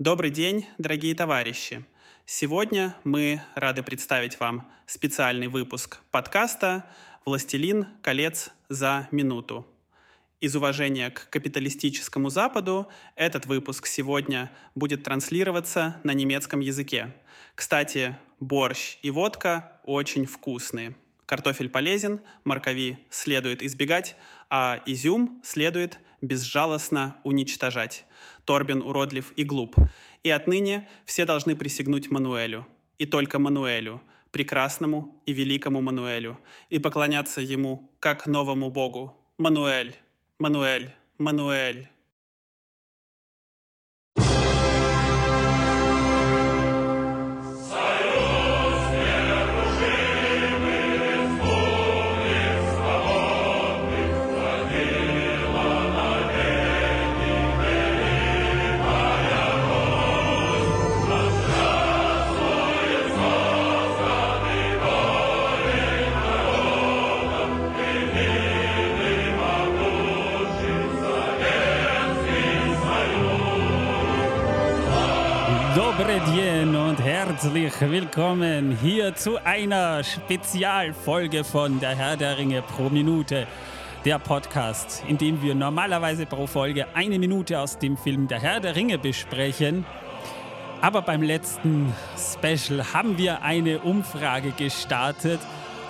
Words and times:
Добрый 0.00 0.30
день, 0.30 0.64
дорогие 0.78 1.14
товарищи! 1.14 1.84
Сегодня 2.24 2.96
мы 3.04 3.42
рады 3.54 3.82
представить 3.82 4.40
вам 4.40 4.66
специальный 4.86 5.48
выпуск 5.48 6.00
подкаста 6.10 6.86
«Властелин 7.26 7.86
колец 8.00 8.48
за 8.70 9.08
минуту». 9.10 9.66
Из 10.40 10.56
уважения 10.56 11.10
к 11.10 11.28
капиталистическому 11.28 12.30
Западу 12.30 12.88
этот 13.14 13.44
выпуск 13.44 13.86
сегодня 13.86 14.50
будет 14.74 15.02
транслироваться 15.02 16.00
на 16.02 16.14
немецком 16.14 16.60
языке. 16.60 17.14
Кстати, 17.54 18.16
борщ 18.40 18.96
и 19.02 19.10
водка 19.10 19.82
очень 19.84 20.24
вкусные. 20.24 20.96
Картофель 21.26 21.68
полезен, 21.68 22.22
моркови 22.44 22.98
следует 23.10 23.62
избегать, 23.62 24.16
а 24.48 24.82
изюм 24.86 25.42
следует 25.44 25.98
безжалостно 26.22 27.18
уничтожать. 27.22 28.06
Торбин 28.50 28.82
уродлив 28.82 29.32
и 29.36 29.44
глуп. 29.44 29.76
И 30.24 30.30
отныне 30.30 30.88
все 31.04 31.24
должны 31.24 31.54
присягнуть 31.54 32.10
Мануэлю. 32.10 32.66
И 32.98 33.06
только 33.06 33.38
Мануэлю, 33.38 34.02
прекрасному 34.32 35.22
и 35.24 35.32
великому 35.32 35.80
Мануэлю, 35.80 36.36
и 36.68 36.80
поклоняться 36.80 37.40
ему 37.40 37.88
как 38.00 38.26
новому 38.26 38.68
богу. 38.68 39.16
Мануэль, 39.38 39.94
Мануэль, 40.40 40.90
Мануэль. 41.16 41.88
Dobredien 76.20 76.76
und 76.76 77.00
herzlich 77.00 77.72
willkommen 77.80 78.76
hier 78.82 79.14
zu 79.14 79.42
einer 79.42 80.04
Spezialfolge 80.04 81.44
von 81.44 81.80
Der 81.80 81.94
Herr 81.94 82.16
der 82.16 82.36
Ringe 82.36 82.62
pro 82.62 82.90
Minute. 82.90 83.46
Der 84.04 84.18
Podcast, 84.18 85.02
in 85.08 85.16
dem 85.16 85.40
wir 85.40 85.54
normalerweise 85.54 86.26
pro 86.26 86.46
Folge 86.46 86.86
eine 86.94 87.18
Minute 87.18 87.58
aus 87.58 87.78
dem 87.78 87.96
Film 87.96 88.28
Der 88.28 88.40
Herr 88.40 88.60
der 88.60 88.76
Ringe 88.76 88.98
besprechen. 88.98 89.86
Aber 90.82 91.00
beim 91.00 91.22
letzten 91.22 91.94
Special 92.16 92.92
haben 92.92 93.16
wir 93.16 93.42
eine 93.42 93.78
Umfrage 93.78 94.50
gestartet 94.50 95.40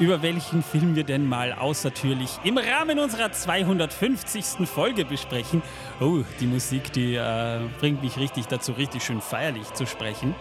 über 0.00 0.22
welchen 0.22 0.62
Film 0.62 0.96
wir 0.96 1.04
denn 1.04 1.28
mal 1.28 1.52
außertürlich 1.52 2.30
im 2.42 2.56
Rahmen 2.56 2.98
unserer 2.98 3.30
250. 3.30 4.66
Folge 4.66 5.04
besprechen. 5.04 5.62
Oh, 6.00 6.24
die 6.40 6.46
Musik, 6.46 6.90
die 6.92 7.14
äh, 7.14 7.60
bringt 7.78 8.02
mich 8.02 8.16
richtig 8.16 8.46
dazu, 8.46 8.72
richtig 8.72 9.04
schön 9.04 9.20
feierlich 9.20 9.70
zu 9.74 9.86
sprechen. 9.86 10.34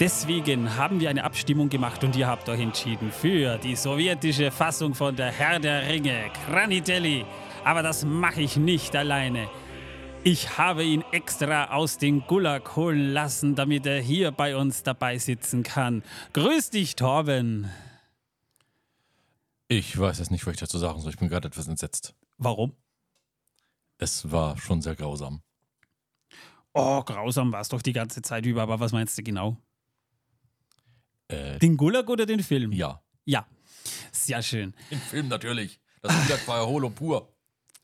Deswegen 0.00 0.76
haben 0.76 0.98
wir 0.98 1.10
eine 1.10 1.24
Abstimmung 1.24 1.68
gemacht 1.68 2.02
und 2.02 2.16
ihr 2.16 2.26
habt 2.26 2.48
euch 2.48 2.60
entschieden 2.60 3.12
für 3.12 3.58
die 3.58 3.76
sowjetische 3.76 4.50
Fassung 4.50 4.94
von 4.94 5.14
Der 5.14 5.30
Herr 5.30 5.60
der 5.60 5.86
Ringe, 5.88 6.30
Kranitelli. 6.46 7.24
Aber 7.64 7.82
das 7.82 8.04
mache 8.04 8.40
ich 8.40 8.56
nicht 8.56 8.96
alleine. 8.96 9.46
Ich 10.24 10.56
habe 10.56 10.84
ihn 10.84 11.04
extra 11.12 11.66
aus 11.66 11.98
dem 11.98 12.26
Gulag 12.26 12.76
holen 12.76 13.12
lassen, 13.12 13.54
damit 13.54 13.84
er 13.84 14.00
hier 14.00 14.32
bei 14.32 14.56
uns 14.56 14.82
dabei 14.82 15.18
sitzen 15.18 15.62
kann. 15.62 16.02
Grüß 16.32 16.70
dich, 16.70 16.96
Torben. 16.96 17.70
Ich 19.76 19.98
weiß 19.98 20.20
jetzt 20.20 20.30
nicht, 20.30 20.46
was 20.46 20.54
ich 20.54 20.60
dazu 20.60 20.78
sagen 20.78 21.00
soll. 21.00 21.10
Ich 21.10 21.18
bin 21.18 21.28
gerade 21.28 21.48
etwas 21.48 21.66
entsetzt. 21.66 22.14
Warum? 22.38 22.76
Es 23.98 24.30
war 24.30 24.56
schon 24.56 24.80
sehr 24.82 24.94
grausam. 24.94 25.42
Oh, 26.72 27.02
grausam 27.02 27.50
war 27.50 27.60
es 27.60 27.68
doch 27.70 27.82
die 27.82 27.92
ganze 27.92 28.22
Zeit 28.22 28.46
über, 28.46 28.62
aber 28.62 28.78
was 28.78 28.92
meinst 28.92 29.18
du 29.18 29.22
genau? 29.24 29.56
Äh, 31.26 31.58
Den 31.58 31.76
Gulag 31.76 32.08
oder 32.08 32.24
den 32.24 32.40
Film? 32.44 32.70
ja, 32.72 33.02
Ja, 33.24 33.48
sehr 34.12 34.42
schön. 34.42 34.74
den 34.92 35.00
Film 35.00 35.26
natürlich. 35.26 35.80
Das 36.02 36.12
Gulag 36.24 36.46
war 36.46 36.58
ja 36.60 36.66
Holo 36.66 36.90
pur. 36.90 37.33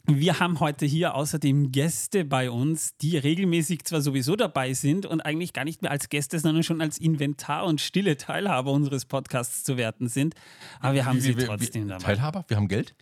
Wir 0.06 0.40
haben 0.40 0.58
heute 0.60 0.86
hier 0.86 1.14
außerdem 1.14 1.70
Gäste 1.72 2.24
bei 2.24 2.50
uns, 2.50 2.96
die 2.96 3.16
regelmäßig 3.16 3.84
zwar 3.84 4.00
sowieso 4.00 4.34
dabei 4.34 4.72
sind 4.72 5.06
und 5.06 5.20
eigentlich 5.20 5.52
gar 5.52 5.64
nicht 5.64 5.82
mehr 5.82 5.90
als 5.90 6.08
Gäste, 6.08 6.38
sondern 6.38 6.62
schon 6.64 6.80
als 6.80 6.98
Inventar 6.98 7.64
und 7.66 7.80
stille 7.80 8.16
Teilhaber 8.16 8.72
unseres 8.72 9.04
Podcasts 9.04 9.62
zu 9.62 9.76
werten 9.76 10.08
sind. 10.08 10.34
Aber 10.80 10.94
wir 10.94 11.04
haben 11.04 11.18
Wie- 11.18 11.20
sie 11.20 11.36
wie- 11.36 11.42
wie- 11.42 11.46
trotzdem 11.46 11.88
dabei. 11.88 12.02
Teilhaber? 12.02 12.44
Wir 12.48 12.56
haben 12.56 12.66
Geld? 12.68 12.94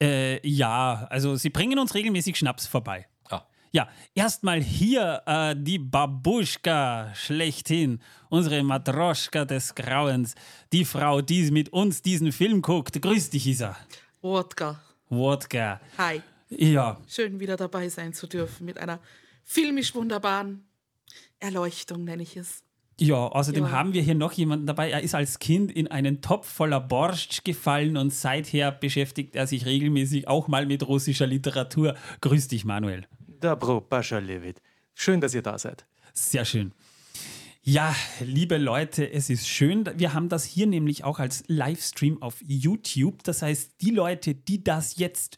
Äh, 0.00 0.46
ja, 0.46 1.06
also 1.10 1.36
sie 1.36 1.50
bringen 1.50 1.78
uns 1.78 1.94
regelmäßig 1.94 2.36
Schnaps 2.36 2.66
vorbei. 2.66 3.06
Ah, 3.30 3.42
Ja, 3.72 3.88
erstmal 4.14 4.62
hier 4.62 5.22
äh, 5.26 5.54
die 5.58 5.78
Babuschka 5.78 7.12
schlechthin, 7.14 8.00
unsere 8.30 8.62
Matroschka 8.62 9.44
des 9.44 9.74
Grauens, 9.74 10.34
die 10.72 10.84
Frau, 10.84 11.20
die 11.20 11.50
mit 11.50 11.68
uns 11.70 12.00
diesen 12.00 12.32
Film 12.32 12.62
guckt. 12.62 13.00
Grüß 13.02 13.30
dich, 13.30 13.46
Isa. 13.46 13.76
Wodka. 14.22 14.80
Wodka. 15.10 15.80
Hi. 15.98 16.22
Ja, 16.58 17.00
Schön 17.08 17.40
wieder 17.40 17.56
dabei 17.56 17.88
sein 17.88 18.12
zu 18.12 18.26
dürfen 18.26 18.64
mit 18.64 18.78
einer 18.78 19.00
filmisch 19.44 19.94
wunderbaren 19.94 20.64
Erleuchtung, 21.40 22.04
nenne 22.04 22.22
ich 22.22 22.36
es. 22.36 22.62
Ja, 22.98 23.16
außerdem 23.16 23.64
Ja. 23.64 23.70
haben 23.72 23.92
wir 23.92 24.02
hier 24.02 24.14
noch 24.14 24.32
jemanden 24.32 24.66
dabei. 24.66 24.90
Er 24.90 25.02
ist 25.02 25.14
als 25.16 25.40
Kind 25.40 25.72
in 25.72 25.88
einen 25.88 26.20
Topf 26.22 26.48
voller 26.48 26.80
Borscht 26.80 27.44
gefallen 27.44 27.96
und 27.96 28.12
seither 28.14 28.70
beschäftigt 28.70 29.34
er 29.34 29.46
sich 29.48 29.66
regelmäßig 29.66 30.28
auch 30.28 30.46
mal 30.46 30.64
mit 30.66 30.86
russischer 30.86 31.26
Literatur. 31.26 31.96
Grüß 32.20 32.46
dich, 32.48 32.64
Manuel. 32.64 33.06
Dabro, 33.40 33.80
Pascha 33.80 34.18
Levit. 34.18 34.62
Schön, 34.94 35.20
dass 35.20 35.34
ihr 35.34 35.42
da 35.42 35.58
seid. 35.58 35.84
Sehr 36.12 36.44
schön. 36.44 36.72
Ja, 37.62 37.96
liebe 38.20 38.58
Leute, 38.58 39.10
es 39.10 39.28
ist 39.28 39.48
schön. 39.48 39.84
Wir 39.96 40.12
haben 40.14 40.28
das 40.28 40.44
hier 40.44 40.66
nämlich 40.66 41.02
auch 41.02 41.18
als 41.18 41.42
Livestream 41.48 42.22
auf 42.22 42.36
YouTube. 42.46 43.24
Das 43.24 43.42
heißt, 43.42 43.72
die 43.80 43.90
Leute, 43.90 44.34
die 44.34 44.62
das 44.62 44.98
jetzt 44.98 45.36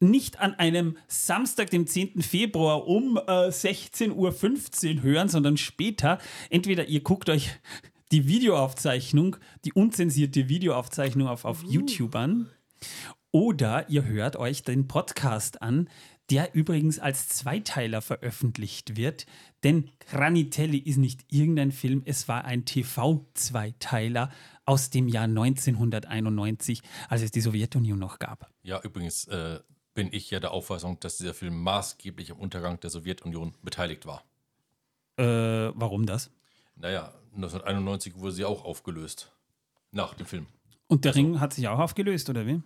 nicht 0.00 0.40
an 0.40 0.54
einem 0.54 0.96
Samstag, 1.08 1.70
dem 1.70 1.86
10. 1.86 2.22
Februar 2.22 2.86
um 2.86 3.16
äh, 3.16 3.48
16.15 3.48 4.12
Uhr 4.96 5.02
hören, 5.02 5.28
sondern 5.28 5.56
später, 5.56 6.18
entweder 6.50 6.86
ihr 6.86 7.00
guckt 7.00 7.28
euch 7.30 7.50
die 8.12 8.28
Videoaufzeichnung, 8.28 9.36
die 9.64 9.72
unzensierte 9.72 10.48
Videoaufzeichnung 10.48 11.28
auf, 11.28 11.44
auf 11.44 11.62
YouTube 11.64 12.14
an, 12.14 12.50
oder 13.32 13.88
ihr 13.90 14.04
hört 14.04 14.36
euch 14.36 14.62
den 14.62 14.86
Podcast 14.88 15.60
an, 15.60 15.88
der 16.30 16.54
übrigens 16.54 16.98
als 16.98 17.28
Zweiteiler 17.28 18.02
veröffentlicht 18.02 18.96
wird. 18.96 19.26
Denn 19.62 19.90
Granitelli 20.10 20.78
ist 20.78 20.96
nicht 20.96 21.24
irgendein 21.30 21.72
Film, 21.72 22.02
es 22.04 22.28
war 22.28 22.44
ein 22.44 22.64
TV-Zweiteiler 22.64 24.30
aus 24.64 24.90
dem 24.90 25.08
Jahr 25.08 25.24
1991, 25.24 26.82
als 27.08 27.22
es 27.22 27.30
die 27.30 27.40
Sowjetunion 27.40 27.98
noch 27.98 28.18
gab. 28.18 28.50
ja, 28.62 28.80
übrigens 28.82 29.26
äh, 29.28 29.60
bin 29.96 30.12
ich 30.12 30.30
ja 30.30 30.38
der 30.38 30.52
Auffassung, 30.52 31.00
dass 31.00 31.16
dieser 31.16 31.34
Film 31.34 31.60
maßgeblich 31.60 32.30
am 32.30 32.38
Untergang 32.38 32.78
der 32.78 32.90
Sowjetunion 32.90 33.54
beteiligt 33.62 34.06
war. 34.06 34.22
Äh, 35.16 35.72
warum 35.74 36.06
das? 36.06 36.30
Naja, 36.76 37.12
1991 37.34 38.14
wurde 38.16 38.32
sie 38.32 38.44
auch 38.44 38.64
aufgelöst. 38.64 39.32
Nach 39.90 40.14
dem 40.14 40.26
Film. 40.26 40.46
Und 40.86 41.04
der 41.04 41.14
Ring 41.14 41.40
hat 41.40 41.54
sich 41.54 41.66
auch 41.66 41.78
aufgelöst, 41.78 42.28
oder 42.28 42.46
wie? 42.46 42.60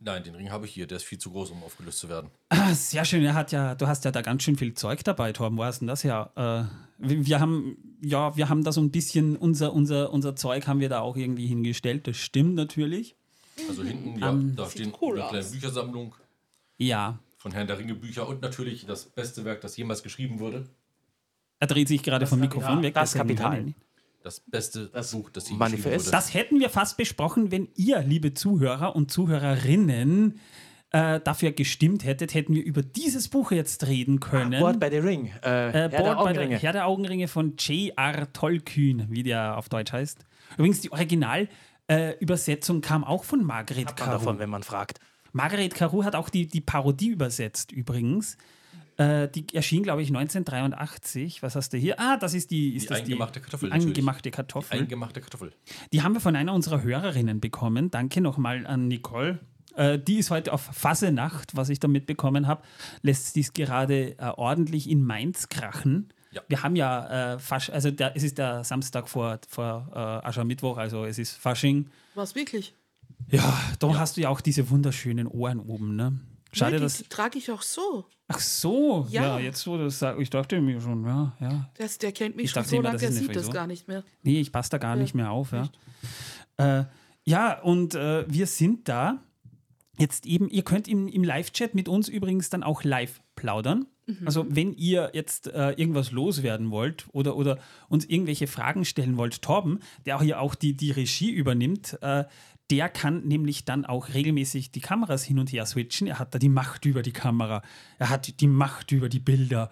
Nein, 0.00 0.24
den 0.24 0.34
Ring 0.34 0.50
habe 0.50 0.66
ich 0.66 0.74
hier. 0.74 0.86
Der 0.86 0.96
ist 0.96 1.04
viel 1.04 1.18
zu 1.18 1.30
groß, 1.30 1.52
um 1.52 1.62
aufgelöst 1.62 2.00
zu 2.00 2.08
werden. 2.08 2.30
Ah, 2.48 2.74
sehr 2.74 3.04
schön. 3.04 3.24
Er 3.24 3.34
hat 3.34 3.52
ja, 3.52 3.74
du 3.74 3.86
hast 3.86 4.04
ja 4.04 4.10
da 4.10 4.20
ganz 4.20 4.42
schön 4.42 4.56
viel 4.56 4.74
Zeug 4.74 5.04
dabei, 5.04 5.32
Torben. 5.32 5.56
Wo 5.56 5.64
hast 5.64 5.78
denn 5.78 5.88
das 5.88 6.04
her? 6.04 6.32
Äh, 6.34 7.06
wir, 7.06 7.26
wir 7.26 7.40
haben, 7.40 7.96
ja, 8.02 8.36
wir 8.36 8.48
haben 8.48 8.64
da 8.64 8.72
so 8.72 8.80
ein 8.80 8.90
bisschen 8.90 9.36
unser, 9.36 9.72
unser, 9.72 10.12
unser 10.12 10.34
Zeug 10.34 10.66
haben 10.66 10.80
wir 10.80 10.88
da 10.88 11.00
auch 11.00 11.16
irgendwie 11.16 11.46
hingestellt. 11.46 12.08
Das 12.08 12.16
stimmt 12.16 12.56
natürlich. 12.56 13.16
Also 13.68 13.82
hinten, 13.84 14.18
ja, 14.18 14.30
Ähm, 14.30 14.54
da 14.56 14.68
stehen 14.68 14.92
cool 15.00 15.18
eine 15.20 15.28
kleine 15.28 15.44
aus. 15.44 15.52
Büchersammlung 15.52 16.14
Ja, 16.78 17.18
von 17.38 17.52
Herrn 17.52 17.66
der 17.66 17.78
Ringe 17.78 17.94
Bücher 17.94 18.28
und 18.28 18.42
natürlich 18.42 18.86
das 18.86 19.04
beste 19.06 19.44
Werk, 19.44 19.60
das 19.60 19.76
jemals 19.76 20.02
geschrieben 20.02 20.38
wurde. 20.40 20.66
er 21.58 21.66
dreht 21.66 21.88
sich 21.88 22.02
gerade 22.02 22.26
vom 22.26 22.40
Kapital. 22.40 22.58
Mikrofon 22.60 22.82
weg. 22.82 22.94
Das 22.94 23.12
deswegen 23.12 23.36
Kapital. 23.36 23.74
Das 24.22 24.40
beste 24.40 24.86
Das 24.92 25.12
Buch, 25.12 25.30
das 25.30 25.48
je 25.48 25.56
Manifest. 25.56 25.84
geschrieben 25.84 26.00
wurde. 26.04 26.10
Das 26.10 26.34
hätten 26.34 26.60
wir 26.60 26.68
fast 26.70 26.96
besprochen, 26.96 27.50
wenn 27.52 27.68
ihr, 27.76 28.00
liebe 28.00 28.34
Zuhörer 28.34 28.94
und 28.96 29.10
Zuhörerinnen, 29.10 30.40
äh, 30.90 31.20
dafür 31.20 31.52
gestimmt 31.52 32.04
hättet, 32.04 32.34
hätten 32.34 32.54
wir 32.54 32.64
über 32.64 32.82
dieses 32.82 33.28
Buch 33.28 33.52
jetzt 33.52 33.86
reden 33.86 34.20
können. 34.20 34.58
Board 34.60 34.80
by 34.80 34.88
the 34.90 34.98
Ring. 34.98 35.26
Äh, 35.44 35.68
Äh, 35.68 35.72
Herr 35.72 35.88
Board 35.88 36.04
der 36.04 36.18
Augenringe. 36.18 36.48
der 36.50 36.58
Herr 36.58 36.72
der 36.72 36.86
Augenringe 36.86 37.28
von 37.28 37.56
J.R. 37.56 38.32
Tolkien, 38.32 39.06
wie 39.10 39.22
der 39.22 39.56
auf 39.56 39.68
Deutsch 39.68 39.92
heißt. 39.92 40.24
Übrigens, 40.56 40.80
die 40.80 40.90
Originalübersetzung 41.88 42.80
kam 42.80 43.04
auch 43.04 43.24
von 43.24 43.44
Margaret 43.44 43.88
Hat 43.88 44.00
man 44.00 44.10
davon, 44.10 44.26
Carew. 44.26 44.38
wenn 44.38 44.50
man 44.50 44.62
fragt. 44.62 45.00
Margaret 45.32 45.74
Carew 45.74 46.04
hat 46.04 46.14
auch 46.16 46.28
die, 46.28 46.46
die 46.46 46.60
Parodie 46.60 47.08
übersetzt 47.08 47.72
übrigens. 47.72 48.36
Äh, 48.96 49.28
die 49.28 49.46
erschien, 49.54 49.82
glaube 49.82 50.00
ich, 50.02 50.08
1983. 50.08 51.42
Was 51.42 51.54
hast 51.54 51.72
du 51.74 51.76
hier? 51.76 52.00
Ah, 52.00 52.16
das 52.16 52.32
ist 52.32 52.50
die, 52.50 52.74
ist 52.74 52.84
Die 52.84 52.88
das 52.88 53.00
eingemachte 53.00 53.40
Kartoffel, 53.40 53.68
Die 53.68 53.74
natürlich. 53.74 53.96
eingemachte 53.98 54.30
Kartoffel. 54.30 54.78
Eingemachte 54.80 55.20
Kartoffel. 55.20 55.52
Die 55.92 56.02
haben 56.02 56.14
wir 56.14 56.20
von 56.20 56.34
einer 56.34 56.54
unserer 56.54 56.82
Hörerinnen 56.82 57.40
bekommen. 57.40 57.90
Danke 57.90 58.22
nochmal 58.22 58.66
an 58.66 58.88
Nicole. 58.88 59.40
Äh, 59.74 59.98
die 59.98 60.16
ist 60.16 60.30
heute 60.30 60.54
auf 60.54 60.62
Fasenacht, 60.62 61.54
was 61.56 61.68
ich 61.68 61.78
da 61.78 61.88
mitbekommen 61.88 62.46
habe. 62.46 62.62
Lässt 63.02 63.36
dies 63.36 63.52
gerade 63.52 64.18
äh, 64.18 64.32
ordentlich 64.36 64.88
in 64.88 65.04
Mainz 65.04 65.50
krachen. 65.50 66.08
Ja. 66.36 66.42
Wir 66.48 66.62
haben 66.62 66.76
ja 66.76 67.34
äh, 67.34 67.38
Fasch, 67.38 67.70
also 67.70 67.90
der, 67.90 68.14
es 68.14 68.22
ist 68.22 68.36
der 68.38 68.62
Samstag 68.62 69.08
vor, 69.08 69.38
vor 69.48 69.88
äh, 69.94 69.98
Aschermittwoch, 69.98 70.76
also 70.76 71.04
es 71.04 71.18
ist 71.18 71.32
Fasching. 71.32 71.88
Was 72.14 72.34
wirklich? 72.34 72.74
Ja, 73.30 73.58
da 73.78 73.98
hast 73.98 74.16
du 74.16 74.20
ja 74.20 74.28
auch 74.28 74.40
diese 74.42 74.68
wunderschönen 74.70 75.26
Ohren 75.26 75.58
oben, 75.58 75.96
ne? 75.96 76.20
Schade, 76.52 76.72
nee, 76.72 76.76
die, 76.78 76.82
dass. 76.84 76.98
die 76.98 77.04
trage 77.08 77.38
ich 77.38 77.50
auch 77.50 77.62
so. 77.62 78.04
Ach 78.28 78.38
so, 78.38 79.06
ja, 79.10 79.22
Ja. 79.22 79.38
jetzt 79.38 79.66
wo 79.66 79.76
du 79.76 79.84
das 79.84 79.98
sagst, 79.98 80.20
ich 80.20 80.30
dachte 80.30 80.60
mir 80.60 80.80
schon, 80.80 81.04
ja, 81.06 81.32
ja. 81.40 81.70
Das, 81.78 81.98
der 81.98 82.12
kennt 82.12 82.36
mich 82.36 82.46
Ich 82.46 82.50
schon 82.50 82.64
so 82.64 82.80
lange, 82.80 82.98
der 82.98 83.12
sieht 83.12 83.34
das 83.34 83.50
gar 83.50 83.66
nicht 83.66 83.88
mehr. 83.88 84.04
Nee, 84.22 84.40
ich 84.40 84.52
passe 84.52 84.70
da 84.70 84.78
gar 84.78 84.96
nicht 84.96 85.14
mehr 85.14 85.30
auf, 85.30 85.52
ja. 85.52 85.68
Äh, 86.58 86.84
ja, 87.24 87.60
und 87.60 87.94
äh, 87.94 88.24
wir 88.28 88.46
sind 88.46 88.88
da 88.88 89.18
jetzt 89.98 90.26
eben, 90.26 90.48
ihr 90.48 90.62
könnt 90.62 90.86
im, 90.88 91.08
im 91.08 91.24
Live-Chat 91.24 91.74
mit 91.74 91.88
uns 91.88 92.08
übrigens 92.08 92.50
dann 92.50 92.62
auch 92.62 92.84
live 92.84 93.20
plaudern. 93.34 93.86
Also 94.24 94.46
wenn 94.48 94.72
ihr 94.74 95.10
jetzt 95.14 95.48
äh, 95.48 95.70
irgendwas 95.72 96.12
loswerden 96.12 96.70
wollt 96.70 97.06
oder, 97.12 97.36
oder 97.36 97.58
uns 97.88 98.04
irgendwelche 98.04 98.46
Fragen 98.46 98.84
stellen 98.84 99.16
wollt, 99.16 99.42
Torben, 99.42 99.80
der 100.04 100.16
auch 100.16 100.22
hier 100.22 100.40
auch 100.40 100.54
die, 100.54 100.74
die 100.76 100.92
Regie 100.92 101.30
übernimmt, 101.30 101.98
äh, 102.02 102.24
der 102.70 102.88
kann 102.88 103.26
nämlich 103.26 103.64
dann 103.64 103.84
auch 103.84 104.14
regelmäßig 104.14 104.70
die 104.70 104.80
Kameras 104.80 105.24
hin 105.24 105.38
und 105.38 105.52
her 105.52 105.66
switchen. 105.66 106.06
Er 106.06 106.18
hat 106.20 106.34
da 106.34 106.38
die 106.38 106.48
Macht 106.48 106.84
über 106.84 107.02
die 107.02 107.12
Kamera. 107.12 107.62
Er 107.98 108.10
hat 108.10 108.40
die 108.40 108.46
Macht 108.48 108.92
über 108.92 109.08
die 109.08 109.20
Bilder. 109.20 109.70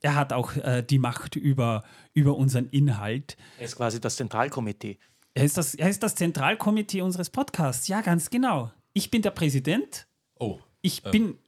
Er 0.00 0.14
hat 0.14 0.32
auch 0.32 0.54
äh, 0.56 0.82
die 0.82 0.98
Macht 0.98 1.36
über, 1.36 1.82
über 2.12 2.36
unseren 2.36 2.68
Inhalt. 2.68 3.36
Er 3.58 3.64
ist 3.66 3.76
quasi 3.76 4.00
das 4.00 4.16
Zentralkomitee. 4.16 4.98
Er 5.34 5.44
ist, 5.44 5.56
das, 5.56 5.74
er 5.74 5.88
ist 5.90 6.02
das 6.02 6.14
Zentralkomitee 6.14 7.00
unseres 7.02 7.28
Podcasts. 7.30 7.88
Ja, 7.88 8.02
ganz 8.02 8.30
genau. 8.30 8.70
Ich 8.92 9.10
bin 9.10 9.22
der 9.22 9.30
Präsident. 9.30 10.06
Oh, 10.38 10.58
Ich 10.80 11.04
Ähm. 11.04 11.10
bin. 11.10 11.38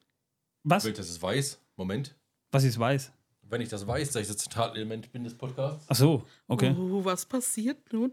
Was? 0.65 0.85
ich 0.85 0.95
das 0.95 1.21
weiß, 1.23 1.61
Moment. 1.77 2.17
Was 2.57 2.65
ist 2.65 2.79
weiß? 2.79 3.13
Wenn 3.43 3.61
ich 3.61 3.69
das 3.69 3.87
weiß, 3.87 4.13
dass 4.13 4.23
ich 4.23 4.29
das 4.29 4.39
Zentralelement 4.39 5.13
bin 5.13 5.25
des 5.25 5.37
Podcasts. 5.37 5.85
Ach 5.91 5.95
so, 5.95 6.23
okay. 6.49 6.75
Oh, 6.75 7.05
was 7.05 7.27
passiert 7.27 7.93
nun? 7.93 8.13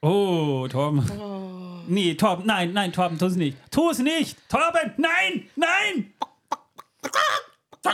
Oh, 0.00 0.68
Torben. 0.70 1.84
Nee, 1.88 2.14
Torben, 2.14 2.46
nein, 2.46 2.72
nein, 2.72 2.92
Torben, 2.92 3.18
tu 3.18 3.26
es 3.26 3.34
nicht. 3.34 3.58
Tu 3.72 3.90
es 3.90 3.98
nicht! 3.98 4.38
Torben, 4.48 4.92
nein, 4.96 5.48
nein! 5.56 6.14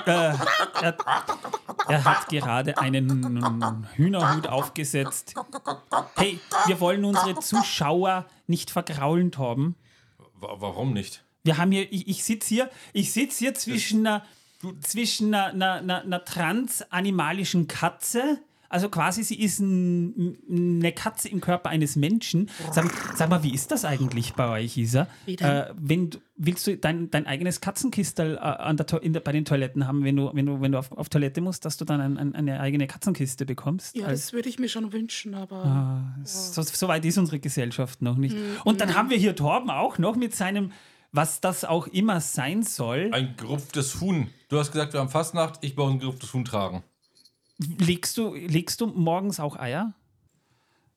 äh, 0.04 0.34
er, 0.82 0.96
er 1.88 2.04
hat 2.04 2.28
gerade 2.28 2.76
einen 2.76 3.88
Hühnerhut 3.94 4.48
aufgesetzt. 4.48 5.32
Hey, 6.16 6.38
wir 6.66 6.78
wollen 6.78 7.06
unsere 7.06 7.40
Zuschauer 7.40 8.26
nicht 8.46 8.70
vergraulen, 8.70 9.32
Torben. 9.32 9.76
Wa 10.34 10.56
warum 10.58 10.92
nicht? 10.92 11.24
Wir 11.42 11.56
haben 11.56 11.72
hier, 11.72 11.90
ich, 11.90 12.06
ich 12.06 12.22
sitze 12.22 12.48
hier, 12.48 12.70
ich 12.92 13.14
sitze 13.14 13.38
hier 13.38 13.54
zwischen 13.54 14.06
einer, 14.06 14.26
zwischen 14.80 15.34
einer, 15.34 15.74
einer, 15.74 16.02
einer, 16.02 16.24
transanimalischen 16.24 17.68
Katze. 17.68 18.38
Also 18.68 18.88
quasi, 18.88 19.22
sie 19.22 19.40
ist 19.40 19.60
ein, 19.60 20.36
eine 20.50 20.90
Katze 20.92 21.28
im 21.28 21.40
Körper 21.40 21.68
eines 21.68 21.94
Menschen. 21.94 22.50
Sag, 22.72 22.90
sag 23.14 23.30
mal, 23.30 23.44
wie 23.44 23.54
ist 23.54 23.70
das 23.70 23.84
eigentlich 23.84 24.34
bei 24.34 24.48
euch, 24.48 24.76
Isa? 24.76 25.06
Äh, 25.26 25.66
wenn 25.76 26.10
willst 26.36 26.66
du 26.66 26.76
dein, 26.76 27.08
dein 27.10 27.26
eigenes 27.26 27.60
Katzenkistel 27.60 28.36
äh, 28.42 28.74
der, 28.74 28.84
der, 29.00 29.20
bei 29.20 29.30
den 29.30 29.44
Toiletten 29.44 29.86
haben, 29.86 30.02
wenn 30.02 30.16
du, 30.16 30.30
wenn 30.34 30.46
du, 30.46 30.60
wenn 30.60 30.72
du 30.72 30.78
auf, 30.78 30.90
auf 30.90 31.08
Toilette 31.08 31.40
musst, 31.40 31.64
dass 31.64 31.76
du 31.76 31.84
dann 31.84 32.00
ein, 32.00 32.18
ein, 32.18 32.34
eine 32.34 32.58
eigene 32.58 32.88
Katzenkiste 32.88 33.46
bekommst? 33.46 33.96
Ja, 33.96 34.06
Als- 34.06 34.22
das 34.22 34.32
würde 34.32 34.48
ich 34.48 34.58
mir 34.58 34.68
schon 34.68 34.92
wünschen, 34.92 35.34
aber 35.34 35.64
Ah, 35.64 36.14
so, 36.24 36.60
so 36.62 36.88
weit 36.88 37.04
ist 37.04 37.18
unsere 37.18 37.38
Gesellschaft 37.38 38.02
noch 38.02 38.16
nicht. 38.16 38.34
Mhm. 38.36 38.56
Und 38.64 38.80
dann 38.80 38.96
haben 38.96 39.10
wir 39.10 39.16
hier 39.16 39.36
Torben 39.36 39.70
auch 39.70 39.98
noch 39.98 40.16
mit 40.16 40.34
seinem, 40.34 40.72
was 41.16 41.40
das 41.40 41.64
auch 41.64 41.86
immer 41.86 42.20
sein 42.20 42.62
soll. 42.62 43.10
Ein 43.12 43.34
gerupftes 43.36 44.00
Huhn. 44.00 44.28
Du 44.48 44.58
hast 44.58 44.70
gesagt, 44.70 44.92
wir 44.92 45.00
haben 45.00 45.08
Fastnacht, 45.08 45.58
ich 45.62 45.74
brauche 45.74 45.92
ein 45.92 45.98
gerupftes 45.98 46.32
Huhn 46.34 46.44
tragen. 46.44 46.84
Legst 47.78 48.18
du, 48.18 48.34
legst 48.34 48.80
du 48.82 48.86
morgens 48.86 49.40
auch 49.40 49.56
Eier? 49.56 49.94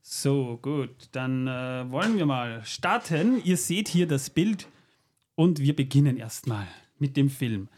So, 0.01 0.59
gut. 0.61 0.89
Dann 1.13 1.47
äh, 1.47 1.89
wollen 1.89 2.17
wir 2.17 2.25
mal 2.25 2.63
starten. 2.65 3.41
Ihr 3.43 3.57
seht 3.57 3.87
hier 3.87 4.07
das 4.07 4.29
Bild 4.29 4.67
und 5.35 5.59
wir 5.59 5.75
beginnen 5.75 6.17
erstmal 6.17 6.67
mit 6.97 7.15
dem 7.15 7.29
Film. 7.29 7.69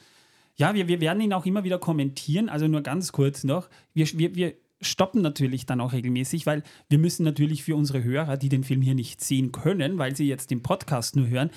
Ja, 0.55 0.73
wir, 0.73 0.87
wir 0.87 0.99
werden 0.99 1.21
ihn 1.21 1.33
auch 1.33 1.45
immer 1.45 1.63
wieder 1.63 1.79
kommentieren, 1.79 2.49
also 2.49 2.67
nur 2.67 2.81
ganz 2.81 3.11
kurz 3.11 3.43
noch. 3.43 3.69
Wir, 3.93 4.07
wir, 4.13 4.35
wir 4.35 4.53
stoppen 4.81 5.21
natürlich 5.21 5.65
dann 5.65 5.79
auch 5.79 5.93
regelmäßig, 5.93 6.45
weil 6.45 6.63
wir 6.89 6.97
müssen 6.97 7.23
natürlich 7.23 7.63
für 7.63 7.75
unsere 7.75 8.03
Hörer, 8.03 8.37
die 8.37 8.49
den 8.49 8.63
Film 8.63 8.81
hier 8.81 8.95
nicht 8.95 9.21
sehen 9.21 9.51
können, 9.51 9.97
weil 9.97 10.15
sie 10.15 10.27
jetzt 10.27 10.51
den 10.51 10.63
Podcast 10.63 11.15
nur 11.15 11.27
hören, 11.27 11.51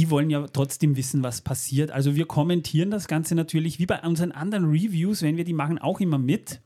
die 0.00 0.08
wollen 0.08 0.30
ja 0.30 0.46
trotzdem 0.46 0.96
wissen, 0.96 1.22
was 1.22 1.42
passiert. 1.42 1.90
Also 1.90 2.14
wir 2.16 2.24
kommentieren 2.24 2.90
das 2.90 3.06
Ganze 3.06 3.34
natürlich 3.34 3.78
wie 3.78 3.84
bei 3.84 4.00
unseren 4.00 4.32
anderen 4.32 4.70
Reviews, 4.70 5.20
wenn 5.20 5.36
wir 5.36 5.44
die 5.44 5.52
machen, 5.52 5.78
auch 5.78 6.00
immer 6.00 6.16
mit. 6.16 6.62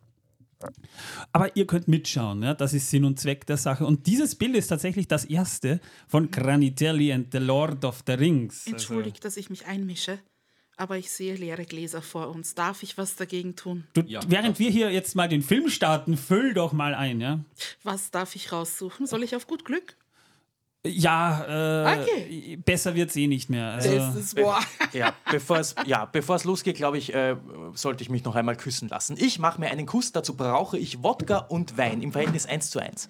Aber 1.33 1.57
ihr 1.57 1.67
könnt 1.67 1.89
mitschauen, 1.89 2.45
ja? 2.45 2.55
das 2.55 2.75
ist 2.75 2.91
Sinn 2.91 3.05
und 3.05 3.19
Zweck 3.19 3.45
der 3.47 3.57
Sache. 3.57 3.87
Und 3.87 4.07
dieses 4.07 4.37
Bild 4.37 4.55
ist 4.55 4.69
tatsächlich 4.69 5.09
das 5.09 5.25
erste 5.25 5.81
von 6.07 6.31
Granitelli 6.31 7.13
and 7.13 7.33
the 7.33 7.39
Lord 7.39 7.85
of 7.85 8.05
the 8.07 8.13
Rings. 8.13 8.67
Also, 8.67 8.71
entschuldigt, 8.71 9.25
dass 9.25 9.37
ich 9.37 9.51
mich 9.51 9.67
einmische. 9.67 10.21
Aber 10.77 10.97
ich 10.97 11.11
sehe 11.11 11.35
leere 11.35 11.65
Gläser 11.65 12.03
vor 12.03 12.29
uns. 12.29 12.55
Darf 12.55 12.85
ich 12.85 12.97
was 12.97 13.17
dagegen 13.17 13.57
tun? 13.57 13.85
du, 13.95 14.03
Ja, 14.03 14.21
während 14.29 14.61
wir 14.61 14.71
hier 14.71 14.93
jetzt 14.93 15.17
mal 15.17 15.29
den 15.29 15.43
Film 15.43 15.71
starten, 15.71 16.17
füll 16.17 16.55
doch 16.55 16.73
mal 16.73 16.95
ein, 16.95 17.21
ja? 17.21 17.41
Was 17.83 18.13
darf 18.13 18.37
ich 18.37 18.53
raussuchen? 18.53 19.09
Soll 19.09 19.25
ich 19.25 19.35
auf 19.35 19.49
gut 19.49 19.65
Glück? 19.65 19.97
Ja, 20.87 21.45
äh, 21.95 22.03
Okay. 22.03 22.57
besser 22.65 22.95
wird 22.95 23.11
es 23.11 23.17
eh 23.17 23.27
nicht 23.27 23.49
mehr. 23.49 23.73
Also, 23.73 23.89
ist. 24.19 24.39
Ja, 24.93 25.15
bevor 25.31 25.59
es 25.59 25.75
ja, 25.87 26.05
bevor 26.05 26.37
es 26.37 26.45
losgeht, 26.45 26.77
glaube 26.77 26.99
ich, 26.99 27.15
äh, 27.15 27.37
sollte 27.75 28.03
ich 28.03 28.11
mich 28.11 28.25
noch 28.25 28.35
einmal 28.35 28.57
küssen 28.57 28.89
lassen. 28.89 29.17
Ich 29.19 29.39
mache 29.39 29.61
mir 29.61 29.71
einen 29.71 29.87
Kuss, 29.87 30.13
dazu 30.13 30.35
brauche 30.37 30.77
ich 30.79 31.03
Wodka 31.03 31.39
und 31.39 31.79
Wein 31.79 32.03
im 32.03 32.13
Verhältnis 32.13 32.45
1 32.47 32.71
zu 32.71 32.81
1. 32.81 33.09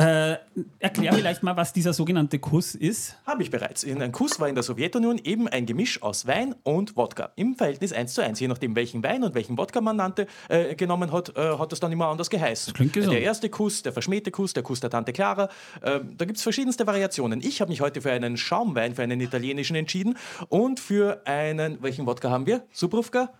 erklär 0.00 1.12
vielleicht 1.12 1.42
mal, 1.42 1.56
was 1.56 1.72
dieser 1.72 1.92
sogenannte 1.92 2.38
Kuss 2.38 2.74
ist. 2.74 3.16
Habe 3.26 3.42
ich 3.42 3.50
bereits. 3.50 3.82
In 3.82 4.00
ein 4.02 4.12
Kuss 4.12 4.40
war 4.40 4.48
in 4.48 4.54
der 4.54 4.64
Sowjetunion 4.64 5.18
eben 5.18 5.48
ein 5.48 5.66
Gemisch 5.66 6.02
aus 6.02 6.26
Wein 6.26 6.54
und 6.62 6.96
Wodka 6.96 7.32
im 7.36 7.54
Verhältnis 7.54 7.92
1 7.92 8.14
zu 8.14 8.22
1. 8.22 8.40
Je 8.40 8.48
nachdem, 8.48 8.76
welchen 8.76 9.02
Wein 9.02 9.22
und 9.24 9.34
welchen 9.34 9.58
Wodka 9.58 9.80
man 9.80 9.96
nannte, 9.96 10.26
äh, 10.48 10.74
genommen 10.74 11.12
hat, 11.12 11.36
äh, 11.36 11.58
hat 11.58 11.72
das 11.72 11.80
dann 11.80 11.92
immer 11.92 12.06
anders 12.06 12.30
geheißen. 12.30 12.72
klingt 12.74 12.92
gesund. 12.92 13.12
Der 13.12 13.22
erste 13.22 13.48
Kuss, 13.48 13.82
der 13.82 13.92
verschmähte 13.92 14.30
Kuss, 14.30 14.52
der 14.52 14.62
Kuss 14.62 14.80
der 14.80 14.90
Tante 14.90 15.12
Clara. 15.12 15.48
Äh, 15.82 16.00
da 16.16 16.24
gibt 16.24 16.36
es 16.36 16.42
verschiedenste 16.42 16.86
Variationen. 16.86 17.40
Ich 17.42 17.60
habe 17.60 17.70
mich 17.70 17.80
heute 17.80 18.00
für 18.00 18.12
einen 18.12 18.36
Schaumwein, 18.36 18.94
für 18.94 19.02
einen 19.02 19.20
italienischen 19.20 19.76
entschieden 19.76 20.16
und 20.48 20.80
für 20.80 21.22
einen, 21.26 21.82
welchen 21.82 22.06
Wodka 22.06 22.30
haben 22.30 22.46
wir? 22.46 22.64
Subruvka? 22.72 23.32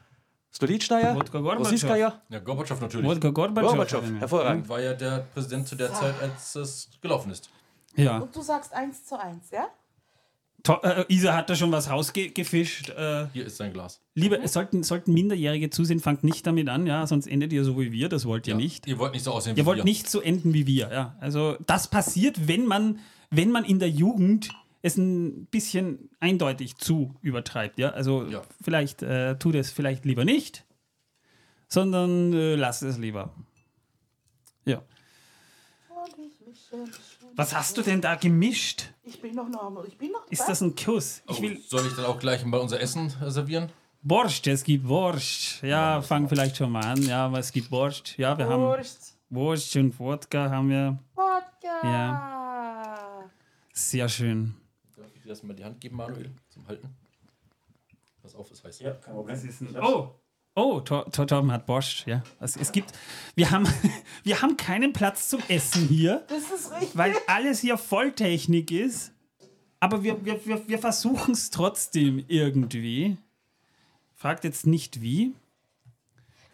Gorbatschow. 0.59 1.59
Rosiskaya? 1.59 2.23
Ja, 2.29 2.39
Gorbatschow 2.41 2.81
natürlich. 2.81 3.07
Wodka 3.09 3.31
Gorbatschow. 3.31 3.71
Gorbatschow. 3.73 4.03
Hervorragend. 4.19 4.69
War 4.69 4.81
ja 4.81 4.95
der 4.95 5.27
Präsident 5.35 5.69
zu 5.69 5.77
der 5.77 5.93
Zeit, 5.93 6.15
als 6.21 6.55
es 6.57 6.91
gelaufen 7.01 7.31
ist. 7.31 7.51
Ja. 7.97 8.19
Und 8.19 8.35
du 8.35 8.43
sagst 8.43 8.73
eins 8.73 9.05
zu 9.05 9.19
eins, 9.19 9.51
ja? 9.51 9.69
To 10.63 10.75
äh, 10.83 11.07
Isa 11.09 11.35
hat 11.35 11.49
da 11.49 11.55
schon 11.57 11.73
was 11.73 11.89
rausgefischt. 11.89 12.91
Äh, 12.91 13.29
Hier 13.33 13.47
ist 13.47 13.57
sein 13.57 13.73
Glas. 13.73 14.03
liebe, 14.15 14.39
es 14.43 14.53
sollten, 14.53 14.83
sollten 14.83 15.15
Minderjährige 15.15 15.71
zusehen, 15.71 16.01
fangt 16.01 16.23
nicht 16.23 16.47
damit 16.47 16.69
an, 16.69 16.87
ja, 16.87 17.07
sonst 17.07 17.27
endet 17.27 17.53
ihr 17.55 17.65
so 17.65 17.81
wie 17.81 17.93
wir, 17.93 18.11
das 18.11 18.27
wollt 18.27 18.47
ihr 18.47 18.55
nicht. 18.57 18.87
Ihr 18.87 18.99
wollt 18.99 19.15
nicht 19.15 19.25
so 19.25 19.33
aussehen 19.33 19.57
wie 19.57 19.61
Ihr 19.61 19.67
wollt 19.67 19.79
wir. 19.79 19.85
nicht 19.85 20.11
so 20.11 20.21
enden 20.21 20.53
wie 20.53 20.67
wir, 20.67 20.91
ja. 20.93 21.17
Also 21.21 21.57
das 21.67 21.89
passiert, 21.89 22.47
wenn 22.47 22.67
man, 22.67 22.99
wenn 23.31 23.51
man 23.51 23.65
in 23.65 23.79
der 23.79 23.89
Jugend 23.89 24.51
es 24.83 24.97
ein 24.97 25.47
bisschen 25.47 26.11
eindeutig 26.21 26.77
zu 26.77 27.15
übertreibt, 27.23 27.79
ja. 27.79 27.91
Also 27.91 28.25
Ja. 28.25 28.43
vielleicht 28.63 29.03
äh, 29.03 29.37
tut 29.39 29.55
es 29.55 29.71
vielleicht 29.71 30.05
lieber 30.05 30.25
nicht, 30.25 30.65
sondern 31.69 32.33
äh, 32.33 32.55
lasst 32.57 32.83
es 32.83 32.99
lieber. 32.99 33.35
Ja. 34.65 34.83
Was 37.37 37.55
hast 37.55 37.77
du 37.77 37.83
denn 37.83 38.01
da 38.01 38.15
gemischt? 38.17 38.93
Ich 39.03 39.21
bin 39.21 39.35
noch 39.35 39.49
normal. 39.49 39.85
Ich 39.89 39.97
bin 39.97 40.13
noch 40.13 40.27
Ist 40.31 40.49
das 40.49 40.61
ein 40.61 40.75
Kuss? 40.77 41.23
Ich 41.29 41.39
Oh, 41.39 41.43
will 41.43 41.61
soll 41.67 41.87
ich 41.87 41.95
dann 41.95 42.05
auch 42.07 42.19
gleich 42.19 42.45
mal 42.45 42.59
unser 42.61 42.81
Essen 42.81 43.13
äh, 43.23 43.31
servieren? 43.31 43.71
Borscht, 44.03 44.47
es 44.47 44.65
gibt 44.65 44.87
Borscht. 44.87 45.63
Ja, 45.63 46.01
fang 46.01 46.29
vielleicht 46.29 46.57
schon 46.57 46.73
mal 46.73 46.85
an. 46.85 47.03
Ja, 47.03 47.27
aber 47.27 47.39
es 47.39 47.53
gibt 47.53 47.69
Borscht. 47.71 48.17
Ja, 48.19 48.37
wir 48.39 48.49
haben 48.49 48.63
Wurst. 48.63 49.17
Wurst 49.29 49.77
und 49.77 49.99
Wodka 49.99 50.49
haben 50.51 50.71
wir. 50.71 50.99
Wodka. 51.15 51.81
Ja. 51.87 53.31
Sehr 53.73 54.09
schön. 54.09 54.55
Dir 55.31 55.35
das 55.35 55.45
mal 55.45 55.55
die 55.55 55.65
Hand 55.65 55.81
geben, 55.81 55.95
Manuel, 55.95 56.33
zum 56.49 56.67
Halten? 56.67 56.89
Pass 58.21 58.35
auf, 58.35 58.51
ist 58.51 58.65
heiß. 58.65 58.83
Das 59.29 59.45
ist 59.45 59.61
ein, 59.61 59.77
oh, 59.81 60.13
oh, 60.57 60.81
Tor, 60.81 61.09
Tor, 61.13 61.25
Torben 61.25 61.53
hat 61.53 61.67
Borscht. 61.67 62.05
Ja, 62.09 62.25
also 62.41 62.59
es 62.59 62.73
gibt. 62.73 62.91
Wir 63.37 63.53
haben, 63.53 63.65
wir 64.25 64.43
haben 64.43 64.57
keinen 64.57 64.93
Platz 64.93 65.29
zum 65.29 65.41
Essen 65.47 65.87
hier, 65.87 66.27
Das 66.27 66.51
ist 66.51 66.73
richtig. 66.73 66.99
weil 66.99 67.15
alles 67.29 67.61
hier 67.61 67.79
Volltechnik 67.79 68.73
ist. 68.73 69.13
Aber 69.79 70.03
wir, 70.03 70.25
wir, 70.25 70.45
wir, 70.45 70.67
wir 70.67 70.79
versuchen 70.81 71.35
es 71.35 71.51
trotzdem 71.51 72.25
irgendwie. 72.27 73.17
Fragt 74.17 74.43
jetzt 74.43 74.67
nicht 74.67 75.01
wie. 75.01 75.37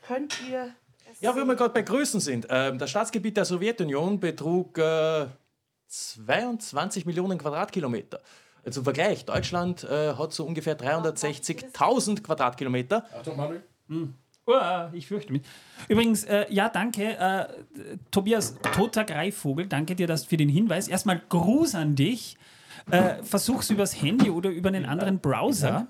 könnt 0.06 0.38
ihr. 0.50 0.75
es 1.11 1.23
Ja, 1.23 1.30
wo 1.33 1.38
sehen. 1.38 1.49
wir 1.49 1.56
gerade 1.56 1.73
bei 1.73 1.80
Größen 1.80 2.21
sind. 2.21 2.47
Ähm, 2.50 2.78
das 2.78 2.90
Staatsgebiet 2.90 3.38
der 3.38 3.47
Sowjetunion 3.47 4.21
betrug 4.21 4.76
äh, 4.76 5.28
22 5.87 7.06
Millionen 7.06 7.38
Quadratkilometer. 7.38 8.21
Zum 8.70 8.85
Vergleich, 8.85 9.25
Deutschland 9.25 9.85
äh, 9.85 10.14
hat 10.14 10.32
so 10.32 10.44
ungefähr 10.44 10.78
360.000 10.78 12.23
Quadratkilometer. 12.23 13.06
Achtung, 13.16 13.37
Manuel. 13.37 13.62
Uah, 14.46 14.90
ich 14.92 15.06
fürchte 15.08 15.32
mich. 15.32 15.42
Übrigens, 15.88 16.25
äh, 16.25 16.46
ja, 16.50 16.68
danke, 16.68 17.16
äh, 17.16 17.46
Tobias, 18.11 18.56
toter 18.75 19.04
Greifvogel, 19.04 19.66
danke 19.66 19.96
dir 19.96 20.06
das 20.06 20.25
für 20.25 20.37
den 20.37 20.49
Hinweis. 20.49 20.87
Erstmal 20.87 21.20
Gruß 21.28 21.75
an 21.75 21.96
dich. 21.96 22.37
Äh, 22.90 23.23
versuch's 23.25 23.70
übers 23.70 24.00
Handy 24.00 24.30
oder 24.30 24.50
über 24.50 24.68
einen 24.68 24.85
anderen 24.85 25.18
Browser. 25.18 25.88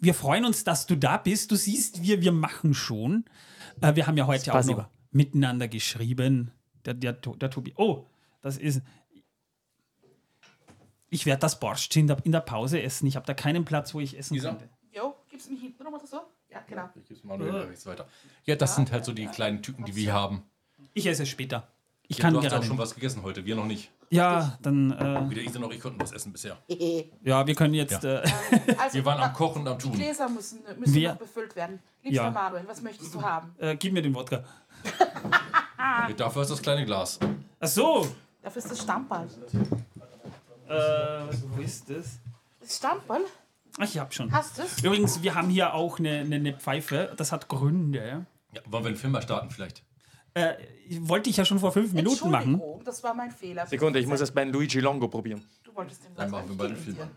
Wir 0.00 0.14
freuen 0.14 0.44
uns, 0.44 0.64
dass 0.64 0.86
du 0.86 0.96
da 0.96 1.16
bist. 1.16 1.52
Du 1.52 1.56
siehst, 1.56 2.02
wir, 2.02 2.20
wir 2.20 2.32
machen 2.32 2.74
schon. 2.74 3.24
Äh, 3.80 3.94
wir 3.94 4.06
haben 4.06 4.16
ja 4.16 4.26
heute 4.26 4.52
auch 4.52 4.64
noch 4.64 4.86
miteinander 5.12 5.68
geschrieben. 5.68 6.50
Der, 6.84 6.94
der, 6.94 7.12
der 7.12 7.50
Tobi. 7.50 7.72
Oh, 7.76 8.06
das 8.42 8.58
ist. 8.58 8.82
Ich 11.10 11.26
werde 11.26 11.40
das 11.40 11.60
Borscht 11.60 11.94
in 11.96 12.06
der, 12.06 12.16
in 12.24 12.32
der 12.32 12.40
Pause 12.40 12.82
essen. 12.82 13.06
Ich 13.06 13.16
habe 13.16 13.26
da 13.26 13.34
keinen 13.34 13.64
Platz, 13.64 13.94
wo 13.94 14.00
ich 14.00 14.18
essen 14.18 14.34
Isa? 14.34 14.50
könnte. 14.50 14.68
Jo, 14.92 15.14
gib's 15.30 15.48
mir 15.48 15.58
hinten 15.58 15.82
rum 15.84 15.94
oder 15.94 16.06
so? 16.06 16.20
Ja, 16.50 16.60
genau. 16.68 16.88
Ich 16.96 17.04
gebe 17.08 17.26
Manuel 17.26 17.50
rechts 17.66 17.86
weiter. 17.86 18.06
Ja, 18.44 18.56
das 18.56 18.76
sind 18.76 18.90
halt 18.92 19.04
so 19.04 19.12
die 19.12 19.26
kleinen 19.26 19.62
Typen, 19.62 19.84
die 19.84 19.94
wir 19.96 20.12
haben. 20.12 20.42
Ich 20.92 21.06
esse 21.06 21.24
es 21.24 21.28
später. 21.28 21.68
Ich 22.06 22.18
Ja, 22.18 22.22
kann 22.22 22.34
du 22.34 22.38
hast 22.38 22.44
ja 22.44 22.50
auch 22.50 22.54
gerade. 22.56 22.66
schon 22.66 22.78
was 22.78 22.94
gegessen 22.94 23.22
heute, 23.22 23.44
wir 23.46 23.56
noch 23.56 23.64
nicht. 23.66 23.90
Ja, 24.10 24.58
dann, 24.62 24.92
äh, 24.92 25.30
Weder 25.30 25.40
Isa 25.42 25.58
noch 25.58 25.72
ich 25.72 25.80
konnten 25.80 25.98
was 26.00 26.12
essen 26.12 26.32
bisher. 26.32 26.56
ja, 27.24 27.46
wir 27.46 27.54
können 27.54 27.74
jetzt, 27.74 28.02
Ja. 28.04 28.20
äh, 28.20 28.30
Also, 28.78 28.94
Wir 28.94 29.04
waren 29.06 29.20
am 29.22 29.32
Kochen 29.32 29.62
und 29.62 29.68
am 29.68 29.78
Die 29.78 29.84
Tun. 29.84 29.92
Gläser 29.94 30.28
müssen, 30.28 30.60
müssen 30.78 30.94
Wer- 30.94 31.12
noch 31.12 31.18
befüllt 31.18 31.56
werden. 31.56 31.80
Liebster 32.02 32.24
Ja. 32.24 32.30
Manuel, 32.30 32.64
was 32.68 32.82
möchtest 32.82 33.14
du 33.14 33.22
haben? 33.22 33.54
äh, 33.58 33.74
gib 33.76 33.92
mir 33.94 34.02
den 34.02 34.14
Wodka. 34.14 34.44
Dafür 36.16 36.42
ist 36.42 36.50
das 36.50 36.62
kleine 36.62 36.84
Glas. 36.84 37.18
Ach 37.58 37.66
so, 37.68 38.06
Dafür 38.42 38.62
ist 38.62 38.70
das 38.70 38.82
Stammball. 38.82 39.26
Äh, 40.74 41.36
wo 41.56 41.60
ist 41.60 41.90
das? 41.90 42.18
Das? 42.60 42.80
Ach, 43.78 43.84
ich 43.84 43.98
hab 43.98 44.14
schon. 44.14 44.32
Hast 44.32 44.58
du 44.58 44.62
es? 44.62 44.82
Übrigens, 44.82 45.22
wir 45.22 45.34
haben 45.34 45.48
hier 45.50 45.74
auch 45.74 45.98
eine, 45.98 46.20
eine, 46.20 46.36
eine 46.36 46.54
Pfeife, 46.54 47.12
das 47.16 47.32
hat 47.32 47.48
Gründe. 47.48 48.26
Ja, 48.52 48.60
wollen 48.66 48.84
wir 48.84 48.92
den 48.92 48.96
Film 48.96 49.12
mal 49.12 49.22
starten 49.22 49.50
vielleicht? 49.50 49.82
Äh, 50.34 50.54
wollte 51.00 51.30
ich 51.30 51.36
ja 51.36 51.44
schon 51.44 51.60
vor 51.60 51.72
fünf 51.72 51.92
Minuten 51.92 52.30
machen. 52.30 52.60
Das 52.84 53.02
war 53.02 53.14
mein 53.14 53.30
Fehler. 53.30 53.66
Sekunde, 53.66 54.00
ich 54.00 54.06
muss 54.06 54.20
erst 54.20 54.34
meinen 54.34 54.52
Luigi 54.52 54.80
Longo 54.80 55.08
probieren. 55.08 55.44
Du 55.62 55.74
wolltest 55.74 56.04
den 56.04 56.14
Dann 56.14 56.30
machen 56.30 56.48
wir 56.48 56.56
beide 56.56 56.76
Filme. 56.76 57.10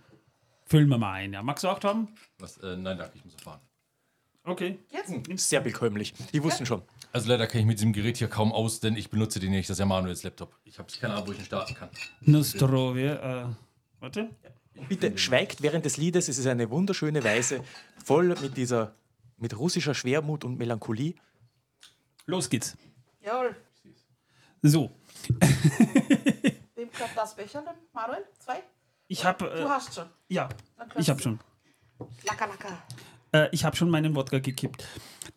Füllen 0.66 0.90
wir 0.90 0.98
mal 0.98 1.14
ein, 1.14 1.34
ja. 1.34 1.42
Magst 1.42 1.64
du 1.64 1.70
auch 1.70 1.82
haben? 1.84 2.10
Was, 2.40 2.58
äh, 2.58 2.76
nein, 2.76 2.98
danke, 2.98 3.18
ich 3.18 3.26
muss 3.26 3.34
erfahren. 3.36 3.62
Okay. 4.44 4.80
Jetzt? 4.92 5.50
Sehr 5.50 5.62
bekömmlich. 5.62 6.14
Die 6.34 6.44
wussten 6.44 6.66
schon. 6.66 6.82
Also 7.14 7.30
leider 7.30 7.48
kenne 7.48 7.62
ich 7.62 7.68
mit 7.68 7.80
diesem 7.80 7.94
Gerät 7.94 8.18
hier 8.18 8.28
kaum 8.28 8.52
aus, 8.52 8.80
denn 8.80 8.96
ich 8.96 9.10
benutze 9.10 9.40
den 9.40 9.52
nicht. 9.52 9.70
Das 9.70 9.76
ist 9.76 9.80
ja 9.80 9.86
Manuels 9.86 10.24
Laptop. 10.24 10.56
Ich 10.66 10.78
habe 10.78 10.92
keine 11.00 11.14
Ahnung, 11.14 11.28
wo 11.28 11.32
ich 11.32 11.40
ihn 11.40 11.46
starten 11.46 11.74
kann. 11.74 11.90
Nostrovie, 12.22 13.06
äh, 13.06 13.46
warte. 14.00 14.30
Bitte 14.88 15.18
schweigt 15.18 15.62
während 15.64 15.86
des 15.86 15.98
Liedes. 15.98 16.28
Es 16.28 16.38
ist 16.38 16.46
eine 16.46 16.70
wunderschöne 16.70 17.24
Weise, 17.24 17.64
voll 18.04 18.36
mit 18.42 18.56
dieser, 18.58 18.94
mit 19.38 19.58
russischer 19.58 19.96
Schwermut 19.96 20.44
und 20.44 20.58
Melancholie. 20.60 21.16
Los 22.28 22.50
geht's. 22.50 22.78
Jawohl. 23.22 23.56
So, 24.62 24.92
Wem 26.76 26.92
klappt 26.92 27.18
das 27.18 27.36
Becherchen? 27.36 27.74
Manuel? 27.94 28.24
Zwei? 28.40 28.62
ich 29.08 29.24
habe, 29.24 29.46
Du 29.46 29.52
äh, 29.64 29.70
hast 29.70 29.96
schon. 29.96 30.08
ja, 30.28 30.50
ich 30.98 31.10
habe 31.10 31.22
schon. 31.22 31.40
Lacker, 32.26 32.48
lacker. 32.48 32.84
Äh, 33.32 33.50
ich 33.52 33.64
habe 33.66 33.76
schon 33.76 33.90
meinen 33.90 34.16
Wodka 34.16 34.40
gekippt. 34.40 34.86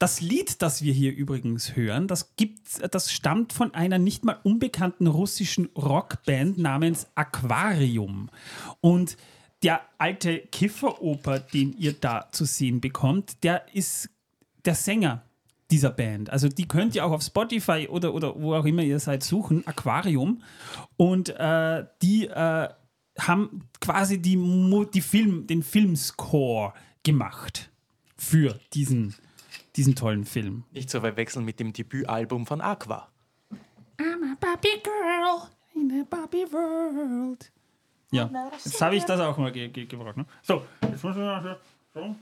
Das 0.01 0.23
Lied, 0.23 0.63
das 0.63 0.81
wir 0.81 0.95
hier 0.95 1.15
übrigens 1.15 1.77
hören, 1.77 2.09
das, 2.09 2.35
gibt's, 2.37 2.81
das 2.91 3.13
stammt 3.13 3.53
von 3.53 3.75
einer 3.75 3.99
nicht 3.99 4.25
mal 4.25 4.39
unbekannten 4.45 5.07
russischen 5.07 5.67
Rockband 5.77 6.57
namens 6.57 7.07
Aquarium. 7.17 8.31
Und 8.81 9.19
der 9.63 9.83
alte 9.99 10.39
Kifferoper, 10.39 11.39
den 11.39 11.77
ihr 11.77 11.93
da 11.93 12.31
zu 12.33 12.47
sehen 12.47 12.81
bekommt, 12.81 13.45
der 13.45 13.67
ist 13.75 14.09
der 14.65 14.75
Sänger 14.75 15.23
dieser 15.71 15.91
Band. 15.91 16.31
Also 16.31 16.49
die 16.49 16.67
könnt 16.67 16.95
ihr 16.95 17.05
auch 17.05 17.13
auf 17.13 17.23
Spotify 17.23 17.87
oder, 17.91 18.15
oder 18.15 18.41
wo 18.41 18.55
auch 18.55 18.65
immer 18.65 18.83
ihr 18.83 19.01
seid 19.01 19.23
suchen, 19.23 19.67
Aquarium. 19.67 20.43
Und 20.97 21.29
äh, 21.29 21.85
die 22.01 22.27
äh, 22.27 22.69
haben 23.19 23.69
quasi 23.83 24.17
die, 24.23 24.39
die 24.95 25.03
Film, 25.03 25.47
den 25.47 25.63
Filmscore 25.63 26.73
gemacht 27.03 27.71
für 28.17 28.59
diesen, 28.73 29.15
diesen 29.81 29.95
tollen 29.95 30.27
Film. 30.27 30.65
Nicht 30.73 30.91
zu 30.91 31.01
verwechseln 31.01 31.47
mit 31.47 31.59
dem 31.59 31.73
Debütalbum 31.73 32.47
von 32.47 32.61
Aqua. 32.61 33.09
I'm 33.99 34.23
a 34.31 34.37
Barbie 34.39 34.83
Girl 34.83 35.49
in 35.75 36.03
a 36.03 36.05
Barbie 36.05 36.47
World. 36.53 37.51
Ja, 38.11 38.31
jetzt 38.53 38.83
habe 38.83 38.97
ich 38.97 39.05
das 39.05 39.19
auch 39.21 39.39
mal 39.39 39.51
ge 39.51 39.69
ge 39.69 39.87
gebraucht. 39.87 40.19
Ne? 40.19 40.27
So, 40.43 40.67
jetzt 40.83 41.03
muss 41.03 41.17
ich 41.17 41.23
mal 41.23 41.43
so, 41.43 42.01
so, 42.01 42.07
hm, 42.07 42.17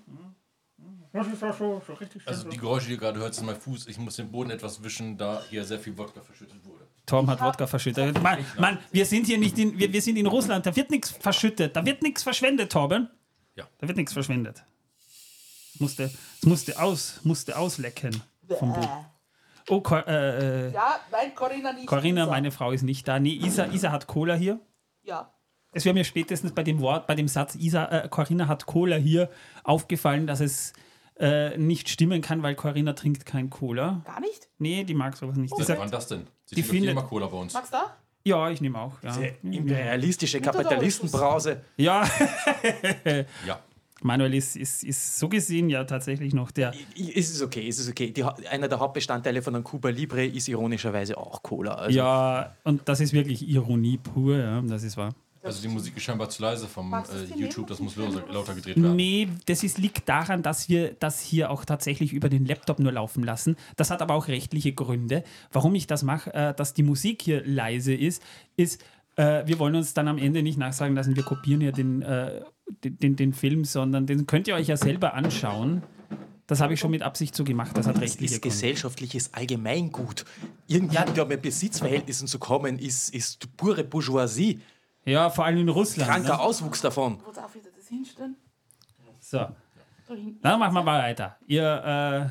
hm, 1.13 1.25
so, 1.59 1.83
so 1.85 1.95
stellen. 1.97 2.23
Also 2.27 2.49
die 2.49 2.59
Geräusche, 2.59 2.87
die 2.87 2.93
ihr 2.93 2.99
gerade 2.99 3.19
hört, 3.19 3.35
sind 3.35 3.47
mein 3.47 3.57
Fuß. 3.57 3.89
Ich 3.89 3.99
muss 3.99 4.15
den 4.15 4.31
Boden 4.31 4.51
etwas 4.51 4.81
wischen, 4.85 5.17
da 5.19 5.43
hier 5.51 5.65
sehr 5.65 5.81
viel 5.81 5.99
Wodka 5.99 6.21
verschüttet 6.21 6.65
wurde. 6.65 6.87
Tom 7.07 7.29
hat 7.29 7.41
Wodka 7.41 7.67
verschüttet. 7.67 8.23
Mann, 8.23 8.39
Mann, 8.59 8.79
wir 8.93 9.05
sind 9.05 9.27
hier 9.27 9.39
nicht 9.39 9.59
in, 9.59 9.77
wir, 9.77 9.93
wir 9.93 10.03
sind 10.03 10.17
in 10.17 10.27
Russland, 10.27 10.65
da 10.65 10.77
wird 10.77 10.91
nichts 10.91 11.11
verschüttet, 11.11 11.75
da 11.75 11.85
wird 11.85 12.03
nichts 12.03 12.23
verschwendet, 12.23 12.71
Torben. 12.71 13.09
Ja. 13.57 13.67
Da 13.79 13.89
wird 13.89 13.97
nichts 13.97 14.13
verschwendet. 14.13 14.63
Es 15.79 15.81
musste, 15.81 16.05
es 16.41 16.43
musste, 16.47 16.81
aus, 16.83 17.21
musste 17.23 17.57
auslecken 17.57 18.21
vom 18.59 18.73
Boden. 18.73 18.89
Oh, 19.71 19.81
Cor 19.81 20.05
äh, 20.09 20.69
äh, 20.69 20.73
Ja, 20.73 20.99
nein, 21.13 21.33
Corinna 21.37 21.73
nicht. 21.73 21.87
Corinna, 21.87 22.23
Isa. 22.23 22.31
meine 22.31 22.51
Frau 22.51 22.73
ist 22.73 22.83
nicht 22.83 23.07
da. 23.07 23.21
Nee, 23.21 23.35
Isa, 23.35 23.67
Isa 23.67 23.93
hat 23.93 24.09
Cola 24.09 24.35
hier. 24.35 24.59
Ja. 25.05 25.33
Es 25.73 25.85
wäre 25.85 25.95
mir 25.95 26.03
spätestens 26.05 26.53
bei 26.53 26.65
dem 26.65 26.81
Wort, 26.81 27.07
bei 27.07 27.15
dem 27.15 27.29
Satz, 27.29 27.55
Isa, 27.55 27.85
äh, 27.85 28.09
Corinna 28.09 28.49
hat 28.49 28.67
Cola 28.67 28.97
hier 28.97 29.31
aufgefallen, 29.63 30.27
dass 30.27 30.41
es 30.41 30.73
äh, 31.21 31.57
nicht 31.59 31.89
stimmen 31.91 32.23
kann, 32.23 32.43
weil 32.43 32.57
Corinna 32.57 32.95
trinkt 32.95 33.25
kein 33.25 33.51
Cola. 33.51 34.01
Gar 34.05 34.21
nicht? 34.21 34.49
Nee, 34.59 34.83
die 34.85 34.95
mag 34.95 35.17
sowas 35.17 35.37
nicht. 35.37 35.57
Die 35.57 35.63
sagt, 35.63 35.79
wann 35.79 35.91
das 35.93 36.09
denn? 36.09 36.27
Sie 36.47 36.57
Die 36.57 36.63
findet- 36.65 36.91
immer 36.91 37.03
Cola 37.05 37.27
bei 37.27 37.37
uns. 37.37 37.53
Magst 37.55 37.73
du 37.73 37.77
da? 37.77 37.97
ja, 38.25 38.51
ich 38.51 38.61
nehme 38.61 38.79
auch. 38.79 39.01
Ja, 39.03 39.15
Imperialistische 39.43 40.41
Kapitalistenbrause. 40.41 41.63
ja. 41.77 42.09
Ja. 43.47 43.61
Manuel 44.03 44.35
ist, 44.35 44.57
ist, 44.57 44.85
ist 44.85 45.19
so 45.19 45.29
gesehen 45.29 45.69
ja 45.71 45.85
tatsächlich 45.85 46.33
noch 46.35 46.51
der. 46.51 46.73
I- 46.97 47.13
Es 47.17 47.31
ist 47.31 47.43
okay, 47.43 47.67
es 47.69 47.79
ist 47.79 47.89
okay. 47.91 48.11
Die, 48.11 48.23
einer 48.25 48.69
der 48.69 48.79
Hauptbestandteile 48.79 49.43
von 49.43 49.55
einem 49.55 49.65
Cuba 49.65 49.89
Libre 49.91 50.25
ist 50.27 50.49
ironischerweise 50.49 51.17
auch 51.19 51.43
Cola. 51.43 51.75
Also 51.75 51.97
Ja, 51.99 52.55
und 52.65 52.89
das 52.89 53.01
ist 53.01 53.13
wirklich 53.13 53.49
Ironie 53.49 53.99
pur, 53.99 54.37
ja, 54.37 54.61
das 54.63 54.83
ist 54.83 54.97
wahr. 54.97 55.15
Also 55.41 55.63
die 55.63 55.69
Musik 55.69 55.97
ist 55.97 56.03
scheinbar 56.03 56.29
zu 56.29 56.43
leise 56.43 56.67
vom 56.67 56.93
es 56.95 57.11
äh? 57.11 57.35
YouTube. 57.37 57.69
Das 57.69 57.79
muss 57.79 57.95
lauter, 57.97 58.25
lauter 58.31 58.55
gedreht 58.55 58.77
werden. 58.77 58.97
Nee, 58.97 59.29
das 59.47 59.63
ist, 59.63 59.79
liegt 59.79 60.09
daran, 60.09 60.43
dass 60.43 60.69
wir 60.69 60.95
das 60.95 61.21
hier 61.21 61.51
auch 61.51 61.65
tatsächlich 61.65 62.13
über 62.13 62.29
den 62.29 62.45
Laptop 62.45 62.81
nur 62.81 62.91
laufen 62.93 63.23
lassen. 63.23 63.57
Das 63.77 63.91
hat 63.91 64.03
aber 64.03 64.15
auch 64.15 64.27
rechtliche 64.29 64.73
Gründe. 64.73 65.23
Warum 65.53 65.75
ich 65.77 65.87
das 65.87 66.03
mache, 66.03 66.35
äh, 66.35 66.55
dass 66.55 66.75
die 66.75 66.83
Musik 66.83 67.23
hier 67.23 67.43
leise 67.47 67.95
ist, 67.95 68.21
ist, 68.57 68.83
äh, 69.17 69.47
wir 69.47 69.59
wollen 69.61 69.77
uns 69.77 69.95
dann 69.95 70.09
am 70.09 70.19
Ende 70.19 70.43
nicht 70.43 70.59
nachsagen 70.59 70.97
lassen, 70.97 71.15
wir 71.17 71.23
kopieren 71.23 71.61
ja 71.61 71.71
den, 71.71 72.03
äh, 72.03 72.43
den, 72.85 72.99
den, 72.99 73.17
den 73.17 73.33
Film, 73.33 73.65
sondern 73.65 74.07
den 74.07 74.27
könnt 74.27 74.49
ihr 74.49 74.55
euch 74.55 74.69
ja 74.69 74.77
selber 74.77 75.15
anschauen. 75.15 75.83
Das 76.47 76.61
habe 76.61 76.73
ich 76.75 76.81
schon 76.81 76.91
mit 76.91 77.03
Absicht 77.03 77.35
so 77.35 77.45
gemacht. 77.45 77.77
Das 77.77 77.87
hat 77.87 78.01
rechtliche 78.01 78.37
ist 78.37 78.41
Gründe. 78.43 78.55
gesellschaftliches 78.55 79.35
Allgemeingut. 79.35 80.25
Irgendwie 80.67 80.95
Ja. 80.95 81.07
wieder 81.07 81.27
mit 81.27 81.43
Besitzverhältnissen 81.43 82.27
zu 82.27 82.39
kommen, 82.39 82.79
ist, 82.79 83.15
ist 83.15 83.55
pure 83.57 83.85
Bourgeoisie. 83.85 84.61
Ja, 85.05 85.29
vor 85.31 85.45
allem 85.45 85.59
in 85.59 85.69
Russland. 85.69 86.11
Kranker 86.11 86.35
Ne? 86.37 86.41
Auswuchs 86.41 86.81
davon. 86.81 87.21
Wo 87.25 87.33
darf 87.33 87.53
das 87.77 87.89
hinstellen? 87.89 88.37
So, 89.21 89.47
So 90.07 90.15
dann 90.43 90.59
machen 90.59 90.73
wir 90.75 90.83
mal 90.83 91.03
weiter. 91.03 91.37
Ihr, 91.47 92.31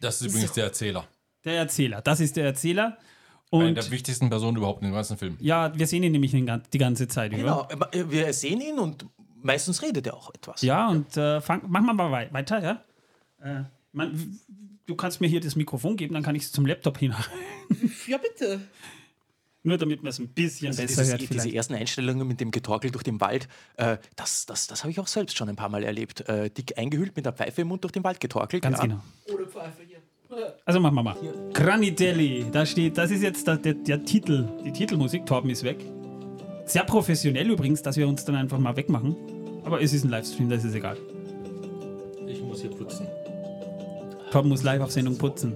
Das 0.00 0.20
ist 0.20 0.28
übrigens 0.30 0.52
der 0.52 0.64
Erzähler. 0.64 1.08
der 1.44 1.54
Erzähler, 1.58 2.02
das 2.02 2.20
ist 2.20 2.36
der 2.36 2.44
Erzähler. 2.44 2.98
Eine 3.60 3.68
Und 3.68 3.74
der 3.76 3.90
wichtigsten 3.90 4.28
Personen 4.30 4.56
überhaupt 4.56 4.82
in 4.82 4.88
dem 4.88 4.94
ganzen 4.94 5.16
Film. 5.16 5.36
ja, 5.40 5.76
wir 5.76 5.86
sehen 5.86 6.02
ihn 6.02 6.12
nämlich 6.12 6.32
die 6.32 6.78
ganze 6.78 7.08
Zeit 7.08 7.32
über. 7.32 7.66
Genau, 7.68 7.68
äh, 7.92 8.10
wir 8.10 8.32
sehen 8.32 8.60
ihn 8.60 8.78
und 8.78 9.06
meistens 9.42 9.82
redet 9.82 10.06
er 10.06 10.14
auch 10.14 10.32
etwas. 10.34 10.62
Ja, 10.62 10.88
und 10.88 11.16
äh, 11.16 11.40
fang, 11.40 11.62
machen 11.70 11.86
wir 11.86 11.94
mal 11.94 12.10
wei- 12.10 12.32
weiter, 12.32 12.62
ja? 12.62 12.84
Äh, 13.42 13.64
man, 13.92 14.38
du 14.86 14.94
kannst 14.96 15.20
mir 15.20 15.28
hier 15.28 15.40
das 15.40 15.54
Mikrofon 15.56 15.96
geben, 15.96 16.14
dann 16.14 16.22
kann 16.22 16.34
ich 16.34 16.44
es 16.44 16.52
zum 16.52 16.66
Laptop 16.66 16.98
hin. 16.98 17.14
Ja, 18.06 18.18
bitte. 18.18 18.60
Nur 19.62 19.78
damit 19.78 20.02
man 20.02 20.10
es 20.10 20.18
ein 20.18 20.28
bisschen 20.28 20.66
Also 20.68 20.82
besser 20.82 20.96
dieses, 21.00 21.10
hört 21.12 21.20
diese 21.22 21.32
vielleicht. 21.32 21.54
ersten 21.54 21.74
Einstellungen 21.74 22.28
mit 22.28 22.38
dem 22.38 22.50
Getorkel 22.50 22.90
durch 22.90 23.02
den 23.04 23.18
Wald, 23.22 23.48
äh, 23.78 23.96
das, 24.16 24.44
das, 24.44 24.66
das 24.66 24.82
habe 24.82 24.90
ich 24.90 25.00
auch 25.00 25.06
selbst 25.06 25.38
schon 25.38 25.48
ein 25.48 25.56
paar 25.56 25.70
Mal 25.70 25.82
erlebt. 25.82 26.28
Äh, 26.28 26.50
dick 26.50 26.76
eingehüllt 26.76 27.16
mit 27.16 27.24
der 27.24 27.32
Pfeife 27.32 27.62
im 27.62 27.68
Mund 27.68 27.82
durch 27.82 27.92
den 27.92 28.04
Wald 28.04 28.20
getorkelt. 28.20 28.62
Ganz 28.62 28.76
ja. 28.76 28.82
genau. 28.82 29.00
Ohne 29.32 29.46
Pfeife 29.46 29.82
hier. 29.86 29.93
Also 30.64 30.80
machen 30.80 30.94
wir 30.94 31.02
mal. 31.02 31.16
Granitelli, 31.52 32.46
da 32.50 32.64
steht, 32.66 32.98
das 32.98 33.10
ist 33.10 33.22
jetzt 33.22 33.46
der, 33.46 33.56
der, 33.56 33.74
der 33.74 34.04
Titel, 34.04 34.48
die 34.64 34.72
Titelmusik, 34.72 35.26
Torben 35.26 35.50
ist 35.50 35.62
weg. 35.62 35.78
Sehr 36.66 36.84
professionell 36.84 37.50
übrigens, 37.50 37.82
dass 37.82 37.96
wir 37.96 38.08
uns 38.08 38.24
dann 38.24 38.36
einfach 38.36 38.58
mal 38.58 38.76
wegmachen. 38.76 39.16
Aber 39.64 39.80
es 39.80 39.92
ist 39.92 40.04
ein 40.04 40.10
Livestream, 40.10 40.48
das 40.48 40.64
ist 40.64 40.74
egal. 40.74 40.96
Ich 42.26 42.42
muss 42.42 42.60
hier 42.60 42.70
putzen. 42.70 43.06
Tom 44.30 44.48
muss 44.48 44.62
live 44.62 44.82
auf 44.82 44.90
Sendung 44.90 45.16
putzen. 45.16 45.54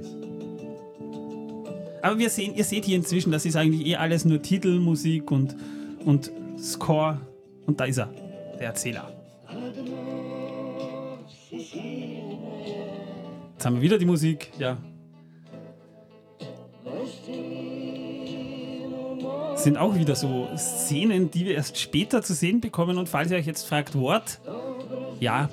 Aber 2.03 2.19
wir 2.19 2.31
sehen, 2.31 2.55
ihr 2.55 2.65
seht 2.65 2.85
hier 2.85 2.97
inzwischen, 2.97 3.33
das 3.33 3.45
ist 3.45 3.57
eigentlich 3.57 3.87
eh 3.87 3.97
alles 3.97 4.25
nur 4.25 4.41
Titelmusik 4.41 5.31
und, 5.31 5.57
und 6.05 6.31
Score. 6.59 7.21
Und 7.67 7.81
da 7.81 7.85
ist 7.85 7.99
er, 7.99 8.11
der 8.59 8.69
Erzähler. 8.69 9.18
Jetzt 13.59 13.67
haben 13.67 13.75
wir 13.75 13.83
wieder 13.83 13.99
die 13.99 14.07
Musik, 14.07 14.53
ja. 14.57 14.79
Das 19.51 19.65
sind 19.65 19.77
auch 19.77 19.97
wieder 19.97 20.15
so 20.15 20.47
Szenen, 20.57 21.33
die 21.33 21.45
wir 21.45 21.57
erst 21.57 21.77
später 21.77 22.23
zu 22.23 22.35
sehen 22.35 22.61
bekommen. 22.61 22.99
Und 22.99 23.09
falls 23.09 23.33
ihr 23.33 23.37
euch 23.37 23.47
jetzt 23.47 23.67
fragt, 23.67 23.97
Wort, 23.97 24.39
ja, 25.19 25.51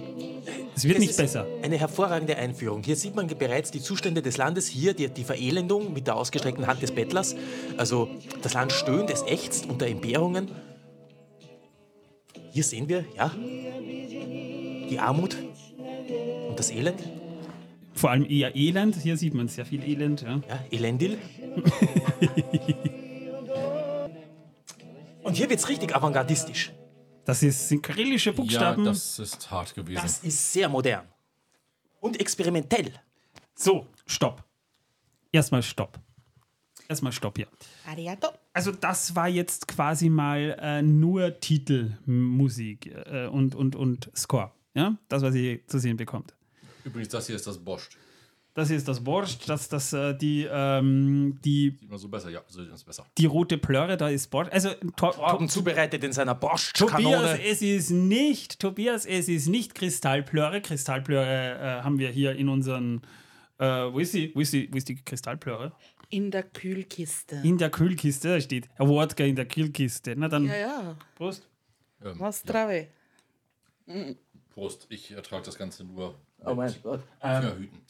es 0.76 0.84
wird 0.84 0.98
Das 0.98 1.04
nicht 1.04 1.18
besser. 1.18 1.48
Eine 1.64 1.80
hervorragende 1.80 2.38
Einführung. 2.38 2.84
Hier 2.84 2.96
sieht 2.96 3.16
man 3.16 3.26
bereits 3.26 3.72
die 3.72 3.82
Zustände 3.82 4.22
des 4.22 4.38
Landes. 4.38 4.68
Hier 4.68 4.94
die, 4.94 5.10
die 5.10 5.24
Verelendung 5.24 5.92
mit 5.92 6.06
der 6.06 6.16
ausgestreckten 6.16 6.68
Hand 6.68 6.84
des 6.84 6.92
Bettlers. 6.92 7.36
Also 7.76 8.08
das 8.44 8.54
Land 8.54 8.72
stöhnt, 8.72 9.10
es 9.10 9.24
ächzt 9.24 9.68
unter 9.68 9.88
Entbehrungen. 9.88 10.52
Hier 12.52 12.64
sehen 12.64 12.88
wir, 12.88 13.04
ja, 13.18 13.32
die 13.36 15.00
Armut 15.00 15.36
und 16.48 16.60
das 16.60 16.70
Elend. 16.70 17.02
Vor 17.96 18.12
allem 18.12 18.30
eher 18.30 18.56
Elend. 18.56 18.96
Hier 18.98 19.18
sieht 19.18 19.34
man 19.34 19.48
sehr 19.48 19.66
viel 19.66 19.84
Elend. 19.84 20.22
Ja. 20.22 20.42
Ja, 20.48 20.64
Elendil. 20.70 21.18
und 25.24 25.36
hier 25.36 25.50
wird 25.50 25.60
es 25.60 25.70
richtig 25.70 25.96
avantgardistisch. 25.96 26.72
Das 27.24 27.42
ist, 27.42 27.70
sind 27.70 27.82
kyrillische 27.82 28.34
Buchstaben. 28.34 28.84
Ja, 28.84 28.92
das 28.92 29.18
ist 29.18 29.50
hart 29.50 29.74
gewesen. 29.74 30.02
Das 30.02 30.24
ist 30.24 30.54
sehr 30.54 30.70
modern. 30.70 31.08
Und 32.02 32.20
experimentell. 32.20 32.94
so, 33.56 33.88
stopp. 34.06 34.44
Erstmal 35.32 35.64
Stopp. 35.64 36.00
Erstmal 36.88 37.12
Stopp 37.12 37.38
hier. 37.38 37.48
Arigato. 37.88 38.30
Also 38.54 38.72
das 38.72 39.16
war 39.16 39.28
jetzt 39.28 39.68
quasi 39.68 40.10
mal 40.10 40.58
äh, 40.62 40.82
nur 40.82 41.40
Titelmusik 41.40 42.88
äh, 42.88 43.28
und, 43.28 43.56
und, 43.56 43.76
und 43.76 44.12
Score. 44.16 44.52
Ja, 44.76 44.98
das, 45.10 45.24
was 45.24 45.36
ihr 45.36 45.66
zu 45.68 45.80
sehen 45.80 45.98
bekommt. 45.98 46.36
Übrigens, 46.86 47.10
das 47.10 47.28
hier 47.28 47.36
ist 47.36 47.46
das 47.46 47.58
Borscht. 47.58 47.98
Das 48.54 48.70
hier 48.70 48.78
ist 48.78 48.88
das 48.88 49.04
Borscht, 49.04 49.50
das, 49.50 49.68
das, 49.68 49.92
äh, 49.92 50.16
die, 50.16 50.48
ähm, 50.50 51.38
die, 51.44 51.76
Sieht 51.78 51.90
man 51.90 52.00
so 52.00 52.08
besser, 52.08 52.30
ja, 52.30 52.42
so 52.48 52.62
es 52.62 52.86
besser. 52.86 53.06
die 53.18 53.26
rote 53.26 53.58
Plörre, 53.58 53.98
da 53.98 54.08
ist 54.08 54.28
Borscht. 54.28 54.54
Also 54.54 54.70
to, 54.96 55.46
zubereitet 55.48 56.06
in 56.06 56.14
seiner 56.14 56.40
Tobias, 56.40 56.72
Borscht-Kanone. 56.72 57.42
es 57.44 57.62
ist 57.62 57.90
nicht, 57.90 58.60
Tobias, 58.62 59.06
es 59.06 59.28
ist 59.28 59.48
nicht 59.48 59.76
Kristallplörre. 59.76 60.62
Kristallplörre 60.62 61.80
äh, 61.80 61.84
haben 61.84 62.00
wir 62.00 62.10
hier 62.12 62.34
in 62.38 62.48
unseren, 62.48 63.02
äh, 63.58 63.66
wo 63.66 64.00
ist 64.00 64.14
sie, 64.14 64.32
wo 64.34 64.40
ist 64.40 64.54
die, 64.54 64.72
wo 64.72 64.78
ist 64.78 64.88
die 64.88 65.04
Kristallplörre? 65.04 65.74
In 66.10 66.32
der 66.32 66.44
Kühlkiste. 66.44 67.42
In 67.44 67.58
der 67.58 67.72
Kühlkiste, 67.72 68.30
da 68.30 68.40
steht 68.40 68.70
Wodka 68.78 69.26
in 69.26 69.36
der 69.36 69.48
Kühlkiste. 69.48 70.14
Na 70.16 70.30
dann, 70.30 70.46
ja, 70.46 70.56
ja. 70.56 70.98
Prost. 71.16 71.46
Ähm, 72.02 72.16
Was 72.20 72.42
trave? 72.44 72.88
Prost, 74.56 74.88
ich 74.90 75.12
ertrage 75.12 75.44
das 75.44 75.58
Ganze 75.58 75.84
nur 75.84 76.16
Oh 76.44 76.56
mein 76.56 76.74
Gott. 76.82 77.02
Verhüten. 77.20 77.82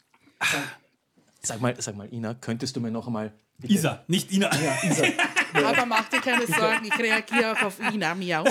Sag 1.40 1.60
mal, 1.60 1.80
sag 1.80 1.94
mal, 1.96 2.12
Ina, 2.12 2.34
könntest 2.34 2.74
du 2.76 2.80
mir 2.80 2.90
noch 2.90 3.06
einmal. 3.06 3.32
bitte- 3.58 3.72
Isa, 3.72 4.04
nicht 4.08 4.32
Ina. 4.32 4.50
Aber 5.64 5.86
mach 5.86 6.08
dir 6.08 6.20
keine 6.20 6.44
Sorgen, 6.46 6.84
ich 6.86 6.98
reagiere 6.98 7.52
auch 7.52 7.62
auf 7.62 7.78
ihn, 7.80 8.00
miau. 8.18 8.44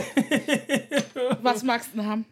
Was 1.42 1.62
magst 1.64 1.90
du 1.94 1.98
denn 1.98 2.06
haben? 2.08 2.26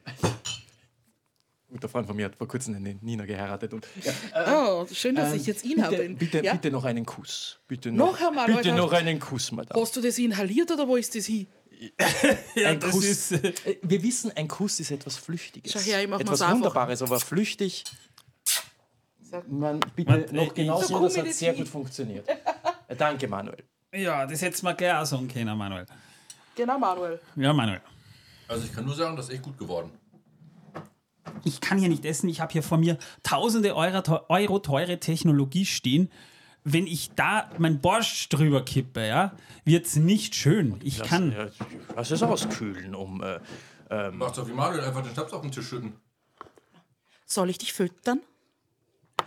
Ein 1.70 1.78
guter 1.80 1.90
Freund 1.90 2.08
von 2.08 2.16
mir 2.16 2.26
hat 2.26 2.36
vor 2.38 2.48
kurzem 2.48 2.76
eine 2.76 2.96
Nina 3.02 3.26
geheiratet. 3.26 3.74
Und, 3.74 3.86
ja, 4.04 4.14
Oh, 4.82 4.88
schön, 4.92 5.16
dass 5.16 5.34
ich 5.34 5.46
jetzt 5.48 5.66
Ina 5.66 5.90
bitte, 5.90 6.02
bin. 6.04 6.18
bitte, 6.18 6.44
ja? 6.46 6.54
bitte 6.54 6.72
noch 6.72 6.86
einen 6.86 7.06
Kuss. 7.06 7.60
Bitte 7.68 7.92
Noch 7.92 8.20
einmal, 8.22 8.46
Bitte 8.48 8.72
noch 8.74 8.92
einen 8.94 9.20
Kuss, 9.20 9.52
Madame. 9.52 9.82
Hast 9.82 9.96
du 9.98 10.02
das 10.02 10.18
inhaliert 10.18 10.72
oder 10.72 10.88
wo 10.88 10.96
ist 10.96 11.14
das 11.14 11.26
hin? 11.26 11.48
Ja, 12.56 12.70
Ein 12.70 12.80
Kuss. 12.80 13.04
ist, 13.06 13.32
äh, 13.34 13.54
Äh, 13.66 13.78
Wir 13.82 14.02
wissen, 14.04 14.32
ein 14.36 14.48
Kuss 14.48 14.80
ist 14.80 14.92
etwas 14.92 15.18
Flüchtiges. 15.18 15.72
Schau 15.72 15.80
her, 15.80 16.02
ich 16.04 16.08
mach 16.10 16.20
etwas 16.20 16.42
einfach. 16.42 16.56
Wunderbares, 16.56 17.02
aber 17.02 17.20
flüchtig. 17.20 17.84
Man, 19.48 19.80
bitte 19.96 20.10
Warte, 20.12 20.36
noch 20.36 20.44
ich- 20.48 20.54
genau 20.54 20.82
So 20.82 21.00
das 21.02 21.18
hat 21.18 21.34
sehr 21.34 21.54
hin. 21.54 21.64
gut 21.64 21.68
funktioniert. 21.72 22.28
Äh, 22.88 22.96
Danke, 22.96 23.28
Manuel. 23.28 23.64
ja, 23.94 24.26
das 24.28 24.42
hättest 24.42 24.62
du 24.62 24.68
mal 24.68 24.74
gleich 24.74 24.94
auch 24.94 25.06
sagen 25.06 25.28
können, 25.28 25.58
Manuel. 25.58 25.86
Genau, 26.56 26.78
Manuel. 26.78 27.20
Ja, 27.36 27.52
Manuel. 27.52 27.82
Also 28.48 28.66
ich 28.66 28.74
kann 28.74 28.86
nur 28.86 28.94
sagen, 28.94 29.16
das 29.16 29.28
ist 29.30 29.34
echt 29.34 29.42
gut 29.44 29.58
geworden. 29.58 29.90
Ich 31.46 31.60
kann 31.62 31.80
hier 31.80 31.90
nicht 31.90 32.06
essen. 32.06 32.30
Ich 32.30 32.40
habe 32.42 32.52
hier 32.54 32.62
vor 32.62 32.78
mir 32.78 32.98
tausende 33.24 33.76
Euro, 33.76 34.20
Euro 34.30 34.60
teure 34.60 35.00
Technologie 35.00 35.66
stehen. 35.66 36.12
Wenn 36.64 36.88
ich 36.88 37.12
da 37.16 37.50
mein 37.58 37.82
Borscht 37.82 38.34
drüber 38.34 38.64
kippe, 38.64 39.06
ja, 39.06 39.36
wird 39.66 39.86
es 39.86 39.96
nicht 39.98 40.36
schön. 40.36 40.80
Ich 40.84 40.98
Lass, 41.00 41.10
kann. 41.10 41.32
äh, 41.34 41.50
lass 41.96 42.12
es 42.12 42.24
auskühlen, 42.24 42.96
um. 42.96 43.22
Äh, 43.22 44.12
Macht 44.12 44.38
doch 44.38 44.48
wie 44.48 44.54
Manuel, 44.54 44.82
einfach 44.84 45.04
den 45.04 45.14
Schnaps 45.14 45.34
auf 45.34 45.42
den 45.42 45.52
Tisch 45.52 45.68
schütten. 45.68 45.94
Soll 47.26 47.50
ich 47.50 47.58
dich 47.58 47.74
füttern? 47.74 48.22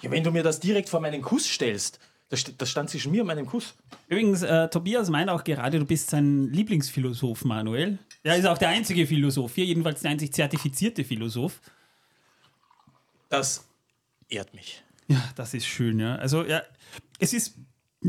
ja, 0.02 0.10
wenn 0.10 0.24
du 0.24 0.30
mir 0.30 0.42
das 0.42 0.60
direkt 0.60 0.88
vor 0.88 1.00
meinen 1.00 1.22
Kuss 1.22 1.46
stellst, 1.46 1.98
das, 2.28 2.44
das 2.58 2.68
stand 2.70 2.90
zwischen 2.90 3.12
mir 3.12 3.20
und 3.22 3.28
meinem 3.28 3.46
Kuss. 3.46 3.74
Übrigens, 4.08 4.42
äh, 4.42 4.68
Tobias 4.68 5.08
meint 5.10 5.30
auch 5.30 5.44
gerade, 5.44 5.78
du 5.78 5.84
bist 5.84 6.10
sein 6.10 6.52
Lieblingsphilosoph, 6.52 7.44
Manuel. 7.44 7.98
Er 8.24 8.36
ist 8.36 8.46
auch 8.46 8.58
der 8.58 8.70
einzige 8.70 9.06
Philosoph 9.06 9.54
hier, 9.54 9.64
jedenfalls 9.64 10.00
der 10.00 10.10
einzig 10.10 10.32
zertifizierte 10.34 11.04
Philosoph. 11.04 11.60
Das 13.28 13.64
ehrt 14.28 14.54
mich. 14.54 14.82
Ja, 15.08 15.22
das 15.36 15.54
ist 15.54 15.66
schön, 15.66 16.00
ja. 16.00 16.16
Also, 16.16 16.44
ja, 16.44 16.62
es 17.18 17.32
ist, 17.32 17.58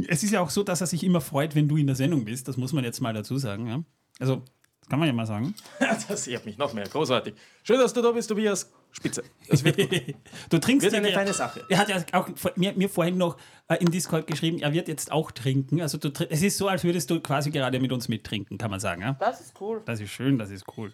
es 0.07 0.23
ist 0.23 0.31
ja 0.31 0.41
auch 0.41 0.49
so, 0.49 0.63
dass 0.63 0.81
er 0.81 0.87
sich 0.87 1.03
immer 1.03 1.21
freut, 1.21 1.55
wenn 1.55 1.67
du 1.67 1.77
in 1.77 1.87
der 1.87 1.95
Sendung 1.95 2.25
bist. 2.25 2.47
Das 2.47 2.57
muss 2.57 2.73
man 2.73 2.83
jetzt 2.83 3.01
mal 3.01 3.13
dazu 3.13 3.37
sagen, 3.37 3.67
ja. 3.67 3.83
Also, 4.19 4.43
das 4.81 4.89
kann 4.89 4.99
man 4.99 5.07
ja 5.07 5.13
mal 5.13 5.25
sagen. 5.25 5.53
Das 6.07 6.27
ehrt 6.27 6.45
mich 6.45 6.57
noch 6.57 6.73
mehr. 6.73 6.87
Großartig. 6.87 7.33
Schön, 7.63 7.79
dass 7.79 7.93
du 7.93 8.01
da 8.01 8.11
bist, 8.11 8.29
Tobias. 8.29 8.71
Spitze. 8.91 9.23
Das 9.49 9.63
wird 9.63 9.77
gut. 9.77 9.89
Du 10.49 10.59
trinkst 10.59 10.83
Wird 10.83 10.93
ja 10.93 10.99
eine 10.99 11.11
feine 11.11 11.33
Sache. 11.33 11.65
Er 11.69 11.77
hat 11.77 11.89
ja 11.89 12.03
auch 12.13 12.29
mir, 12.55 12.73
mir 12.73 12.89
vorhin 12.89 13.17
noch 13.17 13.37
äh, 13.67 13.75
im 13.75 13.91
Discord 13.91 14.27
geschrieben, 14.27 14.59
er 14.59 14.73
wird 14.73 14.87
jetzt 14.87 15.11
auch 15.11 15.31
trinken. 15.31 15.81
Also 15.81 15.97
du, 15.97 16.09
es 16.29 16.41
ist 16.41 16.57
so, 16.57 16.67
als 16.67 16.83
würdest 16.83 17.09
du 17.09 17.19
quasi 17.19 17.51
gerade 17.51 17.79
mit 17.79 17.91
uns 17.91 18.07
mittrinken, 18.07 18.57
kann 18.57 18.71
man 18.71 18.79
sagen. 18.79 19.01
Ja? 19.01 19.13
Das 19.19 19.41
ist 19.41 19.59
cool. 19.59 19.81
Das 19.85 19.99
ist 19.99 20.09
schön, 20.09 20.37
das 20.37 20.49
ist 20.49 20.65
cool. 20.77 20.93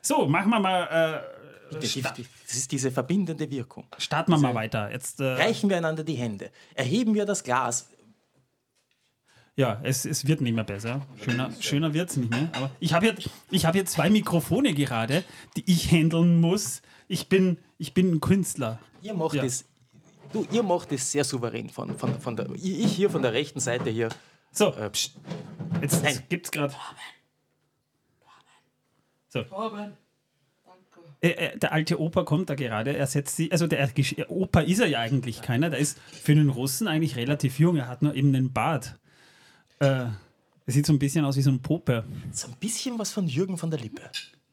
So, 0.00 0.26
machen 0.26 0.50
wir 0.50 0.60
mal, 0.60 1.22
äh, 1.76 2.12
Das 2.46 2.56
ist 2.56 2.72
diese 2.72 2.90
verbindende 2.90 3.50
Wirkung. 3.50 3.86
starten 3.98 4.32
wir 4.32 4.38
mal 4.38 4.54
weiter. 4.54 4.90
Jetzt, 4.90 5.20
äh, 5.20 5.24
Reichen 5.24 5.68
wir 5.70 5.76
einander 5.76 6.04
die 6.04 6.14
Hände. 6.14 6.50
Erheben 6.74 7.14
wir 7.14 7.24
das 7.26 7.42
Glas. 7.44 7.88
ja, 9.56 9.80
es, 9.84 10.04
es 10.04 10.26
wird 10.26 10.40
nicht 10.40 10.54
mehr 10.54 10.64
besser. 10.64 11.06
Schöner, 11.24 11.50
schöner 11.60 11.94
wird 11.94 12.10
es 12.10 12.16
nicht 12.16 12.30
mehr. 12.30 12.48
Aber 12.54 12.70
ich 12.80 12.92
habe 12.92 13.06
hier, 13.06 13.14
ich 13.50 13.64
hab 13.66 13.74
hier 13.74 13.86
zwei 13.86 14.10
Mikrofone 14.10 14.74
gerade, 14.74 15.24
die 15.56 15.64
ich 15.70 15.90
handeln 15.90 16.40
muss. 16.40 16.82
Ich 17.08 17.28
bin, 17.28 17.58
ich 17.78 17.94
bin 17.94 18.12
ein 18.14 18.20
Künstler. 18.20 18.78
Ihr 19.02 19.14
macht 19.14 19.34
Ja. 19.34 19.44
es. 19.44 19.64
Du, 20.32 20.44
ihr 20.50 20.64
macht 20.64 20.90
es 20.90 21.12
sehr 21.12 21.22
souverän 21.22 21.70
von, 21.70 21.96
von, 21.96 22.20
von 22.20 22.34
der. 22.36 22.50
Ich 22.54 22.92
hier 22.96 23.08
von 23.10 23.22
der 23.22 23.32
rechten 23.32 23.60
Seite 23.60 23.90
hier. 23.90 24.08
So, 24.50 24.72
Äh, 24.74 24.90
pst. 24.90 25.14
jetzt 25.80 26.02
Nein. 26.02 26.22
gibt's 26.28 26.50
gerade. 26.50 26.74
So. 29.28 29.42
Danke. 29.42 29.96
Äh, 31.24 31.30
äh, 31.30 31.58
der 31.58 31.72
alte 31.72 31.98
Opa 31.98 32.22
kommt 32.24 32.50
da 32.50 32.54
gerade, 32.54 32.94
er 32.94 33.06
setzt 33.06 33.36
sie, 33.36 33.50
also 33.50 33.66
der 33.66 33.80
äh, 33.80 34.24
Opa 34.28 34.60
ist 34.60 34.80
er 34.80 34.88
ja 34.88 34.98
eigentlich 34.98 35.40
keiner, 35.40 35.70
der 35.70 35.78
ist 35.78 35.98
für 35.98 36.32
einen 36.32 36.50
Russen 36.50 36.86
eigentlich 36.86 37.16
relativ 37.16 37.58
jung, 37.58 37.76
er 37.76 37.88
hat 37.88 38.02
nur 38.02 38.14
eben 38.14 38.34
einen 38.34 38.52
Bart. 38.52 38.98
Äh, 39.78 39.86
er 39.86 40.12
sieht 40.66 40.84
so 40.84 40.92
ein 40.92 40.98
bisschen 40.98 41.24
aus 41.24 41.38
wie 41.38 41.42
so 41.42 41.50
ein 41.50 41.62
Pope. 41.62 42.04
So 42.30 42.48
ein 42.48 42.56
bisschen 42.60 42.98
was 42.98 43.10
von 43.10 43.26
Jürgen 43.26 43.56
von 43.56 43.70
der 43.70 43.80
Lippe. 43.80 44.02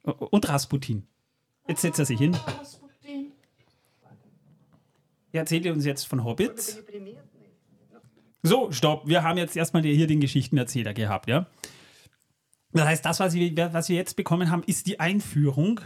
Und 0.04 0.48
Rasputin. 0.48 1.04
Jetzt 1.68 1.82
setzt 1.82 2.00
er 2.00 2.06
sich 2.06 2.20
hin. 2.20 2.36
Rasputin. 2.36 3.34
Er 5.34 5.42
erzählt 5.42 5.66
uns 5.68 5.84
jetzt 5.84 6.06
von 6.08 6.24
Hobbits. 6.24 6.82
So, 8.44 8.72
stopp. 8.72 9.10
Wir 9.10 9.24
haben 9.24 9.38
jetzt 9.38 9.58
erstmal 9.58 9.84
hier 9.84 10.08
den 10.08 10.22
Geschichtenerzähler 10.22 10.94
gehabt, 10.94 11.28
ja? 11.28 11.48
Das 12.72 12.86
heißt, 12.86 13.06
das, 13.06 13.20
was 13.20 13.34
wir, 13.34 13.74
was 13.74 13.90
wir 13.90 13.98
jetzt 13.98 14.16
bekommen 14.16 14.50
haben, 14.50 14.64
ist 14.64 14.88
die 14.88 15.02
Einführung. 15.02 15.82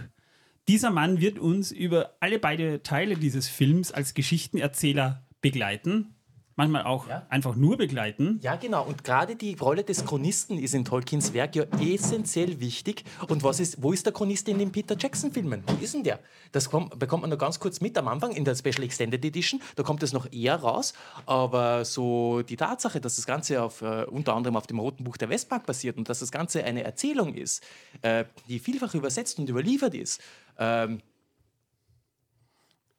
Dieser 0.68 0.90
Mann 0.90 1.22
wird 1.22 1.38
uns 1.38 1.72
über 1.72 2.16
alle 2.20 2.40
beide 2.40 2.82
Teile 2.82 3.18
dieses 3.18 3.48
Films 3.48 3.92
als 3.92 4.16
Geschichtenerzähler 4.16 5.24
begleiten. 5.42 6.15
Manchmal 6.58 6.84
auch 6.84 7.08
Ja. 7.10 7.26
einfach 7.30 7.56
nur 7.56 7.76
begleiten. 7.76 8.40
Ja, 8.42 8.56
genau. 8.56 8.86
Und 8.86 9.04
gerade 9.04 9.36
die 9.36 9.56
Rolle 9.56 9.84
des 9.84 10.06
Chronisten 10.06 10.58
ist 10.58 10.74
in 10.74 10.86
Tolkiens 10.86 11.34
Werk 11.34 11.56
ja 11.56 11.66
essentiell 11.82 12.62
wichtig. 12.62 13.04
Und 13.28 13.44
was 13.44 13.60
ist, 13.60 13.84
wo 13.84 13.92
ist 13.92 14.06
der 14.06 14.14
Chronist 14.14 14.48
in 14.48 14.58
den 14.60 14.72
Peter 14.72 14.96
Jackson-Filmen? 14.98 15.64
Wo 15.68 15.84
ist 15.84 15.94
denn 15.94 16.04
der? 16.04 16.20
Das 16.54 16.70
kommt, 16.70 16.98
bekommt 16.98 17.22
man 17.22 17.30
nur 17.30 17.38
ganz 17.40 17.60
kurz 17.60 17.82
mit 17.82 17.98
am 17.98 18.08
Anfang 18.08 18.32
in 18.32 18.46
der 18.46 18.56
Special 18.56 18.84
Extended 18.84 19.24
Edition. 19.26 19.62
Da 19.76 19.84
kommt 19.84 20.02
es 20.04 20.14
noch 20.14 20.32
eher 20.32 20.56
raus. 20.56 20.94
Aber 21.26 21.84
so 21.84 22.42
die 22.42 22.56
Tatsache, 22.56 23.02
dass 23.02 23.18
das 23.18 23.26
Ganze 23.26 23.62
auf, 23.62 23.82
äh, 23.82 24.06
unter 24.06 24.34
anderem 24.34 24.56
auf 24.56 24.66
dem 24.68 24.80
Roten 24.80 25.04
Buch 25.04 25.18
der 25.18 25.30
Westmark 25.30 25.66
basiert 25.66 25.98
und 25.98 26.08
dass 26.08 26.20
das 26.20 26.32
Ganze 26.32 26.64
eine 26.64 26.84
Erzählung 26.84 27.34
ist, 27.34 27.64
äh, 28.02 28.24
die 28.48 28.60
vielfach 28.60 28.94
übersetzt 28.96 29.40
und 29.40 29.50
überliefert 29.50 29.94
ist, 29.94 30.22
ähm, 30.58 31.02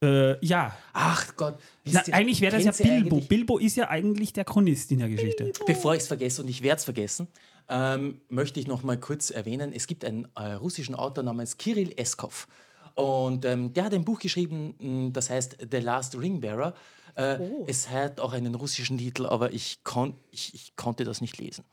Äh, 0.03 0.45
ja. 0.45 0.77
Ach 0.93 1.35
Gott. 1.35 1.59
Na, 1.85 2.01
eigentlich 2.11 2.41
wäre 2.41 2.61
das 2.61 2.79
ja 2.79 2.85
Bilbo. 2.85 3.19
Bilbo 3.21 3.57
ist 3.57 3.77
ja 3.77 3.89
eigentlich 3.89 4.31
der 4.33 4.45
Chronist 4.45 4.91
in 4.91 4.99
der 4.99 5.09
Geschichte. 5.09 5.51
Bevor 5.65 5.95
ich 5.95 6.01
es 6.01 6.07
vergesse, 6.07 6.41
und 6.43 6.47
ich 6.47 6.61
werde 6.61 6.77
es 6.77 6.83
vergessen, 6.83 7.27
ähm, 7.69 8.21
möchte 8.29 8.59
ich 8.59 8.67
noch 8.67 8.83
mal 8.83 8.97
kurz 8.99 9.31
erwähnen, 9.31 9.73
es 9.73 9.87
gibt 9.87 10.05
einen 10.05 10.27
äh, 10.35 10.53
russischen 10.53 10.95
Autor 10.95 11.23
namens 11.23 11.57
Kirill 11.57 11.93
Eskov. 11.97 12.47
Und 12.93 13.45
ähm, 13.45 13.73
der 13.73 13.85
hat 13.85 13.93
ein 13.93 14.05
Buch 14.05 14.19
geschrieben, 14.19 14.75
mh, 14.79 15.09
das 15.13 15.29
heißt 15.29 15.57
The 15.71 15.77
Last 15.77 16.17
Ringbearer. 16.17 16.73
Äh, 17.15 17.39
Es 17.65 17.89
hat 17.89 18.19
auch 18.19 18.33
einen 18.33 18.53
russischen 18.53 18.97
Titel, 18.99 19.25
aber 19.25 19.51
ich, 19.51 19.83
kon 19.83 20.15
ich, 20.31 20.53
ich 20.53 20.75
konnte 20.75 21.03
das 21.03 21.21
nicht 21.21 21.37
lesen. 21.39 21.63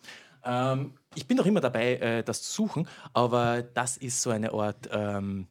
Ähm, 0.45 0.95
ich 1.15 1.27
bin 1.27 1.37
noch 1.37 1.47
immer 1.47 1.61
dabei, 1.61 1.97
äh, 1.97 2.23
das 2.23 2.43
zu 2.43 2.53
suchen, 2.53 2.89
aber 3.13 3.63
das 3.63 3.99
ist 3.99 4.23
so 4.23 4.31
eine 4.31 4.53
Art... 4.55 4.89
Ähm, 4.91 5.47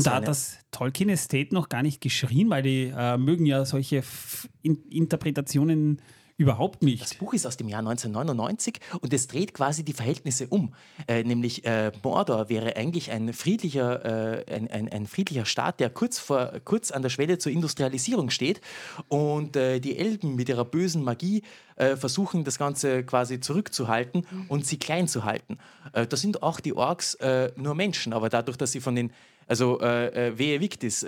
Und 0.00 0.06
da 0.06 0.16
hat 0.16 0.28
das 0.28 0.58
Tolkien 0.70 1.10
Estate 1.10 1.54
noch 1.54 1.68
gar 1.68 1.82
nicht 1.82 2.00
geschrien, 2.00 2.48
weil 2.48 2.62
die 2.62 2.92
äh, 2.96 3.18
mögen 3.18 3.44
ja 3.44 3.64
solche 3.64 3.98
F 3.98 4.48
in 4.62 4.82
Interpretationen 4.88 6.00
überhaupt 6.40 6.76
Das 6.76 6.86
nicht. 6.86 7.18
Buch 7.18 7.34
ist 7.34 7.46
aus 7.46 7.58
dem 7.58 7.68
Jahr 7.68 7.80
1999 7.80 8.80
und 9.00 9.12
es 9.12 9.26
dreht 9.26 9.52
quasi 9.52 9.84
die 9.84 9.92
Verhältnisse 9.92 10.46
um. 10.48 10.72
Äh, 11.06 11.22
nämlich 11.22 11.66
äh, 11.66 11.92
Mordor 12.02 12.48
wäre 12.48 12.76
eigentlich 12.76 13.10
ein 13.10 13.34
friedlicher, 13.34 14.46
äh, 14.48 14.54
ein, 14.54 14.70
ein, 14.70 14.88
ein 14.88 15.06
friedlicher 15.06 15.44
Staat, 15.44 15.80
der 15.80 15.90
kurz, 15.90 16.18
vor, 16.18 16.52
kurz 16.64 16.90
an 16.90 17.02
der 17.02 17.10
Schwelle 17.10 17.36
zur 17.36 17.52
Industrialisierung 17.52 18.30
steht. 18.30 18.62
Und 19.08 19.54
äh, 19.54 19.80
die 19.80 19.98
Elben 19.98 20.34
mit 20.34 20.48
ihrer 20.48 20.64
bösen 20.64 21.04
Magie 21.04 21.42
äh, 21.76 21.96
versuchen, 21.96 22.42
das 22.42 22.58
Ganze 22.58 23.04
quasi 23.04 23.40
zurückzuhalten 23.40 24.26
und 24.48 24.64
sie 24.64 24.78
klein 24.78 25.08
zu 25.08 25.24
halten. 25.24 25.58
Äh, 25.92 26.06
da 26.06 26.16
sind 26.16 26.42
auch 26.42 26.60
die 26.60 26.72
Orks 26.72 27.16
äh, 27.16 27.52
nur 27.56 27.74
Menschen, 27.74 28.14
aber 28.14 28.30
dadurch, 28.30 28.56
dass 28.56 28.72
sie 28.72 28.80
von 28.80 28.96
den, 28.96 29.12
also 29.46 29.78
äh, 29.80 30.28
äh, 30.28 30.38
Wehe 30.38 30.60
Victis, 30.60 31.04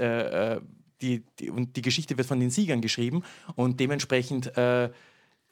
die, 1.00 1.24
die, 1.40 1.50
und 1.50 1.76
die 1.76 1.82
Geschichte 1.82 2.16
wird 2.16 2.28
von 2.28 2.38
den 2.38 2.50
Siegern 2.50 2.80
geschrieben 2.80 3.24
und 3.56 3.80
dementsprechend 3.80 4.56
äh, 4.56 4.90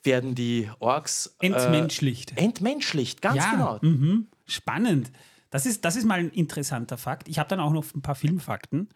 werden 0.02 0.34
die 0.34 0.70
Orks 0.78 1.36
äh, 1.40 1.46
Entmenschlicht. 1.46 2.36
entmenschlicht, 2.36 3.22
ganz 3.22 3.36
ja, 3.36 3.50
genau. 3.50 3.78
mhm. 3.82 4.28
spannend. 4.46 5.10
Das 5.50 5.66
ist, 5.66 5.84
das 5.84 5.96
ist 5.96 6.04
mal 6.04 6.20
ein 6.20 6.30
interessanter 6.30 6.96
Fakt. 6.96 7.28
Ich 7.28 7.38
habe 7.38 7.48
dann 7.48 7.58
auch 7.58 7.72
noch 7.72 7.84
ein 7.94 8.02
paar 8.02 8.14
Filmfakten. 8.14 8.88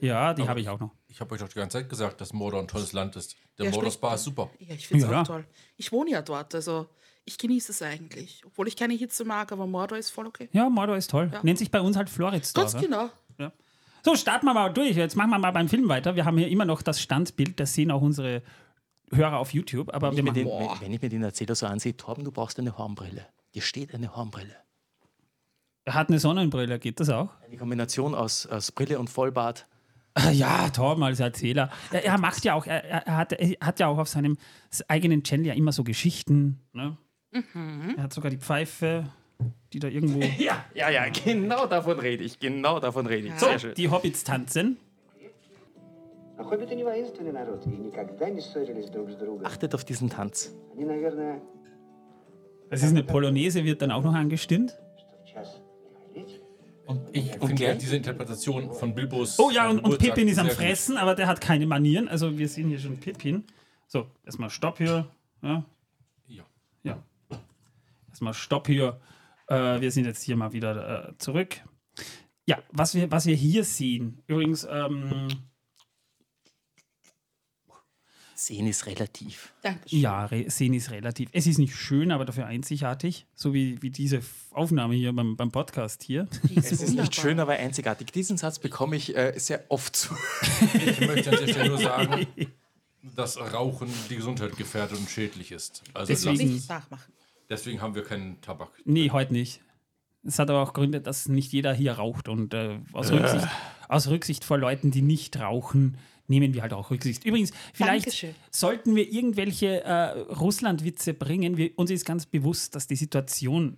Ja, 0.00 0.34
die 0.34 0.46
habe 0.46 0.60
ich 0.60 0.68
auch 0.68 0.78
noch. 0.78 0.90
Ich 1.08 1.20
habe 1.20 1.34
euch 1.34 1.40
doch 1.40 1.48
die 1.48 1.54
ganze 1.54 1.78
Zeit 1.78 1.88
gesagt, 1.88 2.20
dass 2.20 2.34
Mordor 2.34 2.60
ein 2.60 2.68
tolles 2.68 2.92
Land 2.92 3.16
ist. 3.16 3.34
Der 3.58 3.66
Ja, 3.66 3.70
Mordor 3.70 3.90
Spa 3.90 4.14
ist 4.14 4.24
super. 4.24 4.50
Ja, 4.58 4.74
ich 4.74 4.86
finde 4.86 5.04
es 5.06 5.10
Ja. 5.10 5.22
auch 5.22 5.26
toll. 5.26 5.46
Ich 5.78 5.90
wohne 5.92 6.10
ja 6.10 6.20
dort, 6.20 6.54
also 6.54 6.86
ich 7.24 7.38
genieße 7.38 7.72
es 7.72 7.80
eigentlich. 7.80 8.42
Obwohl 8.44 8.68
ich 8.68 8.76
keine 8.76 8.92
Hitze 8.92 9.24
mag, 9.24 9.50
aber 9.52 9.66
Mordor 9.66 9.96
ist 9.96 10.10
voll 10.10 10.26
okay. 10.26 10.50
Ja, 10.52 10.68
Mordor 10.68 10.98
ist 10.98 11.10
toll. 11.10 11.30
Ja. 11.32 11.40
Nennt 11.42 11.58
sich 11.58 11.70
bei 11.70 11.80
uns 11.80 11.96
halt 11.96 12.10
Floridsdorf. 12.10 12.72
Ganz 12.72 12.84
genau. 12.84 13.08
Ja. 13.38 13.52
So, 14.04 14.14
starten 14.16 14.44
wir 14.44 14.52
mal 14.52 14.68
durch. 14.68 14.96
Jetzt 14.96 15.16
machen 15.16 15.30
wir 15.30 15.38
mal 15.38 15.50
beim 15.50 15.68
Film 15.68 15.88
weiter. 15.88 16.14
Wir 16.14 16.26
haben 16.26 16.36
hier 16.36 16.48
immer 16.48 16.66
noch 16.66 16.82
das 16.82 17.00
Standbild, 17.00 17.58
das 17.58 17.72
sehen 17.72 17.90
auch 17.90 18.02
unsere 18.02 18.42
Hörer 19.12 19.38
auf 19.38 19.52
YouTube. 19.54 19.92
Aber 19.94 20.10
wir 20.12 20.18
Wenn, 20.18 20.26
ich 20.26 20.32
den, 20.32 20.46
wenn, 20.46 20.80
wenn 20.80 20.92
ich 20.92 21.02
mir 21.02 21.08
den 21.08 21.22
Erzähler 21.22 21.54
so 21.54 21.66
ansehe, 21.66 21.96
Torben, 21.96 22.24
du 22.24 22.32
brauchst 22.32 22.58
eine 22.58 22.76
Hornbrille. 22.76 23.26
Dir 23.54 23.62
steht 23.62 23.94
eine 23.94 24.14
Hornbrille. 24.16 24.54
er 25.84 25.94
hat 25.94 26.08
eine 26.08 26.18
Sonnenbrille, 26.18 26.78
geht 26.78 26.98
das 27.00 27.08
auch? 27.10 27.28
Eine 27.46 27.56
Kombination 27.56 28.14
aus, 28.14 28.46
aus 28.46 28.72
Brille 28.72 28.98
und 28.98 29.08
Vollbart. 29.08 29.66
Ah, 30.14 30.30
Ja, 30.30 30.68
Torben 30.70 31.02
als 31.04 31.20
Erzähler. 31.20 31.70
Er, 31.92 32.04
er 32.04 32.18
macht 32.18 32.44
ja 32.44 32.54
auch, 32.54 32.66
er, 32.66 32.84
er, 32.84 33.16
hat, 33.16 33.32
er 33.32 33.54
hat 33.60 33.78
ja 33.80 33.86
auch 33.88 33.98
auf 33.98 34.08
seinem 34.08 34.38
eigenen 34.88 35.22
Channel 35.22 35.46
ja 35.46 35.54
immer 35.54 35.72
so 35.72 35.84
Geschichten. 35.84 36.60
Ne? 36.72 36.96
Er 37.96 38.02
hat 38.04 38.12
sogar 38.14 38.30
die 38.30 38.38
Pfeife, 38.38 39.04
die 39.72 39.78
da 39.78 39.88
irgendwo. 39.88 40.20
Ja, 40.38 40.64
ja, 40.74 40.88
ja, 40.90 41.08
genau 41.10 41.66
davon 41.66 41.98
rede 41.98 42.24
ich. 42.24 42.38
Genau 42.38 42.80
davon 42.80 43.06
rede 43.06 43.28
ich. 43.28 43.34
Sehr 43.34 43.58
schön. 43.58 43.74
Die 43.74 43.90
Hobbits 43.90 44.24
tanzen. 44.24 44.78
Achtet 49.44 49.74
auf 49.74 49.84
diesen 49.84 50.10
Tanz. 50.10 50.54
Es 52.68 52.82
ist 52.82 52.90
eine 52.90 53.04
Polonaise, 53.04 53.64
wird 53.64 53.80
dann 53.80 53.90
auch 53.90 54.02
noch 54.02 54.14
angestimmt. 54.14 54.76
Und 56.86 57.00
ich 57.12 57.40
und 57.40 57.48
finde 57.48 57.76
diese 57.76 57.96
Interpretation 57.96 58.72
von 58.72 58.94
Bilbos. 58.94 59.38
Oh 59.40 59.50
ja, 59.50 59.66
äh, 59.66 59.70
und, 59.70 59.80
und 59.80 59.98
Pippin 59.98 60.28
ist 60.28 60.38
am 60.38 60.48
Fressen, 60.48 60.94
gut. 60.94 61.02
aber 61.02 61.14
der 61.14 61.26
hat 61.26 61.40
keine 61.40 61.66
Manieren. 61.66 62.08
Also 62.08 62.38
wir 62.38 62.48
sehen 62.48 62.68
hier 62.68 62.78
schon 62.78 62.98
Pippin. 62.98 63.44
So, 63.88 64.06
erstmal 64.24 64.50
Stopp 64.50 64.78
hier. 64.78 65.08
Ja. 65.42 65.64
Ja. 66.28 66.44
ja. 66.84 67.02
Erstmal 68.08 68.34
Stopp 68.34 68.68
hier. 68.68 69.00
Äh, 69.48 69.80
wir 69.80 69.90
sind 69.90 70.04
jetzt 70.06 70.22
hier 70.22 70.36
mal 70.36 70.52
wieder 70.52 71.08
äh, 71.08 71.18
zurück. 71.18 71.56
Ja, 72.46 72.58
was 72.70 72.94
wir, 72.94 73.10
was 73.10 73.26
wir 73.26 73.34
hier 73.34 73.64
sehen, 73.64 74.22
übrigens. 74.26 74.66
Ähm, 74.70 75.28
Sehen 78.38 78.66
ist 78.66 78.84
relativ. 78.84 79.54
Dankeschön. 79.62 79.98
ja, 79.98 80.26
re 80.26 80.50
sehen 80.50 80.74
ist 80.74 80.90
relativ. 80.90 81.30
Es 81.32 81.46
ist 81.46 81.56
nicht 81.56 81.74
schön, 81.74 82.12
aber 82.12 82.26
dafür 82.26 82.44
einzigartig, 82.44 83.24
so 83.34 83.54
wie, 83.54 83.80
wie 83.80 83.88
diese 83.88 84.20
Aufnahme 84.50 84.94
hier 84.94 85.14
beim, 85.14 85.36
beim 85.36 85.50
Podcast 85.50 86.02
hier. 86.02 86.28
Ist 86.54 86.70
Es 86.70 86.82
ist 86.82 86.94
nicht 86.94 87.14
schön, 87.14 87.40
aber 87.40 87.54
einzigartig. 87.54 88.12
Diesen 88.12 88.36
Satz 88.36 88.58
bekomme 88.58 88.96
ich 88.96 89.16
äh, 89.16 89.32
sehr 89.38 89.64
oft 89.70 89.96
zu. 89.96 90.14
Ich 90.74 91.00
möchte 91.00 91.30
an 91.30 91.38
der 91.44 91.48
Stelle 91.50 91.68
nur 91.70 91.78
sagen, 91.78 92.26
dass 93.16 93.38
Rauchen 93.38 93.88
die 94.10 94.16
Gesundheit 94.16 94.54
gefährdet 94.58 94.98
und 94.98 95.08
schädlich 95.08 95.50
ist. 95.50 95.82
Also 95.94 96.12
Deswegen- 96.12 96.52
Nicht 96.52 96.68
nachmachen. 96.68 97.10
deswegen 97.48 97.80
haben 97.80 97.94
wir 97.94 98.04
keinen 98.04 98.38
Tabak. 98.42 98.68
Nee, 98.84 99.10
heute 99.12 99.32
nicht. 99.32 99.62
Es 100.24 100.38
hat 100.38 100.50
aber 100.50 100.60
auch 100.62 100.74
Gründe, 100.74 101.00
dass 101.00 101.26
nicht 101.26 101.52
jeder 101.52 101.72
hier 101.72 101.92
raucht. 101.92 102.28
Und 102.28 102.52
äh, 102.52 102.80
aus, 102.92 103.10
Rücksicht, 103.12 103.46
aus 103.88 104.08
Rücksicht 104.08 104.44
vor 104.44 104.58
Leuten, 104.58 104.90
die 104.90 105.00
nicht 105.02 105.38
rauchen, 105.38 105.96
nehmen 106.28 106.54
wir 106.54 106.62
halt 106.62 106.72
auch 106.72 106.90
Rücksicht. 106.90 107.24
Übrigens, 107.24 107.52
vielleicht 107.72 108.06
Dankeschön. 108.06 108.34
sollten 108.50 108.96
wir 108.96 109.12
irgendwelche 109.12 109.84
äh, 109.84 110.20
Russland-Witze 110.32 111.14
bringen. 111.14 111.56
Wir, 111.56 111.70
uns 111.76 111.90
ist 111.90 112.04
ganz 112.04 112.26
bewusst, 112.26 112.74
dass 112.74 112.86
die 112.86 112.96
Situation, 112.96 113.76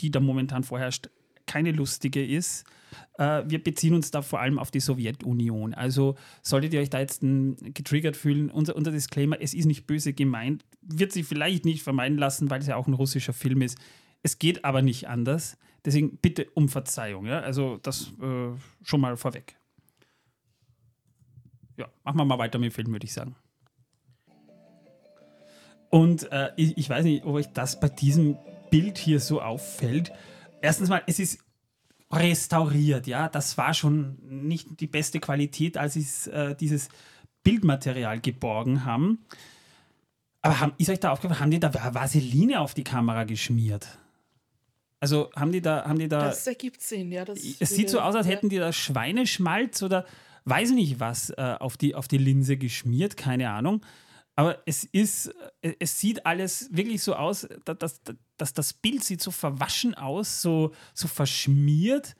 die 0.00 0.10
da 0.10 0.20
momentan 0.20 0.64
vorherrscht, 0.64 1.10
keine 1.46 1.72
lustige 1.72 2.24
ist. 2.24 2.64
Äh, 3.18 3.44
wir 3.46 3.62
beziehen 3.62 3.94
uns 3.94 4.10
da 4.10 4.22
vor 4.22 4.40
allem 4.40 4.58
auf 4.58 4.70
die 4.70 4.80
Sowjetunion. 4.80 5.74
Also 5.74 6.16
solltet 6.42 6.74
ihr 6.74 6.80
euch 6.80 6.90
da 6.90 7.00
jetzt 7.00 7.22
m, 7.22 7.56
getriggert 7.60 8.16
fühlen, 8.16 8.50
unser, 8.50 8.76
unser 8.76 8.90
Disclaimer, 8.90 9.40
es 9.40 9.54
ist 9.54 9.66
nicht 9.66 9.86
böse 9.86 10.12
gemeint, 10.12 10.64
wird 10.82 11.12
sich 11.12 11.26
vielleicht 11.26 11.64
nicht 11.64 11.82
vermeiden 11.82 12.18
lassen, 12.18 12.50
weil 12.50 12.60
es 12.60 12.66
ja 12.66 12.76
auch 12.76 12.86
ein 12.86 12.94
russischer 12.94 13.32
Film 13.32 13.62
ist. 13.62 13.78
Es 14.22 14.38
geht 14.38 14.64
aber 14.64 14.82
nicht 14.82 15.08
anders. 15.08 15.56
Deswegen 15.84 16.16
bitte 16.16 16.48
um 16.54 16.68
Verzeihung. 16.68 17.26
Ja? 17.26 17.40
Also 17.40 17.78
das 17.82 18.12
äh, 18.20 18.50
schon 18.82 19.00
mal 19.00 19.16
vorweg. 19.16 19.55
Ja, 21.76 21.88
machen 22.04 22.18
wir 22.18 22.24
mal 22.24 22.38
weiter 22.38 22.58
mit 22.58 22.72
dem 22.72 22.74
Film, 22.74 22.92
würde 22.92 23.04
ich 23.04 23.12
sagen. 23.12 23.36
Und 25.90 26.30
äh, 26.32 26.50
ich, 26.56 26.76
ich 26.78 26.88
weiß 26.88 27.04
nicht, 27.04 27.24
ob 27.24 27.34
euch 27.34 27.52
das 27.52 27.78
bei 27.80 27.88
diesem 27.88 28.36
Bild 28.70 28.98
hier 28.98 29.20
so 29.20 29.40
auffällt. 29.40 30.12
Erstens 30.60 30.88
mal, 30.88 31.02
es 31.06 31.18
ist 31.18 31.38
restauriert, 32.10 33.06
ja. 33.06 33.28
Das 33.28 33.56
war 33.58 33.74
schon 33.74 34.18
nicht 34.22 34.80
die 34.80 34.86
beste 34.86 35.20
Qualität, 35.20 35.76
als 35.76 35.94
sie 35.94 36.30
äh, 36.30 36.54
dieses 36.54 36.88
Bildmaterial 37.42 38.20
geborgen 38.20 38.84
haben. 38.84 39.24
Aber 40.42 40.60
haben, 40.60 40.72
ist 40.78 40.90
euch 40.90 41.00
da 41.00 41.10
aufgefallen, 41.12 41.40
haben 41.40 41.50
die 41.50 41.60
da 41.60 41.72
Vaseline 41.94 42.60
auf 42.60 42.74
die 42.74 42.84
Kamera 42.84 43.24
geschmiert? 43.24 43.98
Also 45.00 45.30
haben 45.36 45.52
die 45.52 45.60
da, 45.60 45.84
haben 45.84 45.98
die 45.98 46.08
da. 46.08 46.24
Das 46.24 46.46
ergibt 46.46 46.80
Sinn, 46.80 47.12
ja. 47.12 47.24
Es 47.24 47.70
sieht 47.70 47.90
so 47.90 48.00
aus, 48.00 48.14
als 48.14 48.26
hätten 48.26 48.48
die 48.48 48.58
da 48.58 48.72
Schweineschmalz 48.72 49.82
oder 49.82 50.06
weiß 50.46 50.70
nicht 50.70 51.00
was 51.00 51.30
äh, 51.30 51.56
auf, 51.60 51.76
die, 51.76 51.94
auf 51.94 52.08
die 52.08 52.18
Linse 52.18 52.56
geschmiert, 52.56 53.16
keine 53.16 53.50
Ahnung. 53.50 53.84
Aber 54.36 54.62
es 54.66 54.84
ist, 54.84 55.34
äh, 55.62 55.74
es 55.78 55.98
sieht 55.98 56.24
alles 56.24 56.68
wirklich 56.70 57.02
so 57.02 57.14
aus, 57.14 57.48
dass, 57.64 58.00
dass, 58.36 58.52
das 58.54 58.72
Bild 58.72 59.02
sieht 59.02 59.20
so 59.20 59.30
verwaschen 59.30 59.94
aus, 59.94 60.40
so, 60.40 60.72
so 60.94 61.08
verschmiert. 61.08 62.14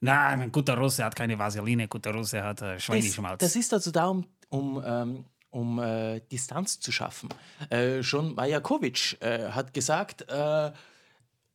Na, 0.00 0.28
ein 0.28 0.52
guter 0.52 0.76
Russe 0.76 1.04
hat 1.04 1.16
keine 1.16 1.38
Vaseline, 1.38 1.88
guter 1.88 2.12
Russe 2.12 2.42
hat 2.42 2.62
äh, 2.62 2.74
Das, 2.74 2.84
Schweineschmalz. 2.84 3.40
das 3.40 3.56
ist 3.56 3.72
also 3.72 3.90
da, 3.90 4.08
um, 4.08 4.26
um, 4.48 4.82
ähm, 4.84 5.24
um 5.50 5.78
äh, 5.78 6.20
Distanz 6.20 6.80
zu 6.80 6.92
schaffen. 6.92 7.28
Äh, 7.70 8.02
schon 8.02 8.34
Majakovic 8.34 9.20
äh, 9.20 9.50
hat 9.50 9.74
gesagt, 9.74 10.30
äh, 10.30 10.72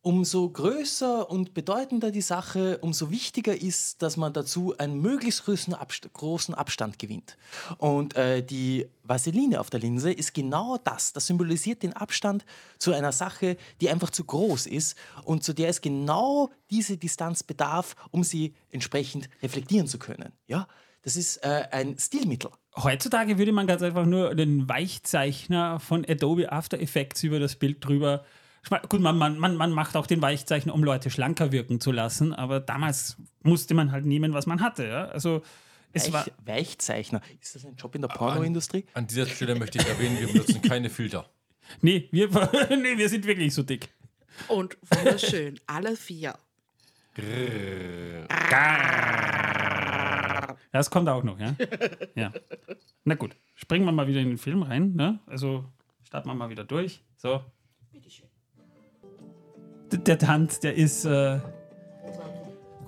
umso 0.02 0.50
größer 0.50 1.30
und 1.30 1.54
bedeutender 1.54 2.10
die 2.10 2.20
Sache, 2.20 2.78
umso 2.78 3.10
wichtiger 3.10 3.56
ist, 3.60 4.02
dass 4.02 4.16
man 4.16 4.32
dazu 4.32 4.76
einen 4.76 5.00
möglichst 5.00 5.44
großen, 5.44 5.74
Abst 5.74 6.12
großen 6.12 6.54
Abstand 6.54 6.98
gewinnt. 6.98 7.36
Und 7.78 8.16
äh, 8.16 8.42
die 8.42 8.88
Vaseline 9.04 9.60
auf 9.60 9.70
der 9.70 9.80
Linse 9.80 10.12
ist 10.12 10.34
genau 10.34 10.76
das. 10.82 11.12
Das 11.12 11.26
symbolisiert 11.28 11.84
den 11.84 11.92
Abstand 11.92 12.44
zu 12.78 12.92
einer 12.92 13.12
Sache, 13.12 13.56
die 13.80 13.90
einfach 13.90 14.10
zu 14.10 14.24
groß 14.24 14.66
ist 14.66 14.96
und 15.24 15.44
zu 15.44 15.52
der 15.52 15.68
es 15.68 15.80
genau 15.80 16.50
diese 16.70 16.96
Distanz 16.96 17.44
bedarf, 17.44 17.94
um 18.10 18.24
sie 18.24 18.54
entsprechend 18.70 19.30
reflektieren 19.40 19.86
zu 19.86 20.00
können. 20.00 20.32
Ja, 20.48 20.66
das 21.02 21.16
ist 21.16 21.38
äh, 21.38 21.68
ein 21.70 21.96
Stilmittel. 21.98 22.50
Heutzutage 22.76 23.38
würde 23.38 23.52
man 23.52 23.66
ganz 23.66 23.82
einfach 23.82 24.06
nur 24.06 24.34
den 24.34 24.68
Weichzeichner 24.68 25.78
von 25.78 26.04
Adobe 26.08 26.50
After 26.50 26.80
Effects 26.80 27.22
über 27.22 27.38
das 27.38 27.56
Bild 27.56 27.84
drüber. 27.84 28.24
Gut, 28.88 29.00
man, 29.00 29.18
man, 29.18 29.38
man, 29.56 29.72
macht 29.72 29.96
auch 29.96 30.06
den 30.06 30.22
Weichzeichner, 30.22 30.72
um 30.72 30.84
Leute 30.84 31.10
schlanker 31.10 31.50
wirken 31.50 31.80
zu 31.80 31.90
lassen, 31.90 32.32
aber 32.32 32.60
damals 32.60 33.16
musste 33.42 33.74
man 33.74 33.90
halt 33.90 34.06
nehmen, 34.06 34.34
was 34.34 34.46
man 34.46 34.60
hatte. 34.60 34.86
Ja? 34.86 35.06
Also 35.06 35.42
Es 35.92 36.12
war, 36.12 36.24
Weich, 36.24 36.32
Weichzeichner. 36.44 37.20
Ist 37.40 37.56
das 37.56 37.64
ein 37.64 37.74
Job 37.74 37.94
in 37.96 38.02
der 38.02 38.08
Pornoindustrie? 38.08 38.86
An 38.94 39.06
dieser 39.08 39.26
Stelle 39.26 39.56
möchte 39.56 39.78
ich 39.78 39.86
erwähnen, 39.86 40.18
wir 40.20 40.28
benutzen 40.28 40.62
keine 40.62 40.90
Filter. 40.90 41.28
nee, 41.80 42.08
wir, 42.12 42.28
nee, 42.70 42.96
wir 42.96 43.08
sind 43.08 43.26
wirklich 43.26 43.52
so 43.52 43.62
dick. 43.64 43.88
Und 44.48 44.78
wunderschön, 44.90 45.58
alle 45.66 45.96
vier. 45.96 46.34
Das 50.70 50.90
kommt 50.90 51.08
auch 51.08 51.22
noch, 51.22 51.38
ja? 51.38 51.54
ja. 52.14 52.32
Na 53.04 53.14
gut, 53.14 53.36
springen 53.54 53.84
wir 53.84 53.92
mal 53.92 54.06
wieder 54.06 54.20
in 54.20 54.28
den 54.28 54.38
Film 54.38 54.62
rein. 54.62 54.94
Ne? 54.94 55.18
Also 55.26 55.64
starten 56.04 56.28
wir 56.28 56.34
mal 56.34 56.48
wieder 56.48 56.64
durch. 56.64 57.02
So. 57.16 57.44
D- 57.92 58.00
Der 59.92 60.18
Tanz, 60.18 60.60
der 60.60 60.74
ist. 60.74 61.04
Äh, 61.04 61.38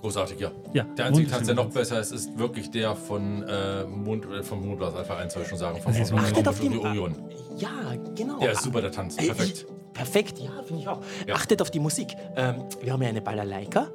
Großartig, 0.01 0.39
ja. 0.39 0.51
ja, 0.73 0.83
Der 0.97 1.05
einzige 1.05 1.27
Tanz, 1.31 1.47
der 1.47 1.55
noch 1.55 1.69
besser 1.71 1.99
ist, 1.99 2.11
ist 2.11 2.37
wirklich 2.37 2.69
der 2.69 2.95
von 2.95 3.41
äh, 3.47 3.85
Mond, 3.85 4.25
äh, 4.25 4.43
vom 4.43 4.63
Mondblas 4.63 4.93
Alpha 4.93 5.17
1, 5.17 5.33
soll 5.33 5.41
ich 5.43 5.49
schon 5.49 5.57
sagen. 5.57 5.77
Ist 5.77 6.11
Mond- 6.11 6.23
Achtet 6.23 6.47
auf 6.47 6.59
die- 6.59 6.77
Orion. 6.77 7.15
Ja, 7.57 7.69
genau. 8.15 8.37
Der 8.39 8.51
ist 8.51 8.61
super, 8.61 8.81
der 8.81 8.91
Tanz. 8.91 9.15
Ey, 9.17 9.27
Perfekt. 9.27 9.65
Ich, 9.67 9.93
perfekt, 9.93 10.37
ja, 10.39 10.51
finde 10.67 10.83
ich 10.83 10.87
auch. 10.87 10.99
Ja. 11.25 11.33
Achtet 11.33 11.59
auf 11.61 11.71
die 11.71 11.79
Musik. 11.79 12.15
Ähm, 12.35 12.55
wir 12.83 12.93
haben 12.93 13.01
ja 13.01 13.09
eine 13.09 13.21
Balalaika. 13.21 13.87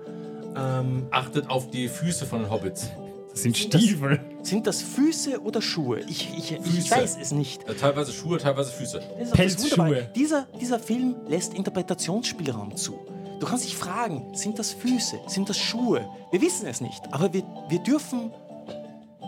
Ähm, 0.57 1.07
Achtet 1.13 1.49
auf 1.49 1.71
die 1.71 1.87
Füße 1.87 2.27
von 2.27 2.41
den 2.43 2.51
Hobbits. 2.51 2.91
Das 3.31 3.43
sind 3.43 3.57
Stiefel. 3.57 4.19
Sind 4.43 4.67
das 4.67 4.83
Füße 4.83 5.41
oder 5.43 5.61
Schuhe? 5.63 6.01
Ich, 6.01 6.29
ich, 6.37 6.53
ich 6.53 6.91
weiß 6.91 7.19
es 7.21 7.33
nicht. 7.33 7.69
Äh, 7.69 7.75
teilweise 7.75 8.13
Schuhe, 8.13 8.39
teilweise 8.39 8.71
Füße. 8.73 9.01
Pelzschuhe. 9.33 10.11
Dieser, 10.15 10.47
dieser 10.61 10.79
Film 10.79 11.17
lässt 11.29 11.55
Interpretationsspielraum 11.55 12.77
zu. 12.77 12.99
Du 13.39 13.47
kannst 13.47 13.65
dich 13.65 13.77
fragen, 13.77 14.35
sind 14.35 14.59
das 14.59 14.73
Füße, 14.73 15.19
sind 15.27 15.49
das 15.49 15.57
Schuhe? 15.59 16.07
Wir 16.31 16.43
wissen 16.43 16.67
es 16.67 16.81
nicht, 16.81 17.03
aber 17.11 17.33
wir, 17.33 17.43
wir 17.69 17.79
dürfen, 17.79 18.31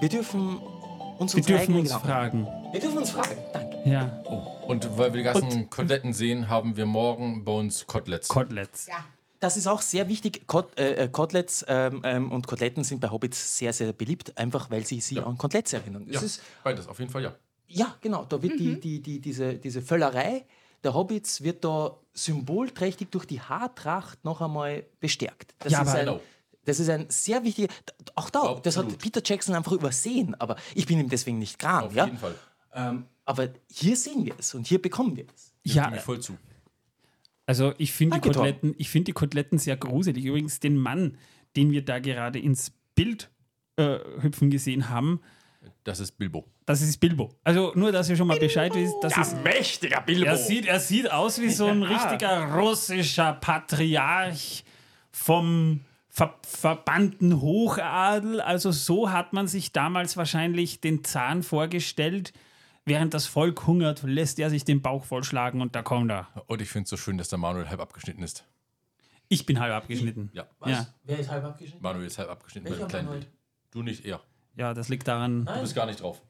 wir 0.00 0.08
dürfen 0.08 0.60
uns 1.18 1.34
Wir 1.34 1.42
dürfen 1.42 1.76
uns 1.76 1.92
fragen. 1.92 2.46
Wir 2.72 2.80
dürfen 2.80 2.98
uns 2.98 3.10
fragen. 3.10 3.36
Danke. 3.52 3.78
Ja, 3.84 4.22
Oh. 4.26 4.42
Und 4.68 4.96
weil 4.96 5.12
wir 5.12 5.18
die 5.18 5.24
ganzen 5.24 5.68
Koteletten 5.70 6.12
sehen, 6.12 6.48
haben 6.48 6.76
wir 6.76 6.86
morgen 6.86 7.44
bei 7.44 7.52
uns 7.52 7.86
Koteletts. 7.86 8.28
Koteletts. 8.28 8.88
Das 9.42 9.56
ist 9.56 9.66
auch 9.66 9.82
sehr 9.82 10.08
wichtig. 10.08 10.46
Kot, 10.46 10.78
äh, 10.78 11.04
äh, 11.04 11.08
Koteletts 11.08 11.64
ähm, 11.66 12.00
ähm, 12.04 12.30
und 12.30 12.46
Koteletten 12.46 12.84
sind 12.84 13.00
bei 13.00 13.10
Hobbits 13.10 13.58
sehr, 13.58 13.72
sehr 13.72 13.92
beliebt, 13.92 14.38
einfach 14.38 14.70
weil 14.70 14.86
sie 14.86 15.00
sie 15.00 15.18
an 15.18 15.36
Koteletts 15.36 15.72
erinnern. 15.72 16.04
Das 16.06 16.14
ja, 16.14 16.22
ist, 16.22 16.42
beides, 16.62 16.86
auf 16.86 17.00
jeden 17.00 17.10
Fall, 17.10 17.24
ja. 17.24 17.34
Ja, 17.66 17.96
genau. 18.00 18.24
Da 18.24 18.40
wird 18.40 18.60
die, 18.60 18.78
die, 18.78 19.02
die, 19.02 19.20
diese, 19.20 19.54
diese 19.54 19.82
Völlerei 19.82 20.46
der 20.84 20.94
Hobbits 20.94 21.42
wird 21.42 21.64
da 21.64 21.96
symbolträchtig 22.12 23.10
durch 23.10 23.24
die 23.24 23.40
Haartracht 23.40 24.24
noch 24.24 24.40
einmal 24.40 24.84
bestärkt. 25.00 25.54
Das, 25.58 25.72
Ja, 25.72 25.82
ist, 25.82 25.88
ein, 25.88 26.06
Genau. 26.06 26.20
das 26.64 26.78
ist 26.78 26.88
ein 26.88 27.06
sehr 27.08 27.42
wichtiger. 27.42 27.72
Auch 28.14 28.30
da, 28.30 28.60
das 28.62 28.76
hat 28.76 28.84
Absolut. 28.84 28.98
Peter 28.98 29.22
Jackson 29.24 29.54
einfach 29.56 29.72
übersehen, 29.72 30.36
aber 30.40 30.56
ich 30.74 30.86
bin 30.86 31.00
ihm 31.00 31.08
deswegen 31.08 31.38
nicht 31.38 31.58
gram. 31.58 31.84
Auf 31.84 31.94
Ja? 31.94 32.04
jeden 32.04 32.18
Fall. 32.18 32.34
Ähm, 32.74 33.06
aber 33.24 33.48
hier 33.72 33.96
sehen 33.96 34.24
wir 34.24 34.34
es 34.38 34.54
und 34.54 34.66
hier 34.68 34.80
bekommen 34.80 35.16
wir 35.16 35.26
es. 35.34 35.52
Ja, 35.64 35.90
voll 35.98 36.20
zu. 36.20 36.36
Also 37.46 37.74
ich 37.78 37.92
finde 37.92 38.20
die. 38.20 38.28
Koteletten, 38.28 38.74
ich 38.78 38.88
finde 38.88 39.06
die 39.06 39.12
Koteletten 39.12 39.58
sehr 39.58 39.76
gruselig. 39.76 40.24
Übrigens 40.24 40.60
den 40.60 40.76
Mann, 40.76 41.18
den 41.56 41.70
wir 41.72 41.84
da 41.84 41.98
gerade 41.98 42.38
ins 42.38 42.72
Bild 42.94 43.30
äh, 43.76 43.98
hüpfen 44.20 44.50
gesehen 44.50 44.88
haben, 44.88 45.20
Das 45.84 46.00
ist 46.00 46.12
Bilbo. 46.18 46.46
das 46.66 46.82
ist 46.82 46.98
Bilbo. 46.98 47.34
Also 47.44 47.72
nur, 47.74 47.90
dass 47.92 48.08
ihr 48.10 48.16
schon 48.16 48.26
mal 48.28 48.38
Bescheid 48.38 48.74
wisst, 48.74 48.94
das 49.02 49.16
ist 49.16 49.42
mächtiger 49.42 50.00
Bilbo. 50.02 50.26
er 50.26 50.36
sieht, 50.36 50.66
er 50.66 50.80
sieht 50.80 51.10
aus 51.10 51.40
wie 51.40 51.50
so 51.50 51.66
ein 51.66 51.82
richtiger 51.82 52.54
russischer 52.54 53.32
Patriarch 53.34 54.64
vom 55.10 55.80
ver 56.08 56.38
verbannten 56.42 57.40
Hochadel. 57.40 58.40
Also 58.40 58.70
so 58.70 59.10
hat 59.10 59.32
man 59.32 59.48
sich 59.48 59.72
damals 59.72 60.16
wahrscheinlich 60.16 60.80
den 60.80 61.04
Zahn 61.04 61.42
vorgestellt. 61.42 62.32
Während 62.84 63.14
das 63.14 63.26
Volk 63.26 63.66
hungert, 63.66 64.02
lässt 64.02 64.38
er 64.40 64.50
sich 64.50 64.64
den 64.64 64.82
Bauch 64.82 65.04
vollschlagen 65.04 65.60
und 65.60 65.76
da 65.76 65.82
kommt 65.82 66.10
er. 66.10 66.28
Und 66.46 66.60
ich 66.60 66.68
finde 66.68 66.84
es 66.84 66.90
so 66.90 66.96
schön, 66.96 67.16
dass 67.16 67.28
der 67.28 67.38
Manuel 67.38 67.68
halb 67.68 67.80
abgeschnitten 67.80 68.22
ist. 68.22 68.44
Ich 69.28 69.46
bin 69.46 69.60
halb 69.60 69.72
abgeschnitten. 69.72 70.30
Ja. 70.32 70.46
Ja, 70.66 70.86
Wer 71.04 71.18
ist 71.18 71.30
halb 71.30 71.44
abgeschnitten? 71.44 71.82
Manuel 71.82 72.06
ist 72.06 72.18
halb 72.18 72.28
abgeschnitten 72.28 72.68
Welcher 72.70 72.88
Manuel? 72.88 73.20
Bild. 73.20 73.32
Du 73.70 73.82
nicht, 73.82 74.04
er. 74.04 74.20
ja 74.56 74.74
das 74.74 74.88
liegt 74.88 75.06
daran. 75.08 75.46
Du 75.46 75.60
bist 75.60 75.74
gar 75.74 75.86
nicht 75.86 76.00
drauf. 76.02 76.20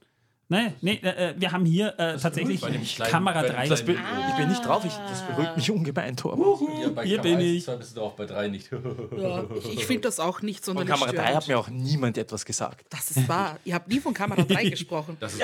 Nein, 0.53 0.75
nee, 0.83 0.95
äh, 1.03 1.35
wir 1.37 1.51
haben 1.51 1.65
hier 1.65 1.99
äh, 1.99 2.17
tatsächlich 2.19 2.61
Kamera 2.61 3.41
bei 3.43 3.49
dem 3.49 3.57
3. 3.57 3.67
kleinen- 3.67 3.87
Be- 3.87 3.97
Ich 4.31 4.37
bin 4.37 4.49
nicht 4.49 4.65
drauf, 4.65 4.85
ich, 4.85 4.93
das 4.93 5.23
beruhigt 5.23 5.57
mich 5.57 5.71
ungemein, 5.71 6.17
Tor. 6.17 6.37
Ja, 6.83 6.89
bei 6.91 7.05
Hier 7.05 7.17
Kamera 7.17 7.37
bin 7.37 7.47
1, 7.47 7.57
ich. 7.57 7.65
2 7.65 7.77
bist 7.77 7.97
du 7.97 8.01
auch 8.03 8.13
bei 8.13 8.27
3 8.27 8.49
nicht. 8.49 8.71
Ja, 9.19 9.45
ich 9.59 9.73
ich 9.75 9.87
finde 9.87 10.03
das 10.03 10.21
auch 10.21 10.43
nicht 10.43 10.65
Von 10.65 10.77
sonderlich 10.77 10.91
Kamera 10.93 11.11
3 11.13 11.17
störend. 11.17 11.37
hat 11.37 11.49
mir 11.49 11.59
auch 11.59 11.69
niemand 11.69 12.19
etwas 12.19 12.45
gesagt. 12.45 12.85
Das 12.91 13.11
ist 13.11 13.29
wahr. 13.29 13.59
Ihr 13.65 13.75
habt 13.75 13.89
nie 13.89 13.99
von 14.01 14.13
Kamera 14.15 14.43
3 14.43 14.65
gesprochen. 14.71 15.17
Das 15.21 15.35
ist 15.35 15.43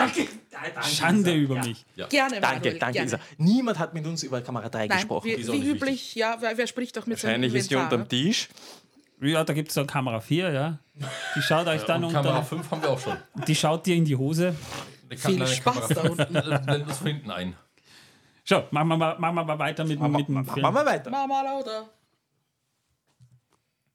Schande 0.96 1.32
über 1.34 1.56
mich. 1.64 1.84
Gerne, 1.96 2.40
Danke, 2.40 2.40
Manuel, 2.40 2.78
danke, 2.78 2.92
gerne. 2.92 3.06
Isa. 3.08 3.18
Niemand 3.38 3.78
hat 3.78 3.94
mit 3.94 4.06
uns 4.06 4.22
über 4.22 4.40
Kamera 4.40 4.68
3 4.68 4.86
Nein, 4.86 4.98
gesprochen. 4.98 5.26
wie, 5.26 5.46
wie 5.46 5.68
üblich, 5.70 6.14
ja, 6.14 6.36
wer, 6.40 6.56
wer 6.56 6.66
spricht 6.66 6.96
doch 6.96 7.06
mit 7.06 7.22
Wahrscheinlich 7.22 7.52
seinem 7.52 7.60
ist 7.60 7.70
die 7.70 7.74
Inventar, 7.74 7.98
unterm 7.98 8.08
Tisch. 8.08 8.48
Ja, 9.20 9.42
da 9.42 9.52
gibt 9.52 9.68
es 9.68 9.74
dann 9.74 9.86
Kamera 9.86 10.20
4, 10.20 10.50
ja. 10.52 10.78
Die 11.36 11.42
schaut 11.42 11.66
euch 11.66 11.82
dann 11.82 12.04
Und 12.04 12.12
Kamera 12.12 12.38
unter, 12.38 12.44
5 12.48 12.70
haben 12.70 12.82
wir 12.82 12.90
auch 12.90 13.00
schon. 13.00 13.16
die 13.46 13.54
schaut 13.54 13.84
dir 13.86 13.96
in 13.96 14.04
die 14.04 14.14
Hose. 14.16 14.54
Viel 15.16 15.46
Spaß 15.46 15.88
da 15.88 16.02
unten. 16.02 16.32
Blend 16.32 16.88
uns 16.88 16.98
von 16.98 17.06
hinten 17.06 17.30
ein. 17.30 17.56
So, 18.44 18.64
machen 18.70 18.88
wir 18.88 18.96
mal, 18.96 19.18
machen 19.18 19.34
wir 19.34 19.44
mal 19.44 19.58
weiter 19.58 19.84
mit, 19.84 20.00
mit 20.00 20.28
dem 20.28 20.46
Film. 20.46 20.62
Machen 20.62 20.74
wir 20.74 20.86
weiter. 20.86 21.10
Mama 21.10 21.42
lauter. 21.42 21.88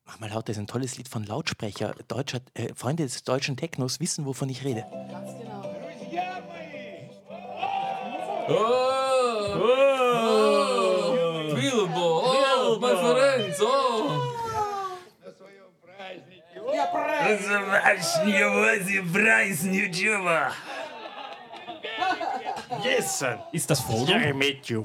Mach 0.06 0.20
mal 0.20 0.30
lauter 0.30 0.52
ist 0.52 0.58
ein 0.58 0.68
tolles 0.68 0.98
Lied 0.98 1.08
von 1.08 1.24
Lautsprecher. 1.24 1.96
Deutscher, 2.08 2.42
äh, 2.54 2.74
Freunde 2.76 3.04
des 3.04 3.24
deutschen 3.24 3.58
Technos 3.58 4.00
wissen, 4.00 4.26
wovon 4.26 4.50
ich 4.50 4.64
rede. 4.64 4.86
Oh! 8.50 8.54
Bilbo! 11.56 12.24
Oh, 12.26 12.80
my 12.80 12.90
friends! 12.90 13.62
Oh! 13.62 14.34
Yes, 22.84 23.20
son. 23.20 23.36
Ist 23.52 23.70
das 23.70 23.80
Frodo? 23.82 24.14
I 24.14 24.34
met 24.34 24.66
you. 24.68 24.84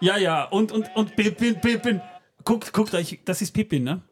Ja, 0.00 0.16
ja, 0.18 0.44
und, 0.44 0.72
und, 0.72 0.94
und 0.94 1.16
Pippin, 1.16 1.60
Pippin. 1.60 2.00
Guckt, 2.44 2.72
guckt 2.72 2.94
euch, 2.94 3.20
das 3.24 3.40
ist 3.42 3.52
Pippin, 3.52 3.84
ne? 3.84 4.02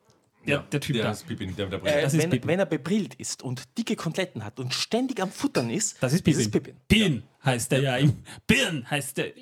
Der, 0.47 0.55
Ja, 0.57 0.63
der 0.73 0.81
Typ 0.81 0.95
der 0.97 1.05
da. 1.05 1.11
ist 1.13 1.27
Pippin, 1.27 1.55
der 1.55 1.67
mit 1.67 1.73
der 1.75 1.79
Brille. 1.79 1.95
Äh, 1.99 2.03
Das 2.03 2.15
ist 2.15 2.23
wenn, 2.23 2.31
Pippin. 2.31 2.49
wenn 2.49 2.59
er 2.59 2.67
bebrillt 2.67 3.15
ist 3.15 3.43
und 3.43 3.77
dicke 3.79 3.95
Koteletten 3.97 4.45
hat 4.45 4.59
und 4.59 4.73
ständig 4.75 5.21
am 5.21 5.31
Futtern 5.31 5.71
ist, 5.71 6.03
Das 6.03 6.13
ist 6.13 6.23
Pippin. 6.23 6.39
Das 6.39 6.47
ist 6.47 6.51
Pippin. 6.53 6.77
Pirn 6.89 7.23
heißt 7.45 7.71
der 7.73 7.81
ja. 7.81 7.97
im- 7.97 8.23
Birn 8.47 8.91
heißt 8.91 9.19
der. 9.19 9.33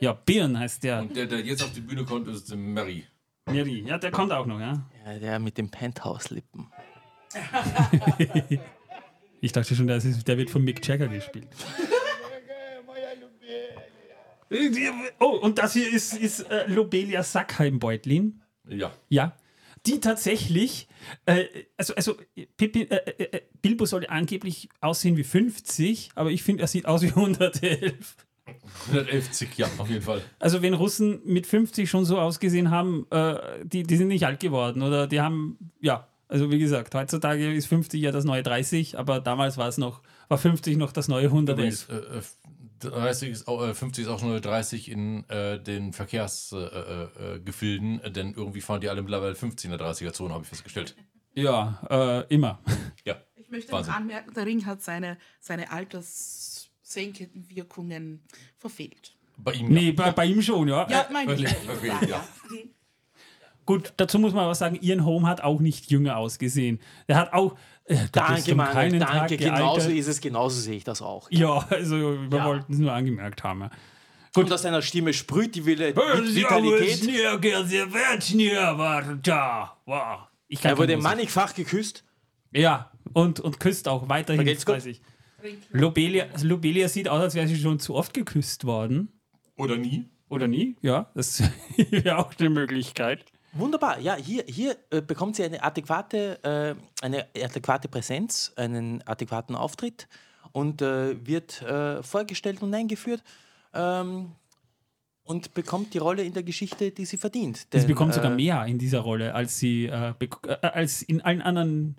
Ja, 0.00 0.12
Birn 0.14 0.58
heißt 0.58 0.82
der. 0.84 1.00
Und 1.00 1.14
der, 1.16 1.26
der 1.26 1.40
jetzt 1.40 1.62
auf 1.62 1.72
die 1.72 1.80
Bühne 1.80 2.04
kommt, 2.04 2.26
ist 2.28 2.52
Mary. 2.54 3.04
Miri. 3.50 3.84
Ja, 3.86 3.98
der 3.98 4.10
kommt 4.10 4.32
auch 4.32 4.46
noch, 4.46 4.60
ja. 4.60 4.84
Ja, 5.06 5.18
der 5.18 5.38
mit 5.38 5.58
den 5.58 5.70
Penthouse-Lippen. 5.70 6.66
Ich 9.40 9.52
dachte 9.52 9.76
schon, 9.76 9.86
das 9.86 10.04
ist, 10.04 10.26
der 10.26 10.36
wird 10.36 10.50
von 10.50 10.64
Mick 10.64 10.84
Jagger 10.86 11.06
gespielt. 11.06 11.46
Oh, 15.18 15.38
und 15.42 15.58
das 15.58 15.74
hier 15.74 15.92
ist, 15.92 16.14
ist 16.14 16.40
äh, 16.40 16.66
Lobelia 16.66 17.22
Sackheim-Beutlin. 17.22 18.42
Ja. 18.68 18.92
Ja. 19.08 19.36
Die 19.86 20.00
tatsächlich, 20.00 20.88
äh, 21.26 21.44
also, 21.76 21.94
also 21.94 22.16
Pippin, 22.56 22.90
äh, 22.90 22.96
äh, 22.96 23.36
äh, 23.36 23.40
Bilbo 23.62 23.86
soll 23.86 24.06
angeblich 24.06 24.68
aussehen 24.80 25.16
wie 25.16 25.24
50, 25.24 26.10
aber 26.14 26.30
ich 26.30 26.42
finde, 26.42 26.62
er 26.62 26.66
sieht 26.66 26.86
aus 26.86 27.02
wie 27.02 27.08
111. 27.08 28.16
111, 28.88 29.58
ja, 29.58 29.68
auf 29.78 29.88
jeden 29.88 30.02
Fall. 30.02 30.22
Also 30.38 30.62
wenn 30.62 30.74
Russen 30.74 31.20
mit 31.24 31.46
50 31.46 31.88
schon 31.88 32.04
so 32.04 32.18
ausgesehen 32.18 32.70
haben, 32.70 33.06
äh, 33.10 33.64
die, 33.64 33.82
die 33.82 33.96
sind 33.96 34.08
nicht 34.08 34.26
alt 34.26 34.40
geworden 34.40 34.82
oder 34.82 35.06
die 35.06 35.20
haben, 35.20 35.58
ja, 35.80 36.08
also 36.28 36.50
wie 36.50 36.58
gesagt, 36.58 36.94
heutzutage 36.94 37.54
ist 37.54 37.66
50 37.66 38.00
ja 38.00 38.10
das 38.10 38.24
neue 38.24 38.42
30, 38.42 38.98
aber 38.98 39.20
damals 39.20 39.56
war 39.56 39.68
es 39.68 39.78
noch, 39.78 40.02
war 40.28 40.38
50 40.38 40.76
noch 40.76 40.92
das 40.92 41.08
neue 41.08 41.26
111. 41.26 41.88
Übrigens, 41.88 41.88
äh, 41.88 42.18
äh, 42.18 42.22
30 42.80 43.30
ist 43.30 43.48
auch, 43.48 43.62
äh, 43.66 43.74
50 43.74 44.04
ist 44.04 44.10
auch 44.10 44.20
schon 44.20 44.40
30 44.40 44.90
in 44.90 45.28
äh, 45.28 45.60
den 45.62 45.92
Verkehrsgefilden, 45.92 48.00
äh, 48.00 48.04
äh, 48.04 48.06
äh, 48.06 48.10
denn 48.10 48.34
irgendwie 48.34 48.60
fahren 48.60 48.80
die 48.80 48.88
alle 48.88 49.02
mittlerweile 49.02 49.34
50 49.34 49.70
in 49.70 49.76
der 49.78 49.86
30er-Zone, 49.86 50.32
habe 50.32 50.44
ich 50.44 50.48
festgestellt. 50.48 50.96
Ja, 51.34 51.80
äh, 51.90 52.34
immer. 52.34 52.60
Ja. 53.04 53.16
Ich 53.36 53.48
möchte 53.50 53.72
Wahnsinn. 53.72 53.92
noch 53.92 54.00
anmerken, 54.00 54.34
der 54.34 54.44
Ring 54.44 54.66
hat 54.66 54.82
seine, 54.82 55.16
seine 55.40 55.70
alterssenkenden 55.72 57.48
Wirkungen 57.48 58.22
verfehlt. 58.58 59.16
Bei 59.38 59.52
ihm 59.52 59.68
Nee, 59.68 59.92
bei, 59.92 60.10
bei 60.10 60.26
ihm 60.26 60.42
schon, 60.42 60.68
ja. 60.68 60.86
Ja, 60.90 61.08
meine 61.10 61.34
ich. 61.34 61.40
ja. 62.06 62.22
Gut, 63.64 63.92
dazu 63.96 64.18
muss 64.18 64.32
man 64.32 64.44
aber 64.44 64.54
sagen, 64.54 64.78
Ian 64.80 65.04
Holm 65.04 65.26
hat 65.26 65.42
auch 65.42 65.60
nicht 65.60 65.90
jünger 65.90 66.16
ausgesehen. 66.16 66.80
Er 67.06 67.16
hat 67.16 67.32
auch, 67.32 67.56
äh, 67.88 67.94
bist 67.96 68.16
Danke, 68.16 68.54
Mann. 68.54 68.72
keinen 68.72 69.00
Tag 69.00 69.12
Danke, 69.12 69.36
genauso 69.36 69.80
gealtert. 69.80 69.98
ist 69.98 70.06
es, 70.08 70.20
genauso 70.20 70.60
sehe 70.60 70.76
ich 70.76 70.84
das 70.84 71.02
auch. 71.02 71.30
Ja, 71.30 71.66
also 71.70 71.96
wir 72.30 72.44
wollten 72.44 72.72
es 72.72 72.78
nur 72.78 72.92
angemerkt 72.92 73.42
haben. 73.44 73.62
ja. 73.62 73.70
Und 74.36 74.52
aus 74.52 74.62
seiner 74.62 74.82
Stimme 74.82 75.12
sprüht 75.14 75.54
die 75.56 75.64
Wille 75.66 75.96
Vitalität. 75.96 77.02
Ich 80.48 80.64
Er 80.64 80.78
wurde 80.78 80.96
mannigfach 80.96 81.54
geküsst. 81.54 82.04
Ja, 82.52 82.90
Und, 83.12 83.40
und 83.40 83.58
küsst 83.60 83.88
auch 83.88 84.08
weiterhin 84.08 84.44
geht's 84.44 84.64
gut. 84.64 84.78
Lobelia, 85.70 86.26
Lobelia 86.42 86.88
sieht 86.88 87.08
aus, 87.08 87.20
als 87.20 87.34
wäre 87.34 87.46
sie 87.46 87.56
schon 87.56 87.78
zu 87.78 87.94
oft 87.94 88.12
geküsst 88.14 88.64
worden. 88.64 89.08
Oder 89.56 89.76
nie? 89.76 90.06
Oder 90.28 90.46
nie? 90.48 90.76
Ja, 90.82 91.10
das 91.14 91.42
wäre 91.76 92.18
auch 92.18 92.32
eine 92.38 92.50
Möglichkeit. 92.50 93.24
Wunderbar, 93.52 93.98
ja, 93.98 94.14
hier, 94.14 94.44
hier 94.46 94.76
äh, 94.90 95.00
bekommt 95.00 95.36
sie 95.36 95.44
eine 95.44 95.62
adäquate, 95.62 96.42
äh, 96.44 97.04
eine 97.04 97.26
adäquate 97.42 97.88
Präsenz, 97.88 98.52
einen 98.56 99.02
adäquaten 99.06 99.56
Auftritt 99.56 100.06
und 100.52 100.82
äh, 100.82 101.26
wird 101.26 101.62
äh, 101.62 102.02
vorgestellt 102.02 102.62
und 102.62 102.74
eingeführt 102.74 103.22
ähm, 103.74 104.32
und 105.24 105.54
bekommt 105.54 105.94
die 105.94 105.98
Rolle 105.98 106.22
in 106.24 106.32
der 106.34 106.42
Geschichte, 106.42 106.90
die 106.90 107.04
sie 107.04 107.16
verdient. 107.16 107.58
Sie 107.58 107.66
Denn, 107.70 107.86
bekommt 107.86 108.14
sogar 108.14 108.32
äh, 108.32 108.36
mehr 108.36 108.64
in 108.66 108.78
dieser 108.78 109.00
Rolle, 109.00 109.34
als 109.34 109.58
sie 109.58 109.86
äh, 109.86 110.14
als 110.60 111.02
in 111.02 111.22
allen 111.22 111.42
anderen 111.42 111.96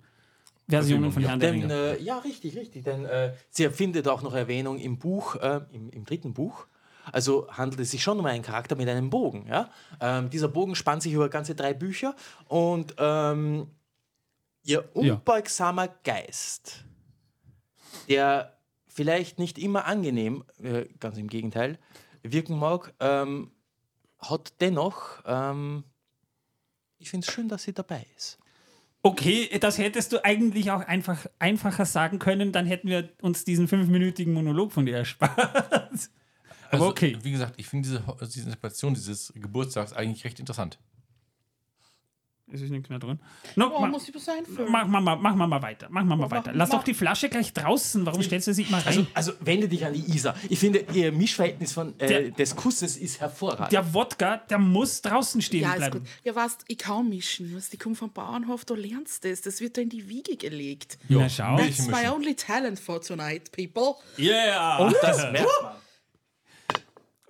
Versionen 0.68 1.10
von. 1.10 1.22
Herrn 1.24 1.40
der 1.40 1.52
Denn, 1.52 1.62
Ringe. 1.62 1.98
äh, 1.98 2.02
ja, 2.02 2.18
richtig, 2.18 2.56
richtig. 2.56 2.84
Denn 2.84 3.08
sie 3.50 3.68
findet 3.70 4.06
auch 4.06 4.22
noch 4.22 4.34
Erwähnung 4.34 4.78
im 4.78 4.98
Buch, 4.98 5.34
im, 5.72 5.90
im 5.90 6.04
dritten 6.04 6.32
Buch. 6.32 6.66
Also 7.12 7.48
handelt 7.50 7.80
es 7.80 7.90
sich 7.90 8.02
schon 8.02 8.18
um 8.18 8.26
einen 8.26 8.42
Charakter 8.42 8.76
mit 8.76 8.88
einem 8.88 9.10
Bogen. 9.10 9.46
Ja? 9.48 9.70
Ähm, 10.00 10.30
dieser 10.30 10.48
Bogen 10.48 10.74
spannt 10.74 11.02
sich 11.02 11.12
über 11.12 11.28
ganze 11.28 11.54
drei 11.54 11.74
Bücher 11.74 12.14
und 12.48 12.94
ähm, 12.98 13.68
ihr 14.64 14.78
Ja. 14.78 14.84
unbeugsamer 14.92 15.88
Geist, 16.04 16.84
der 18.08 18.56
vielleicht 18.86 19.38
nicht 19.38 19.58
immer 19.58 19.86
angenehm, 19.86 20.44
äh, 20.62 20.86
ganz 20.98 21.16
im 21.16 21.28
Gegenteil, 21.28 21.78
wirken 22.22 22.58
mag, 22.58 22.92
ähm, 23.00 23.50
hat 24.18 24.52
dennoch, 24.60 25.22
ähm, 25.24 25.84
ich 26.98 27.08
finde 27.08 27.26
es 27.26 27.32
schön, 27.32 27.48
dass 27.48 27.62
sie 27.62 27.72
dabei 27.72 28.04
ist. 28.16 28.38
Okay, 29.02 29.48
das 29.58 29.78
hättest 29.78 30.12
du 30.12 30.22
eigentlich 30.22 30.70
auch 30.70 30.82
einfach 30.82 31.24
einfacher 31.38 31.86
sagen 31.86 32.18
können, 32.18 32.52
dann 32.52 32.66
hätten 32.66 32.88
wir 32.88 33.08
uns 33.22 33.44
diesen 33.46 33.66
fünfminütigen 33.66 34.34
Monolog 34.34 34.72
von 34.72 34.84
dir 34.84 34.98
erspart. 34.98 36.10
Also, 36.70 36.84
Aber 36.84 36.92
okay. 36.92 37.18
Wie 37.22 37.32
gesagt, 37.32 37.54
ich 37.56 37.66
finde 37.66 37.88
diese, 37.88 38.02
diese 38.26 38.44
Interpretation 38.46 38.94
dieses 38.94 39.32
Geburtstags 39.34 39.92
eigentlich 39.92 40.24
recht 40.24 40.38
interessant. 40.40 40.78
Es 42.52 42.60
ist 42.62 42.70
nichts 42.70 42.88
mehr 42.88 42.98
drin. 42.98 43.20
No, 43.54 43.70
Oh, 43.76 43.80
ma, 43.80 43.86
muss 43.86 44.08
ich 44.08 44.14
was 44.14 44.28
einfüllen? 44.28 44.72
mach, 44.72 44.84
mal, 44.84 45.00
mach 45.00 45.36
mal 45.36 45.46
mal 45.46 45.62
weiter. 45.62 45.86
Mach 45.88 46.02
mal 46.02 46.16
mal 46.16 46.24
Oh, 46.26 46.30
weiter. 46.32 46.50
mach- 46.50 46.54
Lass 46.56 46.68
mach- 46.70 46.78
doch 46.78 46.84
die 46.84 46.94
Flasche 46.94 47.28
gleich 47.28 47.52
draußen. 47.52 48.04
Warum 48.04 48.20
stellst 48.24 48.48
du 48.48 48.54
sie 48.54 48.64
mal 48.64 48.80
rein? 48.80 49.06
Also, 49.14 49.30
also 49.30 49.32
wende 49.46 49.68
dich 49.68 49.86
an 49.86 49.92
die 49.92 50.00
Isa. 50.12 50.34
Ich 50.48 50.58
finde, 50.58 50.84
ihr 50.92 51.12
Mischverhältnis 51.12 51.70
von, 51.72 51.94
äh, 52.00 52.08
Der- 52.08 52.30
des 52.32 52.56
Kusses 52.56 52.96
ist 52.96 53.20
hervorragend. 53.20 53.70
der 53.70 53.94
Wodka, 53.94 54.38
der 54.38 54.58
muss 54.58 55.00
draußen 55.00 55.40
stehen 55.42 55.62
Ja, 55.62 55.70
ist 55.74 55.76
bleiben. 55.76 55.98
gut. 56.00 56.08
Ja, 56.24 56.34
weißt, 56.34 56.64
ich 56.66 56.78
kann 56.78 57.08
mischen. 57.08 57.54
Weißt, 57.54 57.72
ich 57.72 57.78
komme 57.78 57.94
vom 57.94 58.10
Bauernhof, 58.10 58.64
da 58.64 58.74
lernst 58.74 59.22
du 59.22 59.30
das. 59.30 59.42
Das 59.42 59.60
wird 59.60 59.76
da 59.76 59.82
in 59.82 59.88
die 59.90 60.08
Wiege 60.08 60.36
gelegt. 60.36 60.98
Na 61.08 61.28
schau. 61.28 61.56
That's 61.56 61.86
my 61.86 62.08
only 62.08 62.34
talent 62.34 62.80
for 62.80 63.00
tonight, 63.00 63.52
people. 63.52 63.94
Yeah. 64.18 64.78
Und 64.78 64.96
das 65.00 65.18
merkt 65.18 65.48
man. 65.62 65.72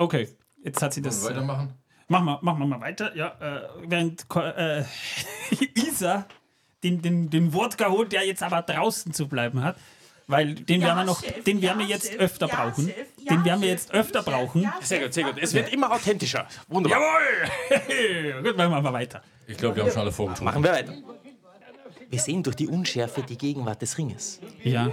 Okay, 0.00 0.28
jetzt 0.64 0.80
hat 0.80 0.94
sie 0.94 1.02
das. 1.02 1.22
Wollen 1.22 1.34
wir 1.34 1.42
Äh, 1.42 1.46
weitermachen? 1.46 1.74
machen, 2.08 2.24
wir, 2.24 2.38
machen 2.40 2.58
wir 2.60 2.66
mal 2.66 2.80
weiter. 2.80 3.14
Ja, 3.14 3.36
äh, 3.38 3.68
während 3.86 4.24
äh, 4.34 4.84
Isa 5.74 6.24
den, 6.82 7.02
den, 7.02 7.28
den 7.28 7.52
Wodka 7.52 7.90
holt, 7.90 8.10
der 8.12 8.26
jetzt 8.26 8.42
aber 8.42 8.62
draußen 8.62 9.12
zu 9.12 9.28
bleiben 9.28 9.62
hat. 9.62 9.76
Weil 10.26 10.54
den 10.54 10.80
werden 10.80 10.96
wir 10.96 11.04
noch, 11.04 11.22
Chef, 11.22 11.44
den 11.44 11.60
werden 11.60 11.80
wir 11.80 11.86
ja, 11.86 11.96
jetzt 11.96 12.06
Chef, 12.12 12.18
öfter 12.18 12.46
ja, 12.46 12.54
brauchen. 12.54 12.86
Chef, 12.86 13.06
ja, 13.18 13.34
den 13.34 13.44
werden 13.44 13.60
wir 13.60 13.68
jetzt 13.68 13.92
öfter 13.92 14.22
brauchen. 14.22 14.62
ja, 14.62 14.74
Sehr 14.80 15.00
gut, 15.00 15.12
sehr 15.12 15.24
gut. 15.24 15.34
Es 15.38 15.52
wird 15.52 15.70
immer 15.70 15.92
authentischer. 15.92 16.46
Wunderbar. 16.68 16.98
Jawohl! 16.98 18.42
Gut, 18.42 18.56
machen 18.56 18.70
wir 18.70 18.80
mal 18.80 18.92
weiter. 18.94 19.22
Ich 19.46 19.58
glaube, 19.58 19.76
wir 19.76 19.82
haben 19.82 19.90
schon 19.90 20.00
alle 20.00 20.12
vorgetrunken. 20.12 20.44
Machen 20.46 20.64
wir 20.64 20.72
weiter. 20.72 20.94
Wir 22.08 22.18
sehen 22.20 22.42
durch 22.42 22.56
die 22.56 22.68
Unschärfe 22.68 23.22
die 23.22 23.36
Gegenwart 23.36 23.82
des 23.82 23.98
Ringes. 23.98 24.40
Ja. 24.62 24.90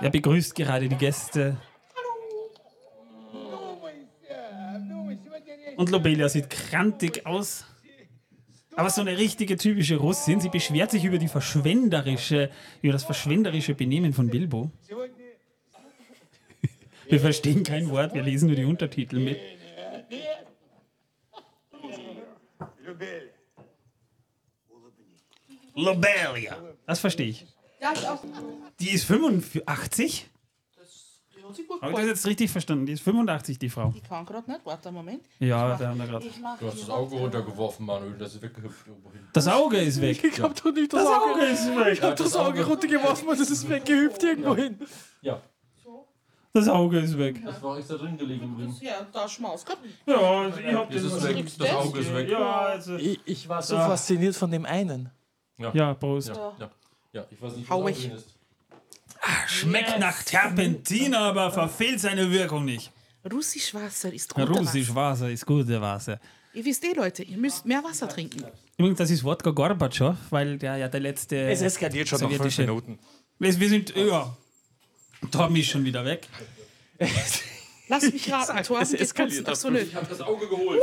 Er 0.00 0.10
begrüßt 0.10 0.54
gerade 0.54 0.88
die 0.88 0.96
Gäste. 0.96 1.56
Und 5.76 5.90
Lobelia 5.90 6.28
sieht 6.28 6.50
krantig 6.50 7.26
aus. 7.26 7.64
Aber 8.74 8.88
so 8.90 9.02
eine 9.02 9.18
richtige 9.18 9.56
typische 9.56 9.96
Russin. 9.96 10.40
Sie 10.40 10.48
beschwert 10.48 10.90
sich 10.90 11.04
über 11.04 11.18
die 11.18 11.28
verschwenderische, 11.28 12.50
über 12.80 12.92
das 12.92 13.04
verschwenderische 13.04 13.74
Benehmen 13.74 14.12
von 14.12 14.28
Bilbo. 14.28 14.70
Wir 17.08 17.20
verstehen 17.20 17.62
kein 17.62 17.90
Wort, 17.90 18.14
wir 18.14 18.22
lesen 18.22 18.46
nur 18.46 18.56
die 18.56 18.64
Untertitel 18.64 19.18
mit. 19.18 19.38
Lobelia. 25.74 26.56
Das 26.86 27.00
verstehe 27.00 27.28
ich. 27.28 27.46
Die 28.80 28.90
ist 28.90 29.04
85? 29.04 30.30
hat 31.42 31.82
Habe 31.82 31.92
ich 31.92 31.98
das 31.98 32.06
jetzt 32.06 32.26
richtig 32.26 32.50
verstanden? 32.50 32.86
Die 32.86 32.92
ist 32.92 33.02
85, 33.02 33.58
die 33.58 33.68
Frau. 33.68 33.90
Die 33.90 34.00
kann 34.00 34.24
gerade 34.24 34.50
nicht. 34.50 34.64
Warte 34.64 34.88
einen 34.88 34.96
Moment. 34.96 35.22
Ja, 35.38 35.76
da 35.76 35.88
haben 35.88 35.98
wir 35.98 36.06
gerade. 36.06 36.26
Du 36.60 36.66
hast 36.66 36.80
das 36.80 36.90
Auge 36.90 37.16
runtergeworfen, 37.16 37.86
Manuel. 37.86 38.16
Das 38.18 38.34
ist 38.34 38.42
weggehüpft. 38.42 38.86
Das 39.32 39.48
Auge 39.48 39.78
ist 39.78 40.00
weg. 40.00 40.22
Ich 40.24 40.40
hab 40.40 40.54
doch 40.54 40.72
nicht 40.72 40.92
das, 40.92 41.04
das 41.04 41.08
Auge. 41.08 41.32
Auge 41.32 41.44
ist 41.44 41.76
weg. 41.76 41.92
Ich 41.92 42.02
hab 42.02 42.16
das, 42.16 42.32
das 42.32 42.36
Auge 42.36 42.64
runtergeworfen 42.64 43.28
und 43.28 43.40
das 43.40 43.50
ist 43.50 43.68
weggehüpft 43.68 44.22
irgendwo 44.22 44.54
hin. 44.56 44.78
Ja. 45.20 45.34
ja. 45.34 45.42
Das 46.54 46.68
Auge 46.68 46.98
ist 46.98 47.16
weg. 47.16 47.42
Das 47.44 47.62
war 47.62 47.78
ich 47.78 47.86
da 47.86 47.94
drin 47.94 48.16
gelegen 48.18 48.52
übrigens. 48.52 48.80
Ja, 48.82 49.06
da 49.10 49.26
Schmaus. 49.26 49.64
Ja, 50.04 50.16
also 50.16 50.60
ich 50.60 50.74
hab 50.74 50.90
das, 50.90 51.02
ist 51.02 51.24
weg. 51.28 51.46
das 51.58 51.70
Auge 51.70 52.00
ist 52.00 52.14
weg. 52.14 52.28
Ja, 52.28 52.60
also 52.60 52.96
ich, 52.96 53.20
ich 53.24 53.48
war 53.48 53.62
so 53.62 53.74
ja. 53.74 53.88
fasziniert 53.88 54.36
von 54.36 54.50
dem 54.50 54.66
einen. 54.66 55.10
Ja, 55.56 55.94
Prost. 55.94 56.28
Ja, 56.28 56.52
ja. 56.58 56.70
ja. 57.12 57.26
ich 57.30 57.40
weiß 57.40 57.56
nicht, 57.56 57.70
wie 57.70 58.08
das 58.08 58.20
ist 58.20 58.31
ist. 59.24 59.52
Schmeckt 59.52 59.98
nach 59.98 60.22
Terpentin, 60.22 61.14
aber 61.14 61.50
verfehlt 61.50 62.00
seine 62.00 62.30
Wirkung 62.30 62.64
nicht. 62.64 62.90
Russisch 63.30 63.72
Wasser 63.74 64.12
ist 64.12 64.34
gutes 64.34 64.48
Russisch 64.58 64.94
Wasser 64.94 65.30
ist 65.30 65.46
gute 65.46 65.80
Wasser. 65.80 66.12
Wasser. 66.14 66.20
Ihr 66.54 66.64
wisst 66.64 66.84
eh, 66.84 66.92
Leute, 66.92 67.22
ihr 67.22 67.38
müsst 67.38 67.64
mehr 67.64 67.82
Wasser 67.82 68.08
trinken. 68.08 68.44
Übrigens, 68.76 68.98
das 68.98 69.10
ist 69.10 69.24
Wodka 69.24 69.50
Gorbatschow, 69.50 70.16
weil 70.30 70.58
der 70.58 70.76
ja 70.76 70.88
der 70.88 71.00
letzte. 71.00 71.36
Es 71.50 71.62
eskaliert 71.62 72.08
schon 72.08 72.20
nach 72.20 72.30
fünf 72.30 72.58
Minuten. 72.58 72.98
Wir 73.38 73.58
wir 73.58 73.68
sind, 73.68 73.94
ja. 73.96 74.36
Tom 75.30 75.54
ist 75.56 75.68
schon 75.68 75.84
wieder 75.84 76.04
weg. 76.04 76.28
Lass 77.88 78.02
mich 78.12 78.30
raten, 78.30 78.62
Torben 78.64 78.82
es 78.82 78.92
eskaliert. 78.92 79.48
Ach 79.48 79.56
so, 79.56 79.70
nö. 79.70 79.78
Ich 79.78 79.94
habe 79.94 80.06
das 80.06 80.20
Auge 80.20 80.48
geholt. 80.48 80.80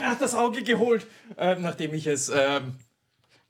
Ach, 0.00 0.18
das 0.18 0.34
Auge 0.34 0.62
geholt, 0.62 1.06
ähm, 1.36 1.62
nachdem 1.62 1.94
ich 1.94 2.06
es. 2.06 2.30
Ähm, 2.34 2.74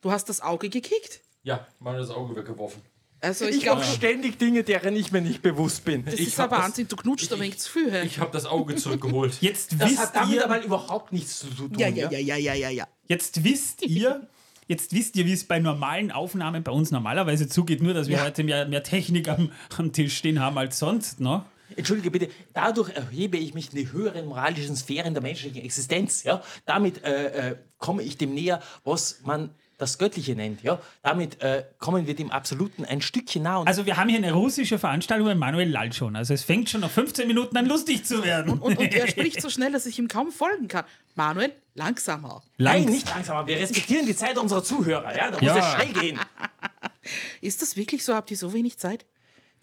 Du 0.02 0.10
hast 0.10 0.28
das 0.28 0.40
Auge 0.40 0.68
gekickt. 0.68 1.20
Ja, 1.44 1.66
Manuel 1.78 2.02
das 2.02 2.10
Auge 2.10 2.34
weggeworfen. 2.34 2.82
Also 3.22 3.46
ich 3.46 3.56
ich 3.56 3.62
glaube, 3.62 3.80
mache 3.82 3.94
ständig 3.94 4.36
Dinge, 4.38 4.64
deren 4.64 4.96
ich 4.96 5.12
mir 5.12 5.20
nicht 5.22 5.42
bewusst 5.42 5.84
bin. 5.84 6.04
das 6.04 6.14
ich 6.14 6.28
ist 6.28 6.40
aber 6.40 6.58
Wahnsinn. 6.58 6.88
Du 6.88 6.96
knutscht 6.96 7.32
ein 7.32 7.38
wenig 7.40 7.58
zu 7.58 7.70
viel. 7.70 7.90
hä? 7.90 8.02
Ich 8.04 8.18
habe 8.18 8.32
das 8.32 8.46
Auge 8.46 8.74
zurückgeholt. 8.74 9.34
Jetzt 9.40 9.76
Das 9.78 9.90
wisst 9.90 9.98
hat 10.00 10.16
damit 10.16 10.34
ihr. 10.34 10.44
aber 10.44 10.62
überhaupt 10.62 11.12
nichts 11.12 11.38
zu 11.38 11.46
tun. 11.46 11.70
Ja, 11.78 11.86
ja, 11.88 12.10
ja, 12.10 12.18
ja, 12.18 12.36
ja, 12.36 12.54
ja, 12.54 12.68
ja. 12.68 12.88
Jetzt 13.06 13.44
wisst 13.44 13.82
ihr, 13.82 14.26
jetzt 14.68 14.92
wisst 14.92 15.14
ihr, 15.16 15.24
wie 15.26 15.32
es 15.32 15.44
bei 15.44 15.60
normalen 15.60 16.10
Aufnahmen 16.10 16.62
bei 16.64 16.72
uns 16.72 16.90
normalerweise 16.90 17.48
zugeht, 17.48 17.80
nur 17.80 17.94
dass 17.94 18.08
wir 18.08 18.16
Ja. 18.18 18.24
heute 18.24 18.42
mehr, 18.42 18.66
mehr 18.66 18.82
Technik 18.82 19.28
am, 19.28 19.52
am 19.78 19.92
Tisch 19.92 20.16
stehen 20.16 20.40
haben 20.40 20.58
als 20.58 20.78
sonst, 20.80 21.20
ne? 21.20 21.44
Entschuldige 21.76 22.10
bitte, 22.10 22.28
dadurch 22.52 22.90
erhebe 22.90 23.38
ich 23.38 23.54
mich 23.54 23.70
in 23.72 23.76
die 23.78 23.92
höheren 23.92 24.26
moralischen 24.26 24.76
Sphären 24.76 25.14
der 25.14 25.22
menschlichen 25.22 25.62
Existenz. 25.62 26.22
Ja? 26.22 26.42
Damit 26.66 27.02
äh, 27.02 27.50
äh, 27.52 27.56
komme 27.78 28.02
ich 28.02 28.18
dem 28.18 28.34
näher, 28.34 28.60
was 28.84 29.20
man 29.24 29.50
das 29.82 29.98
Göttliche 29.98 30.34
nennt. 30.34 30.62
Ja? 30.62 30.80
Damit 31.02 31.40
äh, 31.42 31.64
kommen 31.78 32.06
wir 32.06 32.14
dem 32.16 32.30
Absoluten 32.30 32.84
ein 32.86 33.02
Stückchen 33.02 33.42
nah. 33.42 33.58
Und 33.58 33.66
Also 33.68 33.84
wir 33.84 33.96
haben 33.98 34.08
hier 34.08 34.18
eine 34.18 34.32
russische 34.32 34.78
Veranstaltung 34.78 35.28
und 35.28 35.38
Manuel 35.38 35.68
lallt 35.68 35.94
schon. 35.94 36.16
Also 36.16 36.32
es 36.32 36.42
fängt 36.42 36.70
schon 36.70 36.80
nach 36.80 36.90
15 36.90 37.26
Minuten 37.26 37.56
an 37.56 37.66
lustig 37.66 38.04
zu 38.06 38.24
werden. 38.24 38.58
Und, 38.58 38.78
und 38.78 38.94
er 38.94 39.06
spricht 39.08 39.42
so 39.42 39.50
schnell, 39.50 39.72
dass 39.72 39.84
ich 39.86 39.98
ihm 39.98 40.08
kaum 40.08 40.32
folgen 40.32 40.68
kann. 40.68 40.84
Manuel, 41.14 41.52
langsamer. 41.74 42.42
Nein, 42.56 42.84
Langs- 42.84 42.90
nicht 42.90 43.08
langsamer. 43.10 43.46
Wir 43.46 43.58
respektieren 43.58 44.06
die 44.06 44.16
Zeit 44.16 44.38
unserer 44.38 44.64
Zuhörer. 44.64 45.14
Ja? 45.14 45.30
Da 45.30 45.38
muss 45.38 45.42
Ja. 45.42 45.58
es 45.58 45.74
schnell 45.82 45.92
gehen. 46.00 46.20
Ist 47.40 47.60
das 47.62 47.76
wirklich 47.76 48.04
so? 48.04 48.14
Habt 48.14 48.30
ihr 48.30 48.36
so 48.36 48.52
wenig 48.52 48.78
Zeit? 48.78 49.04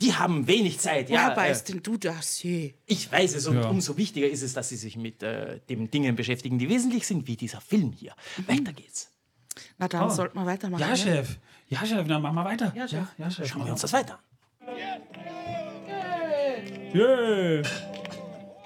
Die 0.01 0.13
haben 0.13 0.47
wenig 0.47 0.79
Zeit. 0.79 1.09
Woher 1.09 1.21
Ja, 1.27 1.33
äh, 1.33 1.37
weißt 1.37 1.69
denn 1.69 1.83
du 1.83 1.97
das? 1.97 2.41
je? 2.43 2.73
ich 2.85 3.11
weiß 3.11 3.35
es 3.35 3.47
und 3.47 3.55
Ja. 3.61 3.67
umso 3.69 3.97
wichtiger 3.97 4.27
ist 4.29 4.43
es, 4.43 4.53
dass 4.53 4.69
sie 4.69 4.77
sich 4.77 4.95
mit 4.95 5.21
äh, 5.23 5.59
den 5.69 5.91
Dingen 5.91 6.15
beschäftigen, 6.15 6.57
die 6.57 6.69
wesentlich 6.69 7.05
sind, 7.05 7.27
wie 7.27 7.35
dieser 7.35 7.59
Film 7.59 7.91
hier. 7.91 8.13
Weiter 8.47 8.71
geht's. 8.71 9.11
Na 9.78 9.88
dann 9.88 10.10
sollten 10.10 10.38
wir 10.38 10.46
weitermachen. 10.46 10.80
Ja, 10.80 10.88
ne? 10.88 10.96
Chef. 10.96 11.36
Ja, 11.68 11.84
Chef, 11.84 12.06
dann 12.06 12.22
machen 12.22 12.34
wir 12.34 12.44
weiter. 12.44 12.72
Ja, 12.74 12.86
Chef. 12.88 13.06
Ja, 13.18 13.30
Chef. 13.30 13.48
Schauen 13.48 13.64
wir 13.64 13.72
uns 13.72 13.80
das 13.80 13.92
weiter 13.92 14.14
an. 14.14 14.18
Yeah. 16.94 17.62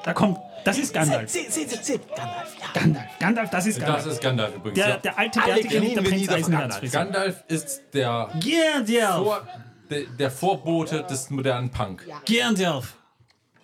Da 0.05 0.13
kommt, 0.13 0.39
das 0.65 0.79
ist 0.79 0.93
Gandalf. 0.93 1.31
Seht, 1.31 1.51
seht, 1.51 1.71
seht, 1.71 1.85
seht, 1.85 2.09
Gandalf, 2.15 2.57
ja. 2.61 2.67
Gandalf, 2.81 3.19
Gandalf, 3.19 3.51
das 3.51 3.67
ist 3.67 3.79
Das 3.81 3.87
Gandalf. 3.87 4.07
ist 4.07 4.21
Gandalf 4.21 4.55
übrigens. 4.55 4.75
Der, 4.79 4.89
ja. 4.89 4.97
der 4.99 5.19
alte 5.19 5.43
Alle 5.43 5.55
Bärtige 5.55 5.81
mit 5.81 5.97
der 5.97 6.03
knien 6.03 6.05
wir 6.05 6.11
Prinz 6.11 6.21
nieder 6.21 6.33
vor 6.33 6.39
Eisenherzfrisur. 6.39 7.01
Gandalf 7.01 7.45
ist 7.49 7.83
der, 7.95 8.31
Gandalf. 8.33 9.25
Vor, 9.25 9.49
der, 9.91 10.03
der 10.19 10.31
Vorbote 10.31 11.03
des 11.05 11.31
modernen 11.31 11.71
Punk. 11.71 12.07
Gandalf. 12.27 12.95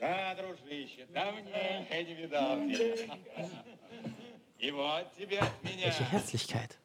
Да, 0.01 0.35
дружище, 0.35 1.07
давненько 1.15 2.03
не 2.03 2.15
видал 2.15 2.57
тебя. 2.69 3.15
И 4.59 4.71
вот 4.71 5.13
тебе 5.19 5.39
от 5.39 5.63
меня 5.63 5.87
Welche 5.87 6.05
Herzlichkeit. 6.11 6.78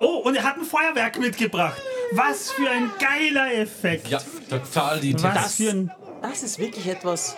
Oh, 0.00 0.22
und 0.24 0.36
er 0.36 0.42
hat 0.42 0.56
ein 0.56 0.64
Feuerwerk 0.64 1.18
mitgebracht. 1.18 1.80
Was 2.12 2.50
für 2.50 2.68
ein 2.68 2.90
geiler 2.98 3.52
Effekt. 3.54 4.08
Ja, 4.08 4.20
total 4.48 5.00
die 5.00 5.14
Was 5.22 5.56
für 5.56 5.70
ein. 5.70 5.90
Das 6.22 6.42
ist 6.42 6.58
wirklich 6.58 6.86
etwas, 6.86 7.36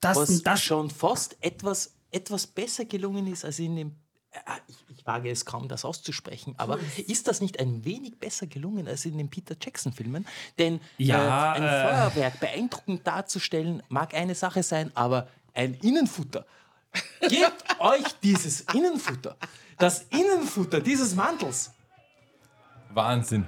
Das, 0.00 0.16
was 0.16 0.42
das 0.42 0.62
schon 0.62 0.90
fast 0.90 1.36
etwas, 1.40 1.94
etwas 2.10 2.46
besser 2.46 2.84
gelungen 2.84 3.26
ist 3.26 3.44
als 3.44 3.58
in 3.58 3.76
dem. 3.76 3.96
Äh, 4.32 4.38
Ich, 4.68 4.76
ich 4.98 5.06
wage 5.06 5.30
es 5.30 5.44
kaum, 5.44 5.68
das 5.68 5.84
auszusprechen, 5.84 6.54
aber 6.58 6.78
ist 7.06 7.28
das 7.28 7.40
nicht 7.40 7.60
ein 7.60 7.84
wenig 7.84 8.18
besser 8.18 8.46
gelungen 8.46 8.88
als 8.88 9.04
in 9.04 9.16
den 9.18 9.30
Peter 9.30 9.56
Jackson-Filmen? 9.60 10.26
Denn 10.58 10.80
Ja, 10.98 11.54
äh, 11.54 11.58
ein 11.58 11.62
äh. 11.62 11.82
Feuerwerk 12.10 12.40
beeindruckend 12.40 13.06
darzustellen 13.06 13.82
mag 13.88 14.14
eine 14.14 14.34
Sache 14.34 14.62
sein, 14.62 14.90
aber 14.94 15.28
ein 15.54 15.74
Innenfutter. 15.74 16.44
Gebt 17.20 17.64
euch 17.78 18.04
dieses 18.22 18.62
Innenfutter. 18.74 19.36
Das 19.78 20.02
Innenfutter 20.10 20.80
dieses 20.80 21.14
Mantels. 21.14 21.70
Wahnsinn. 22.90 23.46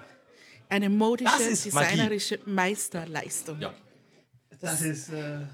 Eine 0.68 0.90
modische, 0.90 1.30
Das 1.38 1.46
ist 1.46 1.72
Magie. 1.72 1.86
designerische 1.92 2.38
Meisterleistung. 2.44 3.58
Ja. 3.60 3.72
das 4.60 4.82
ist. 4.82 5.08
Äh, 5.10 5.46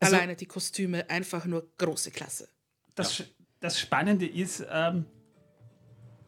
Alleine 0.00 0.34
die 0.36 0.46
Kostüme 0.46 1.08
einfach 1.08 1.44
nur 1.46 1.66
große 1.78 2.10
Klasse. 2.10 2.48
das, 2.94 3.14
Sch- 3.14 3.26
das 3.60 3.78
Spannende 3.80 4.26
ist, 4.26 4.62
ähm, 4.68 5.06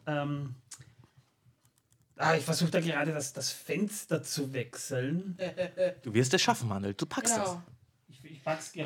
ähm, 0.07 0.55
ah, 2.15 2.35
ich 2.35 2.43
versuche 2.45 2.71
da 2.71 2.79
gerade 2.79 3.11
das, 3.13 3.33
das 3.33 3.51
Fenster 3.51 4.23
zu 4.23 4.51
wechseln. 4.53 5.37
Du 6.01 6.11
wirst 6.13 6.33
es 6.33 6.41
schaffen, 6.41 6.69
Manuel. 6.69 6.93
Du 6.95 7.05
packst 7.05 7.37
das. 7.37 7.57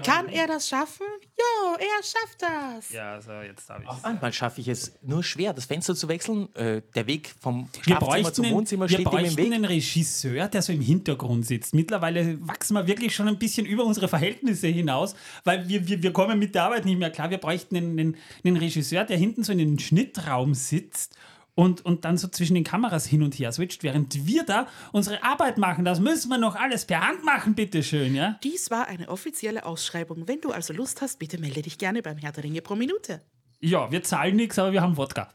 Kann 0.03 0.29
er 0.29 0.47
das 0.47 0.67
schaffen? 0.67 1.05
Jo, 1.37 1.75
er 1.77 2.03
schafft 2.03 2.41
das. 2.41 2.91
Ja, 2.91 3.21
so, 3.21 3.31
jetzt 3.33 3.69
habe 3.69 3.83
ich 3.83 4.03
Manchmal 4.03 4.33
schaffe 4.33 4.61
ich 4.61 4.67
es 4.67 4.93
nur 5.01 5.23
schwer, 5.23 5.53
das 5.53 5.65
Fenster 5.65 5.95
zu 5.95 6.07
wechseln. 6.07 6.53
Äh, 6.55 6.81
der 6.95 7.07
Weg 7.07 7.33
vom 7.39 7.69
Wir 7.73 7.83
Schlafzimmer 7.83 7.99
bräuchten, 7.99 8.33
zum 8.33 8.45
einen, 8.45 8.55
Wohnzimmer 8.55 8.89
wir 8.89 8.95
steht 8.95 8.99
ihm 9.01 9.05
im 9.05 9.11
bräuchten 9.11 9.37
Weg. 9.37 9.53
einen 9.53 9.65
Regisseur, 9.65 10.47
der 10.47 10.61
so 10.61 10.73
im 10.73 10.81
Hintergrund 10.81 11.45
sitzt. 11.45 11.73
Mittlerweile 11.73 12.39
wachsen 12.47 12.73
wir 12.73 12.87
wirklich 12.87 13.15
schon 13.15 13.27
ein 13.27 13.37
bisschen 13.37 13.65
über 13.65 13.85
unsere 13.85 14.07
Verhältnisse 14.07 14.67
hinaus, 14.67 15.15
weil 15.43 15.67
wir, 15.67 15.87
wir, 15.87 16.01
wir 16.01 16.13
kommen 16.13 16.39
mit 16.39 16.55
der 16.55 16.63
Arbeit 16.63 16.85
nicht 16.85 16.97
mehr 16.97 17.11
klar. 17.11 17.29
Wir 17.29 17.37
bräuchten 17.37 17.75
einen, 17.75 17.99
einen, 17.99 18.17
einen 18.43 18.57
Regisseur, 18.57 19.03
der 19.03 19.17
hinten 19.17 19.43
so 19.43 19.51
in 19.51 19.59
den 19.59 19.79
Schnittraum 19.79 20.53
sitzt 20.53 21.17
und, 21.61 21.85
und 21.85 22.05
dann 22.05 22.17
so 22.17 22.27
zwischen 22.27 22.55
den 22.55 22.63
Kameras 22.63 23.05
hin 23.05 23.21
und 23.21 23.35
her 23.35 23.51
switcht, 23.51 23.83
während 23.83 24.25
wir 24.25 24.43
da 24.43 24.65
unsere 24.91 25.21
Arbeit 25.21 25.59
machen. 25.59 25.85
Das 25.85 25.99
müssen 25.99 26.29
wir 26.29 26.39
noch 26.39 26.55
alles 26.55 26.85
per 26.85 27.07
Hand 27.07 27.23
machen, 27.23 27.53
bitteschön, 27.53 28.15
ja? 28.15 28.39
Dies 28.41 28.71
war 28.71 28.87
eine 28.87 29.09
offizielle 29.09 29.63
Ausschreibung. 29.63 30.27
Wenn 30.27 30.41
du 30.41 30.49
also 30.49 30.73
Lust 30.73 31.03
hast, 31.03 31.19
bitte 31.19 31.37
melde 31.37 31.61
dich 31.61 31.77
gerne 31.77 32.01
beim 32.01 32.17
Herr 32.17 32.31
der 32.31 32.45
Ringe 32.45 32.63
pro 32.63 32.73
Minute. 32.73 33.21
Ja, 33.59 33.91
wir 33.91 34.01
zahlen 34.01 34.37
nichts, 34.37 34.57
aber 34.57 34.71
wir 34.71 34.81
haben 34.81 34.97
Wodka. 34.97 35.31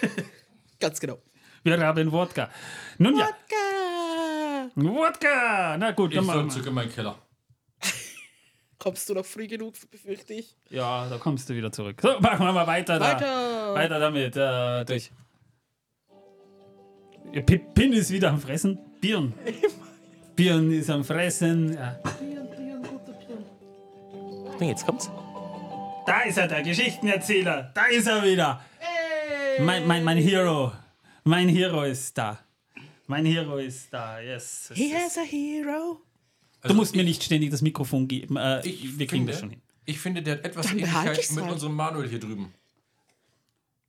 Ganz 0.80 1.00
genau. 1.00 1.16
Wir 1.62 1.80
haben 1.80 2.12
Wodka. 2.12 2.50
Nun 2.98 3.16
ja, 3.16 3.28
Wodka! 3.28 4.70
Wodka! 4.74 5.76
Na 5.78 5.92
gut, 5.92 6.12
Ich 6.12 6.26
dann 6.26 6.50
in 6.50 6.74
meinen 6.74 6.92
Keller. 6.92 7.16
Kommst 8.78 9.08
du 9.08 9.14
noch 9.14 9.24
früh 9.24 9.46
genug, 9.46 9.76
befürchte 9.90 10.34
ich. 10.34 10.58
Ja, 10.68 11.08
da 11.08 11.16
kommst 11.16 11.48
du 11.48 11.54
wieder 11.54 11.72
zurück. 11.72 12.00
So, 12.02 12.20
machen 12.20 12.44
wir 12.44 12.52
mal 12.52 12.66
weiter. 12.66 12.98
Da. 12.98 13.14
Weiter! 13.14 13.74
Weiter 13.74 13.98
damit. 13.98 14.36
Äh, 14.36 14.84
durch. 14.84 15.10
Pi- 17.32 17.58
Pin 17.74 17.92
ist 17.92 18.10
wieder 18.10 18.30
am 18.30 18.40
Fressen. 18.40 18.78
Birn. 19.00 19.32
Birn 20.36 20.70
ist 20.72 20.90
am 20.90 21.04
Fressen. 21.04 21.74
Ja. 21.74 21.98
Und 24.58 24.66
jetzt 24.66 24.84
kommt's. 24.84 25.10
Da 26.06 26.22
ist 26.22 26.38
er, 26.38 26.48
der 26.48 26.62
Geschichtenerzähler. 26.62 27.70
Da 27.74 27.84
ist 27.86 28.06
er 28.06 28.22
wieder. 28.24 28.60
Mein, 29.60 29.86
mein, 29.86 30.04
mein 30.04 30.18
Hero. 30.18 30.72
Mein 31.24 31.48
Hero 31.48 31.82
ist 31.84 32.16
da. 32.18 32.38
Mein 33.06 33.24
Hero 33.26 33.56
ist 33.58 33.92
da. 33.92 34.20
Yes. 34.20 34.70
He 34.74 34.92
has 34.94 35.18
a 35.18 35.22
hero. 35.22 36.00
Du 36.62 36.74
musst 36.74 36.94
mir 36.94 37.04
nicht 37.04 37.22
ständig 37.22 37.50
das 37.50 37.62
Mikrofon 37.62 38.06
geben. 38.08 38.36
Äh, 38.36 38.60
Ich 38.66 38.98
wir 38.98 39.06
kriegen 39.06 39.20
finde, 39.20 39.32
das 39.32 39.40
schon 39.40 39.50
hin. 39.50 39.62
Ich 39.86 39.98
finde, 39.98 40.22
der 40.22 40.34
hat 40.34 40.44
etwas 40.44 40.66
Dann 40.66 40.78
Ähnlichkeit 40.78 41.30
mit 41.32 41.42
halt. 41.44 41.52
unserem 41.52 41.74
Manuel 41.74 42.08
hier 42.08 42.20
drüben. 42.20 42.52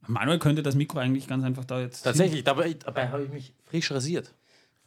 Manuel 0.07 0.39
könnte 0.39 0.63
das 0.63 0.75
Mikro 0.75 0.99
eigentlich 0.99 1.27
ganz 1.27 1.43
einfach 1.43 1.65
da 1.65 1.79
jetzt. 1.79 2.01
Tatsächlich, 2.03 2.43
dabei, 2.43 2.73
dabei 2.73 3.09
habe 3.09 3.23
ich 3.23 3.29
mich 3.29 3.53
frisch 3.65 3.91
rasiert. 3.91 4.33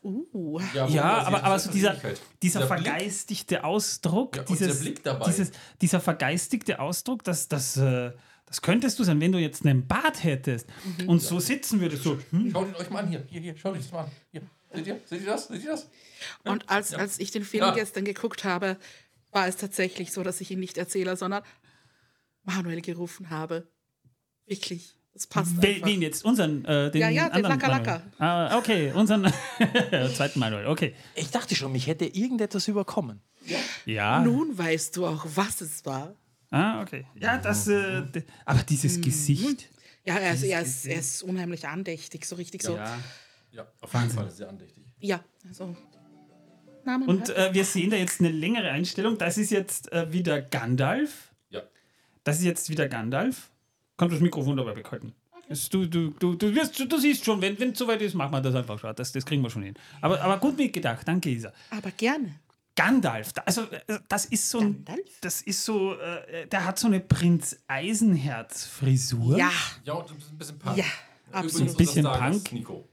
Uh, 0.02 0.60
Ja, 0.74 0.86
man 0.86 1.00
aber, 1.26 1.44
aber 1.44 1.58
so 1.58 1.70
dieser, 1.70 1.96
dieser 2.42 2.60
Blick, 2.60 2.68
vergeistigte 2.68 3.64
Ausdruck, 3.64 4.36
Ja, 4.36 4.42
dieses, 4.42 4.78
der 4.78 4.84
Blick 4.84 5.02
dabei. 5.02 5.24
Dieses, 5.26 5.50
dieser 5.80 6.00
vergeistigte 6.00 6.78
Ausdruck, 6.78 7.24
das, 7.24 7.48
das, 7.48 7.78
äh, 7.78 8.12
das 8.44 8.60
könntest 8.60 8.98
du 8.98 9.04
sein, 9.04 9.18
wenn 9.20 9.32
du 9.32 9.38
jetzt 9.38 9.64
einen 9.64 9.86
Bart 9.86 10.22
hättest 10.22 10.68
und 11.06 11.20
so 11.22 11.40
sitzen 11.40 11.80
würdest. 11.80 12.02
So, 12.02 12.18
hm, 12.30 12.50
Schaut 12.52 12.68
ihn 12.68 12.74
euch 12.74 12.90
mal 12.90 13.04
an 13.04 13.08
hier. 13.08 13.24
Hier, 13.28 13.40
hier, 13.40 13.56
schaut 13.56 13.72
euch 13.72 13.82
das 13.82 13.92
mal 13.92 14.02
an. 14.04 14.10
Hier. 14.30 14.42
Seht 14.74 14.86
ihr? 14.86 15.00
Seht 15.06 15.20
ihr 15.22 15.26
das? 15.26 15.48
Seht 15.48 15.64
ihr 15.64 15.70
das? 15.70 15.88
Und 16.44 16.68
als, 16.68 16.92
als 16.92 17.18
ich 17.18 17.30
den 17.30 17.44
Film 17.44 17.62
Ja. 17.62 17.70
gestern 17.74 18.04
geguckt 18.04 18.44
habe, 18.44 18.76
war 19.30 19.46
es 19.48 19.56
tatsächlich 19.56 20.12
so, 20.12 20.22
dass 20.22 20.40
ich 20.42 20.50
ihn 20.50 20.60
nicht 20.60 20.76
Erzähler, 20.76 21.16
sondern 21.16 21.42
Manuel 22.42 22.82
gerufen 22.82 23.30
habe. 23.30 23.68
Wirklich. 24.46 24.96
Das 25.14 25.26
passt 25.28 25.62
wen, 25.62 25.76
einfach. 25.76 25.86
wen 25.88 26.02
jetzt? 26.02 26.24
Unseren, 26.24 26.64
äh, 26.64 26.90
den 26.90 27.00
Ja, 27.00 27.08
ja, 27.08 27.28
den 27.30 27.44
anderen 27.46 27.60
Laka 27.60 27.68
Laka. 27.68 28.02
Manuel. 28.18 28.48
Ah, 28.50 28.58
okay, 28.58 28.92
unseren 28.92 29.32
zweiten 30.14 30.38
Manuel, 30.40 30.66
okay. 30.66 30.94
Ich 31.14 31.30
dachte 31.30 31.54
schon, 31.54 31.70
mich 31.72 31.86
hätte 31.86 32.04
irgendetwas 32.06 32.66
überkommen. 32.68 33.20
Ja. 33.86 34.20
Nun 34.20 34.56
weißt 34.58 34.96
du 34.96 35.06
auch, 35.06 35.24
was 35.34 35.60
es 35.60 35.84
war. 35.86 36.14
Ah, 36.50 36.82
okay. 36.82 37.06
Ja, 37.14 37.38
das, 37.38 37.68
äh, 37.68 38.02
aber 38.44 38.60
Mhm. 38.60 38.66
dieses 38.68 39.00
Gesicht. 39.00 39.68
Ja, 40.04 40.16
er 40.16 40.34
ist, 40.34 40.42
er 40.42 40.60
ist, 40.62 40.84
er 40.86 40.98
ist 40.98 41.22
unheimlich 41.22 41.66
andächtig, 41.66 42.24
so 42.26 42.36
richtig 42.36 42.62
so. 42.62 42.76
Ja. 42.76 42.98
Ja, 43.52 43.66
auf 43.80 43.92
jeden 43.94 44.10
Fall 44.10 44.30
sehr 44.30 44.48
andächtig. 44.48 44.84
Ja, 44.98 45.20
also. 45.48 45.76
Namen 46.84 47.08
Und 47.08 47.30
äh, 47.30 47.54
wir 47.54 47.64
sehen 47.64 47.90
da 47.90 47.96
jetzt 47.96 48.20
eine 48.20 48.30
längere 48.30 48.70
Einstellung. 48.70 49.16
Das 49.16 49.38
ist 49.38 49.50
jetzt 49.50 49.90
äh, 49.92 50.12
wieder 50.12 50.42
Gandalf. 50.42 51.32
Ja. 51.50 51.62
Das 52.24 52.38
ist 52.38 52.44
jetzt 52.44 52.68
wieder 52.68 52.88
Gandalf. 52.88 53.50
Kannst 53.96 54.12
du 54.12 54.16
das 54.16 54.22
Mikrofon 54.22 54.56
dabei 54.56 54.74
behalten? 54.74 55.14
Das, 55.48 55.68
du, 55.68 55.86
du, 55.86 56.10
du, 56.10 56.34
du, 56.34 56.54
wirst, 56.54 56.78
du 56.90 56.98
siehst 56.98 57.24
schon, 57.24 57.40
wenn 57.42 57.54
es 57.60 57.78
soweit 57.78 58.00
ist, 58.00 58.14
machen 58.14 58.32
wir 58.32 58.40
das 58.40 58.54
einfach 58.54 58.78
schon. 58.78 58.94
Das, 58.96 59.12
das 59.12 59.24
kriegen 59.26 59.42
wir 59.42 59.50
schon 59.50 59.62
hin. 59.62 59.74
Aber, 60.00 60.20
aber 60.20 60.38
gut 60.38 60.56
mitgedacht, 60.56 61.06
danke 61.06 61.28
Isa. 61.30 61.52
aber 61.70 61.90
gerne. 61.90 62.40
Gandalf, 62.76 63.32
da- 63.34 63.42
also 63.46 63.62
äh, 63.70 63.98
das 64.08 64.24
ist 64.24 64.50
so 64.50 64.58
ein, 64.58 64.84
Gandalf? 64.84 65.20
das 65.20 65.42
ist 65.42 65.64
so, 65.64 65.94
äh, 65.94 66.46
der 66.48 66.64
hat 66.64 66.76
so 66.78 66.88
eine 66.88 66.98
Prinz 66.98 67.56
Eisenherz 67.68 68.66
Frisur. 68.66 69.38
Ja, 69.38 69.50
Ja, 69.84 69.92
und 69.92 70.10
ein 70.10 70.38
bisschen 70.38 70.58
Punk. 70.58 70.76
Ja, 70.76 70.84
absolut. 71.30 71.52
Übrigens 71.70 71.72
Ein 71.72 71.76
bisschen 71.76 72.04
Punk. 72.04 72.52
Nico. 72.52 72.88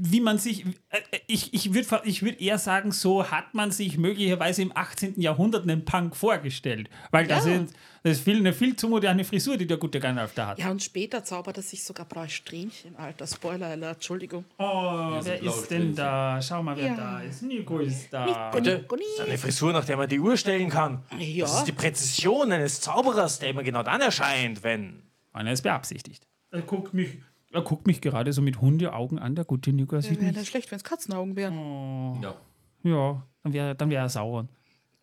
Wie 0.00 0.20
man 0.20 0.38
sich, 0.38 0.64
äh, 0.64 0.70
äh, 1.10 1.18
ich, 1.26 1.52
ich 1.52 1.74
würde 1.74 2.00
ich 2.04 2.22
würd 2.22 2.40
eher 2.40 2.58
sagen, 2.58 2.92
so 2.92 3.30
hat 3.30 3.52
man 3.52 3.70
sich 3.70 3.98
möglicherweise 3.98 4.62
im 4.62 4.72
18. 4.74 5.20
Jahrhundert 5.20 5.64
einen 5.64 5.84
Punk 5.84 6.16
vorgestellt. 6.16 6.88
Weil 7.10 7.26
das, 7.26 7.44
Ja. 7.46 7.56
ist, 7.56 7.74
das 8.02 8.12
ist 8.18 8.24
viel, 8.24 8.36
eine 8.38 8.52
viel 8.52 8.76
zu 8.76 8.88
moderne 8.88 9.24
Frisur, 9.24 9.56
die 9.56 9.66
der 9.66 9.76
gute 9.76 10.00
Gandalf 10.00 10.32
da 10.34 10.46
hat. 10.48 10.58
ja, 10.58 10.70
und 10.70 10.82
später 10.82 11.22
zaubert 11.24 11.56
er 11.58 11.62
sich 11.62 11.84
sogar 11.84 12.06
braune 12.06 12.28
Strähnchen, 12.30 12.96
Alter. 12.96 13.26
Spoiler 13.26 13.66
Alert, 13.66 13.96
Entschuldigung. 13.96 14.44
Oh, 14.58 15.20
sind 15.20 15.26
wer 15.32 15.38
blaue 15.40 15.54
ist 15.60 15.70
denn 15.70 15.94
da? 15.94 16.40
Schau 16.40 16.62
mal, 16.62 16.76
wer 16.76 16.86
Ja. 16.86 16.96
da 16.96 17.20
ist. 17.20 17.42
Nico 17.42 17.78
ist 17.80 18.12
da. 18.12 18.24
Nico, 18.24 18.60
Nico, 18.60 18.96
Das 18.96 19.00
ist 19.04 19.18
Nico. 19.18 19.28
eine 19.28 19.38
Frisur, 19.38 19.72
nach 19.72 19.84
der 19.84 19.96
man 19.96 20.08
die 20.08 20.20
Uhr 20.20 20.36
stellen 20.36 20.70
kann. 20.70 21.02
Ja. 21.18 21.44
Das 21.44 21.58
ist 21.58 21.64
die 21.64 21.72
Präzision 21.72 22.52
eines 22.52 22.80
Zauberers, 22.80 23.38
der 23.40 23.50
immer 23.50 23.62
genau 23.64 23.82
dann 23.82 24.00
erscheint, 24.00 24.62
wenn. 24.62 25.02
Einer 25.32 25.52
ist 25.52 25.62
beabsichtigt. 25.62 26.26
Er 26.50 26.62
guckt 26.62 26.94
mich, 26.94 27.18
er 27.50 27.62
guckt 27.62 27.86
mich 27.86 28.00
gerade 28.00 28.32
so 28.32 28.42
mit 28.42 28.60
Hundeaugen 28.60 29.18
an, 29.18 29.34
der 29.34 29.44
gute 29.44 29.72
Nikolas. 29.72 30.08
Ja, 30.08 30.20
wäre 30.20 30.32
das 30.32 30.46
schlecht, 30.46 30.70
wenn 30.70 30.76
es 30.76 30.84
Katzenaugen 30.84 31.34
wären. 31.34 31.58
Oh. 31.58 32.18
Ja. 32.22 32.36
Ja, 32.82 33.26
dann 33.42 33.52
wäre 33.52 33.74
dann 33.74 33.90
wär 33.90 34.00
er 34.00 34.08
sauer. 34.08 34.48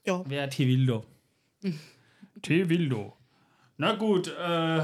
Ja. 0.06 0.28
Wäre 0.30 0.44
er 0.44 0.50
Tevildo. 0.50 1.04
Mhm. 1.62 1.80
Tevildo. 2.42 3.14
Na 3.78 3.96
gut, 3.96 4.28
äh. 4.28 4.82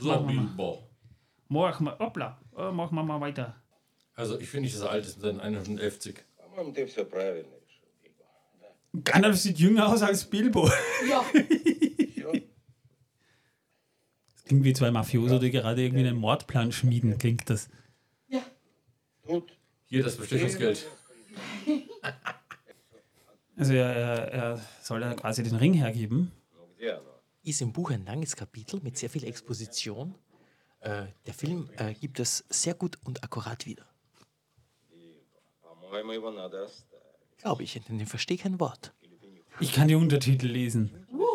So, 0.00 0.20
Bilbo. 0.20 0.82
Mach 1.48 1.80
mal, 1.80 1.98
hoppla, 1.98 2.38
äh, 2.56 2.70
machen 2.70 2.94
wir 2.94 3.02
mal 3.02 3.20
weiter. 3.20 3.56
Also, 4.14 4.38
ich 4.38 4.48
finde, 4.48 4.68
das 4.68 4.82
alte 4.82 5.08
ist 5.08 5.22
dann 5.22 5.40
150. 5.40 6.16
Gandalf 9.04 9.36
sieht 9.36 9.58
jünger 9.58 9.88
aus 9.88 10.02
als 10.02 10.24
Bilbo. 10.24 10.68
Ja. 11.08 11.24
Klingt 14.50 14.64
wie 14.64 14.72
zwei 14.72 14.90
Mafioso, 14.90 15.38
die 15.38 15.52
gerade 15.52 15.80
irgendwie 15.80 16.08
einen 16.08 16.16
Mordplan 16.16 16.72
schmieden, 16.72 17.16
klingt 17.18 17.48
das. 17.48 17.68
Ja. 18.26 18.42
Gut. 19.24 19.56
Hier 19.86 20.02
das 20.02 20.16
Bestechungsgeld. 20.16 20.88
Also 23.56 23.74
er, 23.74 23.94
er, 23.94 24.32
er 24.32 24.60
soll 24.82 25.02
ja 25.02 25.14
quasi 25.14 25.44
den 25.44 25.54
Ring 25.54 25.74
hergeben. 25.74 26.32
Ist 27.44 27.60
im 27.60 27.72
Buch 27.72 27.90
ein 27.90 28.04
langes 28.06 28.34
Kapitel 28.34 28.80
mit 28.82 28.98
sehr 28.98 29.10
viel 29.10 29.22
Exposition. 29.22 30.16
Äh, 30.80 31.08
der 31.26 31.34
Film 31.34 31.68
äh, 31.76 31.94
gibt 31.94 32.18
es 32.18 32.44
sehr 32.48 32.74
gut 32.74 32.98
und 33.04 33.22
akkurat 33.22 33.66
wieder. 33.66 33.84
Glaube 37.38 37.62
ich, 37.62 37.80
denn 37.86 38.00
ich 38.00 38.08
verstehe 38.08 38.38
kein 38.38 38.58
Wort. 38.58 38.94
Ich 39.60 39.72
kann 39.72 39.86
die 39.86 39.94
Untertitel 39.94 40.46
lesen. 40.48 41.06
Uh. 41.12 41.29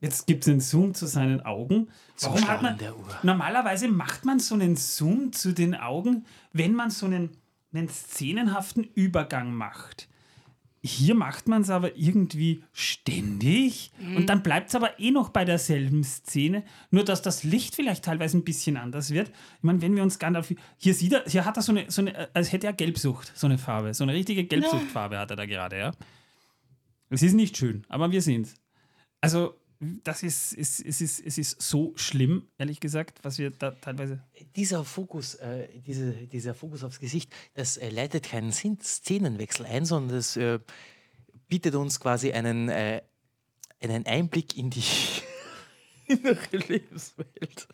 Jetzt 0.00 0.26
gibt 0.26 0.44
es 0.44 0.48
einen 0.48 0.60
Zoom 0.60 0.94
zu 0.94 1.06
seinen 1.06 1.40
Augen. 1.40 1.88
Warum 2.20 2.46
hat 2.48 2.62
man, 2.62 2.78
der 2.78 2.96
Uhr. 2.96 3.18
normalerweise 3.22 3.88
macht 3.88 4.24
man 4.24 4.38
so 4.38 4.54
einen 4.54 4.76
Zoom 4.76 5.32
zu 5.32 5.52
den 5.52 5.74
Augen, 5.74 6.24
wenn 6.52 6.74
man 6.74 6.90
so 6.90 7.06
einen, 7.06 7.30
einen 7.72 7.88
szenenhaften 7.88 8.84
Übergang 8.84 9.52
macht. 9.52 10.08
Hier 10.80 11.16
macht 11.16 11.48
man 11.48 11.62
es 11.62 11.70
aber 11.70 11.96
irgendwie 11.96 12.62
ständig 12.72 13.90
und 14.16 14.26
dann 14.26 14.44
bleibt 14.44 14.68
es 14.68 14.76
aber 14.76 15.00
eh 15.00 15.10
noch 15.10 15.30
bei 15.30 15.44
derselben 15.44 16.04
Szene, 16.04 16.62
nur 16.92 17.04
dass 17.04 17.20
das 17.20 17.42
Licht 17.42 17.74
vielleicht 17.74 18.04
teilweise 18.04 18.38
ein 18.38 18.44
bisschen 18.44 18.76
anders 18.76 19.10
wird. 19.10 19.30
Ich 19.56 19.62
meine, 19.62 19.82
wenn 19.82 19.96
wir 19.96 20.04
uns 20.04 20.20
Gandalf. 20.20 20.54
Hier 20.76 20.94
sieht 20.94 21.12
er, 21.12 21.24
hier 21.26 21.44
hat 21.44 21.56
er 21.56 21.62
so 21.62 21.72
eine, 21.72 21.90
so 21.90 22.02
eine, 22.02 22.28
als 22.32 22.52
hätte 22.52 22.68
er 22.68 22.72
Gelbsucht, 22.74 23.32
so 23.34 23.48
eine 23.48 23.58
Farbe. 23.58 23.92
So 23.92 24.04
eine 24.04 24.14
richtige 24.14 24.44
Gelbsuchtfarbe 24.44 25.18
hat 25.18 25.30
er 25.32 25.36
da 25.36 25.46
gerade, 25.46 25.78
ja. 25.78 25.90
Es 27.10 27.22
ist 27.22 27.34
nicht 27.34 27.56
schön, 27.56 27.84
aber 27.88 28.12
wir 28.12 28.22
sehen 28.22 28.42
es. 28.42 28.54
Also, 29.20 29.57
das 29.80 30.24
ist, 30.24 30.52
ist, 30.54 30.80
es, 30.80 31.00
ist, 31.00 31.20
es 31.24 31.38
ist 31.38 31.62
so 31.62 31.92
schlimm, 31.94 32.48
ehrlich 32.58 32.80
gesagt, 32.80 33.20
was 33.22 33.38
wir 33.38 33.50
da 33.50 33.70
teilweise. 33.70 34.20
Dieser 34.56 34.84
Fokus, 34.84 35.36
äh, 35.36 35.68
diese, 35.86 36.12
dieser 36.12 36.54
Fokus 36.54 36.82
aufs 36.82 36.98
Gesicht, 36.98 37.32
das 37.54 37.76
äh, 37.76 37.88
leitet 37.88 38.24
keinen 38.24 38.52
Szenenwechsel 38.52 39.66
ein, 39.66 39.84
sondern 39.84 40.16
das 40.16 40.36
äh, 40.36 40.58
bietet 41.48 41.76
uns 41.76 42.00
quasi 42.00 42.32
einen, 42.32 42.68
äh, 42.68 43.02
einen 43.80 44.04
Einblick 44.04 44.56
in 44.56 44.70
die 44.70 44.82
innere 46.08 46.56
Lebenswelt 46.56 47.68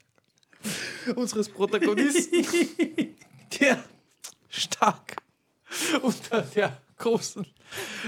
unseres 1.16 1.48
Protagonisten, 1.48 2.44
der 3.60 3.82
stark 4.48 5.16
unter 6.02 6.42
der 6.42 6.83
großen 6.96 7.46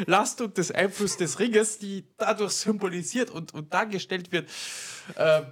Lastung 0.06 0.52
des 0.54 0.70
Einflusses 0.70 1.16
des 1.16 1.38
Ringes, 1.38 1.78
die 1.78 2.06
dadurch 2.16 2.52
symbolisiert 2.52 3.30
und, 3.30 3.54
und 3.54 3.72
dargestellt 3.72 4.32
wird. 4.32 4.48
Äh, 5.16 5.42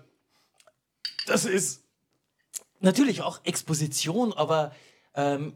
das 1.26 1.45
ist 1.45 1.85
natürlich 2.80 3.22
auch 3.22 3.41
Exposition, 3.45 4.32
aber 4.32 4.72
ähm, 5.14 5.55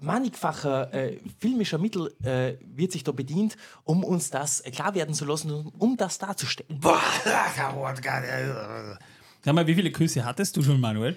mannigfacher 0.00 0.92
äh, 0.92 1.18
filmischer 1.38 1.78
Mittel 1.78 2.14
äh, 2.22 2.54
wird 2.60 2.92
sich 2.92 3.04
da 3.04 3.12
bedient, 3.12 3.56
um 3.84 4.04
uns 4.04 4.30
das 4.30 4.60
äh, 4.60 4.70
klar 4.70 4.94
werden 4.94 5.14
zu 5.14 5.24
lassen, 5.24 5.50
um, 5.50 5.68
um 5.78 5.96
das 5.96 6.18
darzustellen. 6.18 6.80
Sag 9.44 9.54
mal, 9.54 9.66
wie 9.66 9.74
viele 9.74 9.90
Küsse 9.92 10.24
hattest 10.24 10.56
du 10.56 10.62
schon, 10.62 10.80
Manuel? 10.80 11.16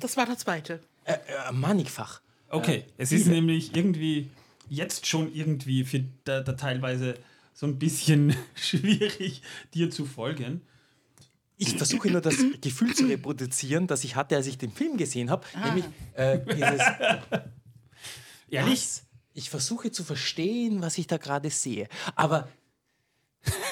Das 0.00 0.16
war 0.16 0.26
der 0.26 0.38
zweite. 0.38 0.80
Äh, 1.04 1.12
äh, 1.12 1.52
mannigfach. 1.52 2.20
Okay, 2.48 2.84
es 2.98 3.12
ist 3.12 3.26
nämlich 3.26 3.74
irgendwie 3.76 4.28
jetzt 4.70 5.06
schon 5.06 5.34
irgendwie 5.34 5.84
für 5.84 6.04
da, 6.24 6.40
da 6.40 6.54
teilweise 6.54 7.14
so 7.52 7.66
ein 7.66 7.78
bisschen 7.78 8.34
schwierig, 8.54 9.42
dir 9.74 9.90
zu 9.90 10.06
folgen. 10.06 10.62
Ich 11.58 11.76
versuche 11.76 12.10
nur 12.10 12.22
das 12.22 12.36
Gefühl 12.62 12.94
zu 12.94 13.04
reproduzieren, 13.04 13.86
das 13.86 14.02
ich 14.04 14.16
hatte, 14.16 14.34
als 14.34 14.46
ich 14.46 14.56
den 14.56 14.72
Film 14.72 14.96
gesehen 14.96 15.28
habe. 15.28 15.44
Nämlich 15.62 15.84
äh, 16.14 16.38
dieses. 16.38 16.80
Ehrlich? 18.48 18.80
Was? 18.80 19.02
Ich 19.34 19.50
versuche 19.50 19.90
zu 19.90 20.02
verstehen, 20.02 20.80
was 20.80 20.96
ich 20.96 21.06
da 21.06 21.18
gerade 21.18 21.50
sehe. 21.50 21.88
Aber 22.14 22.48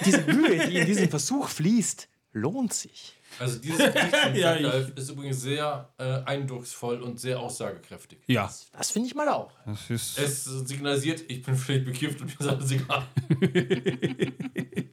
diese 0.04 0.22
Mühe, 0.22 0.68
die 0.68 0.76
in 0.76 0.86
diesen 0.86 1.08
Versuch 1.10 1.48
fließt, 1.48 2.08
lohnt 2.32 2.74
sich. 2.74 3.17
Also 3.38 3.58
dieses 3.58 3.78
Gedicht 3.78 4.16
von 4.16 4.34
Ja, 4.34 4.54
Gandalf 4.54 4.92
ist 4.96 5.10
übrigens 5.10 5.40
sehr 5.42 5.88
äh, 5.98 6.22
eindrucksvoll 6.24 7.02
und 7.02 7.20
sehr 7.20 7.38
aussagekräftig. 7.40 8.18
Ja. 8.26 8.50
Das 8.72 8.90
finde 8.90 9.08
ich 9.08 9.14
mal 9.14 9.28
auch. 9.28 9.52
Das 9.66 9.90
ist 9.90 10.18
Es 10.18 10.44
signalisiert, 10.44 11.22
ich 11.28 11.42
bin 11.42 11.54
vielleicht 11.54 11.84
bekifft 11.84 12.20
und 12.20 12.26
mir 12.28 12.40
ist 12.40 12.48
alles 12.48 12.70
egal. 12.72 13.04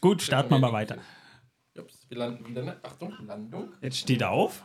Gut, 0.00 0.20
starten 0.22 0.50
wir 0.50 0.58
mal 0.58 0.72
weiter. 0.72 0.98
Ups, 1.78 2.04
wir 2.08 2.18
landen 2.18 2.46
wieder, 2.46 2.62
ne? 2.64 2.76
Achtung, 2.82 3.14
Landung. 3.24 3.72
Jetzt 3.80 3.98
steht 3.98 4.20
er 4.20 4.30
auf. 4.30 4.62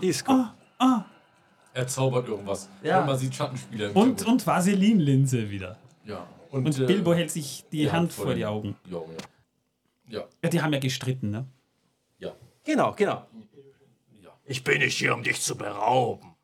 Disco. 0.00 0.46
Er 1.74 1.86
zaubert 1.86 2.28
irgendwas. 2.28 2.68
Ja. 2.82 3.00
Und 3.00 3.06
man 3.06 3.18
sieht 3.18 3.34
Schattenspieler 3.34 3.90
im 3.90 3.96
Und, 3.96 4.06
Hintergrund. 4.08 4.42
und 4.42 4.46
Vaselinlinse 4.46 5.48
wieder. 5.50 5.76
Ja. 6.04 6.26
Und 6.52 6.78
äh, 6.78 6.86
Bilbo 6.86 7.14
hält 7.14 7.30
sich 7.30 7.64
die 7.72 7.90
Hand 7.90 8.12
vor 8.12 8.26
den 8.26 8.36
die 8.36 8.46
Augen. 8.46 8.76
Die 8.88 8.94
Augen, 8.94 9.12
ja. 10.08 10.20
Ja, 10.20 10.26
Ja, 10.42 10.48
die 10.50 10.60
haben 10.62 10.72
ja 10.72 10.78
gestritten, 10.78 11.30
ne? 11.30 11.46
ja, 12.18 12.34
Genau, 12.64 12.92
genau. 12.92 13.26
ja. 14.22 14.30
Ich 14.44 14.62
bin 14.62 14.78
nicht 14.78 14.98
hier, 14.98 15.14
um 15.14 15.22
dich 15.22 15.40
zu 15.40 15.56
berauben. 15.56 16.34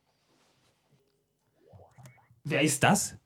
Wer 2.44 2.62
ist 2.62 2.82
das? 2.82 3.16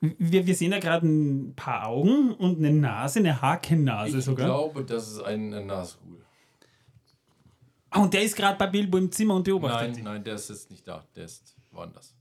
Wir, 0.00 0.46
wir 0.46 0.54
sehen 0.54 0.70
ja 0.72 0.78
gerade 0.78 1.06
ein 1.08 1.54
paar 1.56 1.86
Augen 1.88 2.32
und 2.34 2.58
eine 2.58 2.70
Nase, 2.72 3.18
eine 3.18 3.40
Hakennase 3.40 4.18
Ich 4.18 4.24
sogar. 4.24 4.46
glaube, 4.46 4.84
das 4.84 5.08
ist 5.08 5.20
ein 5.22 5.52
äh, 5.52 5.64
Nashul. 5.64 6.24
Ah, 7.90 8.02
und 8.02 8.12
der 8.12 8.22
ist 8.22 8.36
gerade 8.36 8.58
bei 8.58 8.66
Bilbo 8.66 8.98
im 8.98 9.10
Zimmer 9.10 9.34
und 9.34 9.44
beobachtet. 9.44 9.94
Nein, 9.94 10.04
nein, 10.04 10.24
der 10.24 10.34
ist 10.34 10.50
jetzt 10.50 10.70
nicht 10.70 10.86
da. 10.86 11.04
Der 11.16 11.24
ist 11.24 11.56
woanders. 11.72 12.14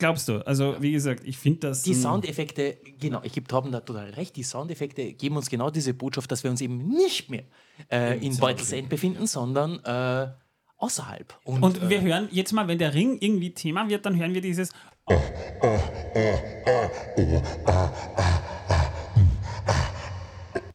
Glaubst 0.00 0.28
du? 0.28 0.44
Also, 0.46 0.76
wie 0.80 0.92
gesagt, 0.92 1.22
ich 1.26 1.36
finde 1.36 1.68
das. 1.68 1.82
Die 1.82 1.92
Soundeffekte, 1.92 2.78
genau, 2.98 3.20
ich 3.22 3.32
gebe 3.32 3.46
Torben 3.46 3.70
da 3.70 3.80
total 3.80 4.08
recht, 4.10 4.34
die 4.34 4.42
Soundeffekte 4.42 5.12
geben 5.12 5.36
uns 5.36 5.50
genau 5.50 5.68
diese 5.68 5.92
Botschaft, 5.92 6.32
dass 6.32 6.42
wir 6.42 6.50
uns 6.50 6.62
eben 6.62 6.88
nicht 6.88 7.30
mehr 7.30 7.44
äh, 7.92 8.14
in 8.14 8.32
Zimmer 8.32 8.48
Beutelsend 8.48 8.88
befinden, 8.88 9.26
sondern 9.26 9.78
äh, 9.84 10.32
außerhalb. 10.78 11.38
Und, 11.44 11.62
Und 11.62 11.90
wir 11.90 12.00
hören 12.00 12.28
jetzt 12.30 12.52
mal, 12.52 12.66
wenn 12.66 12.78
der 12.78 12.94
Ring 12.94 13.18
irgendwie 13.20 13.52
Thema 13.52 13.90
wird, 13.90 14.06
dann 14.06 14.18
hören 14.18 14.32
wir 14.32 14.40
dieses. 14.40 14.70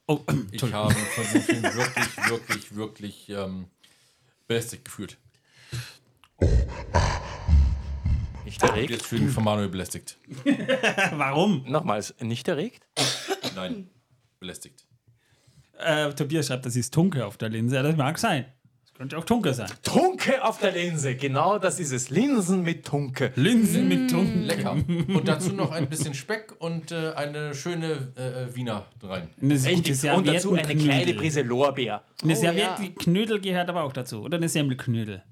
Oh, 0.07 0.19
Ich 0.51 0.61
habe 0.61 0.93
von 0.93 1.23
diesem 1.33 1.63
wirklich, 1.63 2.29
wirklich, 2.29 2.75
wirklich 2.75 3.29
ähm, 3.29 3.65
belästigt 4.47 4.85
gefühlt. 4.85 5.17
Nicht 8.63 8.71
erregt. 8.71 8.89
Jetzt 8.91 9.05
fühle 9.05 9.21
ich 9.21 9.25
mich 9.27 9.33
von 9.35 9.43
Manuel 9.43 9.69
belästigt. 9.69 10.17
warum? 11.13 11.63
Nochmals, 11.67 12.13
nicht 12.21 12.47
erregt? 12.47 12.85
Nein, 13.55 13.89
belästigt. 14.39 14.85
Äh, 15.77 16.13
Tobias 16.13 16.47
schreibt, 16.47 16.65
das 16.65 16.75
ist 16.75 16.93
Tunke 16.93 17.25
auf 17.25 17.37
der 17.37 17.49
Linse. 17.49 17.75
Ja, 17.75 17.83
das 17.83 17.95
mag 17.97 18.17
sein. 18.17 18.45
Das 18.83 18.93
könnte 18.93 19.17
auch 19.17 19.25
Tunke 19.25 19.53
sein. 19.53 19.69
Tunke 19.83 20.41
auf 20.43 20.59
der 20.59 20.71
Linse, 20.71 21.15
genau 21.15 21.59
das 21.59 21.81
ist 21.81 21.91
es. 21.91 22.09
Linsen 22.09 22.63
mit 22.63 22.85
Tunke. 22.85 23.33
Linsen 23.35 23.89
mit 23.89 24.09
Tunke. 24.09 24.39
Lecker. 24.39 24.71
Und 24.71 25.27
dazu 25.27 25.51
noch 25.51 25.71
ein 25.71 25.89
bisschen 25.89 26.13
Speck 26.13 26.53
und 26.59 26.91
äh, 26.93 27.11
eine 27.13 27.53
schöne 27.53 28.13
äh, 28.15 28.55
Wiener 28.55 28.85
rein. 29.03 29.29
Eine 29.41 29.55
gute 29.55 29.69
Richtig. 29.69 30.11
Und 30.11 30.27
dazu 30.27 30.53
eine 30.53 30.75
kleine. 30.75 31.13
Prise 31.13 31.41
Lorbeer. 31.41 32.03
Eine 32.23 32.33
Oh, 32.33 32.35
Serviettenknödel 32.35 33.41
gehört 33.41 33.67
aber 33.69 33.83
auch 33.83 33.91
dazu. 33.93 34.21
Oder 34.23 34.37
eine 34.37 34.47
Semmelknödel. 34.47 35.23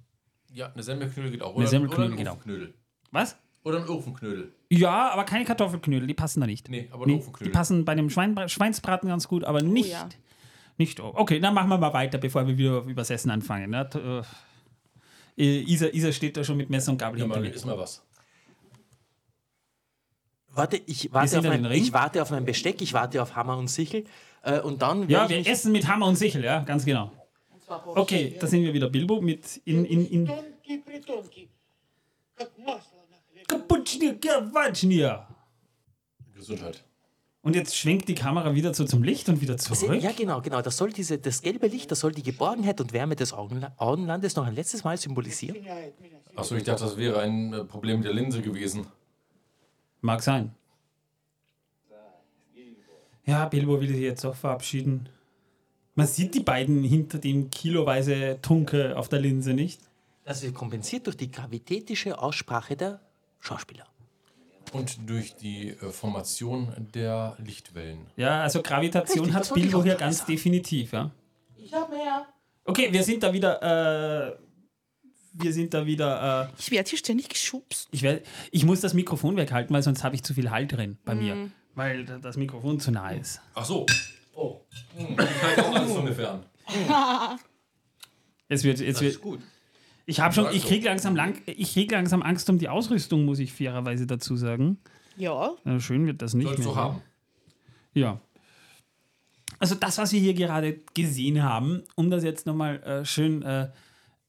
Ja, 0.52 0.72
eine 0.74 0.84
Semmelknödel 0.84 1.32
geht 1.32 1.42
auch. 1.42 1.56
Eine 1.56 1.68
Semmelknödel 1.68 2.06
oder 2.06 2.14
ein 2.14 2.18
geht 2.18 2.28
auch. 2.28 2.34
Ofenknödel. 2.34 2.74
Was? 3.14 3.38
Oder 3.64 3.78
ein 3.78 3.88
Ofenknödel. 3.88 4.52
Ja, 4.70 5.12
aber 5.12 5.24
keine 5.24 5.46
Kartoffelknödel, 5.46 6.06
die 6.08 6.14
passen 6.14 6.42
da 6.42 6.48
nicht. 6.48 6.68
Nee, 6.68 6.90
aber 6.92 7.06
ein 7.06 7.08
Nee, 7.08 7.14
die 7.14 7.20
Ofenknödel. 7.22 7.54
passen 7.54 7.86
bei 7.86 7.96
dem 7.96 8.10
Schwein, 8.10 8.50
Schweinsbraten 8.50 9.08
ganz 9.08 9.28
gut, 9.30 9.46
aber 9.46 9.62
nicht. 9.62 9.92
ja. 9.92 10.10
nicht 10.78 11.00
okay, 11.00 11.40
dann 11.40 11.54
machen 11.54 11.70
wir 11.70 11.78
mal 11.78 11.94
weiter, 11.94 12.18
bevor 12.18 12.46
wir 12.46 12.58
wieder 12.58 12.82
übers 12.82 13.10
Essen 13.10 13.30
anfangen. 13.32 13.70
Ne? 13.70 13.90
T- 13.90 14.00
äh, 15.38 15.62
Isa, 15.62 15.88
Isa 15.88 16.12
steht 16.12 16.36
da 16.36 16.44
schon 16.44 16.58
mit 16.58 16.70
Messer 16.70 16.92
und 16.92 16.98
Gabel 16.98 17.20
Ja, 17.20 17.26
hinter 17.26 17.40
mir. 17.40 17.54
ist 17.54 17.66
mal 17.66 17.78
was. 17.78 18.04
Warte, 20.56 20.78
ich 20.86 21.12
warte, 21.14 21.40
auf 21.40 21.46
mein, 21.46 21.66
ich 21.72 21.94
warte 21.94 22.22
auf 22.22 22.30
mein 22.32 22.46
Besteck, 22.46 22.82
ich 22.82 22.94
warte 22.94 23.22
auf 23.22 23.36
Hammer 23.36 23.58
und 23.58 23.70
Sichel. 23.70 24.04
Äh, 24.44 24.60
und 24.60 24.82
dann 24.82 25.08
Ja, 25.10 25.28
wir 25.30 25.48
essen 25.48 25.72
mit 25.72 25.88
Hammer 25.88 26.08
und 26.08 26.16
Sichel, 26.16 26.44
ja, 26.44 26.60
ganz 26.64 26.84
genau. 26.86 27.12
Okay, 27.96 28.36
da 28.40 28.46
sind 28.46 28.62
wir 28.64 28.74
wieder. 28.74 28.90
Bilbo 28.90 29.22
mit 29.22 29.58
in, 29.66 29.86
in, 29.86 30.06
in 30.06 30.30
Gesundheit. 36.36 36.84
Und 37.42 37.58
jetzt 37.58 37.76
schwenkt 37.76 38.08
die 38.08 38.16
Kamera 38.16 38.56
wieder 38.56 38.72
zu, 38.72 38.86
zum 38.86 39.04
Licht 39.04 39.28
und 39.28 39.42
wieder 39.42 39.54
also, 39.54 39.76
zurück. 39.76 40.02
Ja, 40.02 40.14
genau, 40.14 40.42
genau. 40.42 40.62
Das 40.62 40.78
soll 40.78 40.94
diese, 40.94 41.18
das 41.18 41.42
gelbe 41.42 41.68
Licht, 41.68 41.92
das 41.92 42.00
soll 42.00 42.14
die 42.14 42.24
Geborgenheit 42.24 42.80
und 42.80 42.94
Wärme 42.94 43.18
des 43.18 43.34
Augenlandes 43.34 44.38
noch 44.38 44.46
ein 44.46 44.56
letztes 44.56 44.86
Mal 44.86 44.98
symbolisieren. 44.98 45.58
Achso, 46.36 46.56
ich 46.56 46.64
dachte, 46.64 46.86
das 46.86 46.96
wäre 46.96 47.20
ein 47.20 47.54
äh, 47.54 47.64
Problem 47.66 48.02
der 48.02 48.14
Linse 48.14 48.42
gewesen. 48.42 48.88
Mag 50.00 50.24
sein. 50.24 50.56
Ja, 53.26 53.46
Bilbo 53.46 53.80
will 53.80 53.88
sich 53.88 54.00
jetzt 54.00 54.26
auch 54.26 54.36
verabschieden. 54.36 55.10
Man 55.96 56.08
sieht 56.08 56.34
die 56.34 56.42
beiden 56.42 56.84
hinter 56.84 57.20
dem 57.20 57.50
kiloweise 57.50 58.40
Tunke 58.42 58.98
auf 58.98 59.10
der 59.10 59.20
Linse 59.20 59.54
nicht. 59.54 59.82
Das 60.24 60.42
wird 60.42 60.56
kompensiert 60.56 61.08
durch 61.08 61.18
die 61.18 61.30
gravitätische 61.30 62.20
Aussprache 62.20 62.76
der 62.76 63.02
Schauspieler. 63.44 63.86
Und 64.72 64.98
durch 65.08 65.36
die 65.36 65.70
äh, 65.70 65.92
Formation 65.92 66.74
der 66.96 67.36
Lichtwellen. 67.44 68.08
Ja, 68.16 68.42
also 68.42 68.62
Gravitation 68.64 69.26
Richtig, 69.26 69.38
das 69.40 69.50
hat 69.50 69.56
Bilbo 69.56 69.84
hier 69.84 69.96
ganz 69.96 70.26
definitiv, 70.26 70.94
ja. 70.94 71.12
Ich 71.56 71.74
hab 71.74 71.90
mehr. 71.92 72.26
Okay, 72.66 72.92
wir 72.92 73.04
sind 73.04 73.22
da 73.22 73.34
wieder, 73.34 73.62
äh, 74.32 74.38
wir 75.34 75.52
sind 75.54 75.74
da 75.74 75.86
wieder, 75.86 76.50
äh, 76.50 76.54
Ich 76.58 76.72
werde 76.72 76.90
hier 76.90 76.98
ständig 76.98 77.28
geschubst. 77.30 77.90
ich, 77.92 78.02
werd, 78.02 78.26
ich 78.52 78.66
muss 78.66 78.80
das 78.82 78.94
Mikrofon 78.94 79.36
weghalten, 79.36 79.76
weil 79.76 79.84
sonst 79.84 80.04
habe 80.04 80.16
ich 80.16 80.24
zu 80.24 80.34
viel 80.34 80.50
Halt 80.50 80.72
drin 80.72 80.98
bei 81.04 81.14
mir. 81.14 81.52
weil 81.76 82.06
das 82.06 82.38
Mikrofon 82.38 82.80
zu 82.80 82.92
nah 82.92 83.12
ist. 83.12 83.42
Ach 83.54 83.66
so. 83.66 83.86
Oh. 84.34 84.62
Hm, 84.96 85.16
Ich 85.20 85.44
halte 85.44 85.66
auch 85.66 85.76
alles 85.76 85.92
von 85.92 86.06
mir 86.06 86.14
fern. 86.16 86.44
Es 88.48 88.64
wird, 88.64 88.80
es 88.80 89.02
wird, 89.02 89.22
gut. 89.22 89.40
Ich 90.06 90.20
habe 90.20 90.34
schon, 90.34 90.48
ich 90.54 90.64
doch. 90.64 90.70
krieg 90.70 90.84
langsam 90.84 91.16
lang, 91.16 91.42
ich 91.46 91.74
krieg 91.74 91.92
langsam 91.92 92.22
Angst 92.22 92.50
um 92.50 92.58
die 92.58 92.70
Ausrüstung, 92.70 93.26
muss 93.26 93.40
ich 93.40 93.54
fairerweise 93.54 94.06
dazu 94.06 94.36
sagen. 94.36 94.78
Ja. 95.18 95.52
Ja, 95.64 95.80
schön 95.80 96.06
wird 96.06 96.22
das 96.22 96.34
nicht 96.34 96.58
mehr. 96.58 96.58
du 96.58 96.76
haben. 96.76 97.02
Ja. 97.94 98.20
Also 99.60 99.76
das, 99.76 99.98
was 99.98 100.12
wir 100.12 100.20
hier 100.20 100.34
gerade 100.34 100.80
gesehen 100.94 101.42
haben, 101.42 101.84
um 101.96 102.10
das 102.10 102.24
jetzt 102.24 102.46
nochmal 102.46 102.82
äh, 102.84 103.06
schön 103.06 103.44
äh, 103.44 103.70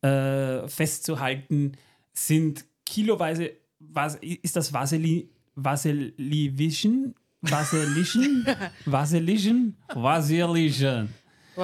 äh, 0.03 0.69
festzuhalten, 0.69 1.73
sind 2.13 2.65
kiloweise, 2.87 3.51
was, 3.81 4.17
ist 4.17 4.55
das 4.55 4.73
Vaseli, 4.73 5.31
Vaselivision? 5.57 7.15
Vaselischen? 7.41 8.47
Vaselischen? 8.85 9.77
Vaselischen. 9.93 11.09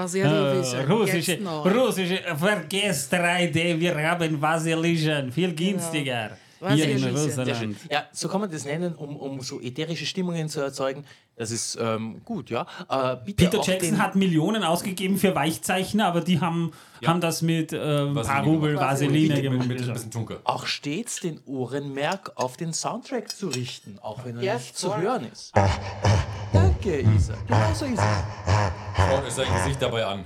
Sehr 0.06 0.24
Äh, 0.24 0.54
logisch. 0.54 0.74
russische, 0.88 1.38
russische, 1.64 2.20
vergesst 2.36 3.12
Reide, 3.12 3.78
wir 3.80 3.96
haben 3.96 4.40
Vaselischen, 4.40 5.32
viel 5.32 5.54
günstiger. 5.54 6.30
Hier 6.74 6.90
in. 6.90 7.02
Russland. 7.16 7.76
Ja, 7.90 8.04
so 8.12 8.28
kann 8.28 8.42
man 8.42 8.50
das 8.50 8.66
nennen, 8.66 8.94
um, 8.94 9.16
um 9.16 9.40
so 9.40 9.62
ätherische 9.62 10.04
Stimmungen 10.04 10.46
zu 10.50 10.60
erzeugen. 10.60 11.04
Das 11.36 11.50
ist 11.50 11.78
ähm, 11.80 12.20
gut, 12.22 12.50
ja. 12.50 12.66
Äh, 12.90 13.16
bitte 13.24 13.48
Peter 13.48 13.62
Jackson 13.62 13.98
hat 13.98 14.14
Millionen 14.14 14.62
ausgegeben 14.62 15.16
für 15.16 15.34
Weichzeichner, 15.34 16.04
aber 16.08 16.20
die 16.20 16.38
haben, 16.38 16.72
haben 17.02 17.22
das 17.22 17.40
mit 17.40 17.72
ähm, 17.72 18.18
ein 18.18 18.26
paar 18.26 18.44
Rubel 18.44 18.76
Vaseline 18.76 19.32
mit, 19.36 19.42
gemacht. 19.42 19.68
mit 19.68 19.80
ein 19.80 19.92
bisschen 19.94 20.10
Tunke. 20.10 20.40
auch 20.44 20.66
stets 20.66 21.20
den 21.20 21.40
Ohrenmerk 21.46 22.32
auf 22.34 22.58
den 22.58 22.74
Soundtrack 22.74 23.30
zu 23.30 23.48
richten, 23.48 23.98
auch 24.02 24.26
wenn 24.26 24.36
er 24.36 24.42
Ja, 24.42 24.54
nicht 24.56 24.76
zu 24.76 24.94
hören 24.94 25.28
ist. 25.32 25.54
Danke, 26.82 27.00
Isa. 27.14 27.34
Genau 27.46 27.74
so 27.74 27.84
ist 27.84 27.98
es. 27.98 28.96
Schaut 28.96 29.24
euch 29.24 29.32
sein 29.34 29.54
Gesicht 29.54 29.82
dabei 29.82 30.06
an. 30.06 30.24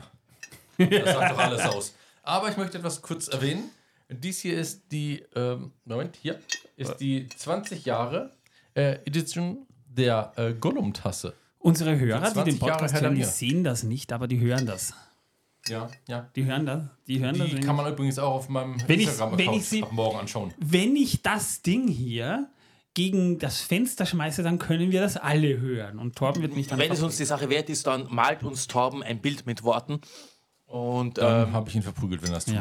Das 0.79 1.13
sagt 1.15 1.33
doch 1.33 1.39
alles 1.39 1.61
aus. 1.63 1.95
Aber 2.23 2.49
ich 2.49 2.57
möchte 2.57 2.79
etwas 2.79 3.03
kurz 3.03 3.27
erwähnen. 3.27 3.71
Dies 4.09 4.39
hier 4.39 4.57
ist 4.57 4.83
die, 4.93 5.25
ähm, 5.35 5.73
Moment, 5.85 6.15
hier 6.21 6.39
ist 6.77 6.99
die 6.99 7.29
20 7.29 7.85
Jahre 7.85 8.31
äh, 8.75 8.99
Edition 9.05 9.67
der 9.89 10.33
äh, 10.37 10.53
Gollum-Tasse. 10.55 11.35
Unsere 11.59 11.99
Hörer, 11.99 12.21
die 12.29 12.33
20 12.35 12.45
den 12.55 12.59
Podcast 12.61 13.01
hören, 13.01 13.15
die 13.17 13.25
sehen 13.25 13.65
das 13.65 13.83
nicht, 13.83 14.13
aber 14.13 14.29
die 14.29 14.39
hören 14.39 14.65
das. 14.65 14.95
Ja, 15.67 15.89
ja. 16.07 16.29
Die 16.37 16.45
hören 16.45 16.67
das. 16.67 16.83
Die 17.09 17.19
hören 17.19 17.37
das. 17.37 17.49
Die 17.49 17.57
wenn 17.57 17.65
kann 17.65 17.75
man 17.75 17.91
übrigens 17.93 18.19
auch 18.21 18.35
auf 18.35 18.49
meinem 18.49 18.75
Instagram-Account 18.87 19.39
wenn 19.39 19.53
ich 19.55 19.69
sie- 19.69 19.83
ab 19.83 19.91
morgen 19.91 20.19
anschauen. 20.21 20.55
wenn 20.59 20.95
ich 20.95 21.21
das 21.23 21.63
Ding 21.63 21.89
hier 21.89 22.49
gegen 22.95 23.39
das 23.39 23.61
Fenster 23.61 24.07
schmeiße, 24.07 24.43
dann 24.43 24.59
können 24.59 24.91
wir 24.93 25.01
das 25.01 25.17
alle 25.17 25.61
hören. 25.61 25.99
Und 25.99 26.17
Torben 26.17 26.43
wird 26.43 26.55
mich 26.55 26.69
dann. 26.69 26.79
Wenn 26.79 26.93
es 26.93 27.03
uns 27.03 27.17
die 27.17 27.25
Sache 27.25 27.51
wert 27.51 27.69
ist, 27.69 27.87
dann 27.87 28.07
malt 28.15 28.43
uns 28.45 28.67
Torben 28.69 29.03
ein 29.03 29.21
Bild 29.21 29.47
mit 29.47 29.63
Worten. 29.65 30.01
Und 30.67 31.19
Dann 31.19 31.49
ähm, 31.49 31.53
habe 31.55 31.69
ich 31.69 31.77
ihn 31.77 31.83
verprügelt, 31.83 32.23
wenn 32.23 32.33
das 32.33 32.45
tut. 32.47 32.55
ja. 32.55 32.61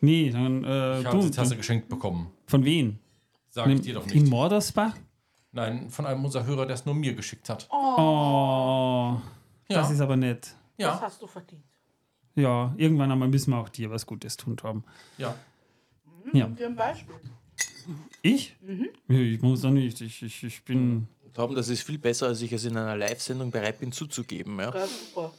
Nee, 0.00 0.30
dann. 0.30 0.64
Äh, 0.64 1.00
Ich 1.00 1.06
habe 1.06 1.16
du, 1.18 1.24
die 1.24 1.30
Tasse 1.30 1.56
geschenkt 1.56 1.88
bekommen. 1.88 2.30
von 2.46 2.64
wem? 2.64 2.98
Sag 3.50 3.66
ich 3.66 3.72
In, 3.76 3.82
dir 3.82 3.94
doch 3.94 4.06
in 4.06 4.22
nicht. 4.22 4.30
Mordersbach? 4.30 4.94
Nein, 5.52 5.88
von 5.90 6.06
einem 6.06 6.24
unserer 6.24 6.44
Hörer, 6.44 6.66
der 6.66 6.74
es 6.74 6.84
nur 6.84 6.94
mir 6.94 7.14
geschickt 7.14 7.48
hat. 7.48 7.66
Oh, 7.70 9.16
das 9.68 9.88
Ja. 9.88 9.94
ist 9.94 10.00
aber 10.00 10.16
nett. 10.16 10.42
Das 10.42 10.54
Ja, 10.76 11.00
hast 11.00 11.22
du 11.22 11.26
verdient. 11.26 11.64
Ja, 12.36 12.72
irgendwann 12.76 13.10
einmal 13.10 13.28
müssen 13.28 13.50
wir 13.50 13.58
auch 13.58 13.68
dir 13.70 13.90
was 13.90 14.06
Gutes 14.06 14.36
tun, 14.36 14.56
Torben. 14.56 14.84
ja. 15.16 15.34
Ja. 16.32 16.46
Dir 16.46 16.66
ein 16.66 16.76
Beispiel. 16.76 17.14
Ich? 18.22 18.56
Mhm. 18.60 18.88
Ich 19.08 19.40
muss 19.42 19.62
doch 19.62 19.70
nicht. 19.70 20.00
Ich, 20.00 20.22
ich, 20.22 20.44
ich 20.44 20.62
bin. 20.64 21.08
Torben, 21.34 21.54
das 21.54 21.68
ist 21.68 21.82
viel 21.82 21.98
besser, 21.98 22.26
als 22.26 22.42
ich 22.42 22.52
es 22.52 22.64
in 22.64 22.76
einer 22.76 22.96
Live-Sendung 22.96 23.50
bereit 23.50 23.78
bin 23.78 23.92
zuzugeben. 23.92 24.58
Ja? 24.58 24.72
Super. 24.72 25.32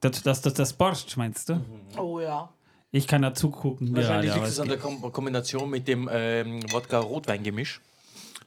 Das, 0.00 0.22
das, 0.22 0.42
das, 0.42 0.54
das 0.54 0.72
Borscht, 0.72 1.16
meinst 1.16 1.48
du? 1.48 1.60
Oh 1.96 2.20
ja. 2.20 2.48
Ich 2.90 3.06
kann 3.06 3.22
da 3.22 3.34
zugucken. 3.34 3.94
Wahrscheinlich 3.94 4.34
liegt 4.34 4.46
es 4.46 4.60
an 4.60 4.68
der 4.68 4.78
Kom 4.78 5.12
Kombination 5.12 5.68
mit 5.68 5.88
dem 5.88 6.08
ähm, 6.10 6.62
Wodka-Rotwein-Gemisch. 6.70 7.80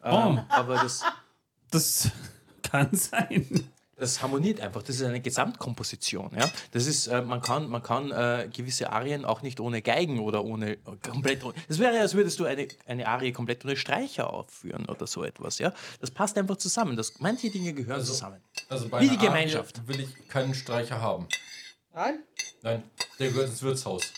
Oh. 0.03 0.07
Ähm, 0.07 0.39
aber 0.49 0.75
das, 0.75 1.03
das 1.69 2.09
kann 2.63 2.89
sein. 2.93 3.47
Das 4.01 4.21
harmoniert 4.21 4.59
einfach. 4.59 4.83
Das 4.83 4.95
ist 4.97 5.03
eine 5.03 5.21
Gesamtkomposition. 5.21 6.31
Ja? 6.37 6.49
Das 6.71 6.87
ist, 6.87 7.07
äh, 7.07 7.21
man 7.21 7.41
kann, 7.41 7.69
man 7.69 7.81
kann 7.83 8.11
äh, 8.11 8.49
gewisse 8.51 8.91
Arien 8.91 9.23
auch 9.25 9.41
nicht 9.41 9.59
ohne 9.59 9.81
Geigen 9.81 10.19
oder 10.19 10.43
ohne 10.43 10.77
komplett. 11.01 11.43
ohne- 11.43 11.53
Das 11.67 11.79
wäre, 11.79 11.99
als 11.99 12.13
würdest 12.15 12.39
du 12.39 12.45
eine, 12.45 12.67
eine 12.87 13.07
Arie 13.07 13.31
komplett 13.31 13.63
ohne 13.63 13.77
Streicher 13.77 14.33
aufführen 14.33 14.85
oder 14.87 15.07
so 15.07 15.23
etwas. 15.23 15.59
Ja? 15.59 15.73
Das 15.99 16.11
passt 16.11 16.37
einfach 16.37 16.57
zusammen. 16.57 16.97
Das, 16.97 17.13
manche 17.19 17.49
Dinge 17.49 17.73
gehören 17.73 18.03
zusammen. 18.03 18.41
Also 18.69 18.89
bei 18.89 18.99
Wie 19.01 19.05
die 19.05 19.11
einer 19.11 19.19
Arie 19.19 19.27
Gemeinschaft. 19.27 19.87
will 19.87 19.99
ich 20.01 20.27
keinen 20.27 20.53
Streicher 20.53 20.99
haben. 20.99 21.27
Nein? 21.93 22.19
Nein, 22.63 22.83
der 23.19 23.29
gehört 23.29 23.49
ins 23.49 23.61
Wirtshaus. 23.61 24.11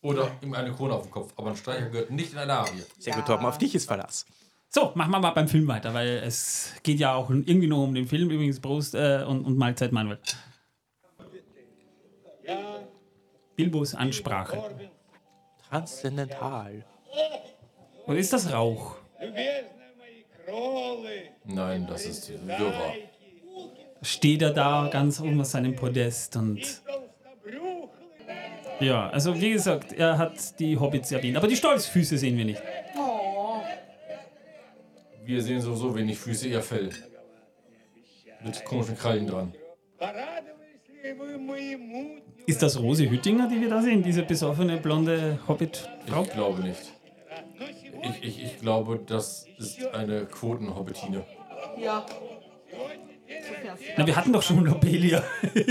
Oder 0.00 0.30
ihm 0.42 0.54
eine 0.54 0.72
Krone 0.72 0.94
auf 0.94 1.02
den 1.02 1.10
Kopf. 1.10 1.32
Aber 1.36 1.50
ein 1.50 1.56
Streicher 1.56 1.86
gehört 1.90 2.10
nicht 2.10 2.32
in 2.32 2.38
eine 2.38 2.52
Arie. 2.54 2.84
Sehr 2.98 3.14
gut, 3.14 3.26
Torben, 3.26 3.44
auf 3.46 3.58
dich 3.58 3.74
ist 3.74 3.86
Verlass. 3.86 4.26
So, 4.70 4.92
machen 4.94 5.10
wir 5.12 5.18
mal 5.18 5.30
beim 5.30 5.48
Film 5.48 5.66
weiter, 5.66 5.94
weil 5.94 6.22
es 6.24 6.74
geht 6.82 7.00
ja 7.00 7.14
auch 7.14 7.30
irgendwie 7.30 7.66
noch 7.66 7.82
um 7.82 7.94
den 7.94 8.06
Film. 8.06 8.30
Übrigens, 8.30 8.60
Prost 8.60 8.94
äh, 8.94 9.24
und, 9.26 9.44
und 9.44 9.56
Mahlzeit, 9.56 9.92
Manuel. 9.92 10.18
Bilbos 13.56 13.94
Ansprache. 13.94 14.62
Transzendental. 15.68 16.84
Und 18.06 18.16
ist 18.16 18.32
das 18.32 18.52
Rauch? 18.52 18.96
Nein, 21.44 21.86
das 21.86 22.04
ist 22.04 22.30
Wirrwarr. 22.46 22.92
Steht 24.02 24.42
er 24.42 24.52
da 24.52 24.88
ganz 24.92 25.20
oben 25.20 25.40
auf 25.40 25.46
seinem 25.46 25.74
Podest 25.74 26.36
und. 26.36 26.82
Ja, 28.80 29.10
also 29.10 29.34
wie 29.40 29.50
gesagt, 29.50 29.92
er 29.92 30.18
hat 30.18 30.60
die 30.60 30.78
Hobbits 30.78 31.10
erwähnt. 31.10 31.36
Aber 31.36 31.48
die 31.48 31.56
Stolzfüße 31.56 32.16
sehen 32.16 32.36
wir 32.36 32.44
nicht. 32.44 32.62
Wir 35.28 35.42
sehen 35.42 35.60
sowieso 35.60 35.94
wenig 35.94 36.18
Füße, 36.18 36.48
eher 36.48 36.62
Fell. 36.62 36.88
Mit 38.42 38.64
komischen 38.64 38.96
Krallen 38.96 39.26
dran. 39.26 39.52
Ist 42.46 42.62
das 42.62 42.80
Rose 42.80 43.10
Hüttinger, 43.10 43.46
die 43.46 43.60
wir 43.60 43.68
da 43.68 43.82
sehen? 43.82 44.02
Diese 44.02 44.22
besoffene 44.22 44.78
blonde 44.78 45.38
Hobbit-Frau? 45.46 46.22
Ich 46.22 46.30
glaube 46.30 46.62
nicht. 46.62 46.94
Ich, 48.02 48.24
ich, 48.24 48.42
ich 48.42 48.58
glaube, 48.60 49.00
das 49.04 49.44
ist 49.58 49.84
eine 49.88 50.24
Quotenhobbitine. 50.24 51.26
Ja. 51.78 52.06
Na, 53.98 54.06
wir 54.06 54.16
hatten 54.16 54.32
doch 54.32 54.42
schon 54.42 54.64
Lobelia. 54.64 55.22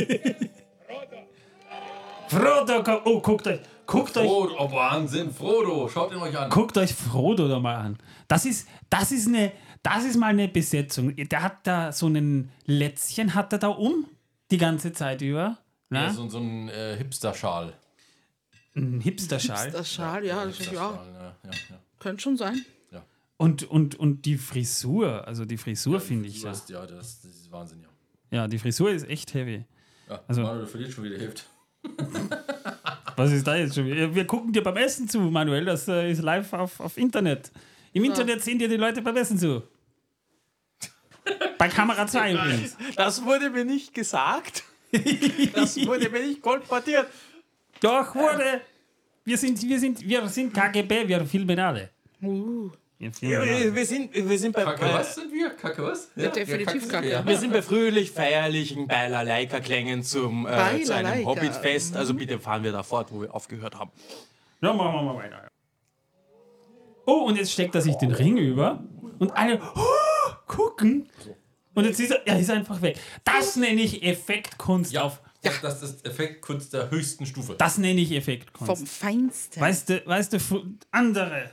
Frodo, 2.28 2.84
oh, 3.06 3.22
guckt 3.22 3.48
euch, 3.48 3.60
guckt 3.88 4.16
euch, 4.18 4.28
Frodo, 4.28 4.56
oh 4.60 4.72
Wahnsinn, 4.72 5.32
Frodo, 5.34 5.88
schaut 5.90 6.12
ihn 6.12 6.18
euch 6.18 6.38
an. 6.38 6.50
guckt 6.50 6.78
euch 6.78 6.94
Frodo 6.94 7.48
da 7.48 7.60
mal 7.60 7.76
an. 7.76 7.98
Das 8.28 8.46
ist, 8.46 8.68
das 8.90 9.12
ist 9.12 9.28
eine, 9.28 9.52
das 9.82 10.04
ist 10.06 10.18
mal 10.18 10.28
eine 10.28 10.48
Besetzung. 10.48 11.16
Der 11.16 11.42
hat 11.42 11.66
da 11.66 11.92
so 11.92 12.06
einen 12.06 12.52
Lätzchen, 12.66 13.34
hat 13.34 13.54
er 13.54 13.60
da 13.60 13.70
um, 13.70 14.06
die 14.52 14.58
ganze 14.58 14.92
Zeit 14.94 15.22
über. 15.22 15.40
Ja, 15.40 15.58
Na? 15.90 16.14
so, 16.14 16.28
so 16.30 16.38
ein 16.40 16.70
äh, 16.70 16.98
Hipster-Schal. 16.98 17.74
Ein 18.76 19.00
Hipster-Schal. 19.02 19.72
Das 19.72 19.92
Schal, 19.92 20.24
ja, 20.26 20.46
das 20.46 20.60
ist, 20.60 20.72
ja. 20.72 20.92
Hipster-Schal, 20.92 21.14
ja, 21.14 21.22
ja, 21.46 21.52
ja. 21.70 21.80
Könnte 22.00 22.22
schon 22.22 22.38
sein. 22.38 22.64
Und, 23.40 23.70
und, 23.70 23.94
und 24.00 24.26
die 24.26 24.36
Frisur, 24.36 25.28
also 25.28 25.46
die 25.46 25.58
Frisur 25.58 26.00
finde 26.00 26.28
ich 26.28 26.42
Du 26.42 26.48
ja. 26.48 26.54
Ja, 26.70 26.86
das, 26.88 27.22
das 27.22 27.32
ist 27.32 27.52
Wahnsinn, 27.52 27.82
ja. 27.84 27.88
Ja, 28.36 28.48
die 28.48 28.58
Frisur 28.58 28.90
ist 28.90 29.08
echt 29.08 29.34
heavy. 29.36 29.64
ja 30.10 30.20
Also- 30.28 30.42
Manuel 30.42 30.66
verliert 30.66 30.92
schon 30.92 31.04
wieder 31.04 31.20
Hälfte. 31.20 31.44
Was 33.18 33.32
ist 33.32 33.48
da 33.48 33.56
jetzt 33.56 33.74
schon? 33.74 33.88
wieder? 33.88 34.14
Wir 34.14 34.26
gucken 34.26 34.54
dir 34.54 34.62
beim 34.62 34.78
Essen 34.78 35.10
zu, 35.10 35.20
Manuel. 35.20 35.66
Das 35.66 35.88
äh, 35.88 36.12
ist 36.12 36.22
live 36.22 36.54
auf, 36.54 36.80
auf 36.80 36.98
Internet. 36.98 37.52
Im 37.92 38.04
Internet 38.04 38.44
sehen 38.44 38.60
dir 38.60 38.70
die 38.70 38.78
Leute 38.78 39.02
beim 39.02 39.18
Essen 39.18 39.40
zu. 39.40 39.64
Bei 41.58 41.68
Kamera 41.68 42.06
2 42.06 42.34
übrigens. 42.34 42.78
Das 42.96 43.26
wurde 43.26 43.50
mir 43.50 43.66
nicht 43.66 43.92
gesagt. 43.94 44.64
Das 45.54 45.84
wurde 45.86 46.10
mir 46.10 46.28
nicht 46.28 46.44
kolportiert. 46.44 47.08
Doch, 47.82 48.14
wurde. 48.14 48.62
Wir 49.26 49.38
sind, 49.38 49.62
wir 49.64 49.80
sind, 49.80 50.08
wir 50.08 50.28
sind 50.30 50.54
KGB, 50.54 51.08
wir 51.08 51.26
filmen 51.26 51.60
alle. 51.60 51.90
Uh, 52.22 52.70
Wir, 53.00 53.12
Ja, 53.22 53.76
wir, 53.76 53.86
sind, 53.86 54.14
wir, 54.14 54.40
sind 54.40 54.54
bei, 54.54 54.64
Kacke, 54.64 54.82
bei, 54.82 54.94
was 54.94 55.14
sind 55.14 55.32
wir? 55.32 55.52
Kacke, 55.52 55.84
was? 55.84 56.10
Ja, 56.16 56.30
definitiv 56.30 56.82
sind 56.82 56.92
Kacke. 56.92 57.06
wir, 57.06 57.12
ja. 57.12 57.26
wir 57.26 57.38
sind 57.38 57.54
bei 57.54 57.62
fröhlich 57.62 58.12
feierlichen 58.12 58.88
Beilerleika-Klängen 58.88 60.02
zum, 60.04 60.48
äh, 60.48 60.82
zu 60.82 60.96
einem. 60.96 61.26
Hobbitfest. 61.26 61.96
Also 61.96 62.16
bitte 62.16 62.40
fahren 62.40 62.64
wir 62.64 62.72
da 62.72 62.82
fort, 62.82 63.12
wo 63.12 63.22
wir 63.22 63.34
aufgehört 63.36 63.76
haben. 63.76 63.92
Na, 64.62 64.74
machen 64.74 64.96
wir 64.96 65.02
mal 65.04 65.16
weiter. 65.16 65.48
Oh, 67.06 67.26
und 67.26 67.38
jetzt 67.38 67.52
steckt 67.52 67.76
er 67.76 67.82
sich 67.82 67.96
den 67.96 68.12
Ring 68.12 68.38
über 68.38 68.84
und 69.20 69.32
alle 69.38 69.62
oh, 69.76 70.34
gucken. 70.48 71.08
Und 71.76 71.86
jetzt 71.86 72.00
ist 72.00 72.12
er, 72.12 72.26
er 72.26 72.40
ist 72.40 72.50
einfach 72.50 72.82
weg. 72.82 72.98
Das 73.24 73.56
nenne 73.56 73.82
ich 73.82 74.02
Effektkunst 74.02 74.92
Ja, 74.92 75.04
auf. 75.04 75.22
das, 75.44 75.62
das 75.62 75.84
ist 75.84 76.06
Effektkunst 76.06 76.74
der 76.74 76.90
höchsten 76.90 77.28
Stufe. 77.28 77.54
Das 77.60 77.78
nenne 77.78 78.02
ich 78.02 78.12
Effektkunst. 78.12 78.66
vom 78.66 78.88
Feinsten. 78.88 79.62
Weißt 79.62 79.90
du, 79.90 80.06
weißt 80.06 80.34
du, 80.34 80.40
andere 80.90 81.52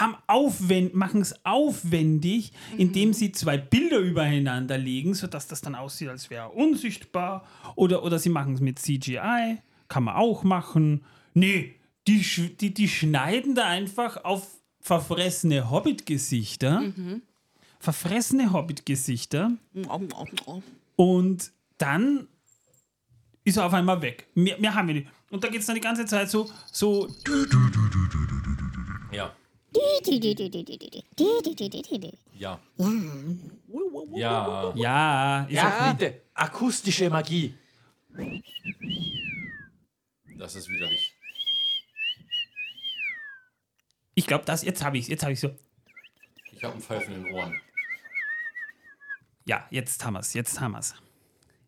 haben 0.00 0.16
aufwend, 0.26 0.94
machen 0.94 1.20
es 1.20 1.44
aufwendig, 1.44 2.52
indem 2.76 3.12
sie 3.12 3.32
zwei 3.32 3.56
Bilder 3.58 3.98
übereinander 3.98 4.78
legen, 4.78 5.14
sodass 5.14 5.46
das 5.46 5.60
dann 5.60 5.74
aussieht, 5.74 6.08
als 6.08 6.30
wäre 6.30 6.44
er 6.44 6.54
unsichtbar. 6.54 7.46
Oder, 7.76 8.02
oder 8.02 8.18
sie 8.18 8.28
machen 8.28 8.54
es 8.54 8.60
mit 8.60 8.78
CGI, 8.78 9.58
kann 9.88 10.04
man 10.04 10.16
auch 10.16 10.42
machen. 10.42 11.04
Nee, 11.34 11.74
die, 12.06 12.20
die, 12.60 12.74
die 12.74 12.88
schneiden 12.88 13.54
da 13.54 13.66
einfach 13.66 14.24
auf 14.24 14.46
verfressene 14.80 15.70
Hobbit-Gesichter. 15.70 16.82
Verfressene 17.78 18.52
Hobbit-Gesichter. 18.52 19.52
Und 20.96 21.52
dann 21.78 22.26
ist 23.44 23.56
er 23.58 23.66
auf 23.66 23.74
einmal 23.74 24.00
weg. 24.02 24.26
Mehr, 24.34 24.58
mehr 24.58 24.74
haben 24.74 24.88
wir 24.88 24.94
nicht. 24.94 25.08
Und 25.30 25.42
da 25.44 25.48
geht 25.48 25.60
es 25.60 25.66
dann 25.66 25.74
die 25.74 25.80
ganze 25.80 26.04
Zeit 26.06 26.30
so, 26.30 26.48
so 26.70 27.08
Ja. 27.08 27.93
Ja. 32.36 32.60
Ja. 34.14 34.72
ja, 34.76 35.42
ist 35.44 35.52
Ja, 35.52 35.92
bitte. 35.92 36.22
Akustische 36.34 37.10
Magie. 37.10 37.54
Das 40.38 40.54
ist 40.56 40.68
widerlich. 40.68 41.12
ich 44.16 44.26
glaube, 44.26 44.44
das, 44.44 44.62
jetzt 44.62 44.84
habe 44.84 44.98
ich 44.98 45.08
jetzt 45.08 45.22
habe 45.22 45.32
ich 45.32 45.40
so, 45.40 45.50
Ich 46.52 46.62
habe 46.62 46.74
einen 46.74 46.82
Pfeifen 46.82 47.14
in 47.14 47.24
den 47.24 47.34
Ohren. 47.34 47.60
ja, 49.44 49.66
jetzt 49.70 50.04
haben 50.04 50.14
wir 50.14 50.20
es, 50.20 50.32
jetzt 50.34 50.60
haben 50.60 50.72
wir 50.72 50.78
es. 50.78 50.94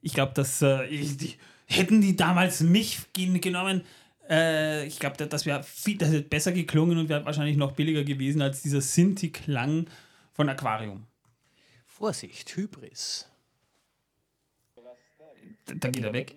Ich 0.00 0.14
glaube, 0.14 0.32
dass 0.34 0.62
äh, 0.62 0.84
ich, 0.86 1.16
die, 1.16 1.34
hätten 1.66 2.00
die 2.00 2.14
damals 2.14 2.60
mich 2.60 3.00
gen- 3.12 3.40
genommen, 3.40 3.84
äh, 4.28 4.86
ich 4.86 4.98
glaube, 4.98 5.16
das 5.26 5.46
wäre 5.46 5.62
viel 5.62 5.98
das 5.98 6.10
hätte 6.10 6.22
besser 6.22 6.52
geklungen 6.52 6.98
und 6.98 7.08
wäre 7.08 7.24
wahrscheinlich 7.24 7.56
noch 7.56 7.72
billiger 7.72 8.04
gewesen 8.04 8.42
als 8.42 8.62
dieser 8.62 8.80
Sinti-Klang 8.80 9.86
von 10.32 10.48
Aquarium. 10.48 11.06
Vorsicht, 11.86 12.54
Hybris. 12.56 13.28
Da, 15.64 15.74
da 15.74 15.88
geht 15.88 16.04
er 16.04 16.12
weg. 16.12 16.36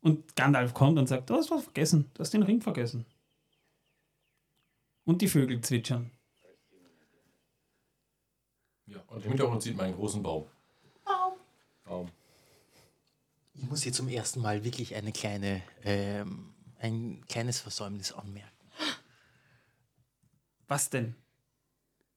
Und 0.00 0.36
Gandalf 0.36 0.72
kommt 0.72 0.98
und 0.98 1.08
sagt, 1.08 1.28
du 1.28 1.34
hast 1.34 1.50
was 1.50 1.64
vergessen, 1.64 2.10
du 2.14 2.20
hast 2.20 2.32
den 2.32 2.42
Ring 2.42 2.60
vergessen. 2.60 3.04
Und 5.04 5.20
die 5.20 5.28
Vögel 5.28 5.60
zwitschern. 5.60 6.10
Ja. 8.86 9.02
Und 9.08 9.24
im 9.24 9.30
Hintergrund 9.30 9.62
sieht 9.62 9.76
man 9.76 9.86
einen 9.86 9.96
großen 9.96 10.22
Baum. 10.22 10.46
Baum. 11.84 12.08
Ich 13.54 13.62
muss 13.62 13.82
hier 13.82 13.92
zum 13.92 14.08
ersten 14.08 14.40
Mal 14.40 14.64
wirklich 14.64 14.94
eine 14.94 15.12
kleine, 15.12 15.62
ähm, 15.84 16.52
ein 16.78 17.24
kleines 17.28 17.60
Versäumnis 17.60 18.12
anmerken. 18.12 18.50
Was 20.68 20.90
denn? 20.90 21.14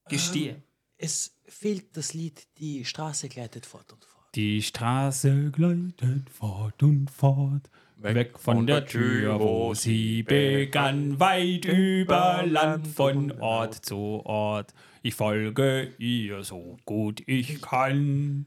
Gestehe. 0.08 0.62
Es 0.98 1.36
fehlt 1.46 1.96
das 1.96 2.14
Lied 2.14 2.46
Die 2.58 2.84
Straße 2.84 3.28
gleitet 3.28 3.64
fort 3.64 3.92
und 3.92 4.04
fort. 4.04 4.34
Die 4.34 4.62
Straße 4.62 5.50
gleitet 5.50 6.28
fort 6.30 6.82
und 6.82 7.10
fort. 7.10 7.70
Weg, 8.02 8.38
von 8.38 8.66
der 8.66 8.86
Tür, 8.86 9.38
wo 9.40 9.74
sie 9.74 10.22
begann, 10.22 11.20
weit 11.20 11.66
über 11.66 12.44
Land 12.46 12.86
von 12.86 13.30
Ort 13.40 13.84
zu 13.84 14.22
Ort. 14.24 14.72
Ich 15.02 15.14
folge 15.14 15.94
ihr 15.98 16.42
so 16.42 16.78
gut 16.86 17.22
ich 17.26 17.60
kann. 17.60 18.46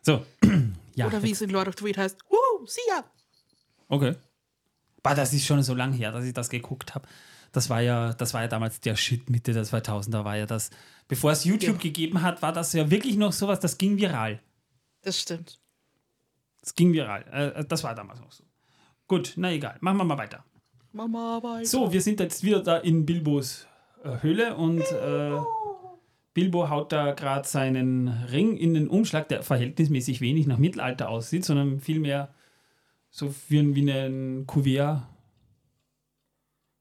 So, 0.00 0.24
ja. 0.94 1.06
Oder 1.06 1.22
wie 1.22 1.32
es 1.32 1.42
in 1.42 1.50
Lord 1.50 1.68
of 1.68 1.74
the 1.78 1.84
Rings 1.84 1.98
heißt. 1.98 2.18
Woo, 2.30 2.66
Sia! 2.66 3.04
Okay. 3.88 4.14
Bah, 5.02 5.14
das 5.14 5.32
ist 5.32 5.44
schon 5.46 5.62
so 5.62 5.74
lange 5.74 5.96
her, 5.96 6.12
dass 6.12 6.24
ich 6.24 6.32
das 6.32 6.48
geguckt 6.48 6.94
habe. 6.94 7.08
Das 7.52 7.68
war 7.68 7.80
ja, 7.82 8.14
das 8.14 8.32
war 8.32 8.42
ja 8.42 8.48
damals 8.48 8.80
der 8.80 8.96
Shit 8.96 9.28
Mitte 9.28 9.52
der 9.52 9.64
2000er 9.64 10.24
war 10.24 10.36
ja 10.36 10.46
das. 10.46 10.70
Bevor 11.08 11.32
es 11.32 11.44
YouTube 11.44 11.78
gegeben 11.78 12.22
hat, 12.22 12.40
war 12.40 12.52
das 12.52 12.72
ja 12.72 12.90
wirklich 12.90 13.16
noch 13.16 13.32
sowas, 13.32 13.60
das 13.60 13.76
ging 13.76 13.98
viral. 13.98 14.40
Das 15.02 15.20
stimmt. 15.20 15.60
Das 16.60 16.74
ging 16.74 16.92
viral. 16.92 17.24
Äh, 17.30 17.64
das 17.64 17.84
war 17.84 17.94
damals 17.94 18.20
noch 18.20 18.32
so. 18.32 18.44
Gut, 19.06 19.34
na 19.36 19.52
egal. 19.52 19.76
Machen 19.80 19.98
wir 19.98 20.04
mal 20.04 20.18
weiter. 20.18 20.44
Mama, 20.92 21.42
weiter. 21.42 21.66
So, 21.66 21.92
wir 21.92 22.00
sind 22.00 22.20
jetzt 22.20 22.42
wieder 22.42 22.62
da 22.62 22.78
in 22.78 23.04
Bilbos 23.04 23.66
äh, 24.04 24.22
Höhle 24.22 24.56
und 24.56 24.80
äh, 24.80 25.38
Bilbo 26.34 26.70
haut 26.70 26.92
da 26.92 27.12
gerade 27.12 27.46
seinen 27.46 28.08
Ring 28.08 28.56
in 28.56 28.74
den 28.74 28.88
Umschlag, 28.88 29.28
der 29.28 29.42
verhältnismäßig 29.42 30.20
wenig 30.20 30.46
nach 30.46 30.58
Mittelalter 30.58 31.08
aussieht, 31.08 31.44
sondern 31.44 31.80
vielmehr 31.80 32.32
so 33.12 33.32
wie, 33.48 33.58
ein- 33.60 33.74
wie 33.76 33.88
ein 33.92 34.46
Kuvert 34.46 35.06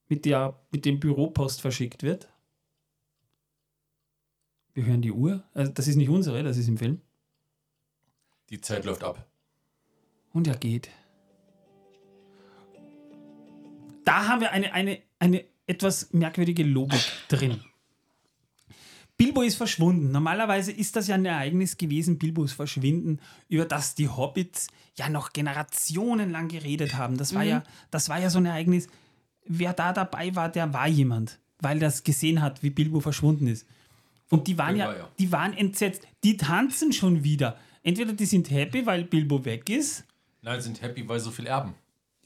mit, 0.07 0.25
der, 0.25 0.57
mit 0.71 0.85
dem 0.85 0.99
Büropost 0.99 1.61
verschickt 1.61 2.01
wird. 2.03 2.27
Wir 4.73 4.85
hören 4.85 5.01
die 5.01 5.11
Uhr. 5.11 5.43
Also 5.53 5.71
das 5.71 5.87
ist 5.87 5.97
nicht 5.97 6.09
unsere, 6.09 6.41
das 6.43 6.57
ist 6.57 6.67
im 6.69 6.77
Film. 6.77 7.01
Die 8.49 8.59
Zeit 8.61 8.85
läuft 8.85 9.03
ab. 9.03 9.27
Und 10.33 10.47
er 10.47 10.57
geht. 10.57 10.89
Da 14.05 14.27
haben 14.27 14.41
wir 14.41 14.51
eine, 14.51 14.73
eine, 14.73 15.01
eine 15.19 15.45
etwas 15.67 16.11
merkwürdige 16.13 16.63
Logik 16.63 17.01
drin. 17.27 17.61
Bilbo 19.21 19.43
ist 19.43 19.55
verschwunden. 19.55 20.11
Normalerweise 20.11 20.71
ist 20.71 20.95
das 20.95 21.07
ja 21.07 21.13
ein 21.13 21.25
Ereignis 21.25 21.77
gewesen, 21.77 22.17
Bilbos 22.17 22.53
Verschwinden, 22.53 23.19
über 23.49 23.65
das 23.65 23.93
die 23.93 24.09
Hobbits 24.09 24.67
ja 24.97 25.09
noch 25.09 25.31
generationenlang 25.31 26.47
geredet 26.47 26.95
haben. 26.95 27.17
Das 27.17 27.35
war, 27.35 27.43
ja, 27.43 27.63
das 27.91 28.09
war 28.09 28.19
ja 28.19 28.31
so 28.31 28.39
ein 28.39 28.47
Ereignis. 28.47 28.87
Wer 29.45 29.73
da 29.73 29.93
dabei 29.93 30.35
war, 30.35 30.49
der 30.49 30.73
war 30.73 30.87
jemand, 30.87 31.37
weil 31.59 31.77
das 31.77 32.03
gesehen 32.03 32.41
hat, 32.41 32.63
wie 32.63 32.71
Bilbo 32.71 32.99
verschwunden 32.99 33.45
ist. 33.45 33.67
Und 34.31 34.47
die 34.47 34.57
waren 34.57 34.75
ja, 34.75 34.87
war 34.87 34.97
ja. 34.97 35.09
die 35.19 35.31
waren 35.31 35.53
entsetzt. 35.53 36.07
Die 36.23 36.37
tanzen 36.37 36.91
schon 36.91 37.23
wieder. 37.23 37.59
Entweder 37.83 38.13
die 38.13 38.25
sind 38.25 38.49
happy, 38.49 38.87
weil 38.87 39.03
Bilbo 39.03 39.45
weg 39.45 39.69
ist. 39.69 40.03
Nein, 40.41 40.61
sind 40.61 40.81
happy, 40.81 41.07
weil 41.07 41.19
so 41.19 41.29
viel 41.29 41.45
erben. 41.45 41.75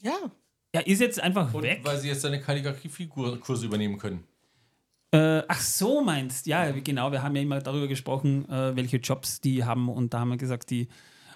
Ja. 0.00 0.16
Er 0.72 0.86
ist 0.86 1.00
jetzt 1.00 1.20
einfach 1.20 1.52
Und 1.52 1.62
weg. 1.62 1.80
weil 1.82 1.98
sie 1.98 2.08
jetzt 2.08 2.22
seine 2.22 2.40
Kalligrafie-Kurse 2.40 3.66
übernehmen 3.66 3.98
können. 3.98 4.24
Äh, 5.12 5.42
ach 5.48 5.60
so 5.60 6.02
meinst, 6.02 6.46
ja, 6.46 6.70
genau. 6.72 7.12
Wir 7.12 7.22
haben 7.22 7.36
ja 7.36 7.42
immer 7.42 7.60
darüber 7.60 7.86
gesprochen, 7.88 8.48
äh, 8.50 8.74
welche 8.76 8.96
Jobs 8.98 9.40
die 9.40 9.64
haben 9.64 9.88
und 9.88 10.12
da 10.12 10.20
haben 10.20 10.30
wir 10.30 10.36
gesagt, 10.36 10.70
die 10.70 10.88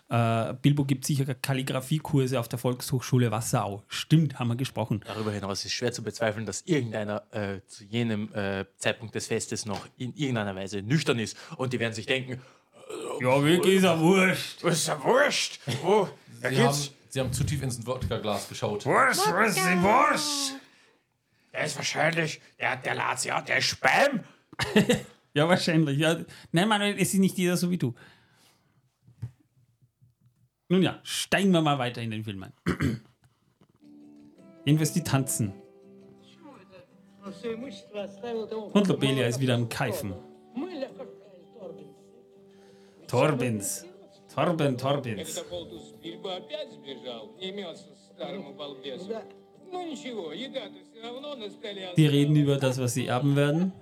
äh, 0.09 0.55
Bilbo 0.61 0.85
gibt 0.85 1.05
sicher 1.07 1.25
Kalligrafiekurse 1.37 2.41
auf 2.41 2.49
der 2.49 2.59
Volkshochschule 2.59 3.31
Wasserau. 3.31 3.85
Stimmt, 3.87 4.41
haben 4.41 4.49
wir 4.49 4.57
gesprochen. 4.57 5.03
Darüber 5.07 5.31
hinaus 5.31 5.65
ist 5.65 5.73
schwer 5.73 5.93
zu 5.93 6.03
bezweifeln, 6.03 6.47
dass 6.47 6.63
irgendeiner 6.63 7.23
äh, 7.31 7.61
zu 7.69 7.85
jenem 7.85 8.35
äh, 8.35 8.65
Zeitpunkt 8.77 9.15
des 9.15 9.29
Festes 9.29 9.67
noch 9.67 9.87
in 9.97 10.13
irgendeiner 10.15 10.57
Weise 10.57 10.83
nüchtern 10.83 11.21
ist. 11.21 11.37
Und 11.57 11.73
die 11.73 11.79
werden 11.79 11.95
sich 11.95 12.07
denken, 12.07 12.43
Ja, 13.21 13.43
wirklich 13.45 13.77
ist 13.77 13.85
er 13.85 14.01
wurscht. 14.01 14.65
was 14.65 14.79
ist 14.79 14.89
ja 14.89 15.03
wurscht. 15.05 15.61
Oh, 15.85 16.09
da 16.43 16.49
Sie 16.51 16.61
haben, 16.61 16.77
sie 17.09 17.21
haben 17.21 17.33
zu 17.33 17.45
tief 17.45 17.63
ins 17.63 17.87
Wodka-Glas 17.87 18.49
geschaut. 18.49 18.85
Wurscht, 18.85 19.21
was 19.33 19.57
ist 19.57 19.65
wurscht? 19.81 20.60
der 21.53 21.65
ist 21.65 21.77
wahrscheinlich, 21.77 22.41
der 22.59 22.73
hat 22.73 22.87
der 22.87 22.95
Lazio, 22.95 23.35
der 23.47 23.59
ist 23.59 23.67
Spam. 23.67 24.25
ja, 25.35 25.49
wahrscheinlich. 25.49 25.99
Ja. 25.99 26.17
Nein, 26.53 26.69
Manuel, 26.69 26.95
es 26.95 27.15
ist 27.15 27.21
nicht 27.21 27.37
jeder 27.39 27.57
so 27.57 27.71
wie 27.71 27.79
du. 27.79 27.95
Nun 30.69 30.83
ja, 30.83 31.01
steigen 31.03 31.51
wir 31.51 31.61
mal 31.61 31.79
weiter 31.79 32.01
in 32.01 32.13
den 32.13 32.23
Film 32.23 32.45
ein. 32.45 32.53
Jedenfalls 34.65 34.93
die 34.93 35.03
tanzen. 35.03 35.53
Und 38.73 38.89
Lobelia 38.89 39.27
ist 39.27 39.41
wieder 39.41 39.55
am 39.55 39.69
Keifen. 39.69 40.15
Torbins. 43.09 43.85
Torben 44.33 44.79
Torbins. 44.79 45.45
Die 51.97 52.07
reden 52.07 52.37
über 52.37 52.57
das, 52.57 52.79
was 52.79 52.95
sie 52.95 53.07
erben 53.07 53.37
werden. 53.37 53.73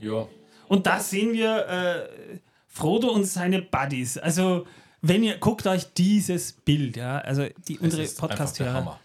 Ja. 0.00 0.28
Und 0.68 0.86
da 0.86 1.00
sehen 1.00 1.32
wir 1.32 1.66
äh, 1.66 2.38
Frodo 2.66 3.10
und 3.10 3.24
seine 3.24 3.62
Buddies. 3.62 4.18
Also, 4.18 4.66
wenn 5.00 5.22
ihr 5.22 5.38
guckt 5.38 5.66
euch 5.66 5.92
dieses 5.94 6.52
Bild, 6.52 6.96
ja, 6.96 7.18
also 7.18 7.46
die, 7.66 7.78
unsere 7.78 8.06
Podcast-Hörer, 8.06 9.00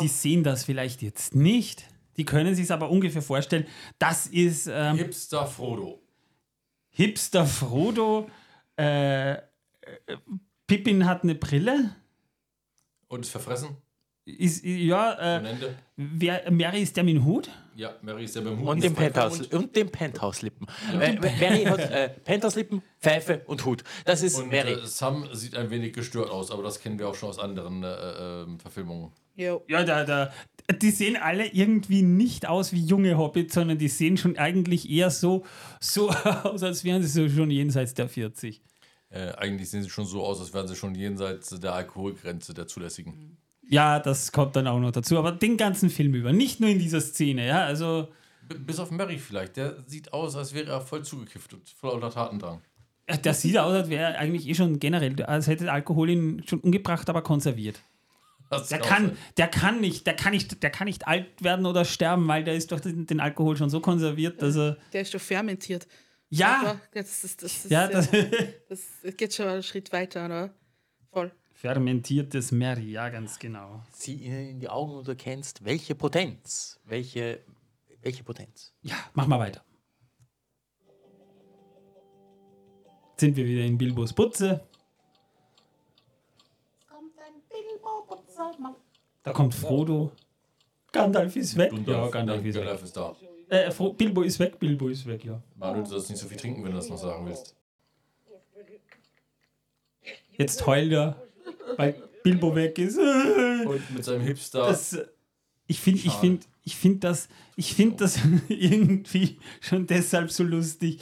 die 0.00 0.08
sehen 0.08 0.44
das 0.44 0.64
vielleicht 0.64 1.02
jetzt 1.02 1.34
nicht. 1.34 1.84
Die 2.16 2.24
können 2.24 2.54
sich 2.54 2.64
es 2.64 2.70
aber 2.70 2.90
ungefähr 2.90 3.22
vorstellen. 3.22 3.66
Das 3.98 4.26
ist. 4.26 4.68
Ähm, 4.72 4.96
Hipster 4.96 5.46
Frodo. 5.46 6.02
Hipster 6.90 7.46
Frodo. 7.46 8.28
Äh, 8.76 9.32
äh 9.32 9.38
Pippin 10.66 11.06
hat 11.06 11.22
eine 11.22 11.34
Brille. 11.34 11.94
Und 13.08 13.20
ist 13.20 13.30
verfressen? 13.30 13.76
Ist, 14.36 14.64
ja, 14.64 15.16
Am 15.36 15.44
äh, 15.44 15.50
Ende. 15.50 15.74
wer, 15.96 16.50
Mary 16.50 16.82
ist 16.82 16.96
der 16.96 17.04
mit 17.04 17.16
dem 17.16 17.24
Hut. 17.24 17.48
Ja, 17.74 17.94
Mary 18.02 18.24
ist 18.24 18.34
der 18.36 18.42
beim 18.42 18.58
Hut. 18.58 18.68
Und 18.68 18.82
dem 18.82 18.94
Penthouse, 18.94 19.40
und- 19.46 19.74
dem 19.74 19.88
Penthouse-Lippen. 19.88 20.66
Äh, 21.00 21.14
Mary 21.14 21.64
hat 21.64 21.78
äh, 21.78 22.08
Penthouse-Lippen, 22.24 22.82
Pfeife 23.00 23.42
und 23.46 23.64
Hut. 23.64 23.84
Das 24.04 24.22
ist 24.22 24.36
Und 24.38 24.50
Mary. 24.50 24.72
äh, 24.72 24.86
Sam 24.86 25.28
sieht 25.32 25.56
ein 25.56 25.70
wenig 25.70 25.92
gestört 25.94 26.28
aus, 26.30 26.50
aber 26.50 26.62
das 26.62 26.80
kennen 26.80 26.98
wir 26.98 27.08
auch 27.08 27.14
schon 27.14 27.30
aus 27.30 27.38
anderen 27.38 27.82
äh, 27.84 27.86
äh, 27.88 28.46
Verfilmungen. 28.58 29.12
Jo. 29.36 29.62
Ja, 29.68 29.84
der, 29.84 30.04
der, 30.04 30.32
die 30.82 30.90
sehen 30.90 31.16
alle 31.16 31.46
irgendwie 31.46 32.02
nicht 32.02 32.48
aus 32.48 32.72
wie 32.72 32.84
junge 32.84 33.16
Hobbits, 33.16 33.54
sondern 33.54 33.78
die 33.78 33.88
sehen 33.88 34.16
schon 34.16 34.36
eigentlich 34.36 34.90
eher 34.90 35.10
so, 35.10 35.44
so 35.80 36.10
aus, 36.42 36.62
als 36.64 36.82
wären 36.84 37.02
sie 37.02 37.08
so 37.08 37.28
schon 37.34 37.50
jenseits 37.50 37.94
der 37.94 38.08
40. 38.08 38.60
Äh, 39.10 39.30
eigentlich 39.34 39.70
sehen 39.70 39.84
sie 39.84 39.88
schon 39.88 40.04
so 40.04 40.22
aus, 40.24 40.40
als 40.40 40.52
wären 40.52 40.66
sie 40.68 40.74
schon 40.76 40.94
jenseits 40.96 41.50
der 41.60 41.72
Alkoholgrenze 41.72 42.52
der 42.52 42.66
zulässigen. 42.66 43.38
Ja, 43.68 43.98
das 44.00 44.32
kommt 44.32 44.56
dann 44.56 44.66
auch 44.66 44.78
noch 44.78 44.92
dazu, 44.92 45.18
aber 45.18 45.32
den 45.32 45.56
ganzen 45.56 45.90
Film 45.90 46.14
über, 46.14 46.32
nicht 46.32 46.60
nur 46.60 46.70
in 46.70 46.78
dieser 46.78 47.00
Szene, 47.00 47.46
ja, 47.46 47.64
also 47.64 48.08
B 48.48 48.54
bis 48.54 48.78
auf 48.78 48.90
Mary 48.90 49.18
vielleicht. 49.18 49.56
Der 49.56 49.76
sieht 49.86 50.12
aus, 50.12 50.34
als 50.36 50.54
wäre 50.54 50.70
er 50.70 50.80
voll 50.80 51.04
zugekifft 51.04 51.52
und 51.52 51.68
voll 51.68 51.90
unter 51.90 52.10
Tatendrang. 52.10 52.62
der 53.22 53.34
sieht 53.34 53.58
aus, 53.58 53.72
als 53.74 53.90
wäre 53.90 54.12
er 54.14 54.18
eigentlich 54.18 54.48
eh 54.48 54.54
schon 54.54 54.78
generell, 54.78 55.22
als 55.24 55.46
hätte 55.46 55.70
Alkohol 55.70 56.10
ihn 56.10 56.42
schon 56.46 56.60
umgebracht, 56.60 57.08
aber 57.10 57.22
konserviert. 57.22 57.80
Das 58.50 58.68
Der 58.68 58.78
kann, 58.78 59.08
sein. 59.08 59.18
der 59.36 59.48
kann 59.48 59.80
nicht, 59.80 60.06
der 60.06 60.14
kann 60.16 60.32
nicht, 60.32 60.62
der 60.62 60.70
kann 60.70 60.86
nicht 60.86 61.06
alt 61.06 61.26
werden 61.44 61.66
oder 61.66 61.84
sterben, 61.84 62.26
weil 62.28 62.44
der 62.44 62.54
ist 62.54 62.70
durch 62.70 62.80
den, 62.80 63.06
den 63.06 63.20
Alkohol 63.20 63.58
schon 63.58 63.68
so 63.68 63.80
konserviert, 63.80 64.40
dass 64.40 64.56
er. 64.56 64.78
Der 64.94 65.02
ist 65.02 65.12
doch 65.12 65.20
fermentiert. 65.20 65.86
Ja, 66.30 66.80
das, 66.94 67.24
ist, 67.24 67.42
das, 67.42 67.64
ist, 67.64 67.70
ja, 67.70 67.88
das, 67.88 68.10
das 68.68 69.16
geht 69.16 69.34
schon 69.34 69.48
einen 69.48 69.62
Schritt 69.62 69.92
weiter, 69.92 70.28
ne? 70.28 70.50
Voll. 71.10 71.32
Fermentiertes 71.58 72.52
Mary, 72.52 72.92
ja, 72.92 73.08
ganz 73.08 73.36
genau. 73.36 73.82
Sieh 73.90 74.14
ihnen 74.14 74.48
in 74.48 74.60
die 74.60 74.68
Augen 74.68 74.92
und 74.92 75.08
du 75.08 75.10
erkennst, 75.10 75.64
welche 75.64 75.96
Potenz, 75.96 76.78
welche, 76.84 77.40
welche 78.00 78.22
Potenz. 78.22 78.72
Ja, 78.82 78.94
mach 79.14 79.26
mal 79.26 79.40
weiter. 79.40 79.64
Jetzt 83.10 83.20
sind 83.20 83.34
wir 83.34 83.44
wieder 83.44 83.64
in 83.64 83.76
Bilbos 83.76 84.12
Putze. 84.12 84.60
Da 89.24 89.32
kommt 89.32 89.52
Frodo. 89.52 90.12
Gandalf 90.92 91.34
ist 91.34 91.56
weg. 91.56 91.72
Ja, 91.84 92.08
Gandalf 92.08 92.44
ist 92.44 92.54
weg. 92.54 92.62
Gandalf 92.62 92.82
ist 92.84 92.96
da. 92.96 93.16
Äh, 93.48 93.72
Bilbo 93.96 94.22
ist 94.22 94.38
weg, 94.38 94.58
Bilbo 94.60 94.88
ist 94.88 95.04
weg, 95.06 95.24
ja. 95.24 95.42
Manuel, 95.56 95.82
du 95.82 95.90
sollst 95.90 96.10
nicht 96.10 96.20
so 96.20 96.28
viel 96.28 96.36
trinken, 96.36 96.62
wenn 96.62 96.70
du 96.70 96.76
das 96.76 96.88
noch 96.88 96.98
sagen 96.98 97.26
willst. 97.26 97.56
Jetzt 100.36 100.64
heult 100.64 100.92
er, 100.92 101.27
weil 101.76 102.02
Bilbo 102.22 102.54
weg 102.54 102.78
ist. 102.78 102.98
Und 103.66 103.90
mit 103.94 104.04
seinem 104.04 104.22
Hipster. 104.22 104.66
Das, 104.66 104.98
ich 105.66 105.80
finde 105.80 106.00
ich 106.00 106.06
Schade. 106.06 106.20
find, 106.20 106.48
ich 106.64 106.76
find 106.76 107.04
das, 107.04 107.28
ich 107.56 107.74
find 107.74 108.00
das 108.00 108.18
irgendwie 108.48 109.38
schon 109.60 109.86
deshalb 109.86 110.30
so 110.30 110.44
lustig, 110.44 111.00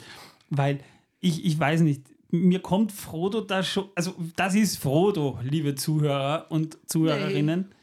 weil 0.49 0.79
ich, 1.19 1.45
ich 1.45 1.59
weiß 1.59 1.81
nicht, 1.81 2.03
mir 2.29 2.59
kommt 2.59 2.91
Frodo 2.91 3.41
da 3.41 3.63
schon, 3.63 3.89
also 3.95 4.15
das 4.35 4.55
ist 4.55 4.77
Frodo, 4.77 5.39
liebe 5.43 5.75
Zuhörer 5.75 6.47
und 6.49 6.77
Zuhörerinnen. 6.85 7.73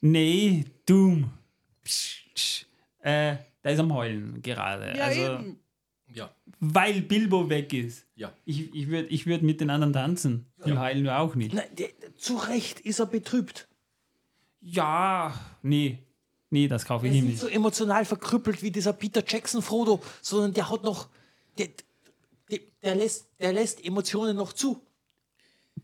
Nee, 0.00 0.64
Doom. 0.86 1.30
Psch, 1.84 2.26
psch. 2.34 2.66
Äh, 3.00 3.36
der 3.64 3.72
ist 3.72 3.80
am 3.80 3.92
Heulen 3.92 4.40
gerade. 4.42 4.96
Ja, 4.96 5.04
also, 5.04 5.20
eben. 5.20 5.58
Ja, 6.14 6.30
weil 6.60 7.02
Bilbo 7.02 7.48
weg 7.48 7.72
ist. 7.72 8.06
ja. 8.16 8.32
Ich, 8.44 8.74
ich 8.74 8.88
würde 8.88 9.08
ich 9.08 9.26
würd 9.26 9.42
mit 9.42 9.60
den 9.60 9.70
anderen 9.70 9.92
tanzen. 9.92 10.46
Die 10.64 10.76
heulen 10.76 11.02
nur 11.04 11.18
auch 11.18 11.34
nicht. 11.34 11.54
Nein, 11.54 11.68
der, 11.76 11.88
zu 12.16 12.36
Recht 12.36 12.80
ist 12.80 12.98
er 12.98 13.06
betrübt. 13.06 13.68
Ja, 14.60 15.34
nee. 15.62 15.98
Nee, 16.50 16.66
das 16.66 16.84
kaufe 16.84 17.06
ich 17.06 17.12
ihm 17.12 17.24
nicht 17.24 17.32
nicht. 17.32 17.40
so 17.40 17.46
emotional 17.48 18.04
verkrüppelt 18.04 18.62
wie 18.62 18.70
dieser 18.70 18.92
Peter 18.92 19.22
Jackson 19.26 19.60
Frodo, 19.62 20.00
sondern 20.22 20.54
der 20.54 20.70
hat 20.70 20.82
noch. 20.82 21.08
Der, 21.58 21.68
der, 22.50 22.60
der, 22.82 22.94
lässt, 22.94 23.28
der 23.38 23.52
lässt 23.52 23.84
Emotionen 23.84 24.36
noch 24.36 24.52
zu. 24.52 24.80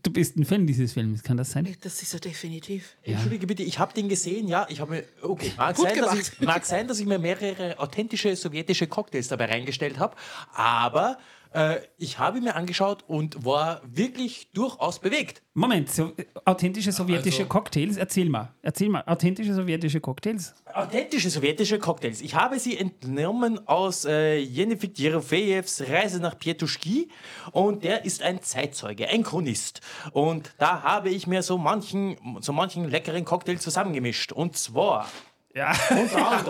Du 0.03 0.11
bist 0.11 0.37
ein 0.37 0.45
Fan 0.45 0.65
dieses 0.65 0.93
Films, 0.93 1.23
kann 1.23 1.37
das 1.37 1.51
sein? 1.51 1.75
Das 1.81 2.01
ist 2.01 2.13
er 2.13 2.19
definitiv. 2.19 2.95
Entschuldige 3.03 3.47
bitte, 3.47 3.63
ich 3.63 3.79
habe 3.79 3.93
den 3.93 4.09
gesehen, 4.09 4.47
ja. 4.47 4.65
Ich 4.69 4.79
habe 4.79 4.91
mir. 4.91 5.03
Okay, 5.21 5.51
mag 5.57 5.75
Gut 5.75 5.87
sein, 5.87 5.97
dass 5.97 6.13
ich, 6.15 6.39
mag 6.41 6.65
sein, 6.65 6.87
dass 6.87 6.99
ich 6.99 7.05
mir 7.05 7.19
mehrere 7.19 7.77
authentische 7.79 8.35
sowjetische 8.35 8.87
Cocktails 8.87 9.27
dabei 9.27 9.45
reingestellt 9.45 9.99
habe, 9.99 10.15
aber 10.53 11.17
äh, 11.55 11.79
ich 11.97 12.19
habe 12.19 12.37
ihn 12.39 12.43
mir 12.43 12.55
angeschaut 12.55 13.03
und 13.07 13.45
war 13.45 13.81
wirklich 13.85 14.51
durchaus 14.53 14.99
bewegt. 14.99 15.41
Moment, 15.53 15.89
so, 15.89 16.11
äh, 16.17 16.25
authentische 16.43 16.91
sowjetische 16.91 17.39
Also- 17.43 17.49
Cocktails, 17.49 17.97
erzähl 17.97 18.29
mal. 18.29 18.53
Erzähl 18.61 18.89
mal, 18.89 19.03
authentische 19.07 19.53
sowjetische 19.53 20.01
Cocktails? 20.01 20.53
Authentische 20.73 21.29
sowjetische 21.29 21.79
Cocktails. 21.79 22.21
Ich 22.21 22.35
habe 22.35 22.59
sie 22.59 22.77
entnommen 22.77 23.65
aus 23.67 24.03
äh, 24.05 24.37
Jenefik 24.37 24.99
Jerofejews 24.99 25.83
Reise 25.89 26.19
nach 26.19 26.37
Pietuschki 26.37 27.07
und 27.51 27.83
der 27.83 28.03
ist 28.03 28.21
ein 28.21 28.41
Zeitzeuge, 28.41 29.07
ein 29.07 29.23
Chronist. 29.23 29.79
Und 30.11 30.51
da 30.57 30.83
habe 30.83 31.09
ich 31.09 31.25
mir 31.25 31.41
so 31.41 31.57
manchen, 31.57 32.17
so 32.41 32.51
manchen 32.51 32.89
leckeren 32.89 33.23
Cocktail 33.23 33.57
zusammengemischt. 33.57 34.33
Und 34.33 34.57
zwar, 34.57 35.07
Ja. 35.55 35.71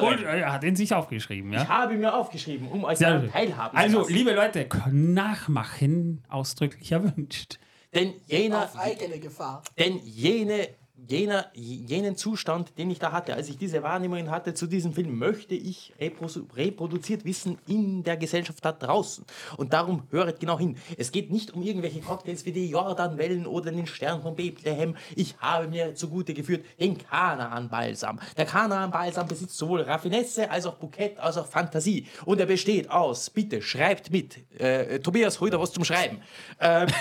Und, 0.02 0.24
äh, 0.24 0.40
er 0.40 0.54
hat 0.54 0.64
den 0.64 0.76
sich 0.76 0.94
aufgeschrieben, 0.94 1.54
ich 1.54 1.60
ja. 1.60 1.68
habe 1.68 1.96
mir 1.96 2.16
aufgeschrieben, 2.16 2.68
um 2.68 2.84
euch 2.86 2.98
daran 2.98 3.30
teilhaben 3.32 3.78
Also, 3.78 3.98
zu 3.98 4.00
lassen. 4.02 4.14
liebe 4.14 4.34
Leute, 4.34 4.68
nachmachen 4.92 6.24
ausdrücklich 6.28 6.92
erwünscht. 6.92 7.60
Denn 7.94 8.14
jener, 8.26 8.64
Auf 8.64 8.78
eigene 8.78 9.20
Gefahr. 9.20 9.62
Denn 9.78 10.00
jene, 10.04 10.70
jener, 11.08 11.48
jenen 11.54 12.16
Zustand, 12.16 12.78
den 12.78 12.90
ich 12.90 13.00
da 13.00 13.12
hatte, 13.12 13.36
als 13.36 13.50
ich 13.50 13.58
diese 13.58 13.84
Wahrnehmungen 13.84 14.32
hatte 14.32 14.54
zu 14.54 14.68
diesem 14.68 14.94
Film, 14.94 15.18
möchte 15.18 15.56
ich 15.56 15.94
repro- 16.00 16.46
reproduziert 16.56 17.26
wissen 17.26 17.58
in 17.68 18.04
der 18.04 18.18
Gesellschaft 18.18 18.64
da 18.64 18.72
draußen. 18.72 19.26
Und 19.58 19.74
darum 19.74 20.04
höret 20.12 20.40
genau 20.40 20.58
hin. 20.58 20.78
Es 20.98 21.12
geht 21.12 21.32
nicht 21.32 21.54
um 21.54 21.62
irgendwelche 21.62 22.00
Cocktails 22.00 22.46
wie 22.46 22.52
die 22.52 22.70
Jordanwellen 22.70 23.46
oder 23.46 23.72
den 23.72 23.88
Stern 23.88 24.22
von 24.22 24.36
Bethlehem. 24.36 24.96
Ich 25.16 25.36
habe 25.40 25.68
mir 25.68 25.96
zugute 25.96 26.34
geführt 26.34 26.66
den 26.80 26.98
Kanaan-Balsam. 26.98 28.20
Der 28.38 28.46
Kanaan-Balsam 28.46 29.28
besitzt 29.28 29.58
sowohl 29.58 29.82
Raffinesse 29.82 30.50
als 30.50 30.66
auch 30.66 30.76
Bukett 30.76 31.20
als 31.20 31.38
auch 31.38 31.48
Fantasie. 31.48 32.08
Und 32.26 32.40
er 32.40 32.46
besteht 32.46 32.90
aus, 32.90 33.30
bitte 33.30 33.62
schreibt 33.62 34.12
mit, 34.12 34.38
äh, 34.60 35.00
Tobias, 35.00 35.40
da 35.40 35.60
was 35.60 35.72
zum 35.72 35.84
Schreiben. 35.84 36.22
Ähm, 36.60 36.88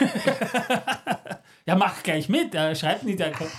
Ja, 1.67 1.77
mach 1.77 2.03
gleich 2.03 2.29
mit. 2.29 2.55
Er 2.55 2.75
schreibt 2.75 3.05
nicht, 3.05 3.21
er 3.21 3.33
kommt. 3.33 3.51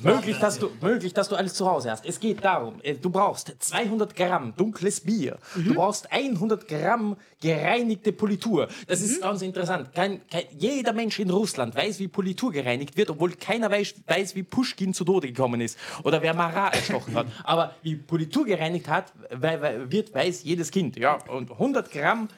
Möglich 0.00 0.38
dass, 0.38 0.58
du, 0.58 0.70
möglich, 0.80 1.12
dass 1.12 1.28
du 1.28 1.36
alles 1.36 1.54
zu 1.54 1.66
Hause 1.66 1.90
hast. 1.90 2.06
Es 2.06 2.18
geht 2.18 2.42
darum, 2.44 2.80
äh, 2.82 2.94
du 2.94 3.10
brauchst 3.10 3.54
200 3.58 4.16
Gramm 4.16 4.54
dunkles 4.56 5.00
Bier. 5.00 5.38
Du 5.54 5.74
brauchst 5.74 6.10
100 6.10 6.66
Gramm 6.66 7.16
gereinigte 7.40 8.12
Politur. 8.12 8.68
Das 8.86 9.02
ist 9.02 9.20
ganz 9.20 9.42
interessant. 9.42 9.92
Kein, 9.94 10.26
kein, 10.28 10.44
jeder 10.56 10.92
Mensch 10.92 11.18
in 11.18 11.30
Russland 11.30 11.74
weiß, 11.74 11.98
wie 11.98 12.08
Politur 12.08 12.52
gereinigt 12.52 12.96
wird, 12.96 13.10
obwohl 13.10 13.32
keiner 13.34 13.70
weiß, 13.70 13.94
weiß, 14.06 14.34
wie 14.34 14.42
Pushkin 14.42 14.94
zu 14.94 15.04
Tode 15.04 15.28
gekommen 15.28 15.60
ist 15.60 15.78
oder 16.04 16.22
wer 16.22 16.32
Marat 16.32 16.74
erstochen 16.74 17.14
hat. 17.14 17.26
Aber 17.44 17.74
wie 17.82 17.96
Politur 17.96 18.46
gereinigt 18.46 18.88
hat, 18.88 19.12
wird, 19.30 20.14
weiß 20.14 20.42
jedes 20.44 20.70
Kind. 20.70 20.96
Ja, 20.96 21.18
und 21.28 21.50
100 21.50 21.90
Gramm 21.90 22.28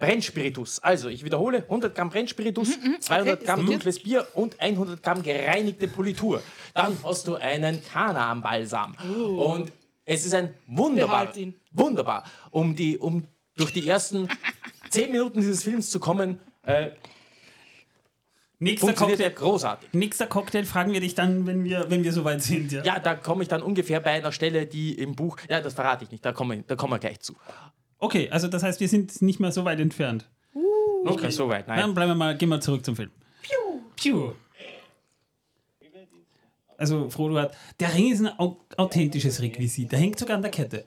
Brennspiritus. 0.00 0.80
Also, 0.80 1.08
ich 1.08 1.24
wiederhole, 1.24 1.58
100 1.58 1.94
Gramm 1.94 2.10
Brennspiritus, 2.10 2.70
200 3.00 3.34
okay, 3.36 3.44
Gramm 3.46 3.60
ist 3.60 3.68
dunkles 3.68 4.02
Bier 4.02 4.26
und 4.34 4.58
100 4.58 5.02
Gramm 5.02 5.22
gereinigte 5.22 5.86
Politur. 5.86 6.42
Dann 6.74 6.96
hast 7.04 7.28
du 7.28 7.36
einen 7.36 7.84
Kanaan-Balsam. 7.84 8.96
Und 9.36 9.70
es 10.04 10.26
ist 10.26 10.34
ein 10.34 10.54
wunderbar, 10.66 11.32
wunderbar, 11.70 12.24
um, 12.50 12.74
die, 12.74 12.98
um 12.98 13.24
durch 13.56 13.72
die 13.72 13.86
ersten 13.86 14.28
10 14.90 15.12
Minuten 15.12 15.40
dieses 15.40 15.62
Films 15.62 15.90
zu 15.90 16.00
kommen, 16.00 16.40
äh, 16.64 16.90
Nächster 18.62 18.88
funktioniert 18.88 19.20
er 19.20 19.30
Cocktail, 19.30 19.48
großartig. 19.48 19.88
nächster 19.94 20.26
Cocktail 20.26 20.64
fragen 20.64 20.92
wir 20.92 21.00
dich 21.00 21.14
dann, 21.14 21.46
wenn 21.46 21.64
wir, 21.64 21.86
wenn 21.88 22.04
wir 22.04 22.12
soweit 22.12 22.42
sind. 22.42 22.70
Ja. 22.70 22.84
Ja, 22.84 22.98
da 22.98 23.14
komme 23.14 23.42
ich 23.42 23.48
dann 23.48 23.62
ungefähr 23.62 24.00
bei 24.00 24.10
einer 24.10 24.32
Stelle, 24.32 24.66
die 24.66 24.92
im 24.98 25.16
Buch, 25.16 25.38
ja, 25.48 25.62
das 25.62 25.72
verrate 25.72 26.04
ich 26.04 26.10
nicht, 26.10 26.22
da 26.26 26.32
kommen 26.32 26.64
da 26.66 26.76
kommen 26.76 26.92
wir 26.92 26.98
gleich 26.98 27.20
zu. 27.20 27.36
Okay, 28.00 28.28
also 28.30 28.48
das 28.48 28.62
heißt, 28.62 28.80
wir 28.80 28.88
sind 28.88 29.22
nicht 29.22 29.40
mehr 29.40 29.52
so 29.52 29.64
weit 29.64 29.78
entfernt. 29.78 30.28
Noch 31.04 31.20
nicht 31.20 31.34
so 31.34 31.48
weit, 31.48 31.68
nein. 31.68 31.78
Dann 31.78 31.94
bleiben 31.94 32.10
wir 32.10 32.16
mal, 32.16 32.36
gehen 32.36 32.48
wir 32.48 32.60
zurück 32.60 32.84
zum 32.84 32.96
Film. 32.96 33.10
Piu. 33.42 33.80
Piu. 33.96 34.32
Also 36.76 37.10
Frodo 37.10 37.38
hat, 37.38 37.54
der 37.78 37.94
Ring 37.94 38.10
ist 38.10 38.20
ein 38.20 38.38
au 38.38 38.56
authentisches 38.78 39.42
Requisit, 39.42 39.92
der 39.92 39.98
hängt 39.98 40.18
sogar 40.18 40.36
an 40.36 40.42
der 40.42 40.50
Kette. 40.50 40.86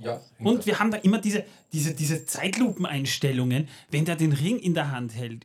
Ja, 0.00 0.20
Und 0.38 0.64
wir 0.64 0.78
haben 0.78 0.90
da 0.90 0.98
immer 0.98 1.18
diese, 1.18 1.44
diese, 1.72 1.92
diese 1.92 2.24
Zeitlupeneinstellungen, 2.24 3.68
wenn 3.90 4.04
der 4.04 4.16
den 4.16 4.32
Ring 4.32 4.58
in 4.58 4.74
der 4.74 4.92
Hand 4.92 5.14
hält. 5.14 5.44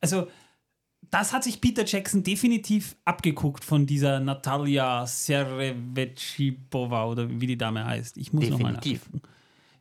Also, 0.00 0.28
das 1.10 1.32
hat 1.32 1.44
sich 1.44 1.60
Peter 1.60 1.84
Jackson 1.84 2.24
definitiv 2.24 2.96
abgeguckt 3.04 3.64
von 3.64 3.86
dieser 3.86 4.18
Natalia 4.18 5.06
Serevechipova 5.06 7.06
oder 7.06 7.28
wie 7.28 7.46
die 7.46 7.58
Dame 7.58 7.84
heißt. 7.84 8.16
Ich 8.16 8.32
muss 8.32 8.48
nochmal 8.48 8.72
nachgucken. 8.72 9.20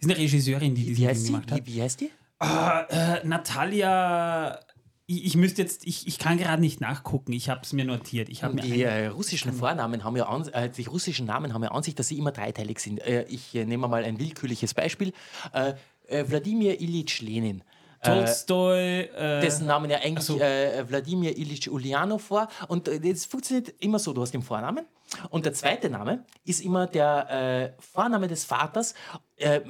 Ist 0.06 0.12
eine 0.12 0.18
Regisseurin, 0.20 0.76
die 0.76 0.86
diesen 0.86 0.98
Wie 0.98 1.02
Film 1.02 1.10
heißt, 1.10 1.26
gemacht 1.28 1.50
die? 1.50 1.54
hat. 1.54 1.68
Wie, 1.68 1.76
wie 1.76 1.82
heißt 1.82 2.02
die? 2.02 2.12
Äh, 2.40 3.26
Natalia, 3.28 4.60
ich, 5.08 5.26
ich 5.26 5.38
müsste 5.38 5.62
jetzt, 5.62 5.86
ich, 5.86 6.08
ich 6.08 6.20
kann 6.20 6.38
gerade 6.38 6.62
nicht 6.62 6.82
nachgucken. 6.82 7.34
Ich 7.34 7.50
habe 7.50 7.62
es 7.64 7.74
mir 7.74 7.86
notiert. 7.86 8.30
Ich 8.30 8.42
mir 8.42 8.62
Die 8.62 8.84
äh, 8.84 9.08
russischen 9.08 9.54
Vornamen 9.54 10.04
haben 10.04 10.16
ja 10.16 10.26
an, 10.28 10.48
äh, 10.50 10.70
die 10.70 10.84
russischen 10.84 11.26
Namen 11.26 11.54
haben 11.54 11.64
ja 11.64 11.72
an 11.72 11.84
sich, 11.84 11.96
dass 11.96 12.08
sie 12.08 12.18
immer 12.18 12.32
dreiteilig 12.32 12.80
sind. 12.80 13.00
Äh, 13.00 13.26
ich 13.30 13.56
äh, 13.56 13.66
nehme 13.66 13.88
mal 13.88 14.04
ein 14.04 14.20
willkürliches 14.20 14.74
Beispiel. 14.74 15.14
Äh, 15.54 15.74
Wladimir 16.08 16.80
Ilyich 16.82 17.22
Lenin. 17.22 17.64
Tolstoi. 18.06 19.02
Äh, 19.02 19.42
dessen 19.42 19.68
Namen 19.68 19.90
ja 19.90 20.00
eigentlich 20.00 20.26
so. 20.26 20.40
äh, 20.40 20.88
Wladimir 20.88 21.38
Ilyich 21.38 21.70
Ulyanov 21.70 22.32
war. 22.32 22.50
Und 22.68 22.88
äh, 22.88 23.00
das 23.00 23.26
funktioniert 23.26 23.70
immer 23.80 24.00
so: 24.00 24.14
du 24.14 24.22
hast 24.22 24.34
den 24.34 24.42
Vornamen 24.42 24.86
und 25.30 25.46
der 25.46 25.54
zweite 25.54 25.90
Name 25.90 26.26
ist 26.44 26.62
immer 26.62 26.88
der 26.88 27.74
äh, 27.78 27.82
Vorname 27.82 28.28
des 28.28 28.46
Vaters. 28.46 28.94
Äh, 29.38 29.62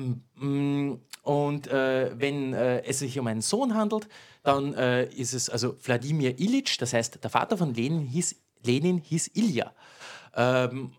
und 1.23 1.67
äh, 1.67 2.11
wenn 2.19 2.53
äh, 2.53 2.83
es 2.83 2.99
sich 2.99 3.17
um 3.17 3.27
einen 3.27 3.41
Sohn 3.41 3.75
handelt, 3.75 4.07
dann 4.43 4.73
äh, 4.75 5.05
ist 5.05 5.33
es 5.33 5.49
also 5.49 5.75
Wladimir 5.83 6.39
Ilyich, 6.39 6.77
das 6.77 6.93
heißt, 6.93 7.23
der 7.23 7.29
Vater 7.29 7.57
von 7.57 7.73
Lenin 7.73 8.05
hieß, 8.05 8.35
Lenin 8.63 8.99
hieß 8.99 9.31
Ilja. 9.33 9.73
Ähm, 10.35 10.91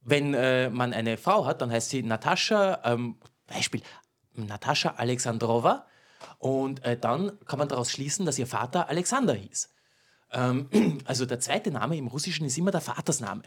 wenn 0.00 0.34
äh, 0.34 0.70
man 0.70 0.92
eine 0.92 1.16
Frau 1.16 1.44
hat, 1.44 1.60
dann 1.60 1.70
heißt 1.70 1.90
sie 1.90 2.02
Natascha, 2.02 2.80
ähm, 2.84 3.16
Beispiel 3.46 3.82
Natascha 4.34 4.94
Alexandrova. 4.96 5.84
Und 6.38 6.82
äh, 6.84 6.96
dann 6.98 7.38
kann 7.46 7.58
man 7.58 7.68
daraus 7.68 7.90
schließen, 7.90 8.24
dass 8.26 8.38
ihr 8.38 8.46
Vater 8.46 8.88
Alexander 8.88 9.34
hieß. 9.34 9.72
Ähm, 10.32 10.68
also 11.04 11.24
der 11.26 11.40
zweite 11.40 11.70
Name 11.70 11.96
im 11.96 12.06
Russischen 12.08 12.46
ist 12.46 12.58
immer 12.58 12.70
der 12.70 12.80
Vatersname. 12.80 13.42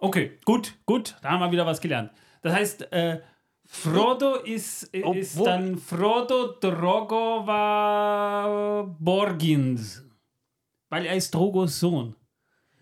okay, 0.00 0.38
gut, 0.44 0.74
gut, 0.86 1.16
da 1.22 1.30
haben 1.30 1.40
wir 1.40 1.50
wieder 1.50 1.66
was 1.66 1.80
gelernt. 1.80 2.12
Das 2.42 2.52
heißt, 2.54 2.92
äh, 2.92 3.20
Frodo 3.66 4.36
ist, 4.36 4.84
ist 4.84 5.04
Obwohl- 5.04 5.44
dann 5.44 5.76
Frodo 5.78 6.54
Drogova 7.58 8.94
Borgins. 8.98 10.04
Weil 10.88 11.04
er 11.06 11.16
ist 11.16 11.34
Drogos 11.34 11.78
Sohn. 11.80 12.14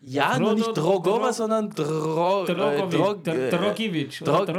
Ja, 0.00 0.30
Frodo 0.30 0.44
nur 0.44 0.54
nicht 0.54 0.76
Drogova, 0.76 1.26
Dro- 1.28 1.32
sondern 1.32 1.70
Dro 1.70 2.44
äh, 2.44 2.46
Drogovic, 2.46 2.90
Drog- 3.00 3.24
Dr- 3.24 3.34
äh, 3.36 3.50
Drogic 3.50 4.20
Dro 4.20 4.42
oder 4.42 4.52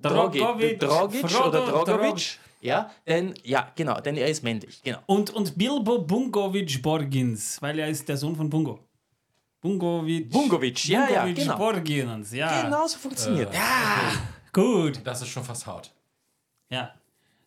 Drogic. 0.00 0.40
Drogovic. 0.40 0.80
Drogic, 0.80 1.28
Frodo 1.30 1.48
oder 1.48 1.66
Drog- 1.66 1.84
Drogovic. 1.86 2.38
Ja, 2.60 2.90
denn, 3.06 3.34
ja, 3.44 3.70
genau, 3.76 4.00
denn 4.00 4.16
er 4.16 4.26
ist 4.28 4.42
männlich, 4.42 4.82
genau. 4.82 4.98
Und, 5.06 5.30
und 5.30 5.56
Bilbo 5.56 6.00
Bungovic 6.00 6.82
Borgins, 6.82 7.62
weil 7.62 7.78
er 7.78 7.86
ist 7.88 8.08
der 8.08 8.16
Sohn 8.16 8.34
von 8.34 8.50
Bungo. 8.50 8.80
Bungovic. 9.60 10.28
Bungovic, 10.30 10.84
ja, 10.88 11.08
ja, 11.08 11.20
Bungovic 11.22 11.36
genau. 11.36 11.56
Borgins, 11.56 12.32
ja. 12.32 12.62
Genau 12.62 12.86
so 12.88 12.98
funktioniert. 12.98 13.52
Gut. 14.52 15.00
Das 15.04 15.22
ist 15.22 15.28
schon 15.28 15.44
fast 15.44 15.64
hart. 15.66 15.92
Ja. 16.70 16.92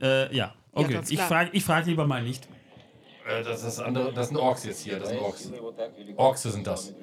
Äh, 0.00 0.34
ja. 0.34 0.54
Okay, 0.78 0.94
ja, 0.94 1.02
ich 1.08 1.20
frage 1.20 1.50
ich 1.52 1.64
frag 1.64 1.86
lieber 1.86 2.06
mal 2.06 2.22
nicht. 2.22 2.48
Äh, 3.26 3.42
das, 3.42 3.62
das, 3.62 3.80
andere, 3.80 4.12
das 4.12 4.28
sind 4.28 4.36
Orks 4.36 4.64
jetzt 4.64 4.82
hier, 4.82 4.98
das 4.98 5.08
sind 5.08 5.18
Orks. 5.20 5.52
Orks 6.16 6.42
sind 6.42 6.66
das. 6.66 6.94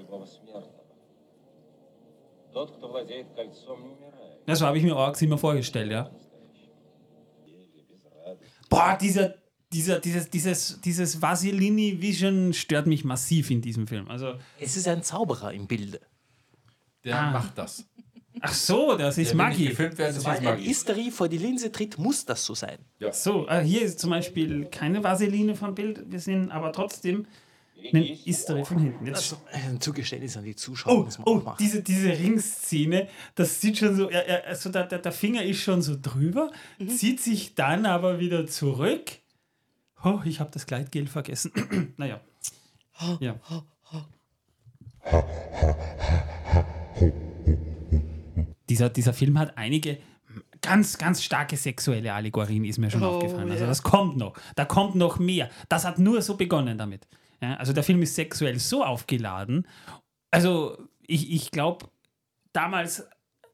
Das 4.46 4.62
habe 4.62 4.78
ich 4.78 4.84
mir 4.84 4.96
Orks 4.96 5.22
immer 5.22 5.38
vorgestellt, 5.38 5.92
ja. 5.92 6.10
Boah, 8.70 8.98
dieser, 9.00 9.36
dieser, 9.72 10.00
dieses, 10.00 10.30
dieses, 10.30 10.82
dieses 10.82 11.22
Vasilini 11.22 12.02
Vision 12.02 12.54
stört 12.54 12.88
mich 12.88 13.04
massiv 13.04 13.52
in 13.52 13.62
diesem 13.62 13.88
Film. 13.88 14.08
Also 14.10 14.36
es 14.60 14.78
ist 14.78 14.88
ein 14.88 15.04
Zauberer 15.04 15.54
im 15.54 15.68
Bilde. 15.68 16.00
Ah. 16.02 16.10
Der 17.04 17.20
ah. 17.20 17.32
macht 17.32 17.58
das 17.58 17.86
ach 18.42 18.54
so, 18.54 18.96
das 18.98 19.18
ist 19.18 19.28
nicht 19.28 19.34
Magie. 19.36 19.70
gefilmt 19.70 19.98
werden, 19.98 20.16
das 20.16 20.36
ist 20.36 20.44
Magie. 20.44 20.70
Isteri 20.70 21.12
vor 21.12 21.28
die 21.28 21.38
Linse 21.38 21.72
tritt, 21.72 21.98
muss 21.98 22.26
das 22.26 22.46
so 22.46 22.56
sein. 22.56 22.78
So, 23.12 23.48
äh, 23.48 23.62
hier 23.62 23.82
ist 23.82 24.00
zum 24.00 24.10
Beispiel 24.10 24.66
keine 24.66 25.04
Vaseline 25.04 25.56
vom 25.56 25.76
Bild. 25.76 26.04
Wir 26.08 26.20
sehen 26.20 26.52
aber 26.52 26.72
trotzdem 26.72 27.26
einen 27.94 28.18
Isteri 28.26 28.66
von 28.66 28.80
hinten. 28.80 29.06
Jetzt 29.06 29.36
Ein 29.52 29.80
Zugeständnis 29.80 30.38
an 30.38 30.44
die 30.44 30.56
Zuschauer 30.56 31.08
Oh, 31.24 31.32
oh 31.46 31.54
diese, 31.60 31.82
diese 31.82 32.10
Ringszene, 32.10 33.08
das 33.36 33.62
sieht 33.62 33.78
schon 33.78 33.96
so, 33.96 34.10
also 34.46 34.70
der, 34.70 34.86
der, 34.86 35.00
der 35.00 35.12
Finger 35.12 35.44
ist 35.44 35.62
schon 35.62 35.82
so 35.82 35.96
drüber, 36.02 36.52
zieht 36.88 37.22
sich 37.22 37.56
dann 37.56 37.86
aber 37.86 38.20
wieder 38.20 38.48
zurück. 38.48 39.12
Oh, 40.04 40.20
ich 40.26 40.40
habe 40.40 40.52
das 40.52 40.66
Gleitgel 40.66 41.08
vergessen. 41.08 41.52
naja. 41.98 42.22
Ja. 43.20 43.36
Dieser, 48.70 48.90
dieser 48.90 49.14
Film 49.14 49.38
hat 49.38 49.58
einige 49.58 50.00
ganz, 50.62 50.98
ganz 50.98 51.24
starke 51.24 51.58
sexuelle 51.58 52.14
Allegorien, 52.14 52.66
ist 52.66 52.78
mir 52.78 52.90
schon 52.90 53.04
Oh, 53.04 53.18
aufgefallen. 53.18 53.52
Also 53.52 53.64
ja. 53.64 53.70
das 53.70 53.84
kommt 53.84 54.18
noch. 54.18 54.36
Da 54.56 54.66
kommt 54.66 54.96
noch 54.96 55.20
mehr. 55.20 55.50
Das 55.70 55.86
hat 55.86 56.00
nur 56.00 56.22
so 56.22 56.36
begonnen 56.36 56.78
damit. 56.78 57.08
Ja, 57.42 57.56
also 57.56 57.74
der 57.74 57.84
Film 57.84 58.02
ist 58.02 58.16
sexuell 58.16 58.60
so 58.60 58.84
aufgeladen. 58.84 59.68
Also 60.32 60.78
ich, 61.06 61.32
ich 61.32 61.52
glaube, 61.52 61.88
damals 62.54 63.08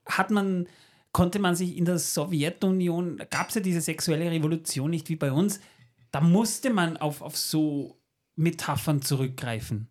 hat 0.05 0.31
man, 0.31 0.67
konnte 1.11 1.39
man 1.39 1.55
sich 1.55 1.77
in 1.77 1.85
der 1.85 1.99
Sowjetunion, 1.99 3.21
gab 3.29 3.49
es 3.49 3.55
ja 3.55 3.61
diese 3.61 3.81
sexuelle 3.81 4.31
Revolution 4.31 4.89
nicht 4.89 5.09
wie 5.09 5.15
bei 5.15 5.31
uns, 5.31 5.59
da 6.11 6.21
musste 6.21 6.71
man 6.71 6.97
auf, 6.97 7.21
auf 7.21 7.37
so 7.37 7.97
Metaphern 8.35 9.01
zurückgreifen. 9.01 9.89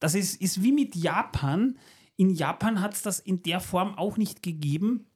Das 0.00 0.14
ist, 0.14 0.40
ist 0.40 0.62
wie 0.62 0.72
mit 0.72 0.94
Japan. 0.94 1.78
In 2.16 2.30
Japan 2.30 2.80
hat 2.80 2.94
es 2.94 3.02
das 3.02 3.18
in 3.18 3.42
der 3.42 3.60
Form 3.60 3.96
auch 3.96 4.16
nicht 4.16 4.42
gegeben, 4.42 5.06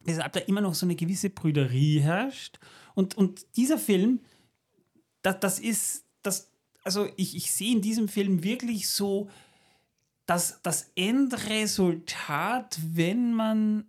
weshalb 0.00 0.32
da 0.32 0.40
immer 0.40 0.60
noch 0.60 0.74
so 0.74 0.86
eine 0.86 0.96
gewisse 0.96 1.30
Brüderie 1.30 2.00
herrscht. 2.00 2.58
Und, 2.94 3.16
und 3.16 3.44
dieser 3.56 3.78
Film, 3.78 4.20
das, 5.22 5.40
das 5.40 5.58
ist, 5.58 6.04
das, 6.22 6.50
also 6.82 7.08
ich, 7.16 7.36
ich 7.36 7.52
sehe 7.52 7.72
in 7.72 7.82
diesem 7.82 8.08
Film 8.08 8.42
wirklich 8.42 8.88
so 8.88 9.28
das, 10.26 10.60
das 10.62 10.92
Endresultat, 10.94 12.78
wenn 12.92 13.34
man 13.34 13.84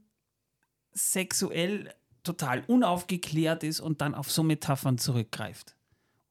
sexuell 0.92 1.94
total 2.24 2.64
unaufgeklärt 2.68 3.64
ist 3.64 3.80
und 3.80 4.02
dann 4.02 4.16
auf 4.16 4.32
so 4.32 4.44
Metaphern 4.44 4.98
zurückgreift. 4.98 5.76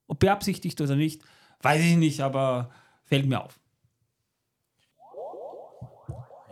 Ob 0.06 0.18
beabsichtigt 0.18 0.80
oder 0.80 0.96
nicht, 0.96 1.22
weiß 1.62 1.80
ich 1.82 1.96
nicht, 1.96 2.20
aber 2.20 2.70
fällt 3.04 3.26
mir 3.26 3.42
auf. 3.44 3.59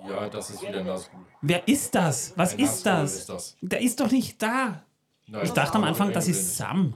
Ja, 0.09 0.29
das 0.29 0.51
ist 0.51 0.63
wieder 0.63 0.83
Nazgul. 0.85 1.21
Wer 1.43 1.67
ist 1.69 1.95
das? 1.95 2.33
Was 2.37 2.55
Ein 2.55 2.61
ist 2.61 2.83
das? 2.85 3.15
ist 3.17 3.29
das. 3.29 3.57
Der 3.61 3.81
ist 3.81 4.01
doch 4.01 4.11
nicht 4.11 4.43
da. 4.43 4.83
Nein, 5.27 5.43
Ich 5.45 5.51
dachte 5.51 5.77
am 5.77 5.85
Anfang, 5.85 6.13
das 6.13 6.27
ist 6.29 6.57
Sam. 6.57 6.95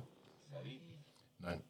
Nein. 1.38 1.62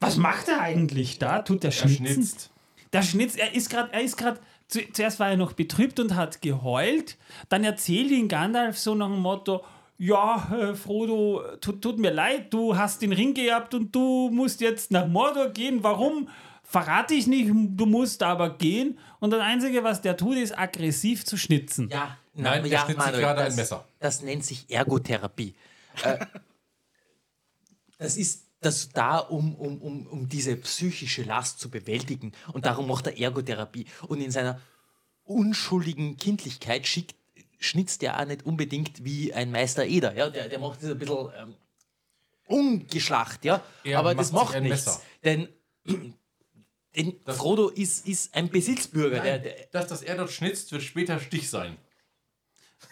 Was 0.00 0.16
macht 0.16 0.48
er 0.48 0.60
eigentlich 0.60 1.18
da? 1.18 1.42
Tut 1.42 1.62
der 1.62 1.68
Er 1.70 1.72
schnitzen? 1.72 2.06
schnitzt. 2.06 2.50
Der 2.92 3.02
Schnitz, 3.02 3.36
er 3.36 3.54
ist 3.54 3.70
gerade, 3.70 3.92
er 3.92 4.02
ist 4.02 4.16
gerade, 4.16 4.40
zu, 4.68 4.80
zuerst 4.92 5.18
war 5.20 5.30
er 5.30 5.36
noch 5.36 5.52
betrübt 5.52 5.98
und 6.00 6.14
hat 6.14 6.40
geheult, 6.42 7.16
dann 7.48 7.64
erzählt 7.64 8.10
ihn 8.10 8.28
Gandalf 8.28 8.78
so 8.78 8.94
nach 8.94 9.08
dem 9.08 9.20
Motto, 9.20 9.64
ja, 9.98 10.48
äh, 10.52 10.74
Frodo, 10.74 11.42
tut, 11.60 11.80
tut 11.82 11.98
mir 11.98 12.10
leid, 12.12 12.52
du 12.52 12.76
hast 12.76 13.00
den 13.02 13.12
Ring 13.12 13.32
geerbt 13.34 13.74
und 13.74 13.94
du 13.94 14.30
musst 14.30 14.60
jetzt 14.60 14.90
nach 14.90 15.06
Mordor 15.06 15.48
gehen. 15.50 15.82
Warum? 15.82 16.28
Verrate 16.68 17.14
ich 17.14 17.26
nicht, 17.26 17.48
du 17.50 17.86
musst 17.86 18.22
aber 18.22 18.58
gehen. 18.58 18.98
Und 19.20 19.30
das 19.30 19.40
Einzige, 19.40 19.84
was 19.84 20.02
der 20.02 20.16
tut, 20.16 20.36
ist 20.36 20.58
aggressiv 20.58 21.24
zu 21.24 21.36
schnitzen. 21.36 21.88
Ja, 21.90 22.18
Nein, 22.34 22.64
er 22.66 22.80
schnitzt 22.80 23.02
sich 23.02 23.12
gerade 23.14 23.42
ein 23.42 23.54
Messer. 23.54 23.86
Das 24.00 24.22
nennt 24.22 24.44
sich 24.44 24.68
Ergotherapie. 24.68 25.54
äh, 26.02 26.18
das 27.98 28.16
ist 28.16 28.46
das 28.60 28.88
da, 28.88 29.18
um, 29.18 29.54
um, 29.54 29.80
um, 29.80 30.06
um 30.06 30.28
diese 30.28 30.56
psychische 30.56 31.22
Last 31.22 31.60
zu 31.60 31.70
bewältigen. 31.70 32.32
Und 32.52 32.66
darum 32.66 32.88
macht 32.88 33.06
er 33.06 33.18
Ergotherapie. 33.18 33.86
Und 34.08 34.20
in 34.20 34.30
seiner 34.30 34.60
unschuldigen 35.22 36.16
Kindlichkeit 36.16 36.86
schickt, 36.86 37.14
schnitzt 37.58 38.02
er 38.02 38.20
auch 38.20 38.26
nicht 38.26 38.44
unbedingt 38.44 39.04
wie 39.04 39.32
ein 39.32 39.50
Meister 39.50 39.86
Eder. 39.86 40.14
Ja? 40.14 40.30
Der, 40.30 40.48
der 40.48 40.58
macht 40.58 40.82
das 40.82 40.90
ein 40.90 40.98
bisschen 40.98 41.28
ähm, 41.38 41.54
ungeschlacht, 42.46 43.44
ja. 43.44 43.62
Er 43.84 43.98
Aber 43.98 44.14
das 44.14 44.32
macht 44.32 44.48
sich 44.48 44.54
macht 44.56 44.62
nichts. 44.62 44.86
Messer. 44.86 45.00
Denn, 45.24 45.48
denn 46.96 47.14
Frodo 47.26 47.68
ist, 47.68 48.06
ist 48.08 48.34
ein 48.34 48.48
Besitzbürger. 48.48 49.20
Der, 49.20 49.38
der, 49.38 49.54
Dass 49.72 49.86
das 49.88 50.02
er 50.02 50.16
dort 50.16 50.30
schnitzt, 50.32 50.72
wird 50.72 50.82
später 50.82 51.20
Stich 51.20 51.48
sein. 51.50 51.76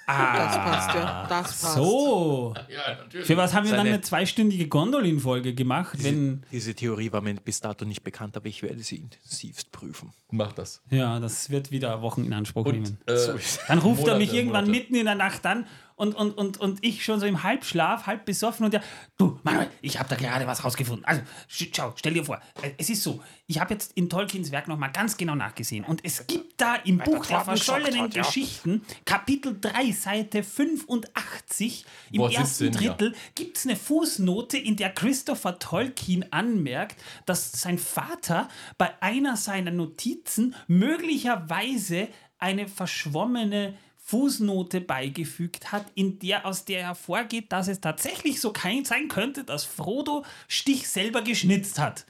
Das 0.06 0.54
passt 0.56 0.94
ja. 0.94 1.26
Das 1.28 1.60
passt. 1.62 1.74
So. 1.76 2.54
Ja, 2.68 2.94
natürlich. 2.96 3.26
Für 3.26 3.36
was 3.38 3.54
haben 3.54 3.64
wir 3.64 3.70
dann 3.72 3.80
Seine- 3.80 3.94
eine 3.94 4.00
zweistündige 4.02 4.68
Gondolin-Folge 4.68 5.54
gemacht, 5.54 6.02
wenn. 6.02 6.42
Diese 6.52 6.74
Theorie 6.74 7.10
war 7.12 7.20
mir 7.22 7.34
bis 7.34 7.60
dato 7.60 7.84
nicht 7.86 8.02
bekannt, 8.02 8.36
aber 8.36 8.46
ich 8.46 8.62
werde 8.62 8.82
sie 8.82 8.96
intensivst 8.96 9.72
prüfen. 9.72 10.12
Mach 10.30 10.52
das. 10.52 10.82
Ja, 10.90 11.20
das 11.20 11.48
wird 11.48 11.70
wieder 11.70 12.02
Wochen 12.02 12.24
in 12.24 12.32
Anspruch 12.34 12.66
nehmen. 12.66 12.98
Und, 13.06 13.14
äh, 13.14 13.38
Dann 13.68 13.78
ruft 13.78 14.06
er 14.06 14.16
mich 14.18 14.28
Monate, 14.28 14.36
irgendwann 14.36 14.64
Monate. 14.66 14.70
mitten 14.82 14.94
in 14.94 15.04
der 15.06 15.14
Nacht 15.14 15.46
an 15.46 15.66
und, 15.96 16.14
und, 16.14 16.32
und, 16.32 16.58
und 16.58 16.84
ich 16.84 17.04
schon 17.04 17.20
so 17.20 17.26
im 17.26 17.42
Halbschlaf, 17.42 18.06
halb 18.06 18.24
besoffen 18.24 18.64
und 18.64 18.72
der, 18.74 18.82
du, 19.16 19.38
Manuel, 19.42 19.68
ich 19.80 19.98
habe 19.98 20.08
da 20.08 20.16
gerade 20.16 20.46
was 20.46 20.64
rausgefunden. 20.64 21.04
Also, 21.04 21.22
sch- 21.50 21.70
schau, 21.74 21.92
stell 21.96 22.14
dir 22.14 22.24
vor, 22.24 22.40
äh, 22.62 22.70
es 22.78 22.90
ist 22.90 23.02
so, 23.02 23.22
ich 23.46 23.60
habe 23.60 23.74
jetzt 23.74 23.92
in 23.92 24.08
Tolkiens 24.10 24.50
Werk 24.50 24.66
nochmal 24.68 24.90
ganz 24.92 25.16
genau 25.16 25.34
nachgesehen 25.34 25.84
und 25.84 26.04
es 26.04 26.26
gibt 26.26 26.60
da 26.60 26.74
im 26.76 26.98
Buch 26.98 27.26
der 27.26 27.40
verschollenen 27.42 28.10
Geschichten, 28.10 28.84
Kapitel 29.04 29.56
3, 29.60 29.92
Seite 29.92 30.42
85, 30.42 31.84
im 32.10 32.18
Boah, 32.18 32.30
ersten 32.32 32.64
17, 32.72 32.82
ja. 32.82 32.92
Drittel, 32.94 33.14
gibt 33.34 33.56
es 33.56 33.66
eine 33.66 33.76
Fußnote, 33.76 34.58
in 34.58 34.76
der 34.76 34.90
Christopher 34.92 35.58
Tolkien 35.58 36.32
anmerkt, 36.32 37.00
dass 37.26 37.52
sein 37.52 37.78
Vater 37.78 38.48
bei 38.78 38.90
einer 39.02 39.36
seiner 39.36 39.70
Notizen 39.70 40.54
möglicherweise 40.66 42.08
eine 42.38 42.68
verschwommene 42.68 43.74
Fußnote 44.06 44.82
beigefügt 44.82 45.72
hat, 45.72 45.86
in 45.94 46.18
der, 46.18 46.44
aus 46.44 46.66
der 46.66 46.82
hervorgeht, 46.82 47.50
dass 47.50 47.68
es 47.68 47.80
tatsächlich 47.80 48.38
so 48.38 48.52
kein 48.52 48.84
sein 48.84 49.08
könnte, 49.08 49.44
dass 49.44 49.64
Frodo 49.64 50.26
Stich 50.46 50.88
selber 50.88 51.22
geschnitzt 51.22 51.78
hat. 51.78 52.04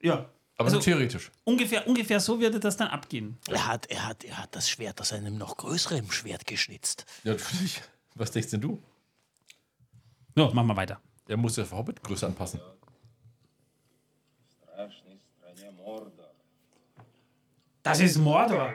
Ja. 0.00 0.30
Aber 0.56 0.68
also 0.68 0.80
theoretisch. 0.80 1.30
Ungefähr, 1.44 1.86
ungefähr 1.86 2.18
so 2.18 2.40
würde 2.40 2.58
das 2.60 2.78
dann 2.78 2.88
abgehen. 2.88 3.36
Er 3.48 3.66
hat, 3.66 3.86
er, 3.90 4.06
hat, 4.06 4.24
er 4.24 4.38
hat 4.38 4.56
das 4.56 4.70
Schwert 4.70 5.00
aus 5.02 5.12
einem 5.12 5.36
noch 5.36 5.58
größeren 5.58 6.10
Schwert 6.10 6.46
geschnitzt. 6.46 7.04
Ja, 7.24 7.32
natürlich. 7.32 7.82
Was 8.14 8.30
denkst 8.30 8.50
denn 8.50 8.60
du? 8.60 8.82
Ja, 10.34 10.50
machen 10.50 10.68
wir 10.68 10.76
weiter. 10.76 11.00
Er 11.28 11.36
muss 11.36 11.56
ja 11.56 11.70
Hobbit-Größe 11.70 12.26
anpassen. 12.26 12.60
Das 17.82 18.00
ist 18.00 18.16
Mordor. 18.16 18.72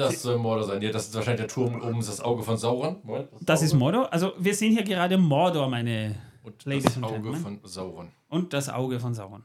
Das 0.00 0.22
soll 0.22 0.38
Mordor 0.38 0.64
sein. 0.64 0.82
Ja, 0.82 0.90
das 0.90 1.08
ist 1.08 1.14
wahrscheinlich 1.14 1.40
der 1.46 1.48
Turm 1.48 1.80
oben, 1.80 2.00
ist 2.00 2.08
das 2.08 2.20
Auge 2.20 2.42
von 2.42 2.56
Sauron. 2.56 2.96
Moment, 3.02 3.28
Das 3.42 3.62
ist 3.62 3.74
Mordor. 3.74 4.12
Also 4.12 4.32
wir 4.38 4.54
sehen 4.54 4.72
hier 4.72 4.82
gerade 4.84 5.16
Mordor, 5.18 5.68
meine 5.68 6.16
Und 6.42 6.64
Ladies 6.64 6.84
das 6.84 6.96
and 6.96 7.04
Auge 7.04 7.14
Gentlemen. 7.14 7.40
von 7.42 7.60
Sauron. 7.64 8.08
Und 8.28 8.52
das 8.52 8.68
Auge 8.68 8.98
von 9.00 9.14
Sauron. 9.14 9.44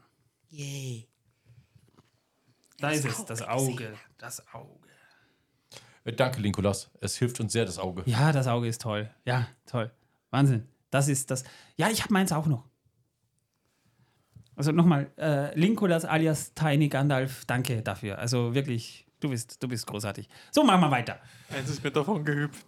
Yay. 0.50 1.08
Da 2.78 2.90
ist 2.90 3.04
es, 3.04 3.24
das 3.24 3.42
Auge. 3.42 3.92
Das 4.18 4.42
Auge. 4.52 4.88
Äh, 6.04 6.12
Danke, 6.12 6.40
Linkolas. 6.40 6.90
Es 7.00 7.16
hilft 7.16 7.40
uns 7.40 7.52
sehr, 7.52 7.64
das 7.64 7.78
Auge. 7.78 8.02
Ja, 8.06 8.32
das 8.32 8.46
Auge 8.46 8.68
ist 8.68 8.80
toll. 8.82 9.10
Ja, 9.24 9.48
toll. 9.66 9.90
Wahnsinn. 10.30 10.66
Das 10.90 11.08
ist 11.08 11.30
das. 11.30 11.44
Ja, 11.76 11.88
ich 11.90 12.02
habe 12.02 12.12
meins 12.12 12.32
auch 12.32 12.46
noch. 12.46 12.64
Also 14.54 14.72
nochmal, 14.72 15.10
äh, 15.18 15.58
Linkolas 15.58 16.04
alias 16.04 16.54
Tiny 16.54 16.88
Gandalf, 16.88 17.44
danke 17.46 17.82
dafür. 17.82 18.18
Also 18.18 18.54
wirklich, 18.54 19.05
Du 19.20 19.30
bist, 19.30 19.62
du 19.62 19.68
bist 19.68 19.86
großartig. 19.86 20.28
So, 20.50 20.62
machen 20.62 20.80
wir 20.80 20.90
weiter. 20.90 21.20
Eins 21.50 21.70
ist 21.70 21.82
mir 21.82 21.90
davon 21.90 22.24
gehüpft. 22.24 22.66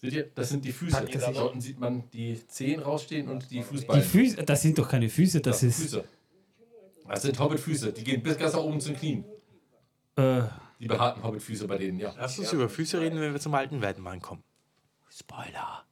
Seht 0.00 0.12
ihr, 0.12 0.30
das 0.34 0.48
sind 0.48 0.64
die 0.64 0.72
Füße. 0.72 1.04
Da 1.04 1.42
unten 1.42 1.60
sieht 1.60 1.78
man 1.78 2.10
die 2.10 2.46
Zehen 2.48 2.80
rausstehen 2.80 3.28
und 3.28 3.50
die 3.50 3.62
Fußballen. 3.62 4.02
Die 4.02 4.08
Füße, 4.08 4.42
das 4.42 4.62
sind 4.62 4.78
doch 4.78 4.88
keine 4.88 5.08
Füße, 5.08 5.40
das, 5.40 5.60
das 5.60 5.62
ist. 5.62 5.82
Füße. 5.82 6.04
Das 7.08 7.22
sind 7.22 7.38
Hobbit-Füße, 7.38 7.92
die 7.92 8.04
gehen 8.04 8.22
bis 8.22 8.38
ganz 8.38 8.54
nach 8.54 8.60
oben 8.60 8.80
zu 8.80 8.90
den 8.90 8.98
Knien. 8.98 9.24
Äh. 10.16 10.42
Die 10.78 10.88
behaarten 10.88 11.22
Hobbitfüße 11.22 11.68
bei 11.68 11.78
denen, 11.78 12.00
ja. 12.00 12.12
Lass 12.18 12.38
uns 12.38 12.52
über 12.52 12.68
Füße 12.68 13.00
reden, 13.00 13.20
wenn 13.20 13.32
wir 13.32 13.40
zum 13.40 13.54
alten 13.54 13.76
Werden 13.76 13.82
Weidenmann 13.82 14.20
kommen. 14.20 14.42
Spoiler. 15.08 15.84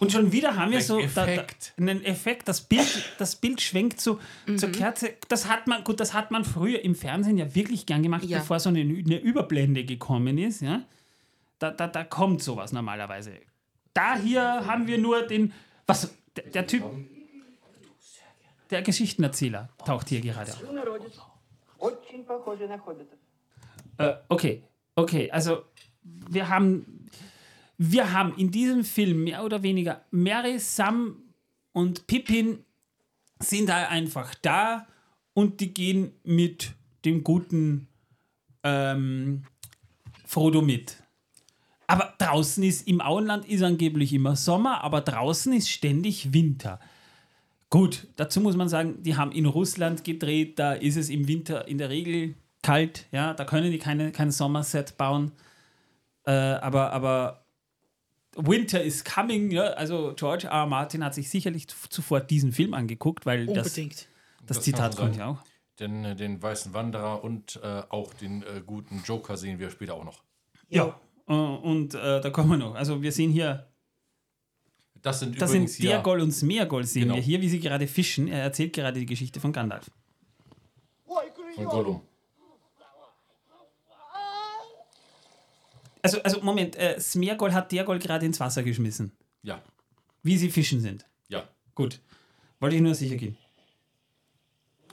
Und 0.00 0.12
schon 0.12 0.32
wieder 0.32 0.56
haben 0.56 0.72
wir 0.72 0.80
so 0.80 0.98
Effekt. 0.98 1.74
Da, 1.76 1.84
da, 1.84 1.90
einen 1.90 2.02
Effekt. 2.04 2.48
Das 2.48 2.62
Bild, 2.62 3.04
das 3.18 3.36
Bild 3.36 3.60
schwenkt 3.60 4.00
so, 4.00 4.18
mhm. 4.46 4.56
zur 4.56 4.72
Kerze. 4.72 5.12
Das 5.28 5.46
hat 5.46 5.66
man, 5.66 5.84
gut, 5.84 6.00
das 6.00 6.14
hat 6.14 6.30
man 6.30 6.44
früher 6.44 6.82
im 6.82 6.94
Fernsehen 6.94 7.36
ja 7.36 7.54
wirklich 7.54 7.84
gern 7.84 8.02
gemacht, 8.02 8.24
ja. 8.24 8.38
bevor 8.38 8.58
so 8.60 8.70
eine, 8.70 8.80
eine, 8.80 9.18
Überblende 9.18 9.84
gekommen 9.84 10.38
ist. 10.38 10.62
Ja? 10.62 10.82
Da, 11.58 11.70
da, 11.70 11.86
da 11.86 12.02
kommt 12.04 12.42
sowas 12.42 12.72
normalerweise. 12.72 13.32
Da 13.92 14.16
hier 14.16 14.42
haben 14.42 14.86
wir 14.86 14.96
nur 14.96 15.22
den. 15.26 15.52
Was? 15.86 16.14
Der, 16.34 16.44
der 16.44 16.66
Typ. 16.66 16.82
Der 18.70 18.82
Geschichtenerzähler 18.82 19.68
taucht 19.84 20.08
hier 20.08 20.22
gerade 20.22 20.52
auf. 20.52 20.62
Äh, 23.98 24.14
okay, 24.28 24.62
okay, 24.94 25.30
also 25.30 25.64
wir 26.02 26.48
haben 26.48 26.99
wir 27.82 28.12
haben 28.12 28.34
in 28.36 28.50
diesem 28.50 28.84
Film 28.84 29.24
mehr 29.24 29.42
oder 29.42 29.62
weniger 29.62 30.04
Mary, 30.10 30.58
Sam 30.58 31.16
und 31.72 32.06
Pippin 32.06 32.58
sind 33.38 33.70
da 33.70 33.88
einfach 33.88 34.34
da 34.34 34.86
und 35.32 35.60
die 35.60 35.72
gehen 35.72 36.12
mit 36.22 36.74
dem 37.06 37.24
guten 37.24 37.88
ähm, 38.64 39.44
Frodo 40.26 40.60
mit. 40.60 41.02
Aber 41.86 42.12
draußen 42.18 42.62
ist, 42.62 42.86
im 42.86 43.00
Auenland 43.00 43.46
ist 43.46 43.62
angeblich 43.62 44.12
immer 44.12 44.36
Sommer, 44.36 44.84
aber 44.84 45.00
draußen 45.00 45.50
ist 45.54 45.70
ständig 45.70 46.34
Winter. 46.34 46.80
Gut, 47.70 48.08
dazu 48.16 48.42
muss 48.42 48.56
man 48.56 48.68
sagen, 48.68 49.02
die 49.02 49.16
haben 49.16 49.32
in 49.32 49.46
Russland 49.46 50.04
gedreht, 50.04 50.58
da 50.58 50.74
ist 50.74 50.96
es 50.96 51.08
im 51.08 51.26
Winter 51.28 51.66
in 51.66 51.78
der 51.78 51.88
Regel 51.88 52.34
kalt, 52.62 53.06
ja, 53.10 53.32
da 53.32 53.46
können 53.46 53.72
die 53.72 53.78
keine, 53.78 54.12
kein 54.12 54.30
Sommerset 54.30 54.98
bauen. 54.98 55.32
Äh, 56.26 56.32
aber, 56.32 56.92
aber 56.92 57.40
Winter 58.36 58.82
is 58.82 59.04
coming, 59.04 59.50
ja, 59.50 59.64
also 59.72 60.12
George 60.16 60.46
R. 60.46 60.52
R. 60.52 60.66
Martin 60.66 61.04
hat 61.04 61.14
sich 61.14 61.28
sicherlich 61.30 61.68
zu- 61.68 61.88
zuvor 61.88 62.20
diesen 62.20 62.52
Film 62.52 62.74
angeguckt, 62.74 63.26
weil 63.26 63.46
das, 63.46 63.68
Unbedingt. 63.68 64.08
das 64.46 64.56
Das 64.58 64.62
Zitat 64.62 64.96
kann 64.96 65.06
kommt 65.06 65.16
ja 65.16 65.26
auch. 65.28 65.38
Den, 65.80 66.04
äh, 66.04 66.14
den 66.14 66.40
weißen 66.42 66.72
Wanderer 66.72 67.24
und 67.24 67.58
äh, 67.62 67.82
auch 67.88 68.14
den 68.14 68.42
äh, 68.42 68.62
guten 68.64 69.02
Joker 69.04 69.36
sehen 69.36 69.58
wir 69.58 69.70
später 69.70 69.94
auch 69.94 70.04
noch. 70.04 70.22
Ja. 70.68 71.00
Äh, 71.26 71.32
und 71.32 71.94
äh, 71.94 72.20
da 72.20 72.30
kommen 72.30 72.50
wir 72.50 72.56
noch. 72.58 72.74
Also 72.74 73.02
wir 73.02 73.10
sehen 73.12 73.30
hier, 73.32 73.66
Das 75.02 75.20
sind 75.20 75.40
das 75.40 75.50
übrigens 75.50 75.74
sind 75.76 75.84
ja, 75.86 75.92
Dergol 75.92 76.20
und 76.20 76.30
Smeargol 76.32 76.84
sehen 76.84 77.04
Genau. 77.04 77.14
wir 77.16 77.22
hier, 77.22 77.40
wie 77.40 77.48
sie 77.48 77.58
gerade 77.60 77.86
fischen. 77.88 78.28
Er 78.28 78.42
erzählt 78.42 78.74
gerade 78.74 79.00
die 79.00 79.06
Geschichte 79.06 79.40
von 79.40 79.52
Gandalf. 79.52 79.90
von 81.54 81.64
Gollum. 81.64 82.02
Also, 86.02 86.22
also 86.22 86.40
Moment, 86.42 86.76
äh, 86.76 86.98
Smeargol 87.00 87.52
hat 87.52 87.70
Dergol 87.72 87.98
gerade 87.98 88.24
ins 88.26 88.40
Wasser 88.40 88.62
geschmissen. 88.62 89.12
Ja, 89.42 89.62
Wie 90.22 90.36
sie 90.36 90.50
fischen 90.50 90.80
sind. 90.80 91.06
ja. 91.28 91.48
Gut. 91.74 92.00
Wollte 92.58 92.76
ich 92.76 92.82
nur 92.82 92.94
sicher 92.94 93.16
gehen. 93.16 93.38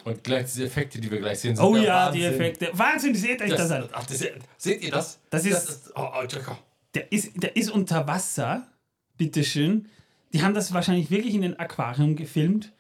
Und 0.06 0.24
gleich 0.24 0.46
diese 0.46 0.64
Effekte, 0.66 1.02
die 1.02 1.12
wir 1.12 1.20
gleich 1.20 1.40
sehen, 1.40 1.56
sind 1.56 1.66
Oh 1.66 1.76
ja, 1.76 2.12
die 2.12 2.20
Wahnsinn. 2.24 2.34
Effekte. 2.34 2.70
Wahnsinn, 2.74 3.16
seht 3.16 3.42
euch 3.42 3.50
das, 3.50 3.60
Das, 3.68 3.72
an. 3.72 3.90
ach, 3.92 4.06
das, 4.06 4.24
seht 4.58 4.82
ihr 4.82 4.92
das? 4.92 5.20
Das 5.30 5.46
ist- 5.46 5.92
oh, 5.96 6.08
oh, 6.16 6.22
Joker. 6.24 6.58
Der 6.94 7.12
ist, 7.12 7.32
der 7.36 7.56
ist 7.58 7.70
unter 7.72 8.08
Wasser. 8.08 8.68
Bitteschön. 9.18 9.90
Die 10.32 10.44
haben 10.44 10.54
das 10.54 10.74
wahrscheinlich 10.74 11.10
wirklich 11.12 11.36
in 11.36 11.44
ein 11.44 11.60
Aquarium 11.60 12.16
gefilmt. 12.16 12.72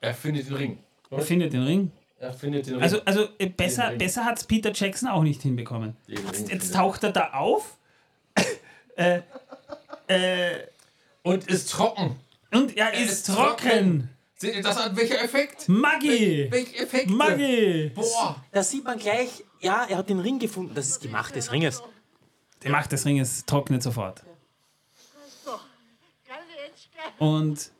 Er 0.00 0.14
findet 0.14 0.48
den 0.48 0.54
Ring. 0.56 0.78
Er 1.10 1.20
findet 1.20 1.52
den 1.52 1.62
Ring. 1.62 1.92
Findet 2.32 2.66
den 2.66 2.80
also, 2.82 3.00
also 3.04 3.28
äh, 3.38 3.48
besser, 3.48 3.92
besser 3.96 4.24
hat 4.24 4.38
es 4.38 4.44
Peter 4.44 4.72
Jackson 4.72 5.08
auch 5.08 5.22
nicht 5.22 5.42
hinbekommen. 5.42 5.96
Jetzt, 6.06 6.50
jetzt, 6.50 6.74
taucht 6.74 7.04
er 7.04 7.12
da 7.12 7.32
auf. 7.32 7.76
äh, 8.96 9.20
äh, 10.08 10.66
und 11.22 11.46
ist 11.48 11.70
trocken. 11.70 12.16
Und 12.52 12.76
er, 12.76 12.92
er 12.92 13.04
ist, 13.04 13.12
ist, 13.12 13.26
trocken. 13.26 13.68
trocken. 13.68 14.08
Seht 14.36 14.56
ihr 14.56 14.62
das 14.62 14.76
an 14.76 14.96
welcher 14.96 15.22
Effekt? 15.22 15.68
Maggie! 15.68 16.48
Welcher 16.50 16.82
Effekt? 16.82 17.08
Maggie! 17.08 17.90
Boah! 17.94 18.42
Da 18.52 18.62
sieht 18.62 18.84
man 18.84 18.98
gleich, 18.98 19.44
ja, 19.60 19.86
er 19.88 19.98
hat 19.98 20.08
den 20.10 20.20
Ring 20.20 20.38
gefunden. 20.38 20.74
Das 20.74 20.88
ist 20.88 21.02
die 21.02 21.08
Macht 21.08 21.36
des 21.36 21.50
Ringes. 21.50 21.82
Die 22.62 22.68
Macht 22.68 22.92
des 22.92 23.06
Ringes 23.06 23.44
trocknet 23.46 23.82
sofort. 23.82 24.22
Und 27.18 27.70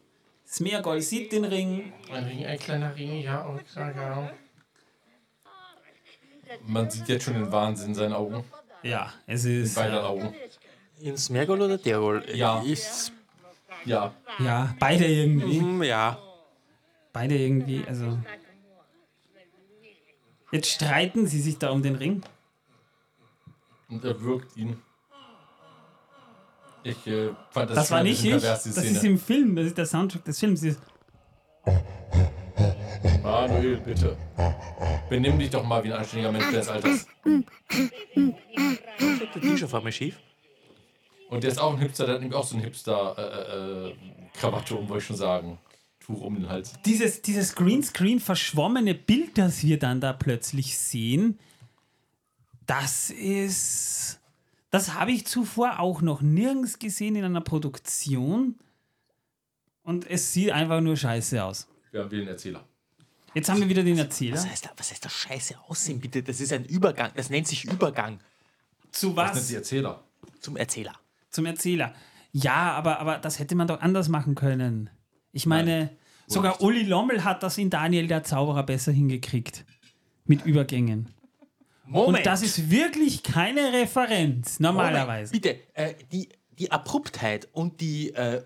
Smeargol 0.55 1.01
sieht 1.01 1.33
den 1.33 1.45
Ring. 1.45 1.93
Ein 2.13 2.25
Ring, 2.25 2.47
ein 2.47 2.59
kleiner 2.61 2.95
Ring, 2.95 3.21
ja. 3.21 3.43
Und, 3.43 3.63
ja. 3.75 4.31
Man 6.65 6.89
sieht 6.89 7.09
jetzt 7.09 7.25
schon 7.25 7.35
den 7.35 7.51
Wahnsinn 7.51 7.89
in 7.89 7.95
seinen 7.97 8.13
Augen. 8.13 8.45
Ja, 8.85 9.13
es 9.27 9.45
ist. 9.45 9.75
Beide 9.75 10.05
Augen. 10.05 10.33
In 11.01 11.17
Smergol 11.17 11.61
oder 11.61 11.77
Dergol? 11.77 12.25
Ja. 12.33 12.63
Ist, 12.63 13.11
Ja. 13.85 14.15
Ja, 14.39 14.77
beide 14.79 15.07
irgendwie. 15.07 15.61
mm, 15.61 15.83
ja. 15.83 16.19
Beide 17.13 17.37
irgendwie, 17.37 17.85
also. 17.89 18.17
Jetzt 20.53 20.69
streiten 20.71 21.27
sie 21.27 21.41
sich 21.41 21.59
da 21.59 21.71
um 21.71 21.83
den 21.83 21.97
Ring. 21.97 22.23
Und 23.89 24.05
er 24.05 24.21
wirkt 24.21 24.57
ihn. 24.57 24.81
Ich 26.85 27.07
äh, 27.07 27.31
fand 27.51 27.71
das, 27.71 27.77
Das 27.77 27.91
war 27.91 28.03
nicht 28.03 28.25
ich. 28.25 28.41
Das 28.43 28.63
Szene. 28.65 28.87
ist 28.87 29.05
im 29.05 29.19
Film, 29.19 29.57
das 29.57 29.67
ist 29.67 29.79
der 29.79 29.87
Soundtrack 29.87 30.25
des 30.25 30.39
Films. 30.39 30.63
Ist- 30.63 30.81
Ah, 33.25 33.47
Manuel, 33.49 33.79
bitte. 33.79 34.17
Benimm 35.09 35.39
dich 35.39 35.51
doch 35.51 35.65
mal 35.65 35.83
wie 35.83 35.93
ein 35.93 35.99
anständiger 35.99 36.31
Mensch 36.31 36.45
deines 36.51 36.69
Alters. 36.69 37.07
Der 38.15 39.41
Tisch 39.43 39.65
auf 39.65 39.75
einmal 39.75 39.93
schief. 39.93 40.19
Und 41.31 41.43
der 41.43 41.51
ist 41.51 41.59
auch 41.59 41.73
ein 41.73 41.79
Hipster, 41.81 42.05
der 42.07 42.15
hat 42.17 42.21
nämlich 42.21 42.39
auch 42.39 42.45
so 42.47 42.57
ein 42.57 42.63
Hipster-Krawatte 42.63 44.75
um, 44.77 44.89
wollte 44.89 45.03
ich 45.03 45.07
schon 45.07 45.17
sagen. 45.17 45.59
Tuch 46.01 46.21
um 46.21 46.35
den 46.35 46.49
Hals. 46.51 46.75
Dieses, 46.85 47.23
dieses 47.23 47.55
Greenscreen 47.55 48.21
verschwommene 48.21 48.95
Bild, 48.95 49.39
das 49.39 49.63
wir 49.63 49.79
dann 49.79 50.03
da 50.03 50.13
plötzlich 50.13 50.77
sehen, 50.79 51.39
das 52.67 53.09
ist. 53.11 54.21
Das 54.75 54.95
habe 54.95 55.13
ich 55.13 55.25
zuvor 55.25 55.79
auch 55.79 56.03
noch 56.03 56.21
nirgends 56.21 56.81
gesehen 56.81 57.15
in 57.15 57.23
einer 57.23 57.41
Produktion. 57.41 58.57
Und 59.85 60.05
es 60.11 60.33
sieht 60.33 60.51
einfach 60.51 60.81
nur 60.81 60.97
scheiße 60.97 61.45
aus. 61.45 61.69
Wir 61.93 62.01
haben 62.01 62.11
wieder 62.11 62.23
einen 62.23 62.31
Erzähler. 62.31 62.67
Jetzt 63.35 63.49
haben 63.49 63.61
wir 63.61 63.69
wieder 63.69 63.85
den 63.85 63.99
Erzähler. 63.99 64.35
Was 64.35 64.49
heißt, 64.49 64.65
da, 64.65 64.71
was 64.77 64.91
heißt 64.91 65.05
das 65.05 65.13
Scheiße 65.13 65.55
aussehen, 65.69 66.01
bitte? 66.01 66.25
Das 66.25 66.41
ist 66.41 66.53
ein 66.53 66.65
Übergang. 66.65 67.13
Das 67.15 67.31
nennt 67.31 67.47
sich 67.47 67.65
Übergang 67.67 68.19
Zu 68.91 69.13
Das 69.15 69.29
sind 69.29 69.37
was? 69.37 69.47
die 69.47 69.55
Erzähler. 69.55 70.03
zum 70.41 70.57
Erzähler. 70.57 70.95
Zum 71.31 71.47
Erzähler. 71.47 71.95
Ja, 72.33 72.73
aber, 72.73 72.99
aber 72.99 73.19
das 73.19 73.39
hätte 73.39 73.55
man 73.55 73.69
doch 73.69 73.81
anders 73.81 74.09
machen 74.09 74.35
können. 74.35 74.91
Ich 75.31 75.47
meine, 75.47 75.97
sogar 76.27 76.61
Uli 76.61 76.83
Lommel 76.83 77.23
hat 77.23 77.45
das 77.45 77.59
in 77.59 77.71
Daniel 77.71 78.09
der 78.09 78.25
Zauberer 78.25 78.65
besser 78.65 78.91
hingekriegt. 78.91 79.65
Mit 80.25 80.45
Übergängen. 80.45 81.15
Moment. 81.87 82.19
Und 82.19 82.27
das 82.27 82.43
ist 82.43 82.71
wirklich 82.71 83.23
keine 83.23 83.73
Referenz, 83.73 84.59
normalerweise. 84.61 85.33
Bitte, 85.33 85.61
äh, 85.75 85.95
die, 86.11 86.29
die 86.59 86.71
Abruptheit 86.71 87.49
und 87.53 87.81
die, 87.81 88.15
äh, 88.15 88.45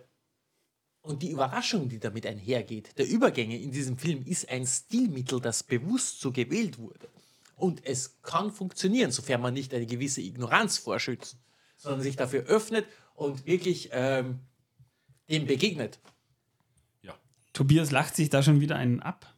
und 1.02 1.23
die 1.23 1.31
Überraschung, 1.31 1.89
die 1.89 1.98
damit 1.98 2.27
einhergeht, 2.27 2.98
der 2.98 3.09
Übergänge 3.09 3.56
in 3.56 3.70
diesem 3.70 3.97
Film, 3.97 4.24
ist 4.24 4.48
ein 4.48 4.66
Stilmittel, 4.66 5.40
das 5.40 5.62
bewusst 5.62 6.20
so 6.20 6.32
gewählt 6.32 6.78
wurde. 6.78 7.09
Und 7.56 7.85
es 7.85 8.20
kann 8.23 8.52
funktionieren, 8.52 9.10
sofern 9.10 9.40
man 9.40 9.55
nicht 9.55 9.73
eine 9.74 9.86
gewisse 9.86 10.20
Ignoranz 10.20 10.78
vorschützt, 10.78 11.39
sondern 11.77 12.02
sich 12.02 12.16
dafür 12.16 12.44
öffnet 12.44 12.86
und 13.15 13.47
wirklich 13.47 13.89
ähm, 13.93 14.40
dem 15.28 15.47
begegnet. 15.47 15.98
Ja. 17.02 17.15
Tobias 17.52 17.90
lacht 17.90 18.16
sich 18.16 18.31
da 18.31 18.43
schon 18.43 18.60
wieder 18.60 18.77
einen 18.77 19.01
ab. 19.01 19.35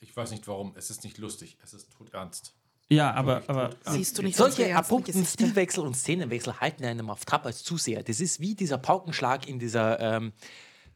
Ich 0.00 0.16
weiß 0.16 0.30
nicht 0.30 0.46
warum. 0.46 0.72
Es 0.76 0.90
ist 0.90 1.04
nicht 1.04 1.18
lustig. 1.18 1.58
Es 1.62 1.74
ist 1.74 1.90
todernst. 1.90 2.54
Ja, 2.90 3.12
aber, 3.14 3.42
aber 3.46 3.70
Siehst 3.86 4.18
du 4.18 4.22
nicht 4.22 4.36
Solche 4.36 4.74
abrupten? 4.76 5.24
Stilwechsel 5.24 5.84
und 5.84 5.94
Szenenwechsel 5.96 6.60
halten 6.60 6.84
einem 6.84 7.08
auf 7.10 7.24
Trab 7.24 7.46
als 7.46 7.62
Zuseher. 7.64 8.02
Das 8.02 8.20
ist 8.20 8.40
wie 8.40 8.54
dieser 8.54 8.78
Paukenschlag 8.78 9.48
in 9.48 9.58
dieser 9.58 9.98
ähm, 10.00 10.32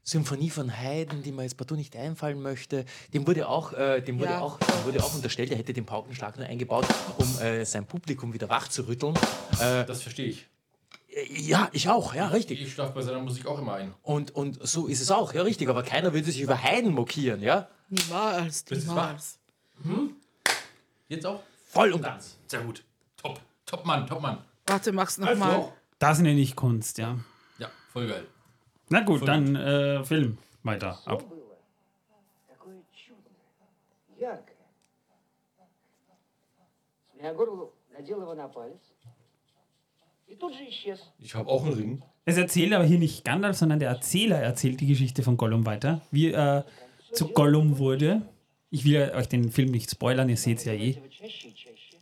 Symphonie 0.05 0.51
von 0.51 0.71
Haydn, 0.71 1.23
die 1.23 1.33
mir 1.33 1.43
jetzt 1.45 1.57
partout 1.57 1.77
nicht 1.77 1.97
einfallen 1.97 2.41
möchte. 2.41 2.85
Dem 3.15 3.27
wurde 3.27 3.49
auch, 3.49 3.73
äh, 3.73 4.01
dem 4.03 4.19
wurde 4.19 4.31
Ja. 4.33 4.41
auch, 4.41 4.59
dem 4.59 4.85
wurde 4.85 5.03
auch 5.03 5.15
unterstellt, 5.15 5.51
er 5.51 5.57
hätte 5.59 5.73
den 5.73 5.87
Paukenschlag 5.87 6.37
nur 6.37 6.47
eingebaut, 6.47 6.87
um 7.17 7.39
äh, 7.41 7.65
sein 7.65 7.87
Publikum 7.87 8.33
wieder 8.33 8.49
wach 8.49 8.69
zu 8.69 8.87
rütteln. 8.87 9.15
Das 9.59 10.03
verstehe 10.03 10.27
ich. 10.27 10.47
Äh, 11.11 11.41
ja, 11.41 11.69
ich 11.73 11.89
auch, 11.89 12.15
ja, 12.15 12.29
richtig. 12.29 12.61
Ich 12.61 12.73
schlafe 12.73 12.93
bei 12.93 13.03
seiner 13.03 13.21
Musik 13.21 13.47
auch 13.47 13.59
immer 13.59 13.75
ein. 13.75 13.95
Und, 14.03 14.31
und 14.35 14.59
so 14.67 14.87
ist 14.87 15.01
es 15.01 15.11
auch, 15.11 15.33
ja, 15.33 15.41
richtig. 15.43 15.69
Aber 15.69 15.83
keiner 15.83 16.13
würde 16.13 16.27
sich 16.27 16.41
über 16.43 16.63
Haydn 16.63 16.93
mokieren, 16.93 17.43
ja? 17.43 17.69
Niemals, 17.89 18.65
Das 18.67 18.79
ist 18.79 18.87
niemals. 18.89 19.39
Jetzt 21.09 21.25
auch? 21.27 21.41
Voll 21.68 21.92
und 21.92 22.02
ganz. 22.02 22.38
Sehr 22.48 22.62
gut. 22.62 22.84
Top. 23.18 23.40
Top 23.66 23.86
Mann, 23.86 24.06
Top 24.08 24.22
Mann. 24.22 24.40
Warte, 24.68 24.92
mach's 24.92 25.18
nochmal. 25.18 25.72
das 26.00 26.20
nenne 26.20 26.40
ich 26.40 26.56
Kunst, 26.56 26.98
ja. 26.98 27.18
Ja, 27.58 27.70
voll 27.92 28.08
geil. 28.08 28.28
Na 28.90 29.02
gut, 29.02 29.28
dann 29.28 29.56
äh, 29.56 30.04
Film 30.04 30.38
weiter. 30.64 31.00
Ab. 31.06 31.24
Такое 32.48 32.82
чудное, 32.94 33.34
яркое. 34.20 34.56
Смеягор 37.14 37.72
надел 37.92 38.22
его 38.22 38.34
на 38.36 38.48
палец 38.48 38.82
и 40.28 40.36
тут 40.36 40.56
же 40.56 40.68
исчез. 40.70 41.00
Ich 41.20 41.36
habe 41.36 41.50
auch 41.50 41.64
einen 41.64 41.74
Ring. 41.74 42.04
Es 42.26 42.38
erzählt 42.38 42.74
aber 42.74 42.86
hier 42.86 43.00
nicht 43.00 43.24
Gandalf, 43.24 43.58
sondern 43.58 43.80
der 43.80 43.90
Erzähler 43.90 44.38
erzählt 44.38 44.80
die 44.82 44.88
Geschichte 44.88 45.24
von 45.24 45.38
Gollum 45.38 45.66
weiter, 45.66 46.02
wie 46.12 46.32
er 46.32 46.66
zu 47.12 47.28
Gollum 47.28 47.78
wurde. 47.78 48.22
Ich 48.72 48.86
will 48.86 49.12
euch 49.16 49.28
den 49.28 49.52
Film 49.52 49.72
nicht 49.72 49.90
spoilern, 49.92 50.30
ihr 50.30 50.38
seht 50.38 50.60
es 50.60 50.66
ja 50.66 50.74
eh. 50.74 50.92
Этого 50.92 51.10
чаще 51.10 51.50
и 51.50 51.54
чаще. 51.54 51.98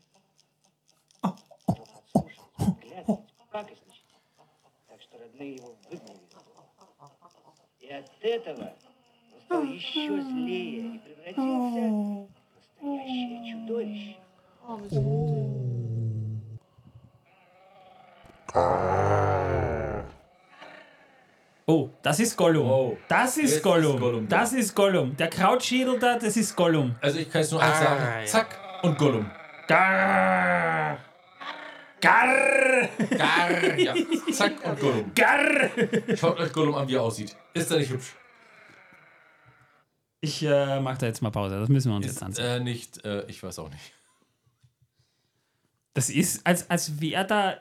Подслушать, 1.21 2.43
взглядывать, 2.57 3.33
пакостничать. 3.51 4.05
Так 4.87 5.01
что 5.01 5.17
родные 5.19 5.55
его 5.55 5.75
выгнали. 5.89 6.19
И 7.79 7.87
от 7.91 8.09
этого 8.21 8.73
он 9.33 9.41
стал 9.45 9.63
еще 9.63 10.21
злее 10.21 10.95
и 10.95 10.99
превратился 10.99 11.81
в 12.79 12.83
настоящее 12.83 13.51
чудовище. 13.51 14.17
Oh, 18.53 19.64
das 22.02 22.20
ist 22.20 22.36
Gollum. 22.36 22.66
Oh. 22.70 22.96
Das 23.08 23.36
ist 23.38 23.54
Jetzt 23.54 23.62
Gollum. 23.62 23.94
ist 23.96 24.00
Gollum. 24.00 24.28
Das 24.28 24.52
ist 24.52 24.74
Gollum. 24.74 25.16
Der 25.16 25.28
Krautschädel 25.28 25.98
da, 25.98 26.16
das 26.16 26.36
ist 26.36 26.54
Gollum. 26.54 26.94
Also 27.00 27.18
ich 27.18 27.30
kann 27.30 27.40
jetzt 27.42 27.50
nur 27.50 27.60
eins 27.60 27.78
sagen. 27.78 28.26
Zack 28.26 28.58
und 28.84 28.96
Gollum. 28.96 29.28
Garr. 29.66 30.98
Garr. 32.00 32.88
Garr. 33.18 33.78
Ja. 33.78 33.94
Zack 34.32 34.64
und 34.64 34.78
Gollum. 34.78 35.12
Garr. 35.14 35.70
Schaut 36.16 36.38
euch 36.38 36.52
Gollum 36.52 36.76
an, 36.76 36.86
wie 36.86 36.94
er 36.94 37.02
aussieht. 37.02 37.36
Ist 37.52 37.70
er 37.72 37.78
nicht 37.78 37.90
hübsch? 37.90 38.14
Ich 40.20 40.42
äh, 40.44 40.80
mache 40.80 40.98
da 40.98 41.06
jetzt 41.06 41.20
mal 41.20 41.30
Pause. 41.30 41.58
Das 41.58 41.68
müssen 41.68 41.90
wir 41.90 41.96
uns 41.96 42.06
jetzt 42.06 42.16
Ist 42.16 42.22
ansehen. 42.22 42.44
äh, 42.44 42.60
nicht, 42.60 43.04
äh, 43.04 43.24
ich 43.26 43.42
weiß 43.42 43.58
auch 43.58 43.70
nicht. 43.70 43.92
Das 45.94 46.10
ist, 46.10 46.46
als, 46.46 46.70
als 46.70 47.00
wäre 47.00 47.26
da. 47.26 47.52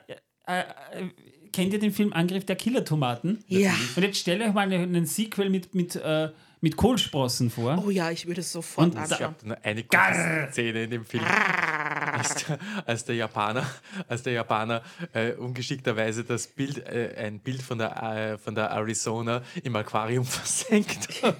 Äh, 0.48 0.60
äh, 0.92 1.10
kennt 1.56 1.72
ihr 1.72 1.80
den 1.80 1.94
Film 1.94 2.12
Angriff 2.12 2.46
der 2.46 2.58
Killer-Tomaten? 2.58 3.44
Ja. 3.48 3.74
Und 3.96 4.04
jetzt 4.04 4.20
stellt 4.20 4.42
euch 4.42 4.54
mal 4.54 4.72
einen, 4.72 5.06
Sequel 5.06 5.50
mit, 5.50 5.74
mit, 5.74 5.96
äh, 5.96 6.30
mit 6.60 6.76
Kohlsprossen 6.76 7.50
vor. 7.50 7.82
Oh 7.86 7.90
ja, 7.90 8.12
ich 8.12 8.28
würde 8.28 8.42
es 8.42 8.52
sofort 8.52 8.94
Und 8.94 8.98
anschauen. 8.98 9.36
Eine, 9.44 9.64
eine 9.64 9.84
gute 9.84 10.50
Szene 10.52 10.84
in 10.84 10.90
dem 10.90 11.06
Film. 11.06 11.24
Als 11.24 12.46
der, 12.46 12.60
als 12.86 13.06
der 13.06 13.16
Japaner, 13.16 13.66
als 14.08 14.24
der 14.24 14.34
Japaner 14.34 14.82
äh, 15.14 15.32
ungeschickterweise 15.32 16.26
das 16.26 16.48
Bild, 16.48 16.86
äh, 16.88 17.16
ein 17.18 17.40
Bild 17.40 17.62
von 17.62 17.78
der, 17.78 18.04
äh, 18.04 18.38
von 18.38 18.54
der 18.54 18.72
Arizona 18.72 19.42
im 19.64 19.76
Aquarium 19.78 20.26
versenkt 20.26 21.24
hat. 21.24 21.36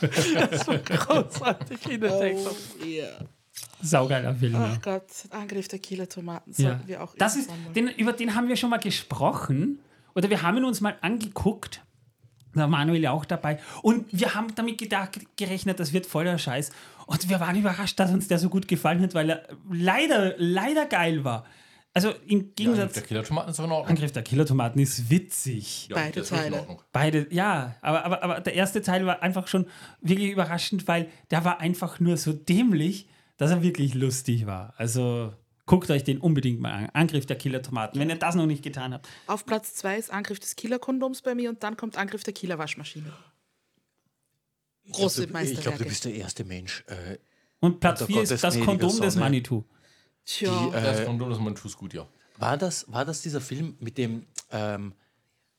das 0.50 0.68
war 0.68 0.78
großartig 0.78 1.90
in 1.90 2.00
der 2.00 2.18
Text. 2.18 2.76
Ja. 2.86 3.08
Saugeiler 3.82 4.34
Film. 4.34 4.52
ja. 4.54 4.72
Ach 4.76 4.82
Gott, 4.82 5.04
Angriff 5.30 5.68
der 5.68 5.78
Killer-Tomaten 5.78 6.52
Ja. 6.56 6.70
sollten 6.70 6.88
wir 6.88 7.02
auch 7.02 7.14
Das 7.16 7.36
ist, 7.36 7.50
den, 7.74 7.88
über 7.88 8.12
den 8.12 8.34
haben 8.34 8.48
wir 8.48 8.56
schon 8.56 8.70
mal 8.70 8.78
gesprochen. 8.78 9.78
Oder 10.14 10.28
wir 10.30 10.42
haben 10.42 10.56
ihn 10.58 10.64
uns 10.64 10.80
mal 10.80 10.96
angeguckt. 11.00 11.82
Da 12.52 12.62
war 12.62 12.68
Manuel 12.68 13.00
ja 13.00 13.12
auch 13.12 13.24
dabei. 13.24 13.60
Und 13.82 14.06
wir 14.10 14.34
haben 14.34 14.52
damit 14.56 14.76
gedacht, 14.78 15.20
gerechnet, 15.36 15.78
das 15.78 15.92
wird 15.92 16.04
voller 16.06 16.36
Scheiß. 16.36 16.70
Und 17.06 17.28
wir 17.28 17.38
waren 17.38 17.56
überrascht, 17.56 17.98
dass 18.00 18.10
uns 18.10 18.26
der 18.28 18.38
so 18.40 18.48
gut 18.48 18.66
gefallen 18.66 19.00
hat, 19.02 19.14
weil 19.14 19.30
er 19.30 19.42
leider, 19.70 20.34
leider 20.36 20.86
geil 20.86 21.22
war. 21.24 21.44
Also 21.94 22.10
im 22.26 22.40
Ja, 22.40 22.46
Gegensatz. 22.56 22.92
der 22.94 23.02
Killer-Tomaten 23.04 23.50
ist 23.50 23.58
in 23.58 23.64
Ordnung. 23.64 23.86
Angriff 23.86 24.12
der 24.12 24.22
Killer-Tomaten 24.22 24.78
ist 24.80 25.10
witzig. 25.10 25.88
Ja, 25.88 25.96
Beide 25.96 26.22
Teile. 26.22 26.56
Ordnung. 26.58 26.82
Beide, 26.92 27.26
ja, 27.30 27.76
aber, 27.82 28.04
aber, 28.04 28.22
aber 28.22 28.40
der 28.40 28.54
erste 28.54 28.82
Teil 28.82 29.06
war 29.06 29.22
einfach 29.22 29.46
schon 29.48 29.66
wirklich 30.00 30.30
überraschend, 30.30 30.86
weil 30.88 31.08
der 31.30 31.44
war 31.44 31.60
einfach 31.60 31.98
nur 32.00 32.16
so 32.16 32.32
dämlich, 32.32 33.08
dass 33.40 33.50
er 33.50 33.62
wirklich 33.62 33.94
lustig 33.94 34.44
war. 34.46 34.74
Also 34.76 35.32
guckt 35.64 35.90
euch 35.90 36.04
den 36.04 36.18
unbedingt 36.18 36.60
mal 36.60 36.72
an. 36.72 36.90
Angriff 36.92 37.24
der 37.24 37.36
Killer-Tomaten, 37.36 37.98
wenn 37.98 38.10
ihr 38.10 38.16
das 38.16 38.34
noch 38.34 38.44
nicht 38.46 38.62
getan 38.62 38.92
habt. 38.92 39.08
Auf 39.26 39.46
Platz 39.46 39.74
2 39.76 39.96
ist 39.98 40.10
Angriff 40.12 40.38
des 40.40 40.56
Killer-Kondoms 40.56 41.22
bei 41.22 41.34
mir 41.34 41.48
und 41.48 41.62
dann 41.62 41.76
kommt 41.78 41.96
Angriff 41.96 42.22
der 42.22 42.34
Killer-Waschmaschine. 42.34 43.10
Große 44.92 45.24
Ich 45.24 45.30
glaube, 45.30 45.32
Meisterwerke. 45.32 45.78
du 45.78 45.84
bist 45.88 46.04
der 46.04 46.14
erste 46.14 46.44
Mensch, 46.44 46.84
äh, 46.88 47.16
Und 47.60 47.80
Platz 47.80 48.00
Unter 48.02 48.12
4 48.12 48.22
ist 48.24 48.44
das 48.44 48.60
Kondom 48.60 49.00
des 49.00 49.14
Sonne. 49.14 49.24
Manitou. 49.24 49.64
Tja, 50.26 50.68
Das 50.70 51.04
Kondom, 51.06 51.30
das 51.30 51.38
man 51.38 51.54
tut, 51.54 51.76
gut, 51.76 51.94
ja. 51.94 52.06
War 52.36 52.58
das, 52.58 52.90
war 52.92 53.04
das 53.06 53.22
dieser 53.22 53.40
Film 53.40 53.76
mit 53.80 53.96
dem, 53.96 54.26
ähm, 54.50 54.92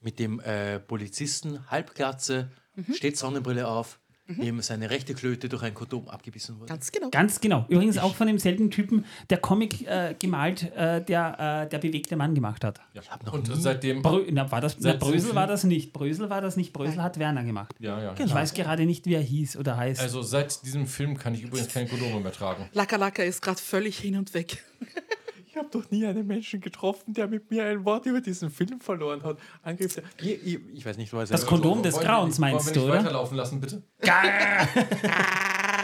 mit 0.01 0.19
dem 0.19 0.39
äh, 0.41 0.79
Polizisten, 0.79 1.69
Halbglatze, 1.71 2.51
Mhm. 2.75 2.93
steht 2.93 3.17
Sonnenbrille 3.17 3.67
auf, 3.67 3.99
dem 4.37 4.61
seine 4.61 4.89
rechte 4.89 5.13
Klöte 5.13 5.49
durch 5.49 5.63
ein 5.63 5.73
Kondom 5.73 6.07
abgebissen 6.09 6.59
wurde? 6.59 6.67
ganz 6.67 6.91
genau. 6.91 7.09
Ganz 7.09 7.39
genau. 7.41 7.65
Übrigens 7.69 7.97
auch 7.97 8.15
von 8.15 8.27
demselben 8.27 8.71
Typen, 8.71 9.05
der 9.29 9.37
Comic 9.39 9.87
äh, 9.87 10.15
gemalt, 10.17 10.71
äh, 10.75 11.03
der 11.03 11.65
äh, 11.65 11.69
der 11.69 11.77
bewegte 11.79 12.15
Mann 12.15 12.35
gemacht 12.35 12.63
hat. 12.63 12.79
ja. 12.93 13.01
noch 13.25 13.33
Und 13.33 13.47
nie- 13.49 13.55
seitdem. 13.61 14.01
Brö 14.01 14.25
na, 14.31 14.51
war 14.51 14.61
das, 14.61 14.75
na, 14.79 14.91
Seit- 14.91 14.99
Brösel 14.99 15.35
war 15.35 15.47
das 15.47 15.63
nicht. 15.63 15.93
Brösel 15.93 16.29
war 16.29 16.41
das 16.41 16.57
nicht. 16.57 16.73
Brösel 16.73 17.01
hat 17.01 17.17
Werner 17.19 17.43
gemacht. 17.43 17.75
Ja, 17.79 18.01
ja. 18.01 18.13
Ich 18.17 18.33
weiß 18.33 18.53
gerade 18.53 18.85
nicht, 18.85 19.05
wie 19.05 19.15
er 19.15 19.21
hieß 19.21 19.57
oder 19.57 19.77
heißt. 19.77 20.01
Also 20.01 20.21
seit 20.21 20.65
diesem 20.65 20.87
Film 20.87 21.17
kann 21.17 21.33
ich 21.33 21.43
übrigens 21.43 21.69
keine 21.69 21.87
Kondome 21.87 22.19
mehr 22.19 22.31
tragen. 22.31 22.69
Laka 22.73 22.95
Laka 22.97 23.23
ist 23.23 23.41
gerade 23.41 23.59
völlig 23.61 23.97
hin 23.99 24.17
und 24.17 24.33
weg. 24.33 24.63
ich 25.51 25.57
habe 25.57 25.67
doch 25.69 25.91
nie 25.91 26.05
einen 26.05 26.25
Menschen 26.25 26.61
getroffen, 26.61 27.13
der 27.13 27.27
mit 27.27 27.51
mir 27.51 27.65
ein 27.65 27.83
Wort 27.83 28.05
über 28.05 28.21
diesen 28.21 28.49
Film 28.49 28.79
verloren 28.79 29.21
hat. 29.23 29.37
Angriff 29.63 29.95
der, 29.95 30.03
ich, 30.21 30.45
ich, 30.45 30.59
ich 30.75 30.85
weiß 30.85 30.95
nicht, 30.95 31.11
was 31.11 31.27
Das 31.27 31.45
Kondom 31.45 31.79
so, 31.79 31.83
des 31.83 31.99
Grauens 31.99 32.39
meinst 32.39 32.67
nicht, 32.67 32.77
du, 32.77 32.85
oder? 32.85 32.99
weiterlaufen 32.99 33.35
lassen, 33.35 33.59
bitte? 33.59 33.83
Gar! 33.99 34.23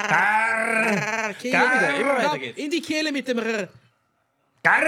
Gar! 0.07 1.31
Okay, 1.31 1.51
Gar! 1.51 1.75
Wieder, 1.75 1.99
immer 1.99 2.17
weiter 2.17 2.39
geht's. 2.39 2.57
In 2.57 2.71
die 2.71 2.79
Kehle 2.79 3.11
mit 3.11 3.27
dem 3.27 3.39
R. 3.39 3.67
Gar! 4.63 4.83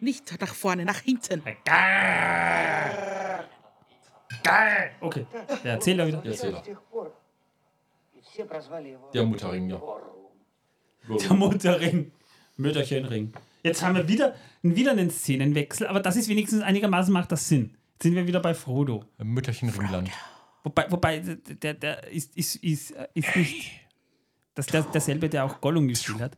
Nicht 0.00 0.40
nach 0.40 0.54
vorne, 0.54 0.86
nach 0.86 1.00
hinten. 1.00 1.42
Gar! 1.66 3.44
Gar! 4.42 4.90
Okay, 5.02 5.26
der 5.62 5.72
Erzähler 5.72 6.06
wieder. 6.06 6.22
Der 6.22 6.32
Erzähler. 6.32 6.62
Der 9.12 9.24
Mutterring, 9.26 9.68
ja. 9.68 9.82
Der 11.06 11.34
Mutterring. 11.34 12.12
Mütterchenring. 12.56 13.34
Jetzt 13.62 13.82
haben 13.82 13.96
wir 13.96 14.08
wieder, 14.08 14.34
wieder 14.62 14.92
einen 14.92 15.10
Szenenwechsel, 15.10 15.86
aber 15.86 16.00
das 16.00 16.16
ist 16.16 16.28
wenigstens 16.28 16.62
einigermaßen 16.62 17.12
macht 17.12 17.32
das 17.32 17.48
Sinn. 17.48 17.74
Jetzt 17.94 18.04
sind 18.04 18.14
wir 18.14 18.26
wieder 18.26 18.40
bei 18.40 18.54
Frodo. 18.54 19.04
Mütterchen 19.18 19.68
Ringland. 19.70 20.10
Wobei, 20.62 20.90
wobei 20.90 21.18
der, 21.18 21.74
der 21.74 22.06
ist, 22.08 22.36
ist, 22.36 22.56
ist, 22.56 22.94
ist 23.14 23.36
nicht. 23.36 23.72
Das 24.54 24.66
der, 24.66 24.82
derselbe, 24.82 25.28
der 25.28 25.44
auch 25.44 25.60
Gollum 25.60 25.88
gespielt 25.88 26.20
hat. 26.20 26.36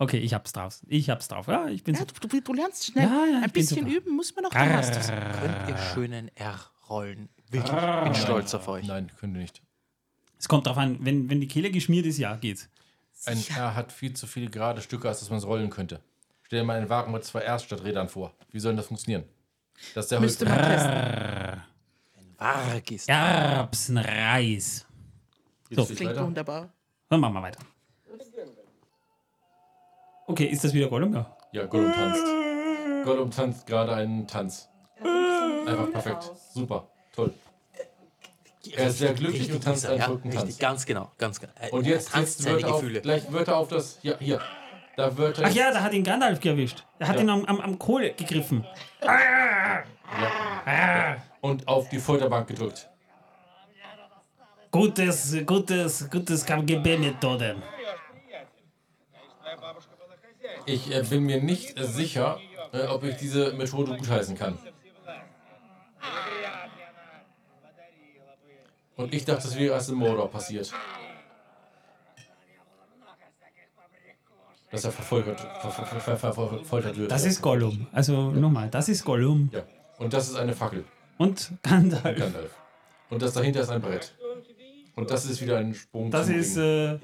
Okay, 0.00 0.18
ich 0.18 0.32
hab's 0.32 0.52
drauf. 0.52 0.78
Ich 0.86 1.10
hab's 1.10 1.28
drauf. 1.28 1.48
Ja, 1.48 1.66
ich 1.68 1.82
bin 1.82 1.94
Ja, 1.94 2.00
so. 2.00 2.06
du, 2.06 2.28
du, 2.28 2.40
du 2.40 2.52
lernst 2.54 2.86
schnell. 2.86 3.04
Ja, 3.04 3.24
ja, 3.26 3.40
Ein 3.42 3.50
bisschen 3.50 3.84
super. 3.84 3.90
üben 3.96 4.14
muss 4.16 4.34
man 4.34 4.44
noch. 4.44 4.50
Dann 4.50 4.72
hast 4.72 4.94
du's. 4.94 5.08
Könnt 5.08 5.68
ihr 5.68 5.76
schönen 5.94 6.30
R-Rollen. 6.88 7.28
Wirklich, 7.50 7.72
ich 7.72 8.02
bin 8.04 8.14
stolz 8.14 8.54
auf 8.54 8.68
euch. 8.68 8.86
Nein, 8.86 9.10
können 9.18 9.34
wir 9.34 9.42
nicht. 9.42 9.62
Es 10.38 10.48
kommt 10.48 10.66
drauf 10.66 10.76
an, 10.78 10.98
wenn, 11.00 11.28
wenn 11.30 11.40
die 11.40 11.48
Kehle 11.48 11.70
geschmiert 11.70 12.06
ist, 12.06 12.18
ja, 12.18 12.36
geht's. 12.36 12.68
Ein 13.26 13.42
R 13.56 13.74
hat 13.74 13.90
viel 13.92 14.14
zu 14.14 14.26
viele 14.26 14.48
gerade 14.50 14.80
Stücke, 14.80 15.08
als 15.08 15.20
dass 15.20 15.30
man 15.30 15.38
es 15.38 15.46
rollen 15.46 15.70
könnte. 15.70 16.00
Stell 16.44 16.60
dir 16.60 16.64
mal 16.64 16.76
einen 16.78 16.88
Wagen 16.88 17.10
mit 17.12 17.24
zwei 17.24 17.40
Rs 17.40 17.64
statt 17.64 17.82
Rädern 17.84 18.08
vor. 18.08 18.32
Wie 18.52 18.60
soll 18.60 18.72
denn 18.72 18.76
das 18.78 18.86
funktionieren? 18.86 19.24
Das 19.94 20.04
ist 20.06 20.12
der 20.12 20.20
Müsste 20.20 20.46
Holz. 20.46 20.56
man 20.58 20.68
testen. 20.68 21.62
Arg 22.38 22.90
ist. 22.92 23.08
Erbsenreis. 23.08 24.86
Jetzt 25.68 25.88
geht's 25.88 25.96
Klingt 25.96 26.12
weiter. 26.12 26.24
wunderbar. 26.26 26.72
Dann 27.08 27.20
machen 27.20 27.34
wir 27.34 27.42
weiter. 27.42 27.60
Okay, 30.26 30.44
ist 30.46 30.62
das 30.62 30.72
wieder 30.74 30.88
Gollum? 30.88 31.14
Ja. 31.14 31.36
Ja, 31.52 31.66
Gollum 31.66 31.92
tanzt. 31.92 32.24
Gollum 33.04 33.30
tanzt 33.30 33.66
gerade 33.66 33.94
einen 33.94 34.26
Tanz. 34.26 34.68
Einfach 35.68 35.92
perfekt. 35.92 36.30
Super. 36.54 36.88
Toll. 37.14 37.32
Er 38.76 38.88
ist 38.88 38.98
sehr 38.98 39.14
glücklich 39.14 39.40
Richtig 39.42 39.54
und 39.56 39.64
tanzt 39.64 39.86
einen 39.86 39.98
ja, 39.98 40.04
verrückten 40.04 40.30
richtig, 40.32 40.58
ganz 40.58 40.84
genau, 40.84 41.10
ganz 41.16 41.40
genau. 41.40 41.52
Er- 41.58 41.72
Und 41.72 41.86
er 41.86 41.92
jetzt, 41.92 42.10
tanzt 42.12 42.40
jetzt 42.40 42.42
seine 42.42 42.56
Wörter 42.56 42.74
auf, 42.74 42.80
Gefühle. 42.80 43.00
gleich 43.00 43.32
Wörter 43.32 43.56
auf 43.56 43.68
das. 43.68 43.98
Ja, 44.02 44.14
hier. 44.18 44.40
Da 44.96 45.16
Wörter. 45.16 45.42
Ach 45.46 45.50
ja, 45.52 45.72
da 45.72 45.80
hat 45.82 45.92
ihn 45.94 46.04
Gandalf 46.04 46.44
erwischt. 46.44 46.84
Er 46.98 47.08
hat 47.08 47.16
Ja. 47.16 47.22
ihn 47.22 47.30
am, 47.30 47.44
am, 47.46 47.60
am 47.60 47.78
Kohl 47.78 48.10
gegriffen. 48.14 48.66
Und 51.40 51.66
auf 51.68 51.88
die 51.88 51.98
Folterbank 51.98 52.48
gedrückt. 52.48 52.88
Gutes, 54.70 55.36
gutes, 55.46 56.10
gutes 56.10 56.44
KGB-Methoden. 56.44 57.62
Ich 60.66 60.94
äh, 60.94 61.02
bin 61.02 61.22
mir 61.24 61.40
nicht 61.42 61.78
äh, 61.78 61.84
sicher, 61.84 62.38
äh, 62.72 62.86
ob 62.86 63.02
ich 63.04 63.16
diese 63.16 63.52
Methode 63.52 63.96
gutheißen 63.96 64.36
kann. 64.36 64.58
Und 68.98 69.14
ich 69.14 69.24
dachte, 69.24 69.44
das 69.44 69.56
wäre 69.56 69.74
erst 69.74 69.90
in 69.90 69.94
Mordor 69.94 70.28
passiert. 70.28 70.72
Dass 74.70 74.84
er 74.84 74.92
verfoltert, 74.92 75.40
ver 75.40 75.70
ver 75.70 76.16
ver 76.16 76.32
verfoltert 76.32 76.96
wird. 76.98 77.10
Das 77.10 77.24
ist 77.24 77.40
Gollum. 77.40 77.86
Also 77.92 78.12
ja. 78.12 78.32
nochmal, 78.32 78.68
das 78.68 78.88
ist 78.88 79.04
Gollum. 79.04 79.50
Ja. 79.52 79.62
Und 79.98 80.12
das 80.12 80.28
ist 80.28 80.36
eine 80.36 80.52
Fackel. 80.52 80.84
Und 81.16 81.52
Gandalf. 81.62 82.04
Und 82.04 82.16
Gandalf. 82.16 82.54
Und 83.08 83.22
das 83.22 83.32
dahinter 83.32 83.60
ist 83.60 83.70
ein 83.70 83.80
Brett. 83.80 84.14
Und 84.96 85.10
das 85.10 85.24
ist 85.26 85.40
wieder 85.40 85.58
ein 85.58 85.72
Sprung. 85.74 86.10
Das 86.10 86.28
ist. 86.28 86.56
Äh, 86.56 86.94
ähm, 86.94 87.00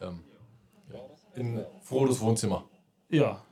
ja. 0.00 1.00
In 1.36 1.64
Frodos 1.82 2.20
Wohnzimmer. 2.20 2.68
Ja. 3.08 3.44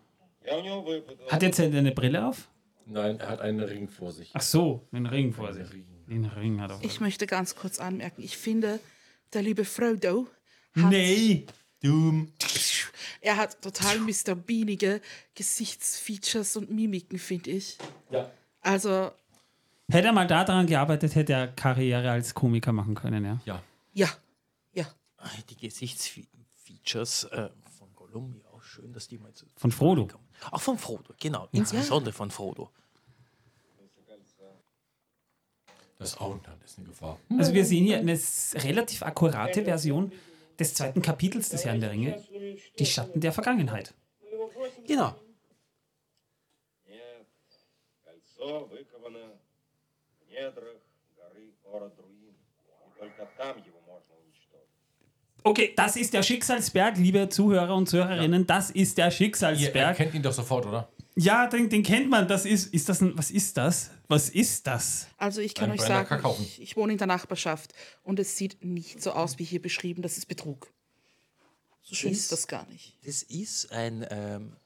Hat 1.28 1.42
jetzt 1.42 1.60
eine 1.60 1.92
Brille 1.92 2.26
auf? 2.26 2.50
Nein, 2.86 3.20
er 3.20 3.28
hat 3.28 3.40
einen 3.40 3.60
Ring 3.60 3.88
vor 3.88 4.10
sich. 4.10 4.32
Ach 4.34 4.40
so, 4.40 4.88
einen 4.90 5.06
Ring 5.06 5.32
vor 5.32 5.52
sich. 5.52 5.68
Den 6.10 6.24
Ring 6.26 6.60
hat 6.60 6.70
er. 6.72 6.78
Ich 6.82 7.00
möchte 7.00 7.26
ganz 7.26 7.54
kurz 7.54 7.78
anmerken, 7.78 8.22
ich 8.22 8.36
finde, 8.36 8.80
der 9.32 9.42
liebe 9.42 9.64
Frodo 9.64 10.26
hat, 10.74 10.90
Nee! 10.90 11.46
Doom. 11.82 12.30
er 13.22 13.36
hat 13.38 13.62
total 13.62 14.00
Mr. 14.00 14.34
Beanige 14.34 15.00
Gesichtsfeatures 15.34 16.56
und 16.56 16.70
Mimiken, 16.70 17.18
finde 17.18 17.50
ich. 17.52 17.78
Ja. 18.10 18.30
Also, 18.60 19.12
Hätte 19.90 20.08
er 20.08 20.12
mal 20.12 20.26
daran 20.26 20.66
gearbeitet, 20.66 21.14
hätte 21.14 21.32
er 21.32 21.48
Karriere 21.48 22.10
als 22.10 22.34
Komiker 22.34 22.72
machen 22.72 22.94
können, 22.94 23.24
ja. 23.24 23.40
Ja. 23.46 23.62
ja, 23.94 24.08
ja. 24.72 24.86
Ah, 25.16 25.28
Die 25.48 25.56
Gesichtsfeatures 25.56 27.24
äh, 27.24 27.48
von 27.78 27.88
Gollum, 27.94 28.36
ja, 28.36 28.48
auch 28.50 28.62
schön, 28.62 28.92
dass 28.92 29.08
die 29.08 29.18
mal 29.18 29.32
zu. 29.32 29.46
Von 29.56 29.72
Frodo. 29.72 30.08
Auch 30.50 30.60
von 30.60 30.76
Frodo, 30.78 31.14
genau. 31.18 31.48
Insbesondere 31.52 32.12
von 32.12 32.30
Frodo. 32.30 32.70
Das 36.00 36.18
Auenland 36.18 36.64
ist 36.64 36.78
eine 36.78 36.88
Gefahr. 36.88 37.20
Also 37.38 37.52
wir 37.52 37.64
sehen 37.64 37.84
hier 37.84 37.98
eine 37.98 38.18
relativ 38.54 39.02
akkurate 39.02 39.62
Version 39.64 40.10
des 40.58 40.72
zweiten 40.72 41.02
Kapitels 41.02 41.50
des 41.50 41.66
Herrn 41.66 41.78
der 41.78 41.90
Ringe, 41.90 42.24
die 42.78 42.86
Schatten 42.86 43.20
der 43.20 43.32
Vergangenheit. 43.32 43.92
Genau. 44.86 45.14
Okay, 55.42 55.72
das 55.76 55.96
ist 55.96 56.14
der 56.14 56.22
Schicksalsberg, 56.22 56.96
liebe 56.96 57.28
Zuhörer 57.28 57.74
und 57.74 57.88
Zuhörerinnen, 57.88 58.46
das 58.46 58.70
ist 58.70 58.96
der 58.96 59.10
Schicksalsberg. 59.10 59.98
Ihr 59.98 60.04
kennt 60.04 60.14
ihn 60.14 60.22
doch 60.22 60.32
sofort, 60.32 60.64
oder? 60.64 60.88
Ja, 61.16 61.46
den, 61.48 61.68
den 61.68 61.82
kennt 61.82 62.08
man. 62.08 62.28
Das 62.28 62.44
ist, 62.46 62.72
ist 62.72 62.88
das 62.88 63.00
ein, 63.00 63.16
was 63.16 63.30
ist 63.30 63.56
das? 63.56 63.90
Was 64.08 64.28
ist 64.28 64.66
das? 64.66 65.06
Also 65.18 65.40
ich 65.40 65.54
kann 65.54 65.70
Ein 65.70 65.78
euch 65.78 65.86
sagen, 65.86 66.22
ich, 66.40 66.60
ich 66.62 66.76
wohne 66.76 66.92
in 66.92 66.98
der 66.98 67.06
Nachbarschaft 67.06 67.74
und 68.04 68.18
es 68.20 68.36
sieht 68.36 68.64
nicht 68.64 69.02
so 69.02 69.12
aus, 69.12 69.38
wie 69.38 69.44
hier 69.44 69.60
beschrieben. 69.60 70.02
Das 70.02 70.16
ist 70.16 70.26
Betrug. 70.26 70.72
So 71.82 71.94
schön 71.94 72.12
ist 72.12 72.20
Ist- 72.20 72.32
das 72.32 72.46
gar 72.46 72.66
nicht. 72.68 72.96
Das 73.04 73.22
ist 73.22 73.72
ein. 73.72 74.06
Ähm, 74.10 74.56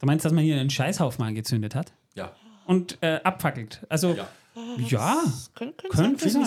Du 0.00 0.06
meinst, 0.06 0.24
dass 0.24 0.32
man 0.32 0.44
hier 0.44 0.60
einen 0.60 0.70
Scheißhaufen 0.70 1.24
angezündet 1.24 1.74
hat? 1.74 1.92
Ja. 2.14 2.36
Und 2.66 2.98
äh, 3.00 3.20
abfackelt. 3.24 3.84
Also, 3.88 4.14
Ja. 4.14 4.28
ja, 4.78 5.24
Können, 5.54 5.76
können 5.76 5.90
könnte 6.16 6.30
sein, 6.30 6.44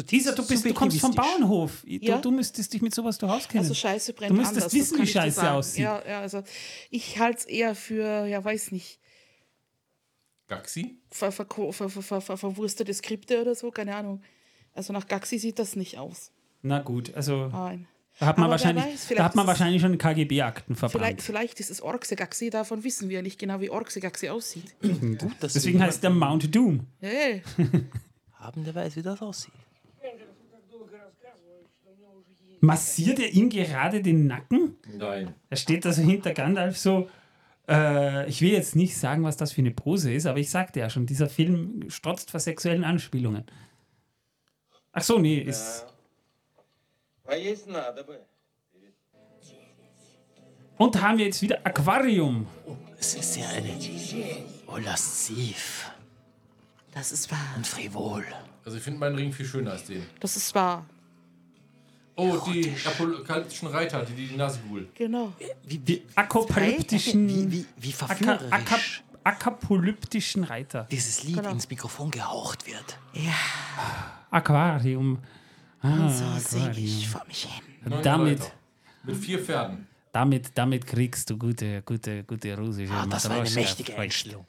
Dieser, 0.00 0.32
du, 0.34 0.46
bist, 0.46 0.64
du 0.64 0.72
kommst 0.72 0.98
vom. 1.00 1.14
Bauernhof. 1.14 1.82
Du, 1.82 1.90
Ja. 1.90 2.18
du 2.18 2.30
müsstest 2.30 2.72
dich 2.72 2.80
mit 2.80 2.94
sowas 2.94 3.18
doch 3.18 3.28
auskennen. 3.28 3.64
Also 3.64 3.74
Scheiße 3.74 4.14
brennt 4.14 4.30
Du 4.30 4.34
müsstest 4.36 4.56
anders. 4.62 4.72
das 4.72 4.80
wissen, 4.80 5.02
wie 5.02 5.06
Scheiße 5.06 5.36
sagen. 5.36 5.56
aussieht. 5.56 5.82
Ja, 5.84 6.02
ja, 6.08 6.20
also 6.20 6.42
ich 6.88 7.18
halte 7.18 7.40
es 7.40 7.44
eher 7.44 7.74
für, 7.74 8.24
ja, 8.26 8.42
weiß 8.42 8.72
nicht, 8.72 8.98
Gaxi? 10.48 10.98
ver, 11.10 11.32
ver, 11.32 11.46
ver, 11.46 11.72
ver, 11.90 12.02
ver, 12.02 12.20
ver, 12.20 12.36
verwurstete 12.36 12.92
Skripte 12.94 13.40
oder 13.42 13.54
so, 13.54 13.70
keine 13.70 13.94
Ahnung. 13.96 14.22
Also 14.74 14.92
nach 14.92 15.06
Gaxi 15.06 15.38
sieht 15.38 15.58
das 15.58 15.76
nicht 15.76 15.98
aus. 15.98 16.30
Na 16.62 16.80
gut, 16.80 17.14
also 17.14 17.48
Nein. 17.48 17.86
da 18.18 18.26
hat 18.26 18.36
man, 18.38 18.44
Aber 18.44 18.52
wahrscheinlich, 18.52 18.84
weiß, 18.84 19.00
da 19.00 19.06
vielleicht 19.08 19.22
hat 19.24 19.34
man 19.34 19.46
wahrscheinlich 19.46 19.82
schon 19.82 19.96
KGB-Akten 19.98 20.76
Vielleicht, 20.76 20.92
verbrannt. 20.92 21.22
vielleicht 21.22 21.60
ist 21.60 21.70
es 21.70 21.80
Orxe-Gaxi, 21.82 22.50
davon 22.50 22.84
wissen 22.84 23.08
wir 23.08 23.22
nicht 23.22 23.38
genau, 23.38 23.60
wie 23.60 23.70
Orxe-Gaxi 23.70 24.28
aussieht. 24.28 24.74
gut, 24.80 25.30
Deswegen 25.42 25.82
heißt 25.82 26.02
der 26.02 26.10
Mount 26.10 26.54
Doom. 26.54 26.86
Hey. 27.00 27.42
haben, 28.34 28.64
der 28.64 28.74
weiß, 28.74 28.96
wie 28.96 29.02
das 29.02 29.20
aussieht 29.22 29.54
massiert 32.62 33.18
er 33.18 33.30
ihm 33.30 33.50
gerade 33.50 34.00
den 34.00 34.26
Nacken? 34.26 34.76
Nein. 34.96 35.34
Er 35.50 35.56
steht 35.56 35.84
da 35.84 35.92
so 35.92 36.00
hinter 36.00 36.32
Gandalf 36.32 36.78
so. 36.78 37.10
Äh, 37.68 38.28
ich 38.28 38.40
will 38.40 38.52
jetzt 38.52 38.76
nicht 38.76 38.96
sagen, 38.96 39.24
was 39.24 39.36
das 39.36 39.52
für 39.52 39.60
eine 39.60 39.72
Pose 39.72 40.12
ist, 40.12 40.26
aber 40.26 40.38
ich 40.38 40.48
sagte 40.48 40.80
ja 40.80 40.88
schon, 40.88 41.04
dieser 41.04 41.28
Film 41.28 41.90
strotzt 41.90 42.30
vor 42.30 42.40
sexuellen 42.40 42.84
Anspielungen. 42.84 43.44
Ach 44.92 45.02
so, 45.02 45.18
nee, 45.18 45.38
ist. 45.38 45.86
Und 50.78 51.00
haben 51.00 51.18
wir 51.18 51.26
jetzt 51.26 51.42
wieder 51.42 51.58
Aquarium. 51.64 52.46
Es 52.98 53.14
ist 53.14 53.36
ja 53.36 53.48
eine 53.48 53.76
Olastiv. 54.66 55.90
Das 56.92 57.10
ist 57.10 57.30
wahr. 57.30 57.54
Und 57.56 57.66
frivol. 57.66 58.24
Also 58.64 58.76
ich 58.76 58.84
finde 58.84 59.00
meinen 59.00 59.16
Ring 59.16 59.32
viel 59.32 59.46
schöner 59.46 59.72
als 59.72 59.84
den. 59.84 60.06
Das 60.20 60.36
ist 60.36 60.54
wahr. 60.54 60.86
Oh, 62.14 62.38
die 62.52 62.72
apokalyptischen 62.84 63.68
Reiter, 63.68 64.04
die 64.04 64.26
die 64.28 64.36
Nazgul. 64.36 64.88
Genau. 64.94 65.32
Wie, 65.64 65.80
wie, 65.86 66.02
Akapolyptischen. 66.14 67.28
wie, 67.28 67.50
wie, 67.52 67.66
wie 67.78 67.92
verführerisch 67.92 68.52
Aka, 68.52 68.76
Akapolyptischen 69.24 70.44
Reiter. 70.44 70.86
dieses 70.90 71.24
Lied 71.24 71.36
Genau. 71.36 71.50
ins 71.50 71.68
Mikrofon 71.70 72.10
gehaucht 72.10 72.66
wird. 72.66 72.98
Aquarium. 74.30 75.18
Ah, 75.80 76.08
So 76.08 76.24
singe 76.38 76.78
ich 76.78 77.08
vor 77.08 77.24
mich 77.26 77.44
hin. 77.44 77.64
Neun 77.90 78.02
Damit- 78.02 78.40
Reiter. 78.40 78.52
Mit 79.04 79.16
vier 79.16 79.38
Pferden. 79.40 79.86
Damit, 80.12 80.50
damit 80.54 80.86
kriegst 80.86 81.28
du 81.30 81.36
gute, 81.38 81.82
gute, 81.82 82.22
gute 82.24 82.56
russische 82.56 82.92
Ah, 82.92 83.06
das 83.06 83.28
war 83.28 83.40
eine 83.40 83.50
mächtige 83.50 83.98
Einstellung. 83.98 84.46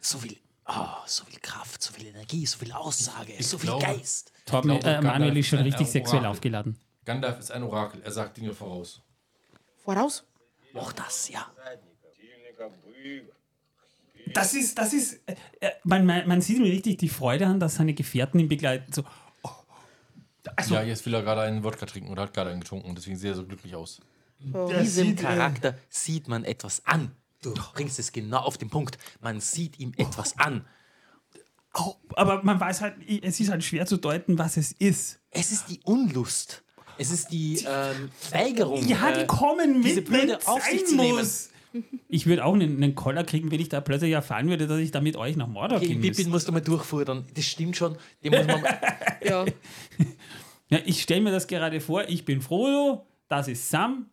So 0.00 0.18
viel 0.18 0.36
oh, 0.66 0.72
so 1.06 1.24
viel 1.26 1.38
Kraft, 1.40 1.82
so 1.82 1.92
viel 1.92 2.06
Energie, 2.06 2.46
so 2.46 2.58
viel 2.58 2.72
Aussage, 2.72 3.34
so 3.40 3.58
viel 3.58 3.68
glaube- 3.70 3.84
Geist. 3.84 4.32
Torben, 4.46 4.72
Ich 4.72 4.84
äh, 4.84 5.00
Manuel 5.00 5.36
ist 5.36 5.48
schon 5.48 5.60
richtig 5.60 5.86
sexuell 5.86 6.24
aufgeladen. 6.26 6.76
Gandalf 7.04 7.38
ist 7.38 7.50
ein 7.50 7.62
Orakel, 7.62 8.00
er 8.02 8.12
sagt 8.12 8.36
Dinge 8.36 8.52
voraus. 8.54 9.02
Voraus? 9.84 10.24
Auch 10.74 10.92
das, 10.92 11.28
ja. 11.28 11.50
Das 14.34 14.54
ist, 14.54 14.78
das 14.78 14.92
ist, 14.92 15.20
äh, 15.26 15.34
äh 15.60 15.70
man, 15.84 16.06
man, 16.06 16.26
man 16.28 16.40
sieht 16.40 16.58
ihm 16.58 16.62
richtig 16.62 16.98
die 16.98 17.08
Freude 17.08 17.46
an, 17.46 17.60
dass 17.60 17.74
seine 17.74 17.92
Gefährten 17.92 18.38
ihn 18.38 18.48
begleiten. 18.48 18.92
So, 18.92 19.04
oh. 19.42 19.50
also, 20.56 20.74
ja, 20.74 20.82
jetzt 20.82 21.04
will 21.04 21.14
er 21.14 21.22
gerade 21.22 21.42
einen 21.42 21.64
Wodka 21.64 21.86
trinken 21.86 22.10
oder 22.10 22.22
hat 22.22 22.34
gerade 22.34 22.50
einen 22.50 22.60
getrunken, 22.60 22.94
deswegen 22.94 23.16
sieht 23.16 23.30
er 23.30 23.34
so 23.34 23.44
glücklich 23.44 23.74
aus. 23.74 24.00
Oh, 24.52 24.70
Diesem 24.72 25.16
Charakter 25.16 25.70
äh, 25.70 25.74
sieht 25.88 26.28
man 26.28 26.44
etwas 26.44 26.84
an. 26.86 27.14
Du 27.42 27.54
bringst 27.74 27.98
es 27.98 28.12
genau 28.12 28.38
auf 28.38 28.58
den 28.58 28.70
Punkt. 28.70 28.98
Man 29.20 29.40
sieht 29.40 29.78
ihm 29.78 29.92
oh. 29.98 30.02
etwas 30.02 30.38
an. 30.38 30.64
Oh, 31.74 31.94
aber 32.14 32.42
man 32.42 32.60
weiß 32.60 32.80
halt, 32.82 32.96
es 33.22 33.40
ist 33.40 33.50
halt 33.50 33.64
schwer 33.64 33.86
zu 33.86 33.96
deuten, 33.96 34.38
was 34.38 34.56
es 34.56 34.72
ist. 34.72 35.20
Es 35.30 35.52
ist 35.52 35.68
die 35.68 35.80
Unlust. 35.84 36.62
Es 36.98 37.10
ist 37.10 37.30
die 37.32 37.58
ähm, 37.66 38.10
Weigerung. 38.30 38.86
Ja, 38.86 39.12
die 39.12 39.20
äh, 39.22 39.26
kommen 39.26 39.82
diese 39.82 40.00
mit, 40.02 40.10
wenn 40.10 40.26
Bürde 40.26 40.38
es 40.40 40.46
auf 40.46 40.62
sich 40.62 40.86
zu 40.86 40.96
nehmen. 40.96 41.18
muss. 41.18 41.48
Ich 42.08 42.26
würde 42.26 42.44
auch 42.44 42.52
einen, 42.52 42.76
einen 42.82 42.94
Koller 42.94 43.24
kriegen, 43.24 43.50
wenn 43.50 43.58
ich 43.60 43.70
da 43.70 43.80
plötzlich 43.80 44.12
erfahren 44.12 44.48
würde, 44.48 44.66
dass 44.66 44.78
ich 44.78 44.90
da 44.90 45.00
mit 45.00 45.16
euch 45.16 45.36
nach 45.36 45.46
Mordor 45.48 45.78
Okay, 45.78 45.86
gehen 45.88 46.00
Pippin 46.02 46.08
müsste. 46.16 46.28
musst 46.30 46.48
du 46.48 46.52
mal 46.52 46.60
durchfordern. 46.60 47.24
Das 47.34 47.46
stimmt 47.46 47.76
schon. 47.76 47.96
Den 48.22 48.32
muss 48.32 48.46
man 48.46 48.62
Ja. 49.24 49.46
Ja, 50.68 50.78
ich 50.84 51.02
stelle 51.02 51.20
mir 51.22 51.30
das 51.30 51.46
gerade 51.46 51.80
vor, 51.80 52.08
ich 52.08 52.24
bin 52.24 52.40
Frodo, 52.42 53.06
das 53.28 53.48
ist 53.48 53.68
Sam, 53.70 54.06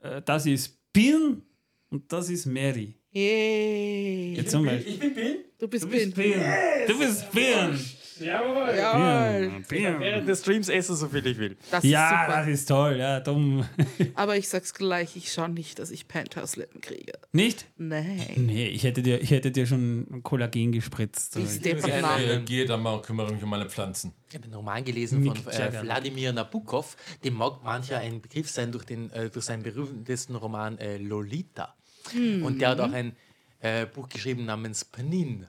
äh, 0.00 0.22
das 0.22 0.46
ist 0.46 0.76
Pin 0.92 1.42
und 1.90 2.12
das 2.12 2.30
ist 2.30 2.46
Mary. 2.46 2.94
Yay. 3.10 4.34
Jetzt 4.36 4.50
zum 4.50 4.64
Beispiel. 4.64 4.92
Ich 4.92 4.98
bin 5.00 5.14
Bill. 5.14 5.44
Du 5.58 5.68
bist 5.68 5.84
Du 5.84 5.88
bist 5.88 6.14
Bin. 6.14 6.32
Pin. 6.32 6.42
Du 6.86 6.98
bist 6.98 7.30
Pin. 7.32 7.78
Jawohl. 8.18 9.62
Pin. 9.68 10.00
während 10.00 10.28
des 10.28 10.40
Streams 10.40 10.68
essen, 10.68 10.96
so 10.96 11.08
viel 11.08 11.26
ich 11.26 11.38
will. 11.38 11.56
Das 11.70 11.84
ist 11.84 11.90
Ja, 11.90 12.24
super. 12.26 12.38
das 12.40 12.48
ist 12.48 12.66
toll, 12.66 12.96
ja, 12.98 13.20
dumm. 13.20 13.66
Aber 14.14 14.36
ich 14.36 14.48
sag's 14.48 14.74
gleich, 14.74 15.16
ich 15.16 15.32
schau 15.32 15.48
nicht, 15.48 15.78
dass 15.78 15.90
ich 15.90 16.08
Penthouse-Lippen 16.08 16.80
kriege. 16.80 17.12
Nicht? 17.32 17.66
Nein. 17.76 18.26
Nee, 18.36 18.68
ich 18.68 18.84
hätte 18.84 19.02
dir, 19.02 19.20
ich 19.20 19.30
hätte 19.30 19.50
dir 19.50 19.66
schon 19.66 20.20
Kollagen 20.22 20.72
gespritzt. 20.72 21.36
Ich. 21.36 21.64
Äh, 21.64 22.42
geh 22.44 22.64
dann 22.64 22.82
mal 22.82 22.94
und 22.94 23.02
kümmere 23.02 23.32
mich 23.32 23.42
um 23.42 23.50
meine 23.50 23.68
Pflanzen. 23.68 24.12
Ich 24.28 24.34
habe 24.34 24.44
einen 24.44 24.54
Roman 24.54 24.84
gelesen 24.84 25.24
von 25.24 25.34
Mick 25.34 25.46
äh, 25.46 25.58
Jagger. 25.58 25.82
Wladimir 25.82 26.32
Nabokov. 26.32 26.96
Dem 27.24 27.34
mag 27.34 27.62
mancher 27.62 27.98
ein 27.98 28.20
Begriff 28.20 28.50
sein 28.50 28.72
durch, 28.72 28.84
den, 28.84 29.10
äh, 29.10 29.30
durch 29.30 29.44
seinen 29.44 29.62
berühmtesten 29.62 30.36
Roman 30.36 30.78
äh, 30.78 30.96
Lolita. 30.98 31.74
Und 32.14 32.60
der 32.60 32.68
hat 32.70 32.80
auch 32.80 32.92
ein 32.92 33.16
äh, 33.60 33.86
Buch 33.86 34.08
geschrieben 34.08 34.44
namens 34.44 34.84
Panin. 34.84 35.46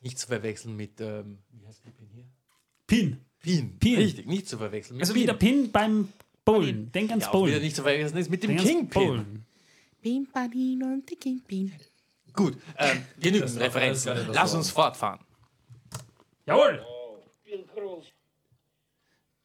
Nicht 0.00 0.18
zu 0.18 0.26
verwechseln 0.28 0.76
mit, 0.76 1.00
ähm, 1.00 1.38
wie 1.50 1.66
heißt 1.66 1.82
die 1.84 1.90
Pin 1.90 2.06
hier? 2.06 2.07
Pin. 2.88 3.20
Pin. 3.40 3.78
Pin. 3.78 3.96
Richtig, 3.96 4.26
nicht 4.26 4.48
zu 4.48 4.58
verwechseln. 4.58 4.98
Also 4.98 5.12
Pin. 5.12 5.22
wieder 5.22 5.34
Pin 5.34 5.70
beim 5.70 6.08
Bowlen. 6.44 6.90
Denk 6.90 7.10
ans 7.10 7.26
ja, 7.26 7.30
Bowlen. 7.30 7.52
Wieder 7.52 7.60
nicht 7.60 7.76
zu 7.76 7.82
verwechseln 7.82 8.18
ist 8.18 8.30
mit 8.30 8.42
dem 8.42 8.56
Kingpin. 8.56 9.44
Pin, 10.02 10.26
Pin 10.32 10.82
und 10.82 11.08
die 11.08 11.16
Kingpin. 11.16 11.72
Gut, 12.32 12.56
ähm, 12.78 13.04
genügend 13.20 13.60
Referenzen. 13.60 14.16
Lass 14.32 14.54
uns 14.54 14.70
fortfahren. 14.70 15.20
Jawohl! 16.46 16.84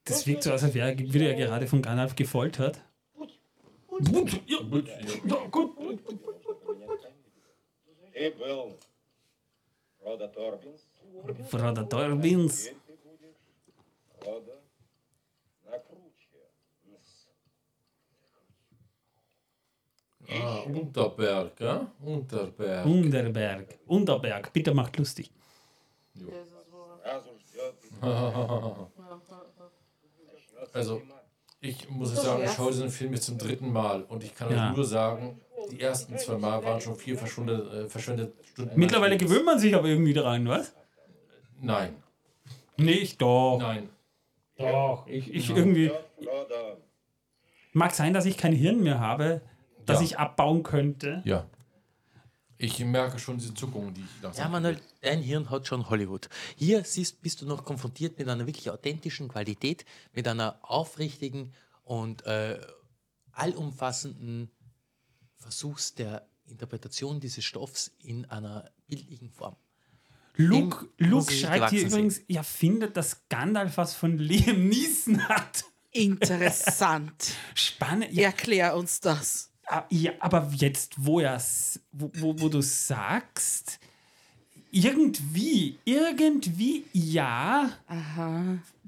Das 0.05 0.25
wirkt 0.25 0.43
so 0.43 0.51
als 0.51 0.73
wäre 0.73 0.95
er 0.95 1.19
ja 1.19 1.33
gerade 1.33 1.67
von 1.67 1.81
Gandalf 1.81 2.15
gefoltert. 2.15 2.81
Ja, 4.47 4.59
gut. 4.61 4.89
Hey 8.11 8.31
Bill. 8.31 8.75
Frau 11.49 11.73
Torbins 11.85 12.69
теперь 14.22 14.22
ты 14.22 14.26
будешь 14.26 14.34
рода 14.34 14.60
Накруче. 15.64 16.40
Нс. 16.84 17.28
Ah, 20.30 20.62
Unterberg, 20.66 21.60
ja? 21.60 21.90
Unterberg. 22.00 22.86
Unterberg. 22.86 23.78
Unterberg. 23.86 24.52
Bitte 24.52 24.74
macht 24.74 24.96
lustig. 24.98 25.30
Сразу 26.14 27.30
ждет 27.38 27.74
Also, 30.72 31.02
ich 31.60 31.88
muss 31.88 32.14
sagen, 32.14 32.44
ich 32.44 32.50
schaue 32.52 32.70
diesen 32.72 32.90
Film 32.90 33.12
jetzt 33.14 33.24
zum 33.24 33.38
dritten 33.38 33.72
Mal 33.72 34.02
und 34.04 34.22
ich 34.22 34.34
kann 34.34 34.50
Ja. 34.50 34.70
euch 34.70 34.76
nur 34.76 34.84
sagen, 34.84 35.40
die 35.70 35.80
ersten 35.80 36.16
zwei 36.18 36.36
Mal 36.36 36.62
waren 36.62 36.80
schon 36.80 36.96
vier 36.96 37.16
verschwundene, 37.16 37.62
äh, 37.84 37.88
verschwendete 37.88 38.32
Stunden. 38.44 38.78
Mittlerweile 38.78 39.16
meines 39.16 39.28
gewöhnt 39.28 39.46
man 39.46 39.58
sich 39.58 39.74
aber 39.74 39.88
irgendwie 39.88 40.12
daran, 40.12 40.46
was? 40.48 40.72
Lebens. 40.72 40.82
Nein, 41.60 42.02
Nicht 42.76 43.20
doch. 43.20 43.58
nein. 43.60 43.88
Doch, 44.57 45.07
ich, 45.07 45.33
ich 45.33 45.49
ja. 45.49 45.55
irgendwie. 45.55 45.91
Mag 47.73 47.93
sein, 47.93 48.13
dass 48.13 48.25
ich 48.25 48.37
kein 48.37 48.53
Hirn 48.53 48.83
mehr 48.83 48.99
habe, 48.99 49.41
das 49.85 49.99
ja. 49.99 50.05
ich 50.05 50.19
abbauen 50.19 50.63
könnte. 50.63 51.21
Ja. 51.25 51.47
Ich 52.57 52.79
merke 52.85 53.19
schon 53.19 53.39
diese 53.39 53.53
Zuckungen, 53.53 53.93
die 53.93 54.01
ich 54.01 54.21
langsam. 54.21 54.45
Ja, 54.45 54.49
Manuel, 54.49 54.79
dein 55.01 55.21
Hirn 55.21 55.49
hat 55.49 55.67
schon 55.67 55.89
Hollywood. 55.89 56.29
Hier 56.55 56.83
siehst, 56.85 57.21
bist 57.21 57.41
du 57.41 57.45
noch 57.45 57.65
konfrontiert 57.65 58.17
mit 58.17 58.29
einer 58.29 58.45
wirklich 58.45 58.69
authentischen 58.69 59.27
Qualität, 59.27 59.85
mit 60.13 60.27
einer 60.27 60.59
aufrichtigen 60.61 61.51
und 61.83 62.25
äh, 62.25 62.61
allumfassenden 63.33 64.49
Versuchs 65.35 65.95
der 65.95 66.25
Interpretation 66.45 67.19
dieses 67.19 67.43
Stoffs 67.43 67.91
in 67.99 68.25
einer 68.25 68.71
bildlichen 68.87 69.29
Form. 69.29 69.55
Luke, 70.35 70.87
muss 70.99 71.09
Luke 71.09 71.33
schreibt 71.33 71.69
hier 71.69 71.85
übrigens, 71.87 72.19
er 72.27 72.43
findet, 72.43 72.97
dass 72.97 73.27
Gandalf 73.29 73.77
was 73.77 73.93
von 73.93 74.17
Liam 74.17 74.67
Neeson 74.67 75.27
hat. 75.27 75.63
Interessant. 75.91 77.33
Spannend. 77.55 78.11
Ja, 78.11 78.23
Erklär 78.23 78.75
uns 78.75 78.99
das. 78.99 79.51
Ah, 79.67 79.83
Ja, 79.89 80.11
aber 80.19 80.51
jetzt, 80.55 80.95
wo, 80.97 81.21
wo, 81.21 82.11
wo, 82.15 82.39
wo 82.39 82.49
du 82.49 82.61
sagst, 82.61 83.79
irgendwie, 84.71 85.77
irgendwie, 85.85 86.83
ja. 86.93 87.71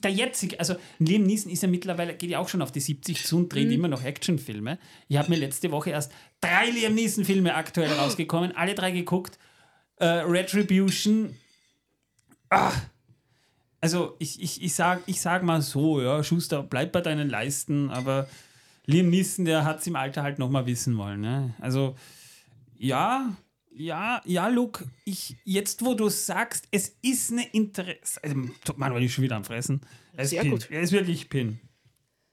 Der 0.03 0.11
jetzige, 0.11 0.59
also 0.59 0.75
Liam 0.97 1.23
Neeson 1.23 1.51
ist 1.51 1.61
ja 1.61 1.69
mittlerweile, 1.69 2.15
geht 2.15 2.31
ja 2.31 2.39
auch 2.39 2.49
schon 2.49 2.63
auf 2.63 2.71
die 2.71 2.79
70 2.79 3.23
zu 3.23 3.37
und 3.37 3.53
dreht 3.53 3.71
immer 3.71 3.87
noch 3.87 4.03
Actionfilme. 4.03 4.79
Ich 5.07 5.17
habe 5.17 5.29
mir 5.29 5.37
letzte 5.37 5.69
Woche 5.69 5.91
erst 5.91 6.11
drei 6.41 6.71
Liam 6.71 6.95
Neeson-Filme 6.95 7.53
aktuell 7.53 7.91
rausgekommen, 7.93 8.55
alle 8.55 8.73
drei 8.73 8.89
geguckt. 8.91 9.37
Äh, 9.97 10.05
Retribution. 10.05 11.35
Ah. 12.49 12.71
Also 13.81 14.15
ich, 14.19 14.41
ich, 14.41 14.63
ich, 14.63 14.73
sag, 14.73 15.03
ich 15.05 15.21
sag 15.21 15.43
mal 15.43 15.61
so, 15.61 16.01
ja, 16.01 16.23
Schuster, 16.23 16.63
bleib 16.63 16.91
bei 16.91 17.01
deinen 17.01 17.29
Leisten, 17.29 17.89
aber 17.91 18.27
Liam 18.85 19.09
Neeson, 19.09 19.45
der 19.45 19.63
hat 19.63 19.79
es 19.81 19.87
im 19.87 19.95
Alter 19.95 20.23
halt 20.23 20.39
nochmal 20.39 20.65
wissen 20.65 20.97
wollen. 20.97 21.21
Ne? 21.21 21.53
Also, 21.59 21.95
ja, 22.77 23.35
ja, 23.77 24.21
ja, 24.25 24.47
Luke, 24.47 24.85
ich, 25.03 25.35
jetzt 25.43 25.83
wo 25.83 25.93
du 25.93 26.09
sagst, 26.09 26.67
es 26.71 26.95
ist 27.01 27.31
eine 27.31 27.47
Interesse. 27.49 28.23
Also, 28.23 28.37
Manuel 28.75 29.03
ist 29.03 29.13
schon 29.13 29.23
wieder 29.23 29.35
am 29.35 29.43
Fressen. 29.43 29.81
Er 30.13 30.23
ist 30.23 30.29
Sehr 30.31 30.41
Pin. 30.41 30.51
gut. 30.51 30.71
Er 30.71 30.81
ist 30.81 30.91
wirklich 30.91 31.29
Pin. 31.29 31.59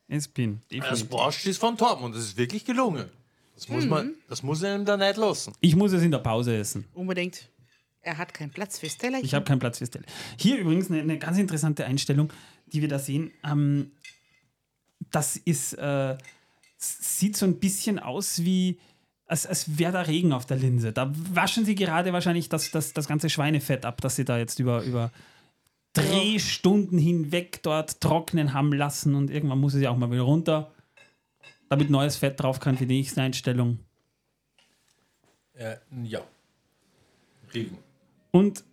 Er 0.09 0.18
ist 0.18 0.28
Pin. 0.34 0.60
Das 0.60 0.68
definitiv. 0.68 1.09
Borscht 1.09 1.47
ist 1.47 1.59
von 1.59 1.76
Torben 1.76 2.05
und 2.05 2.14
das 2.14 2.22
ist 2.22 2.36
wirklich 2.36 2.64
gelungen. 2.64 3.10
Das 3.55 3.68
muss, 3.68 3.86
man, 3.86 4.14
das 4.28 4.43
muss 4.43 4.64
einem 4.64 4.84
da 4.84 4.97
nicht 4.97 5.16
lassen. 5.16 5.52
Ich 5.60 5.76
muss 5.76 5.93
es 5.93 6.02
in 6.02 6.10
der 6.10 6.18
Pause 6.18 6.56
essen. 6.56 6.86
Unbedingt. 6.94 7.48
Er 8.03 8.19
hat 8.19 8.35
keinen 8.35 8.51
Platz 8.51 8.81
fürs 8.81 8.99
Tellerchen. 8.99 9.24
Ich 9.24 9.35
habe 9.35 9.45
keinen 9.45 9.61
Platz 9.61 9.79
für 9.79 9.87
Stelle. 9.87 10.05
Hier 10.37 10.59
übrigens 10.59 10.91
eine, 10.91 11.01
eine 11.01 11.19
ganz 11.19 11.39
interessante 11.39 11.85
Einstellung, 11.87 12.33
die 12.66 12.83
wir 12.83 12.89
da 12.89 12.99
sehen. 12.99 13.31
Ähm, 13.45 13.93
das 15.11 15.37
ist, 15.37 15.74
äh, 15.74 16.16
sieht 16.77 17.37
so 17.37 17.47
ein 17.47 17.61
bisschen 17.61 18.01
aus 18.01 18.45
wie, 18.45 18.81
als, 19.27 19.47
als 19.47 19.79
wäre 19.79 19.93
da 19.93 20.03
Regen 20.03 20.33
auf 20.33 20.47
der 20.47 20.57
Linse. 20.57 20.93
Da 20.93 21.12
waschen 21.33 21.65
sie 21.65 21.77
gerade 21.77 22.12
wahrscheinlich 22.12 22.49
das, 22.49 22.73
das, 22.73 22.93
das 22.93 23.07
ganze 23.07 23.31
Schweinefett 23.31 23.85
ab, 23.85 24.01
das 24.01 24.16
sie 24.16 24.24
da 24.24 24.37
jetzt 24.37 24.59
über, 24.59 24.83
über 24.83 25.12
Drehstunden 25.93 26.99
hinweg 26.99 27.62
dort 27.62 28.01
trocknen 28.01 28.53
haben 28.53 28.73
lassen 28.73 29.15
und 29.15 29.31
irgendwann 29.31 29.61
muss 29.61 29.74
es 29.74 29.83
ja 29.83 29.91
auch 29.91 29.97
mal 29.97 30.11
wieder 30.11 30.23
runter, 30.23 30.73
damit 31.69 31.91
neues 31.91 32.16
Fett 32.16 32.41
drauf 32.41 32.61
kann 32.61 32.77
für 32.77 32.87
die 32.87 32.97
nächste 32.97 33.23
Einstellung. 33.23 33.79
Äh, 35.55 35.77
ja. 36.03 36.23
Regen. 37.53 37.79
Und 38.32 38.64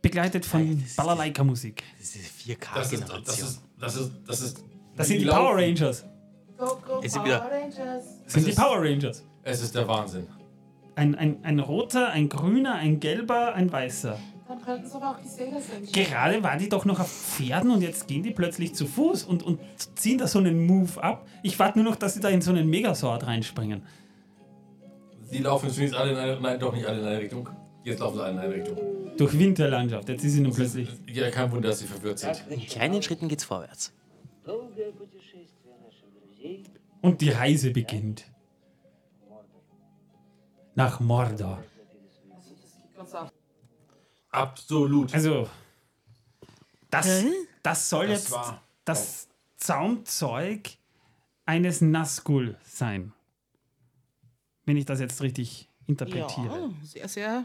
begleitet 0.00 0.46
von 0.46 0.82
Balalaika-Musik. 0.96 1.82
Das 1.98 2.08
ist 2.08 2.16
Das 2.16 2.22
ist, 2.22 2.24
das 2.24 2.30
Vierk-Generation. 2.42 3.48
ist, 3.48 3.62
das 3.78 3.96
ist, 3.96 4.12
das 4.26 4.40
ist. 4.40 4.64
Das 4.96 5.08
sind 5.08 5.20
die. 5.20 5.26
Power 5.26 5.56
Rangers. 5.56 6.04
Es 7.02 7.14
ist 7.14 7.24
wieder 7.24 7.50
Das 8.24 8.32
sind 8.32 8.46
die 8.46 8.52
Power 8.52 8.78
Rangers. 8.80 9.24
Es 9.42 9.62
ist 9.62 9.74
der 9.74 9.86
Wahnsinn. 9.86 10.26
Ein, 10.96 11.14
ein, 11.14 11.44
ein 11.44 11.60
roter, 11.60 12.10
ein 12.10 12.28
grüner, 12.28 12.74
ein 12.74 12.98
gelber, 12.98 13.54
ein 13.54 13.70
weißer. 13.70 14.18
Dann 14.48 14.62
könnten 14.62 14.86
es 14.86 14.92
aber 14.94 15.10
auch 15.10 15.20
die 15.20 15.28
Sailor 15.28 15.60
sein. 15.60 15.86
Gerade 15.92 16.42
waren 16.42 16.58
die 16.58 16.68
doch 16.68 16.84
noch 16.84 16.98
auf 16.98 17.08
Pferden 17.10 17.70
und 17.70 17.82
jetzt 17.82 18.08
gehen 18.08 18.22
die 18.22 18.30
plötzlich 18.30 18.74
zu 18.74 18.86
Fuß 18.86 19.24
und, 19.24 19.42
und 19.42 19.60
ziehen 19.94 20.18
da 20.18 20.26
so 20.26 20.38
einen 20.38 20.66
Move 20.66 21.02
ab. 21.02 21.28
Ich 21.42 21.58
warte 21.58 21.78
nur 21.78 21.88
noch, 21.90 21.96
dass 21.96 22.14
sie 22.14 22.20
da 22.20 22.28
in 22.30 22.40
so 22.40 22.50
einen 22.50 22.68
Megasword 22.68 23.26
reinspringen. 23.26 23.82
Die 25.30 25.38
laufen 25.38 25.70
zumindest 25.70 26.00
alle 26.00 26.12
in 26.12 26.16
eine, 26.16 26.40
nein, 26.40 26.58
doch 26.58 26.72
nicht 26.74 26.86
alle 26.86 27.00
in 27.00 27.06
eine 27.06 27.18
Richtung. 27.18 27.48
Jetzt 27.88 28.00
laufen 28.00 28.16
sie 28.16 28.22
alle 28.22 28.32
in 28.32 28.38
eine 28.38 28.54
Richtung. 28.54 29.16
Durch 29.16 29.38
Winterlandschaft, 29.38 30.08
jetzt 30.10 30.22
ist 30.22 30.32
sie 30.32 30.40
nun 30.40 30.52
plötzlich. 30.52 30.90
Ja, 31.10 31.30
kein 31.30 31.50
Wunder, 31.50 31.70
dass 31.70 31.78
sie 31.78 31.86
verwirrt 31.86 32.18
sind. 32.18 32.44
In 32.50 32.60
kleinen 32.60 33.02
Schritten 33.02 33.28
geht's 33.28 33.44
vorwärts. 33.44 33.92
Und 37.00 37.20
die 37.20 37.30
Reise 37.30 37.70
beginnt. 37.70 38.24
Nach 40.74 41.00
Mordor. 41.00 41.62
Absolut. 44.30 45.14
Also, 45.14 45.48
das, 46.90 47.24
das 47.62 47.88
soll 47.88 48.08
das 48.08 48.30
jetzt 48.30 48.38
das 48.84 49.28
Zaumzeug 49.56 50.76
eines 51.46 51.80
Nazgul 51.80 52.56
sein. 52.62 53.12
Wenn 54.66 54.76
ich 54.76 54.84
das 54.84 55.00
jetzt 55.00 55.22
richtig 55.22 55.68
interpretiere. 55.86 56.70
Ja, 56.70 56.70
sehr, 56.84 57.08
sehr 57.08 57.44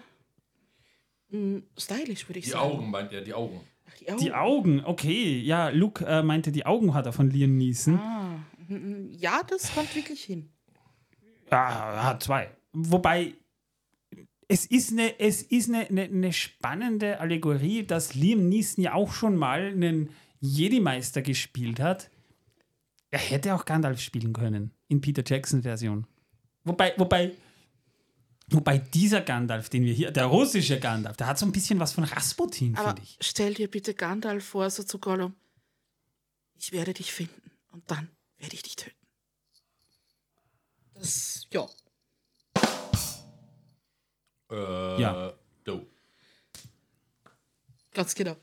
stylisch, 1.77 2.27
würde 2.29 2.39
ich 2.39 2.45
Die 2.45 2.51
sagen. 2.51 2.71
Augen, 2.71 2.91
meint 2.91 3.13
er, 3.13 3.21
die 3.21 3.33
Augen. 3.33 3.61
Ach, 3.87 3.93
die 3.97 4.09
Augen. 4.09 4.19
Die 4.19 4.33
Augen, 4.33 4.85
okay. 4.85 5.39
Ja, 5.39 5.69
Luke 5.69 6.05
äh, 6.05 6.21
meinte, 6.23 6.51
die 6.51 6.65
Augen 6.65 6.93
hat 6.93 7.05
er 7.05 7.13
von 7.13 7.29
Liam 7.29 7.57
Neeson. 7.57 7.97
Ah, 7.97 8.39
mm, 8.67 9.11
ja, 9.11 9.41
das 9.47 9.73
kommt 9.73 9.95
wirklich 9.95 10.23
hin. 10.23 10.49
Ja, 11.51 11.93
er 11.93 12.03
hat 12.03 12.23
zwei. 12.23 12.49
Wobei, 12.71 13.33
es 14.47 14.65
ist 14.65 14.91
eine, 14.91 15.19
es 15.19 15.41
ist 15.41 15.69
eine, 15.69 15.87
eine, 15.87 16.03
eine 16.03 16.33
spannende 16.33 17.19
Allegorie, 17.19 17.83
dass 17.83 18.15
Liam 18.15 18.49
Neeson 18.49 18.83
ja 18.83 18.93
auch 18.93 19.11
schon 19.11 19.35
mal 19.35 19.67
einen 19.67 20.09
Jedi-Meister 20.41 21.21
gespielt 21.21 21.79
hat. 21.79 22.09
Er 23.11 23.19
hätte 23.19 23.53
auch 23.53 23.65
Gandalf 23.65 24.01
spielen 24.01 24.33
können, 24.33 24.71
in 24.87 24.99
Peter 24.99 25.23
Jackson-Version. 25.25 26.07
Wobei, 26.63 26.93
wobei, 26.97 27.31
wobei 28.49 28.77
dieser 28.77 29.21
Gandalf, 29.21 29.69
den 29.69 29.83
wir 29.85 29.93
hier, 29.93 30.11
der 30.11 30.25
russische 30.25 30.79
Gandalf, 30.79 31.17
der 31.17 31.27
hat 31.27 31.39
so 31.39 31.45
ein 31.45 31.51
bisschen 31.51 31.79
was 31.79 31.93
von 31.93 32.03
Rasputin, 32.03 32.75
Aber 32.75 32.89
finde 32.89 33.01
ich. 33.03 33.17
stell 33.21 33.53
dir 33.53 33.69
bitte 33.69 33.93
Gandalf 33.93 34.45
vor, 34.45 34.69
so 34.69 34.83
zu 34.83 34.99
Gollum. 34.99 35.35
Ich 36.55 36.71
werde 36.71 36.93
dich 36.93 37.11
finden 37.11 37.51
und 37.71 37.89
dann 37.89 38.09
werde 38.37 38.55
ich 38.55 38.63
dich 38.63 38.75
töten. 38.75 38.95
Das, 40.93 41.47
ja. 41.51 41.67
Äh, 44.51 45.01
Ja. 45.01 45.33
Do. 45.63 45.85
Ganz 47.93 48.13
genau. 48.15 48.35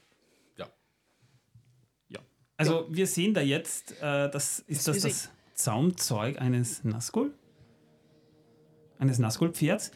Ja. 0.57 2.21
Also 2.57 2.87
wir 2.91 3.07
sehen 3.07 3.33
da 3.33 3.41
jetzt, 3.41 3.93
äh, 4.03 4.31
das 4.31 4.59
ist 4.61 4.87
das, 4.87 4.97
ist 4.99 5.05
das 5.05 5.29
Zaumzeug 5.55 6.39
eines 6.41 6.85
Nazgul 6.85 7.33
eines 9.01 9.19
Nazgul-Pferds? 9.19 9.91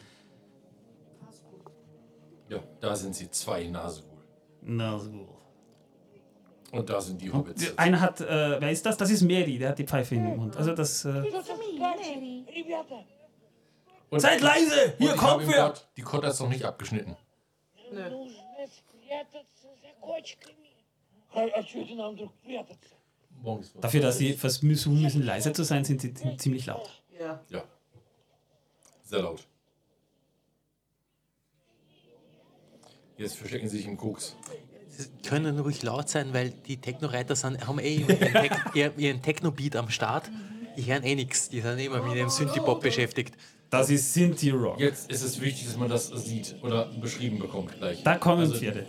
Ja, 2.49 2.59
da 2.81 2.97
sind 2.97 3.15
sie 3.15 3.31
zwei 3.31 3.67
Nazgul. 3.69 4.19
Nazgul. 4.63 5.29
Und 6.73 6.91
da 6.91 7.01
sind 7.01 7.21
die 7.23 7.33
Hobbits. 7.33 7.71
Und 7.71 7.79
einer 7.79 8.01
hat, 8.01 8.21
äh, 8.21 8.61
wer 8.61 8.71
ist 8.71 8.85
das? 8.85 8.97
Das 8.97 9.11
ist 9.11 9.23
Meri, 9.23 9.59
der 9.59 9.71
hat 9.71 9.79
die 9.79 9.85
Pfeife 9.85 10.17
in 10.17 10.25
den 10.25 10.37
Mund. 10.37 10.57
Also 10.57 10.75
das. 10.75 11.05
Äh 11.05 11.23
und 14.11 14.21
Seid 14.21 14.41
leise! 14.41 14.95
Hier 14.99 15.15
kommt 15.15 15.47
wer! 15.47 15.75
Die 15.97 16.03
Kotter 16.03 16.29
ist 16.29 16.41
noch 16.41 16.49
nicht 16.49 16.65
abgeschnitten. 16.65 17.17
Nö. 17.93 18.03
Dafür, 23.81 24.01
dass 24.01 24.19
sie 24.19 24.33
versuchen 24.33 25.03
müssen, 25.03 25.23
leiser 25.23 25.53
zu 25.53 25.65
sein, 25.65 25.85
sind 25.85 26.01
sie 26.01 26.15
ziemlich 26.37 26.67
laut. 26.67 27.03
Ja. 27.19 27.41
ja. 27.51 27.65
Sehr 29.05 29.23
laut. 29.23 29.47
Jetzt 33.17 33.37
verstecken 33.37 33.69
sie 33.69 33.77
sich 33.77 33.87
im 33.87 33.97
Koks. 33.97 34.35
Sie 34.89 35.07
können 35.29 35.59
ruhig 35.59 35.83
laut 35.83 36.09
sein, 36.09 36.33
weil 36.33 36.51
die 36.51 36.79
Techno-Reiter 36.79 37.35
haben 37.67 37.79
eh 37.79 37.97
ihren, 38.75 38.99
ihren, 38.99 39.23
Techno-Beat 39.23 39.77
am 39.77 39.89
Start. 39.91 40.31
Die 40.77 40.85
hören 40.85 41.05
eh 41.05 41.15
nichts. 41.15 41.49
Die 41.49 41.61
sind 41.61 41.79
immer 41.79 42.03
mit 42.03 42.17
ihrem 42.17 42.29
Synthie-Pop 42.29 42.81
beschäftigt. 42.81 43.35
Das 43.71 43.91
ist 43.91 44.15
Sinti 44.15 44.51
Rock. 44.51 44.79
Jetzt 44.79 45.11
ist 45.11 45.23
es 45.23 45.41
wichtig, 45.41 45.67
dass 45.67 45.77
man 45.77 45.89
das 45.89 46.07
sieht 46.09 46.55
oder 46.63 46.87
beschrieben 47.01 47.41
bekommt 47.41 47.77
gleich. 47.77 47.99
Also 47.99 48.05
Da 48.05 48.17
kommen 48.19 48.53
Pferde. 48.53 48.87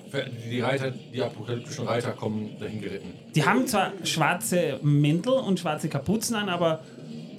Die 0.48 0.62
Reiter, 0.62 0.92
die 0.92 1.22
apokalyptischen 1.24 1.88
Reiter 1.88 2.12
kommen 2.12 2.60
dahin 2.60 2.82
geritten. 2.82 3.14
Die 3.34 3.44
haben 3.44 3.66
zwar 3.66 3.94
schwarze 4.04 4.80
Mäntel 4.84 5.34
und 5.34 5.60
schwarze 5.60 5.90
Kapuzen 5.90 6.36
an, 6.36 6.50
aber 6.50 6.84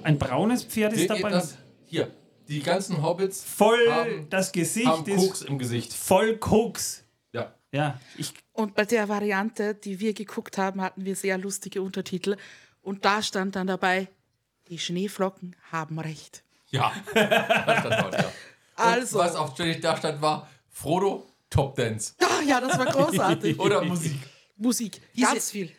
ein 0.03 0.17
braunes 0.17 0.63
Pferd 0.65 0.91
ist 0.93 0.99
Seht 0.99 1.09
ihr 1.09 1.15
dabei. 1.15 1.29
das? 1.29 1.57
Hier, 1.85 2.11
die 2.47 2.61
ganzen 2.61 3.01
Hobbits 3.03 3.43
Voll 3.43 3.89
haben, 3.91 4.29
das 4.29 4.51
Gesicht 4.51 4.87
haben 4.87 5.03
Koks 5.05 5.41
ist 5.41 5.49
im 5.49 5.57
Gesicht. 5.59 5.93
voll 5.93 6.37
Koks. 6.37 7.03
Ja. 7.33 7.53
Ja, 7.71 7.99
ich, 8.17 8.33
Und 8.53 8.75
bei 8.75 8.85
der 8.85 9.09
Variante, 9.09 9.75
die 9.75 9.99
wir 9.99 10.13
geguckt 10.13 10.57
haben, 10.57 10.81
hatten 10.81 11.05
wir 11.05 11.15
sehr 11.15 11.37
lustige 11.37 11.81
Untertitel. 11.81 12.37
Und 12.81 13.03
da 13.05 13.21
stand 13.21 13.55
dann 13.55 13.67
dabei, 13.67 14.07
die 14.69 14.79
Schneeflocken 14.79 15.55
haben 15.71 15.99
recht. 15.99 16.43
Ja. 16.69 16.91
Das 17.13 17.79
stand 17.79 18.01
dort, 18.01 18.13
ja. 18.13 18.25
Und 18.25 18.31
Also. 18.75 19.19
Was 19.19 19.35
auch 19.35 19.53
ständig 19.53 19.81
da 19.81 19.97
stand, 19.97 20.21
war 20.21 20.47
Frodo 20.69 21.27
Top 21.49 21.75
Dance. 21.75 22.13
Ah, 22.19 22.41
ja, 22.45 22.59
das 22.61 22.77
war 22.77 22.85
großartig. 22.85 23.59
Oder 23.59 23.83
Musik. 23.83 24.15
Musik, 24.57 25.01
Diese- 25.13 25.27
ganz 25.27 25.51
viel. 25.51 25.71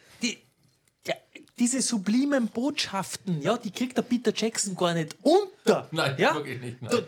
Die, 1.58 1.64
ja, 1.64 1.70
diese 1.70 1.82
sublimen 1.82 2.48
Botschaften, 2.48 3.42
ja, 3.42 3.56
die 3.56 3.70
kriegt 3.70 3.96
der 3.96 4.02
Peter 4.02 4.32
Jackson 4.34 4.74
gar 4.76 4.94
nicht 4.94 5.16
unter. 5.22 5.88
Nein, 5.92 6.14
ja? 6.18 6.34
wirklich 6.34 6.60
nicht. 6.60 6.82
Nein. 6.82 7.02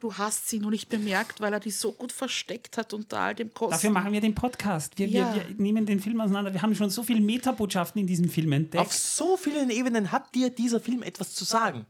Du 0.00 0.12
hast 0.12 0.48
sie 0.50 0.58
nur 0.58 0.70
nicht 0.70 0.90
bemerkt, 0.90 1.40
weil 1.40 1.52
er 1.54 1.60
die 1.60 1.70
so 1.70 1.92
gut 1.92 2.12
versteckt 2.12 2.76
hat 2.76 2.92
unter 2.92 3.20
all 3.20 3.34
dem 3.34 3.54
Kosten. 3.54 3.70
dafür 3.72 3.90
machen 3.90 4.12
wir 4.12 4.20
den 4.20 4.34
Podcast. 4.34 4.98
Wir, 4.98 5.06
Ja. 5.08 5.34
wir, 5.34 5.48
wir 5.48 5.54
nehmen 5.56 5.86
den 5.86 5.98
Film 5.98 6.20
auseinander. 6.20 6.52
Wir 6.52 6.60
haben 6.60 6.74
schon 6.74 6.90
so 6.90 7.02
viele 7.02 7.22
Metabotschaften 7.22 8.00
in 8.02 8.06
diesem 8.06 8.28
Film 8.28 8.52
entdeckt. 8.52 8.82
Auf 8.84 8.92
so 8.92 9.38
vielen 9.38 9.70
Ebenen 9.70 10.12
hat 10.12 10.34
dir 10.34 10.50
dieser 10.50 10.78
Film 10.80 11.02
etwas 11.02 11.34
zu 11.34 11.44
sagen. 11.44 11.86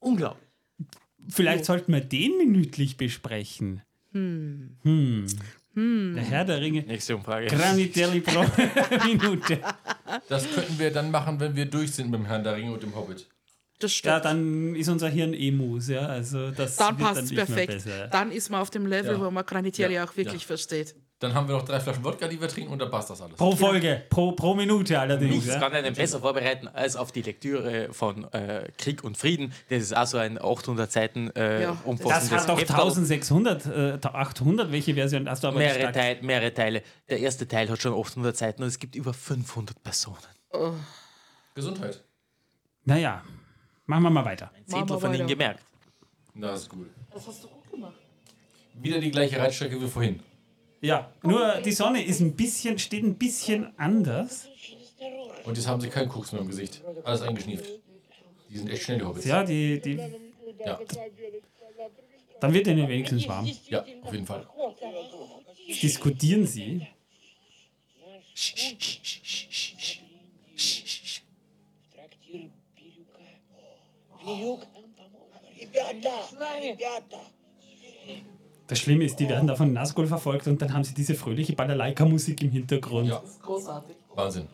Unglaublich. 0.00 0.44
Vielleicht 1.28 1.66
sollten 1.66 1.92
wir 1.92 2.00
den 2.00 2.36
minütlich 2.38 2.96
besprechen. 2.96 3.82
Hm. 4.12 5.26
Der 5.76 6.22
Herr 6.22 6.44
der 6.44 6.60
Ringe. 6.60 6.82
Nächste 6.82 7.14
Umfrage. 7.16 7.46
Granitelli 7.46 8.20
pro 8.20 8.40
Minute. 9.06 9.60
Das 10.28 10.50
könnten 10.52 10.78
wir 10.78 10.90
dann 10.92 11.10
machen, 11.10 11.38
wenn 11.40 11.54
wir 11.54 11.66
durch 11.66 11.92
sind 11.92 12.10
mit 12.10 12.20
dem 12.20 12.26
Herrn 12.26 12.42
der 12.42 12.56
Ringe 12.56 12.72
und 12.72 12.82
dem 12.82 12.94
Hobbit. 12.94 13.26
Das 13.78 13.92
stimmt. 13.94 14.10
Ja, 14.12 14.20
dann 14.20 14.74
ist 14.74 14.88
unser 14.88 15.08
Hirn 15.08 15.32
Emus, 15.32 15.88
ja. 15.88 16.00
Also 16.06 16.50
das 16.50 16.76
dann 16.76 16.98
passt 16.98 17.22
es 17.22 17.34
perfekt. 17.34 17.72
besser. 17.72 18.08
Dann 18.08 18.30
ist 18.30 18.50
man 18.50 18.60
auf 18.60 18.68
dem 18.70 18.84
Level, 18.84 19.12
Ja. 19.14 19.20
wo 19.24 19.30
man 19.30 19.46
Granitieri 19.46 19.94
Ja. 19.94 20.04
auch 20.04 20.16
wirklich 20.16 20.42
Ja. 20.42 20.46
versteht. 20.48 20.94
Dann 21.20 21.34
haben 21.34 21.46
wir 21.48 21.54
noch 21.54 21.66
drei 21.66 21.78
Flaschen 21.78 22.02
Wodka, 22.02 22.26
die 22.28 22.40
wir 22.40 22.48
trinken 22.48 22.72
und 22.72 22.78
dann 22.78 22.90
passt 22.90 23.10
das 23.10 23.20
alles. 23.20 23.36
Pro 23.36 23.54
Folge, 23.54 24.02
pro, 24.08 24.32
pro 24.32 24.54
Minute 24.54 24.98
allerdings. 24.98 25.30
Nichts 25.34 25.48
Ja. 25.48 25.58
kann 25.60 25.72
einen 25.74 25.94
besser 25.94 26.18
vorbereiten 26.18 26.66
als 26.66 26.96
auf 26.96 27.12
die 27.12 27.20
Lektüre 27.20 27.92
von 27.92 28.24
äh, 28.32 28.70
Krieg 28.78 29.04
und 29.04 29.18
Frieden. 29.18 29.52
Das 29.68 29.82
ist 29.82 29.94
auch 29.94 30.06
so 30.06 30.16
ein 30.16 30.40
800 30.42 30.90
Seiten 30.90 31.30
äh, 31.36 31.62
Ja. 31.62 31.70
Das 31.72 31.78
umfassendes 31.84 32.42
hat 32.42 32.48
doch 32.48 32.58
Heft. 32.58 32.70
1600, 32.70 33.66
äh, 33.66 33.98
800, 34.02 34.72
welche 34.72 34.94
Version 34.94 35.28
hast 35.28 35.44
du 35.44 35.48
aber 35.48 35.58
mehrere? 35.58 35.92
Teil, 35.92 36.18
mehrere 36.22 36.54
Teile. 36.54 36.82
Der 37.10 37.18
erste 37.20 37.46
Teil 37.46 37.68
hat 37.68 37.82
schon 37.82 37.92
800 37.92 38.34
Seiten 38.34 38.62
und 38.62 38.68
es 38.68 38.78
gibt 38.78 38.96
über 38.96 39.12
500 39.12 39.82
Personen. 39.82 40.16
Gesundheit. 41.54 42.02
Naja, 42.84 43.22
machen 43.84 44.02
wir 44.04 44.10
mal 44.10 44.24
weiter. 44.24 44.50
Ein 44.56 44.66
Zehntel 44.66 44.98
von 44.98 45.10
ihnen 45.10 45.20
weiter. 45.24 45.26
gemerkt. 45.34 45.60
Na, 46.32 46.52
ist 46.54 46.68
gut. 46.68 46.88
Das 47.12 47.26
hast 47.26 47.44
du 47.44 47.48
gut 47.48 47.70
gemacht. 47.70 47.94
Wieder 48.74 48.98
die 48.98 49.10
gleiche 49.10 49.38
Reitstrecke 49.38 49.78
wie 49.80 49.86
vorhin. 49.86 50.20
Ja, 50.81 51.11
nur 51.23 51.61
die 51.61 51.71
Sonne 51.71 52.03
ist 52.03 52.19
ein 52.19 52.35
bisschen, 52.35 52.77
steht 52.77 53.03
ein 53.03 53.15
bisschen 53.15 53.73
anders. 53.77 54.47
Und 55.45 55.57
jetzt 55.57 55.67
haben 55.67 55.81
sie 55.81 55.89
keinen 55.89 56.09
Koks 56.09 56.31
mehr 56.31 56.41
im 56.41 56.47
Gesicht. 56.47 56.81
Alles 57.03 57.21
eingeschnieft. 57.21 57.65
Die 58.49 58.57
sind 58.57 58.69
echt 58.69 58.83
schnell, 58.83 58.99
die 58.99 59.05
Hobbits. 59.05 59.25
Ja, 59.25 59.43
die, 59.43 59.79
die, 59.81 59.99
Ja, 60.65 60.79
dann 62.39 62.53
wird 62.53 62.67
ihnen 62.67 62.87
wenigstens 62.87 63.27
warm. 63.27 63.49
ja 63.69 63.83
auf 64.03 64.13
jeden 64.13 64.25
Fall. 64.25 64.47
Diskutieren 65.81 66.45
sie. 66.45 66.87
Трактир 71.93 72.49
Бирюка. 72.75 73.19
Бирюк 74.23 74.61
нам 74.73 74.93
поможет. 74.93 75.41
Ребята, 75.59 76.23
с 76.29 76.31
нами. 76.33 76.71
Ребята. 76.71 77.19
das 78.70 78.78
Schlimme 78.78 79.02
ist, 79.02 79.18
die 79.18 79.28
werden 79.28 79.48
da 79.48 79.56
von 79.56 79.72
Nazgul 79.72 80.06
verfolgt 80.06 80.46
und 80.46 80.62
dann 80.62 80.72
haben 80.72 80.84
sie 80.84 80.94
diese 80.94 81.16
fröhliche 81.16 81.54
Balalaika-Musik 81.54 82.40
im 82.42 82.50
Hintergrund. 82.52 83.08
Ja, 83.08 83.20
Großartig. 83.42 83.96
Wahnsinn. 84.14 84.46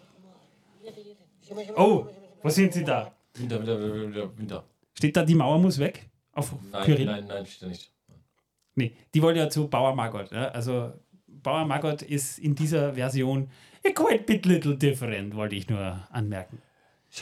Oh, 1.77 2.07
wo 2.43 2.49
sind 2.49 2.73
sie 2.73 2.83
da? 2.83 3.13
Winter, 3.35 3.59
Winter, 3.59 3.79
Winter, 3.79 4.39
Winter. 4.39 4.65
Steht 4.95 5.15
da, 5.19 5.23
die 5.23 5.35
Mauer 5.35 5.59
muss 5.59 5.79
weg? 5.79 6.09
Auf 6.33 6.55
Nein, 6.73 7.05
nein, 7.05 7.27
nein, 7.27 7.45
steht 7.45 7.63
da 7.63 7.67
nicht. 7.67 7.93
Nee, 8.75 8.97
die 9.13 9.21
wollen 9.21 9.37
ja 9.37 9.51
zu 9.51 9.69
Bauer 9.69 9.95
Margot. 9.95 10.33
Ja? 10.33 10.49
Also 10.49 10.95
Bauer 11.27 11.67
Margot 11.67 12.01
ist 12.01 12.39
in 12.39 12.55
dieser 12.55 12.95
Version 12.95 13.51
a 13.87 13.91
quite 13.91 14.25
bit 14.25 14.47
little 14.47 14.79
different, 14.79 15.37
wollte 15.37 15.57
ich 15.57 15.69
nur 15.69 16.07
anmerken. 16.11 16.63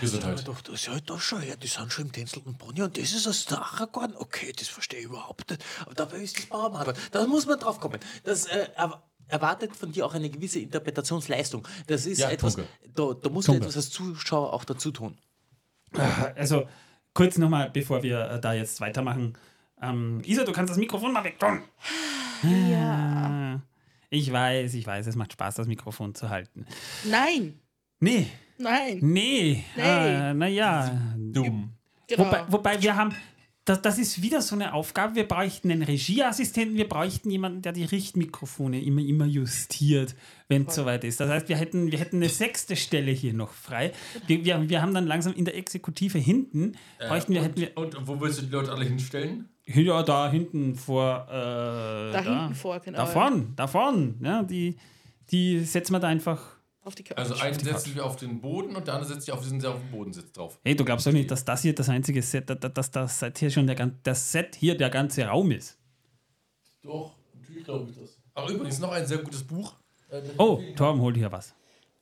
Gesundheit. 0.01 0.47
Doch, 0.49 0.61
das 0.61 0.75
ist 0.75 0.87
ja 0.87 0.99
doch 1.01 1.21
schon, 1.21 1.47
ja, 1.47 1.57
die 1.57 1.66
sind 1.66 1.93
schon 1.93 2.07
im 2.07 2.12
tänzelnden 2.12 2.57
Pony 2.59 2.83
und 2.83 2.97
das 2.99 3.12
ist 3.12 3.27
aus 3.29 3.45
der 3.47 3.59
Aragorn. 3.59 4.15
Okay, 4.16 4.53
das 4.57 4.69
verstehe 4.69 5.01
ich 5.01 5.05
überhaupt 5.07 5.51
nicht. 5.51 5.65
Aber 5.81 5.95
dabei 5.95 6.19
ist 6.19 6.37
das 6.39 6.47
Bauernmargot. 6.47 6.97
Da 7.12 7.27
muss 7.27 7.47
man 7.47 7.59
drauf 7.59 7.79
kommen. 7.81 7.99
Das 8.25 8.47
äh, 8.47 8.69
er- 8.77 9.03
erwartet 9.29 9.75
von 9.75 9.91
dir 9.93 10.05
auch 10.05 10.15
eine 10.15 10.29
gewisse 10.31 10.59
Interpretationsleistung. 10.61 11.66
Das 11.87 12.07
ist 12.07 12.19
Ja, 12.19 12.31
etwas, 12.31 12.57
Tunke. 12.57 12.69
da, 12.95 13.12
da 13.15 13.29
musst 13.31 13.49
du 13.49 13.53
Tunke. 13.53 13.66
etwas 13.66 13.77
als 13.77 13.91
Zuschauer 13.91 14.53
auch 14.53 14.65
dazu 14.65 14.91
tun. 14.91 15.16
Also, 16.35 16.69
kurz 17.15 17.39
nochmal, 17.39 17.71
bevor 17.71 18.03
wir 18.03 18.21
äh, 18.31 18.41
da 18.41 18.53
jetzt 18.53 18.81
weitermachen. 18.81 19.39
Ähm, 19.81 20.21
Isa, 20.25 20.45
du 20.45 20.53
kannst 20.53 20.71
das 20.73 20.79
Mikrofon 20.79 21.12
mal 21.12 21.25
wegtun. 21.25 21.62
Ja. 22.43 23.61
Ich 24.11 24.31
weiß, 24.31 24.75
ich 24.75 24.87
weiß, 24.87 25.07
es 25.07 25.16
macht 25.16 25.33
Spaß, 25.33 25.57
das 25.57 25.66
Mikrofon 25.66 26.15
zu 26.15 26.29
halten. 26.29 26.66
Nein, 27.05 27.59
Nee, 28.01 28.27
nein. 28.59 28.99
nee. 29.03 29.65
Nee. 29.77 29.83
Ah, 29.83 30.35
naja. 30.35 31.01
Dumm. 31.17 31.73
Genau. 32.07 32.27
Wobei, 32.27 32.45
wobei 32.49 32.83
wir 32.83 32.97
haben, 32.97 33.15
das, 33.65 33.81
das 33.81 33.99
ist 33.99 34.21
wieder 34.21 34.43
so 34.43 34.55
eine 34.55 34.75
Aufgabe, 34.75 35.15
wir 35.15 35.27
bräuchten 35.27 35.71
einen 35.71 35.83
Regieassistenten, 35.83 36.77
wir 36.77 36.89
bräuchten 36.89 37.31
jemanden, 37.31 37.63
der 37.63 37.73
die 37.73 37.85
Richtmikrofone 37.85 38.83
immer, 38.83 39.01
immer 39.01 39.25
justiert, 39.25 40.15
wenn 40.49 40.67
es 40.67 40.75
soweit 40.75 41.03
ist. 41.05 41.21
Das 41.21 41.31
heißt, 41.31 41.49
wir 41.49 41.57
hätten, 41.57 41.91
wir 41.91 41.99
hätten 41.99 42.17
eine 42.17 42.29
sechste 42.29 42.77
Stelle 42.77 43.11
hier 43.11 43.33
noch 43.33 43.53
frei. 43.53 43.93
Wir, 44.27 44.45
wir, 44.45 44.69
wir 44.69 44.83
haben 44.83 44.93
dann 44.93 45.07
langsam 45.07 45.33
in 45.33 45.47
der 45.47 45.57
Exekutive 45.57 46.19
hinten, 46.19 46.73
bräuchten 46.99 47.33
wir, 47.33 47.43
hätten 47.43 47.61
wir, 47.61 47.77
Und 47.77 47.97
wo 48.07 48.21
willst 48.21 48.41
du 48.41 48.43
die 48.43 48.53
Leute 48.53 48.71
alle 48.71 48.85
hinstellen? 48.85 49.49
ja, 49.67 50.03
da 50.03 50.31
hinten 50.31 50.75
vor, 50.75 51.27
äh, 51.29 51.33
da, 52.13 52.21
hinten 52.21 52.55
vor, 52.55 52.81
genau. 52.81 52.99
Da 52.99 53.07
vorn, 53.07 53.55
da 53.57 53.67
vorn, 53.67 54.17
ja, 54.21 54.43
die, 54.43 54.77
die 55.31 55.61
setzen 55.61 55.93
wir 55.93 56.01
da 56.01 56.09
einfach. 56.09 56.54
Auf 56.85 56.94
die 56.94 57.02
Couch. 57.02 57.16
Also 57.16 57.35
einen 57.36 57.59
setzen 57.59 57.94
wir 57.94 58.05
auf 58.05 58.16
den 58.16 58.40
Boden 58.43 58.77
und 58.77 58.86
der 58.86 58.94
andere 58.94 59.09
setzt 59.11 59.24
sich 59.27 59.32
auf 59.32 59.40
diesen, 59.43 59.59
der 59.59 59.70
auf 59.70 59.81
dem 59.81 59.90
Boden 59.90 60.12
sitzt 60.12 60.36
drauf. 60.36 60.59
Hey, 60.62 60.77
du 60.77 60.85
glaubst 60.85 61.06
doch 61.06 61.12
nicht, 61.12 61.31
dass 61.31 61.43
das 61.44 61.62
hier 61.62 61.74
das 61.74 61.89
einzige 61.89 62.20
Set, 62.23 62.51
dass 62.77 62.90
das, 62.90 63.19
Set 63.19 63.39
hier 63.39 63.51
schon 63.51 63.66
der, 63.66 63.90
das 64.02 64.31
Set 64.32 64.55
hier 64.55 64.77
der 64.77 64.90
ganze 64.90 65.24
Raum 65.24 65.51
ist. 65.51 65.78
Doch, 66.82 67.15
natürlich 67.35 67.65
glaube 67.65 67.89
ich 67.90 67.97
das. 67.98 68.19
Aber 68.35 68.51
übrigens 68.51 68.78
noch 68.81 68.93
ein 68.93 69.06
sehr 69.06 69.19
gutes 69.19 69.43
Buch. 69.43 69.74
Äh, 70.11 70.20
Oh, 70.36 70.62
Torben, 70.77 71.01
hol 71.01 71.15
hier 71.15 71.32
was. 71.32 71.55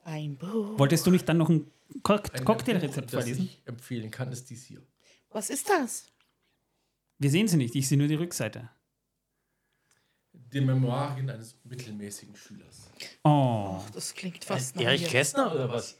Ein 0.04 0.36
Buch. 0.36 0.76
Wolltest 0.78 1.06
du 1.06 1.12
nicht 1.12 1.28
dann 1.28 1.38
noch 1.38 1.48
ein 1.48 1.70
Co 2.02 2.14
Ein 2.14 2.44
Cocktailrezept 2.44 3.12
das 3.12 3.22
vorlesen? 3.22 3.44
ich 3.44 3.62
empfehlen 3.66 4.10
kann, 4.10 4.32
ist 4.32 4.50
dies 4.50 4.64
hier. 4.64 4.82
Was 5.30 5.48
ist 5.50 5.68
das? 5.68 6.06
Wir 7.18 7.30
sehen 7.30 7.46
sie 7.46 7.56
nicht, 7.56 7.76
ich 7.76 7.86
sehe 7.86 7.98
nur 7.98 8.08
die 8.08 8.16
Rückseite. 8.16 8.68
Die 10.52 10.60
Memoirien 10.60 11.30
eines 11.30 11.56
mittelmäßigen 11.64 12.36
Schülers. 12.36 12.90
Oh. 13.24 13.80
Das 13.94 14.12
klingt 14.14 14.44
fast 14.44 14.76
nach 14.76 14.82
Erich. 14.82 15.06
Kästner 15.06 15.54
oder 15.54 15.68
was? 15.70 15.96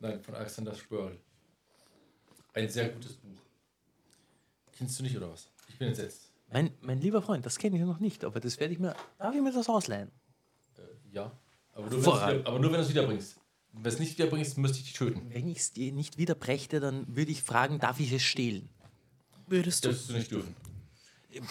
Nein, 0.00 0.20
von 0.20 0.34
Alexander 0.34 0.74
Spörl. 0.74 1.18
Ein 2.52 2.68
sehr 2.68 2.90
gutes 2.90 3.14
Buch. 3.14 3.38
Kennst 4.72 4.98
du 4.98 5.02
nicht, 5.04 5.16
oder 5.16 5.30
was? 5.30 5.48
Ich 5.68 5.78
bin 5.78 5.88
entsetzt. 5.88 6.30
Mein, 6.52 6.70
mein 6.82 7.00
lieber 7.00 7.22
Freund, 7.22 7.46
das 7.46 7.58
kenne 7.58 7.76
ich 7.76 7.82
noch 7.82 8.00
nicht, 8.00 8.24
aber 8.24 8.40
das 8.40 8.60
werde 8.60 8.74
ich 8.74 8.78
mir. 8.78 8.94
Darf 9.18 9.34
ich 9.34 9.40
mir 9.40 9.52
das 9.52 9.68
ausleihen? 9.68 10.10
Äh, 10.76 10.82
ja. 11.12 11.32
Aber 11.72 11.88
nur, 11.88 12.00
wieder, 12.00 12.46
aber 12.46 12.58
nur 12.58 12.70
wenn 12.70 12.78
du 12.78 12.84
es 12.84 12.90
wiederbringst. 12.90 13.36
Wenn 13.72 13.82
du 13.82 13.88
es 13.88 13.98
nicht 13.98 14.18
wiederbringst, 14.18 14.58
müsste 14.58 14.78
ich 14.78 14.84
dich 14.84 14.92
töten. 14.92 15.30
Wenn 15.30 15.48
ich 15.48 15.58
es 15.58 15.72
dir 15.72 15.92
nicht 15.92 16.18
wieder 16.18 16.34
brächte, 16.34 16.78
dann 16.78 17.16
würde 17.16 17.32
ich 17.32 17.42
fragen, 17.42 17.80
darf 17.80 17.98
ich 17.98 18.12
es 18.12 18.22
stehlen? 18.22 18.68
Würdest 19.46 19.84
du? 19.84 19.88
Das 19.88 19.98
wirst 19.98 20.10
du 20.10 20.12
nicht 20.14 20.30
dürfen. 20.30 20.54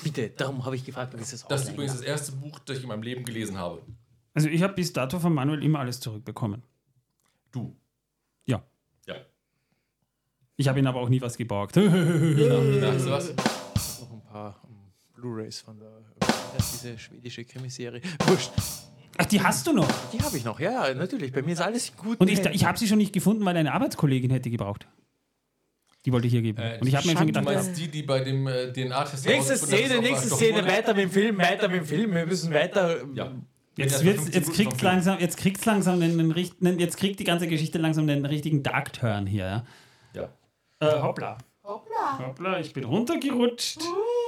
Bitte, 0.03 0.29
darum 0.29 0.65
habe 0.65 0.75
ich 0.75 0.85
gefragt, 0.85 1.13
ob 1.13 1.21
ich 1.21 1.31
es 1.31 1.45
Das 1.45 1.63
ist 1.63 1.71
übrigens 1.71 1.93
das 1.93 2.01
erste 2.01 2.31
Buch, 2.33 2.59
das 2.59 2.77
ich 2.77 2.83
in 2.83 2.89
meinem 2.89 3.03
Leben 3.03 3.23
gelesen 3.23 3.57
habe. 3.57 3.81
Also 4.33 4.49
ich 4.49 4.63
habe 4.63 4.73
bis 4.73 4.91
dato 4.93 5.19
von 5.19 5.33
Manuel 5.33 5.63
immer 5.63 5.79
alles 5.79 5.99
zurückbekommen. 5.99 6.63
Du. 7.51 7.75
Ja. 8.45 8.63
Ja. 9.05 9.15
Ich 10.55 10.67
habe 10.67 10.79
ihn 10.79 10.87
aber 10.87 11.01
auch 11.01 11.09
nie 11.09 11.21
was 11.21 11.37
geborgt. 11.37 11.75
Ja, 11.75 11.83
du 11.83 13.09
was? 13.09 13.29
noch 13.99 14.11
ein 14.11 14.23
paar 14.23 14.61
ähm, 14.67 14.75
Blu-Rays 15.13 15.61
von 15.61 15.79
der, 15.79 16.01
diese 16.57 16.97
schwedische 16.97 17.45
Krimiserie. 17.45 18.01
Wurscht. 18.25 18.51
Ach, 19.17 19.25
die 19.25 19.41
hast 19.41 19.67
du 19.67 19.73
noch. 19.73 19.87
Die 20.11 20.19
habe 20.19 20.37
ich 20.37 20.43
noch, 20.43 20.59
ja, 20.59 20.87
ja, 20.87 20.95
natürlich. 20.95 21.31
Bei 21.31 21.43
mir 21.43 21.53
ist 21.53 21.61
alles 21.61 21.95
gut. 21.95 22.19
Und 22.19 22.29
ich, 22.29 22.43
ich 22.45 22.65
habe 22.65 22.77
sie 22.79 22.87
schon 22.87 22.97
nicht 22.97 23.13
gefunden, 23.13 23.45
weil 23.45 23.55
eine 23.55 23.73
Arbeitskollegin 23.73 24.31
hätte 24.31 24.49
gebraucht. 24.49 24.87
Die 26.05 26.11
wollte 26.11 26.27
ich 26.27 26.33
hier 26.33 26.41
geben. 26.41 26.57
Äh, 26.61 26.77
Und 26.81 26.87
ich 26.87 26.95
habe 26.95 27.07
mir 27.07 27.13
schon 27.13 27.21
Du 27.27 27.27
gedacht, 27.27 27.45
meinst 27.45 27.77
die, 27.77 27.87
die 27.87 28.03
bei 28.03 28.19
dem 28.19 28.45
äh, 28.47 28.71
DNA-Test 28.73 29.25
Nächste 29.25 29.55
Szene, 29.57 30.01
nächste 30.01 30.27
Szene, 30.29 30.65
weiter 30.67 30.93
mit 30.93 31.03
dem 31.05 31.11
Film, 31.11 31.37
weiter 31.37 31.67
mit 31.69 31.77
dem 31.81 31.85
Film. 31.85 32.13
Wir 32.13 32.25
müssen 32.25 32.53
weiter. 32.53 32.97
Ja. 33.13 33.31
Jetzt, 33.75 34.01
Ja, 34.01 34.05
wird's, 34.05 34.23
15 34.23 34.33
jetzt 34.33 34.47
Minuten 34.49 34.69
kriegt 34.69 34.81
langsam, 34.83 35.19
jetzt 35.19 35.37
kriegt's 35.37 35.65
langsam 35.65 35.99
den, 35.99 36.17
den, 36.17 36.31
richten- 36.31 36.77
jetzt 36.79 36.97
kriegt 36.97 37.19
die 37.19 37.23
ganze 37.23 37.47
Geschichte 37.47 37.77
langsam 37.79 38.05
den 38.05 38.25
richtigen 38.25 38.61
Dark-Turn 38.63 39.25
hier. 39.25 39.63
Ja? 40.13 40.29
Ja. 40.81 40.87
Äh, 40.87 41.01
hoppla. 41.01 41.37
Hoppla. 41.63 42.19
Hoppla, 42.27 42.59
ich 42.59 42.73
bin 42.73 42.83
runtergerutscht. 42.83 43.79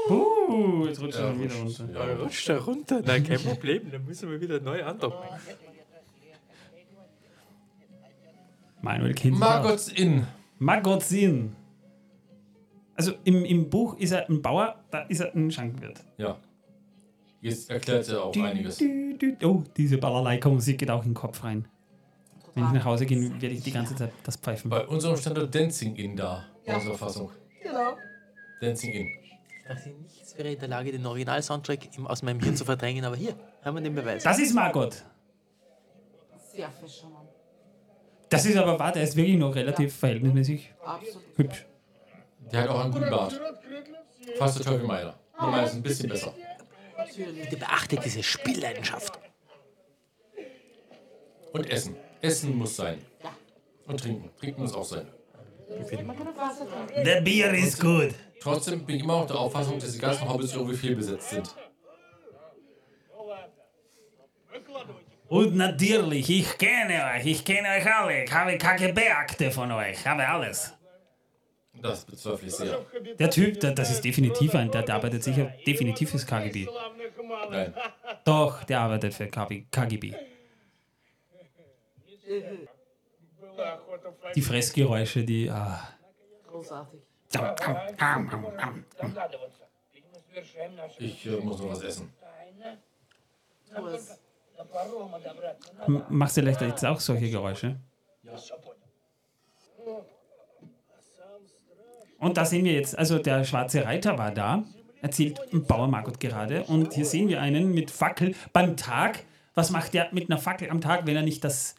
Uh, 0.10 0.86
jetzt 0.88 1.02
rutscht 1.02 1.20
Ja, 1.20 1.26
er 1.28 1.40
wieder 1.40 1.56
runter. 1.56 1.90
Ja, 1.94 2.16
Rutscht 2.16 2.50
da 2.50 2.58
runter. 2.58 3.02
Nein, 3.06 3.24
kein 3.24 3.40
Problem. 3.40 3.92
Dann 3.92 4.06
müssen 4.06 4.32
wir 4.32 4.40
wieder 4.40 4.60
neu 4.62 4.82
andocken. 4.84 5.28
Manuel 8.82 9.14
kennt 9.14 9.36
sich 9.36 9.44
aus. 9.44 9.92
Margots 10.60 11.12
Inn. 11.12 11.56
Also 12.96 13.14
im, 13.24 13.44
im 13.44 13.70
Buch 13.70 13.98
ist 13.98 14.12
er 14.12 14.30
ein 14.30 14.42
Bauer, 14.42 14.84
da 14.90 15.02
ist 15.02 15.20
er 15.20 15.36
ein 15.36 15.52
Schankwirt. 15.52 16.04
Ja. 16.18 16.38
Jetzt 17.42 17.70
erklärt 17.70 18.08
er 18.10 18.24
auch 18.24 18.36
einiges. 18.38 18.78
Du, 18.78 19.16
du, 19.18 19.36
du. 19.36 19.48
Oh, 19.48 19.64
diese 19.76 19.98
Balalaika-Musik 19.98 20.80
geht 20.80 20.90
auch 20.90 21.04
in 21.04 21.10
den 21.10 21.14
Kopf 21.14 21.44
rein. 21.44 21.68
Wenn 22.56 22.64
ich 22.64 22.72
nach 22.72 22.86
Hause 22.86 23.06
gehe, 23.06 23.20
werde 23.42 23.54
ich 23.54 23.64
die 23.64 23.72
ganze 23.72 23.96
Zeit 23.96 24.12
das 24.24 24.38
pfeifen. 24.38 24.70
Bei 24.70 24.88
unserem 24.88 25.18
Standort 25.18 25.54
Dancing 25.54 25.96
Inn 25.96 26.16
da. 26.16 26.46
Ja. 26.66 26.76
Unsere 26.76 26.98
Fassung. 26.98 27.30
Genau. 27.62 27.98
Dancing 28.62 28.94
Inn. 28.94 29.08
Ich 29.08 29.68
dachte, 29.68 29.90
nichts 29.90 30.38
wäre 30.38 30.54
in 30.54 30.60
der 30.60 30.70
Lage, 30.70 30.92
den 30.92 31.06
Original-Soundtrack 31.06 31.90
aus 32.06 32.24
meinem 32.24 32.40
Hirn 32.40 32.56
zu 32.56 32.64
verdrängen, 32.64 33.04
aber 33.04 33.18
hier 33.18 33.36
haben 33.64 33.76
wir 33.76 33.82
den 33.82 33.94
Beweis. 33.94 34.24
Das 34.24 34.40
ist 34.40 34.54
Margot. 34.54 35.04
Sehr 36.54 36.70
fischermann. 36.70 37.28
Das 38.30 38.46
ist 38.46 38.58
aber 38.58 38.80
wahr, 38.80 38.92
der 38.92 39.04
ist 39.04 39.16
wirklich 39.16 39.38
noch 39.38 39.54
relativ 39.54 39.94
verhältnismäßig 39.96 40.74
Absolut. 40.84 41.24
hübsch. 41.36 41.66
Der 42.52 42.62
hat 42.62 42.70
auch 42.70 42.84
einen 42.84 42.92
guten 42.92 43.10
Bart. 43.10 43.40
Fast 44.38 44.58
so 44.58 44.64
toll 44.64 44.82
wie 44.82 44.88
meiner. 44.88 45.16
Nur 45.40 45.50
meiner 45.50 45.68
ist 45.68 45.74
ein 45.74 45.84
bisschen 45.84 46.10
besser. 46.10 46.34
Bitte 47.16 47.58
beachtet 47.58 48.04
diese 48.04 48.24
Spielleidenschaft. 48.24 49.20
Und 51.54 51.70
Essen. 51.70 51.96
Essen 52.22 52.56
muss 52.58 52.76
sein. 52.76 53.00
Und 53.88 54.00
trinken. 54.00 54.30
Trinken 54.40 54.62
muss 54.62 54.74
auch 54.74 54.84
sein. 54.84 55.08
Der 57.06 57.22
Bier 57.22 57.52
ist 57.54 57.80
gut. 57.80 58.14
Trotzdem 58.40 58.86
bin 58.86 58.98
ich 58.98 59.04
immer 59.04 59.20
noch 59.20 59.28
der 59.28 59.38
Auffassung, 59.38 59.80
dass 59.80 59.92
die 59.92 60.00
ganzen 60.00 60.28
Hobbits 60.30 60.54
irgendwie 60.54 60.76
fehlbesetzt 60.76 61.30
sind. 61.30 61.56
Und 65.28 65.56
natürlich, 65.56 66.30
ich 66.30 66.58
kenne 66.58 67.04
euch, 67.16 67.26
ich 67.26 67.44
kenne 67.44 67.68
euch 67.70 67.94
alle. 67.94 68.24
Ich 68.24 68.32
habe 68.32 68.58
KGB-Akte 68.58 69.50
von 69.50 69.72
euch, 69.72 70.00
ich 70.00 70.08
habe 70.08 70.28
alles. 70.28 70.75
Das 71.90 72.06
bezweifle 72.06 72.48
ich 72.48 72.53
sehr. 72.56 72.86
Der 73.20 73.30
Typ, 73.30 73.60
der, 73.60 73.72
das 73.74 73.91
ist 73.91 74.02
definitiv 74.03 74.56
ein, 74.56 74.72
der, 74.72 74.84
der 74.84 74.95
arbeitet 74.95 75.24
sicher 75.24 75.52
definitiv 75.66 76.10
fürs 76.12 76.26
KGB. 76.26 76.68
Nein. 77.49 77.74
Doch, 78.24 78.64
der 78.64 78.80
arbeitet 78.80 79.14
für 79.14 79.28
KGB. 79.28 80.14
Die 84.36 84.41
Fressgeräusche, 84.41 85.24
die. 85.24 85.49
Ah. 85.49 85.88
Großartig. 86.48 87.02
Ich 90.99 91.26
äh, 91.26 91.30
muss 91.38 91.60
noch 91.60 91.70
was 91.70 91.82
essen. 91.84 92.14
M- 95.88 96.03
Machst 96.10 96.38
du 96.38 96.41
vielleicht 96.41 96.62
jetzt 96.62 96.86
auch 96.86 96.99
solche 96.99 97.30
Geräusche? 97.30 97.78
Und 102.26 102.38
da 102.38 102.46
sehen 102.46 102.66
wir 102.66 102.74
jetzt, 102.74 102.98
also 102.98 103.20
der 103.20 103.44
schwarze 103.44 103.86
Reiter 103.86 104.18
war 104.18 104.32
da, 104.32 104.64
erzählt 105.00 105.40
Bauer 105.68 105.88
Margot 105.88 106.20
gerade. 106.20 106.64
Und 106.64 106.94
hier 106.94 107.06
sehen 107.06 107.30
wir 107.30 107.40
einen 107.40 107.72
mit 107.72 107.92
Fackel 107.92 108.34
beim 108.52 108.76
Tag. 108.78 109.26
Was 109.54 109.70
macht 109.70 109.94
der 109.94 110.12
mit 110.12 110.32
einer 110.32 110.40
Fackel 110.40 110.72
am 110.72 110.82
Tag, 110.82 111.06
wenn 111.06 111.16
er 111.16 111.22
nicht 111.22 111.44
das 111.44 111.76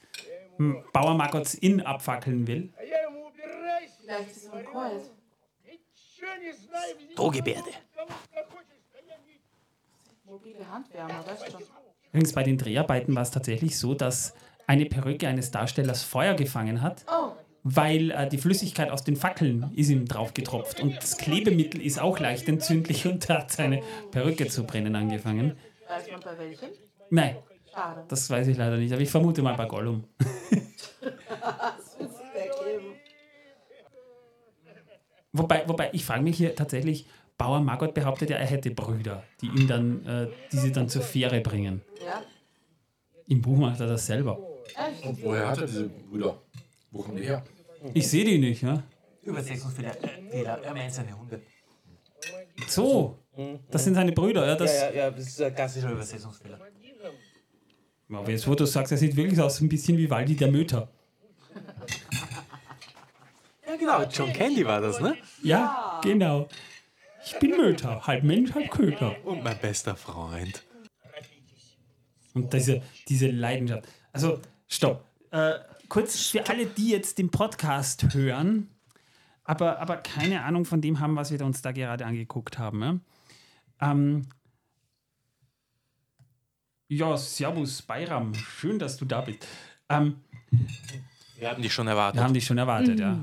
hm, 0.58 0.84
Bauer 0.92 1.14
Margots 1.14 1.54
Inn 1.54 1.80
abfackeln 1.80 2.46
will? 2.46 2.72
Vielleicht 3.98 4.30
ist 4.30 4.36
es 4.36 4.44
ihm 4.44 4.72
kalt. 4.72 5.10
Drohgebärde. 7.16 7.70
Mobile 10.26 10.70
Handwärmer, 10.70 11.26
weißt 11.26 11.50
schon. 11.50 11.62
Übrigens 12.10 12.32
bei 12.32 12.44
den 12.44 12.56
Dreharbeiten 12.56 13.12
war 13.16 13.22
es 13.22 13.32
tatsächlich 13.32 13.76
so, 13.76 13.94
dass 13.94 14.32
eine 14.68 14.86
Perücke 14.86 15.26
eines 15.26 15.50
Darstellers 15.50 16.04
Feuer 16.04 16.34
gefangen 16.34 16.82
hat, 16.82 17.04
Oh, 17.10 17.32
weil 17.68 18.12
äh, 18.12 18.28
die 18.28 18.38
Flüssigkeit 18.38 18.90
aus 18.90 19.02
den 19.02 19.16
Fackeln 19.16 19.72
ist 19.74 19.90
ihm 19.90 20.06
drauf 20.06 20.34
getropft 20.34 20.78
und 20.80 20.96
das 20.96 21.16
Klebemittel 21.16 21.82
ist 21.82 22.00
auch 22.00 22.20
leicht 22.20 22.48
entzündlich 22.48 23.06
und 23.06 23.28
da 23.28 23.40
hat 23.40 23.50
seine 23.50 23.82
Perücke 24.12 24.46
zu 24.46 24.64
brennen 24.64 24.94
angefangen. 24.94 25.56
weiß 25.88 26.08
man 26.12 26.20
bei 26.20 26.38
welchem? 26.38 26.68
Nein, 27.10 27.36
Schade. 27.72 28.04
das 28.06 28.30
weiß 28.30 28.46
ich 28.46 28.56
leider 28.56 28.76
nicht, 28.76 28.92
aber 28.92 29.02
ich 29.02 29.10
vermute 29.10 29.42
mal 29.42 29.56
bei 29.56 29.66
Gollum. 29.66 30.04
Das 30.20 31.98
wird 31.98 32.10
weggeben. 32.34 32.94
Wobei, 35.32 35.64
wobei 35.66 35.90
ich 35.92 36.04
frage 36.04 36.22
mich 36.22 36.36
hier 36.36 36.54
tatsächlich, 36.54 37.06
Bauer 37.36 37.60
Margot 37.60 37.92
behauptet 37.94 38.30
ja, 38.30 38.36
er 38.36 38.46
hätte 38.46 38.70
Brüder, 38.70 39.24
die 39.40 39.46
ihn 39.46 39.66
dann, 39.66 40.06
äh, 40.06 40.28
die 40.52 40.56
sie 40.56 40.72
dann 40.72 40.88
zur 40.88 41.02
Fähre 41.02 41.40
bringen. 41.40 41.82
Ja. 42.04 42.22
Im 43.26 43.42
Buch 43.42 43.58
macht 43.58 43.80
er 43.80 43.88
das 43.88 44.06
selber. 44.06 44.38
Und 45.02 45.22
woher 45.22 45.48
hat 45.48 45.58
er 45.58 45.66
diese 45.66 45.88
Brüder? 45.88 46.40
Wo 46.92 47.02
kommen 47.02 47.16
die 47.16 47.24
her? 47.24 47.44
Ich 47.94 48.08
sehe 48.08 48.24
die 48.24 48.38
nicht, 48.38 48.62
ja. 48.62 48.82
Übersetzungsfehler. 49.22 49.96
Äh, 50.02 50.30
Fehler. 50.30 50.60
Er 50.62 50.74
meint 50.74 50.92
seine 50.92 51.18
Hunde. 51.18 51.42
So, 52.68 53.18
das 53.70 53.84
sind 53.84 53.94
seine 53.94 54.12
Brüder, 54.12 54.46
ja. 54.46 54.54
Das, 54.56 54.72
ja, 54.72 54.88
ja, 54.88 54.94
ja, 54.94 55.10
das 55.10 55.26
ist 55.26 55.42
ein 55.42 55.54
klassischer 55.54 55.90
Übersetzungsfehler. 55.90 56.58
Aber 58.08 58.30
jetzt, 58.30 58.46
wo 58.46 58.54
du 58.54 58.64
sagst, 58.64 58.92
er 58.92 58.98
sieht 58.98 59.16
wirklich 59.16 59.40
aus 59.40 59.60
ein 59.60 59.68
bisschen 59.68 59.98
wie 59.98 60.08
Waldi 60.08 60.36
der 60.36 60.50
Möter. 60.50 60.88
Ja, 63.66 63.76
genau. 63.76 64.02
John 64.04 64.32
Candy 64.32 64.64
war 64.64 64.80
das, 64.80 65.00
ne? 65.00 65.16
Ja, 65.42 66.00
genau. 66.02 66.48
Ich 67.24 67.36
bin 67.40 67.50
Möter, 67.50 68.06
halb 68.06 68.22
Mensch, 68.22 68.54
halb 68.54 68.70
Köter. 68.70 69.16
Und 69.24 69.42
mein 69.42 69.58
bester 69.58 69.96
Freund. 69.96 70.62
Und 72.34 72.52
diese, 72.52 72.82
diese 73.08 73.28
Leidenschaft. 73.28 73.88
Also, 74.12 74.40
stopp. 74.68 75.04
Äh, 75.32 75.54
kurz 75.88 76.28
für 76.28 76.48
alle, 76.48 76.66
die 76.66 76.90
jetzt 76.90 77.18
den 77.18 77.30
Podcast 77.30 78.14
hören, 78.14 78.68
aber, 79.44 79.78
aber 79.78 79.98
keine 79.98 80.42
Ahnung 80.42 80.64
von 80.64 80.80
dem 80.80 81.00
haben, 81.00 81.16
was 81.16 81.30
wir 81.30 81.40
uns 81.44 81.62
da 81.62 81.72
gerade 81.72 82.04
angeguckt 82.04 82.58
haben. 82.58 82.80
Ja, 82.82 82.98
ähm, 83.92 84.26
ja 86.88 87.16
Servus, 87.16 87.82
Bayram. 87.82 88.34
Schön, 88.34 88.78
dass 88.78 88.96
du 88.96 89.04
da 89.04 89.20
bist. 89.20 89.46
Ähm, 89.88 90.16
Wir 91.38 91.50
haben 91.50 91.62
dich 91.62 91.72
schon 91.72 91.86
erwartet. 91.86 92.20
wir 92.20 92.24
haben 92.24 92.34
dich 92.34 92.44
schon 92.46 92.58
erwartet, 92.58 92.98
ja. 92.98 93.18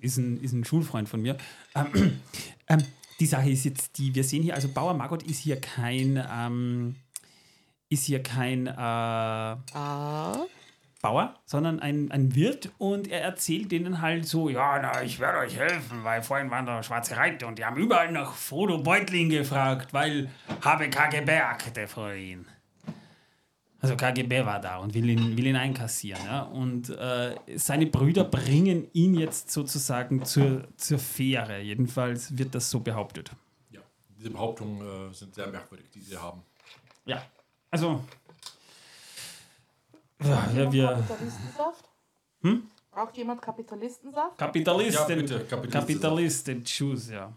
Ist 0.00 0.16
ein, 0.16 0.40
ist 0.40 0.52
ein 0.52 0.64
Schulfreund 0.64 1.08
von 1.08 1.20
mir. 1.20 1.36
Ähm, 1.74 2.20
ähm, 2.68 2.82
die 3.18 3.26
Sache 3.26 3.50
ist 3.50 3.64
jetzt 3.64 3.98
die, 3.98 4.14
wir 4.14 4.24
sehen 4.24 4.42
hier, 4.42 4.54
also 4.54 4.68
Bauer 4.68 4.94
Margot 4.94 5.22
ist 5.22 5.40
hier 5.40 5.60
kein, 5.60 6.24
ähm, 6.32 6.96
ist 7.88 8.04
hier 8.04 8.22
kein 8.22 8.66
äh, 8.66 8.70
Ah. 8.70 10.46
Bauer, 11.02 11.34
sondern 11.46 11.80
ein, 11.80 12.10
ein 12.10 12.34
Wirt 12.34 12.70
und 12.76 13.08
er 13.08 13.22
erzählt 13.22 13.72
denen 13.72 14.02
halt 14.02 14.26
so, 14.26 14.50
ja, 14.50 14.78
na, 14.82 15.02
ich 15.02 15.18
werde 15.18 15.38
euch 15.38 15.56
helfen, 15.56 16.04
weil 16.04 16.22
vorhin 16.22 16.50
waren 16.50 16.66
da 16.66 16.82
schwarze 16.82 17.16
Reiter 17.16 17.46
und 17.46 17.58
die 17.58 17.64
haben 17.64 17.76
überall 17.76 18.12
nach 18.12 18.34
Frodo 18.34 18.78
Beutling 18.78 19.30
gefragt, 19.30 19.94
weil 19.94 20.30
habe 20.60 20.90
KGB 20.90 21.38
Akte 21.38 21.88
vor 21.88 22.12
ihnen. 22.12 22.46
Also 23.80 23.96
KGB 23.96 24.44
war 24.44 24.60
da 24.60 24.76
und 24.76 24.92
will 24.92 25.08
ihn, 25.08 25.38
will 25.38 25.46
ihn 25.46 25.56
einkassieren. 25.56 26.22
Ja? 26.26 26.42
Und 26.42 26.90
äh, 26.90 27.34
seine 27.56 27.86
Brüder 27.86 28.24
bringen 28.24 28.86
ihn 28.92 29.14
jetzt 29.14 29.50
sozusagen 29.50 30.26
zur, 30.26 30.68
zur 30.76 30.98
Fähre. 30.98 31.60
Jedenfalls 31.60 32.36
wird 32.36 32.54
das 32.54 32.70
so 32.70 32.80
behauptet. 32.80 33.30
Ja, 33.70 33.80
diese 34.18 34.28
Behauptungen 34.28 34.82
äh, 34.82 35.14
sind 35.14 35.34
sehr 35.34 35.46
merkwürdig, 35.46 35.88
die 35.94 36.00
sie 36.00 36.18
haben. 36.18 36.42
Ja, 37.06 37.22
also... 37.70 38.04
Ja, 40.22 40.50
ja, 40.54 40.72
wir... 40.72 40.86
Kapitalistensaft? 40.86 41.84
Hm? 42.42 42.62
Braucht 42.90 43.16
jemand 43.16 43.40
Kapitalistensaft? 43.42 44.38
Kapitalisten, 44.38 45.08
Ja, 45.08 45.14
bitte, 45.14 45.44
Kapitalisten. 45.44 45.70
Kapitalisten, 45.70 46.64
Choose, 46.64 47.14
ja. 47.14 47.32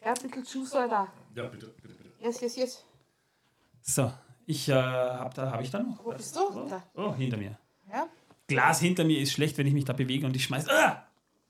Capital 0.00 0.42
Juice 0.44 0.74
oder 0.74 0.88
da? 0.88 1.08
Ja, 1.34 1.44
bitte, 1.48 1.66
bitte, 1.80 1.94
bitte. 1.94 2.10
Yes, 2.20 2.40
yes, 2.40 2.56
yes. 2.56 2.84
So, 3.80 4.12
ich 4.46 4.68
äh, 4.68 4.74
habe 4.74 5.34
da, 5.34 5.50
habe 5.50 5.62
ich 5.62 5.70
da 5.70 5.82
noch? 5.82 6.04
Wo 6.04 6.12
bist 6.12 6.36
du? 6.36 6.66
Da. 6.68 6.82
Oh, 6.94 7.14
hinter 7.14 7.38
mir. 7.38 7.58
Ja? 7.90 8.06
Glas 8.46 8.80
hinter 8.80 9.04
mir 9.04 9.20
ist 9.20 9.32
schlecht, 9.32 9.56
wenn 9.56 9.66
ich 9.66 9.72
mich 9.72 9.84
da 9.86 9.94
bewege 9.94 10.26
und 10.26 10.36
ich 10.36 10.44
schmeiß. 10.44 10.68
Ah! 10.68 11.06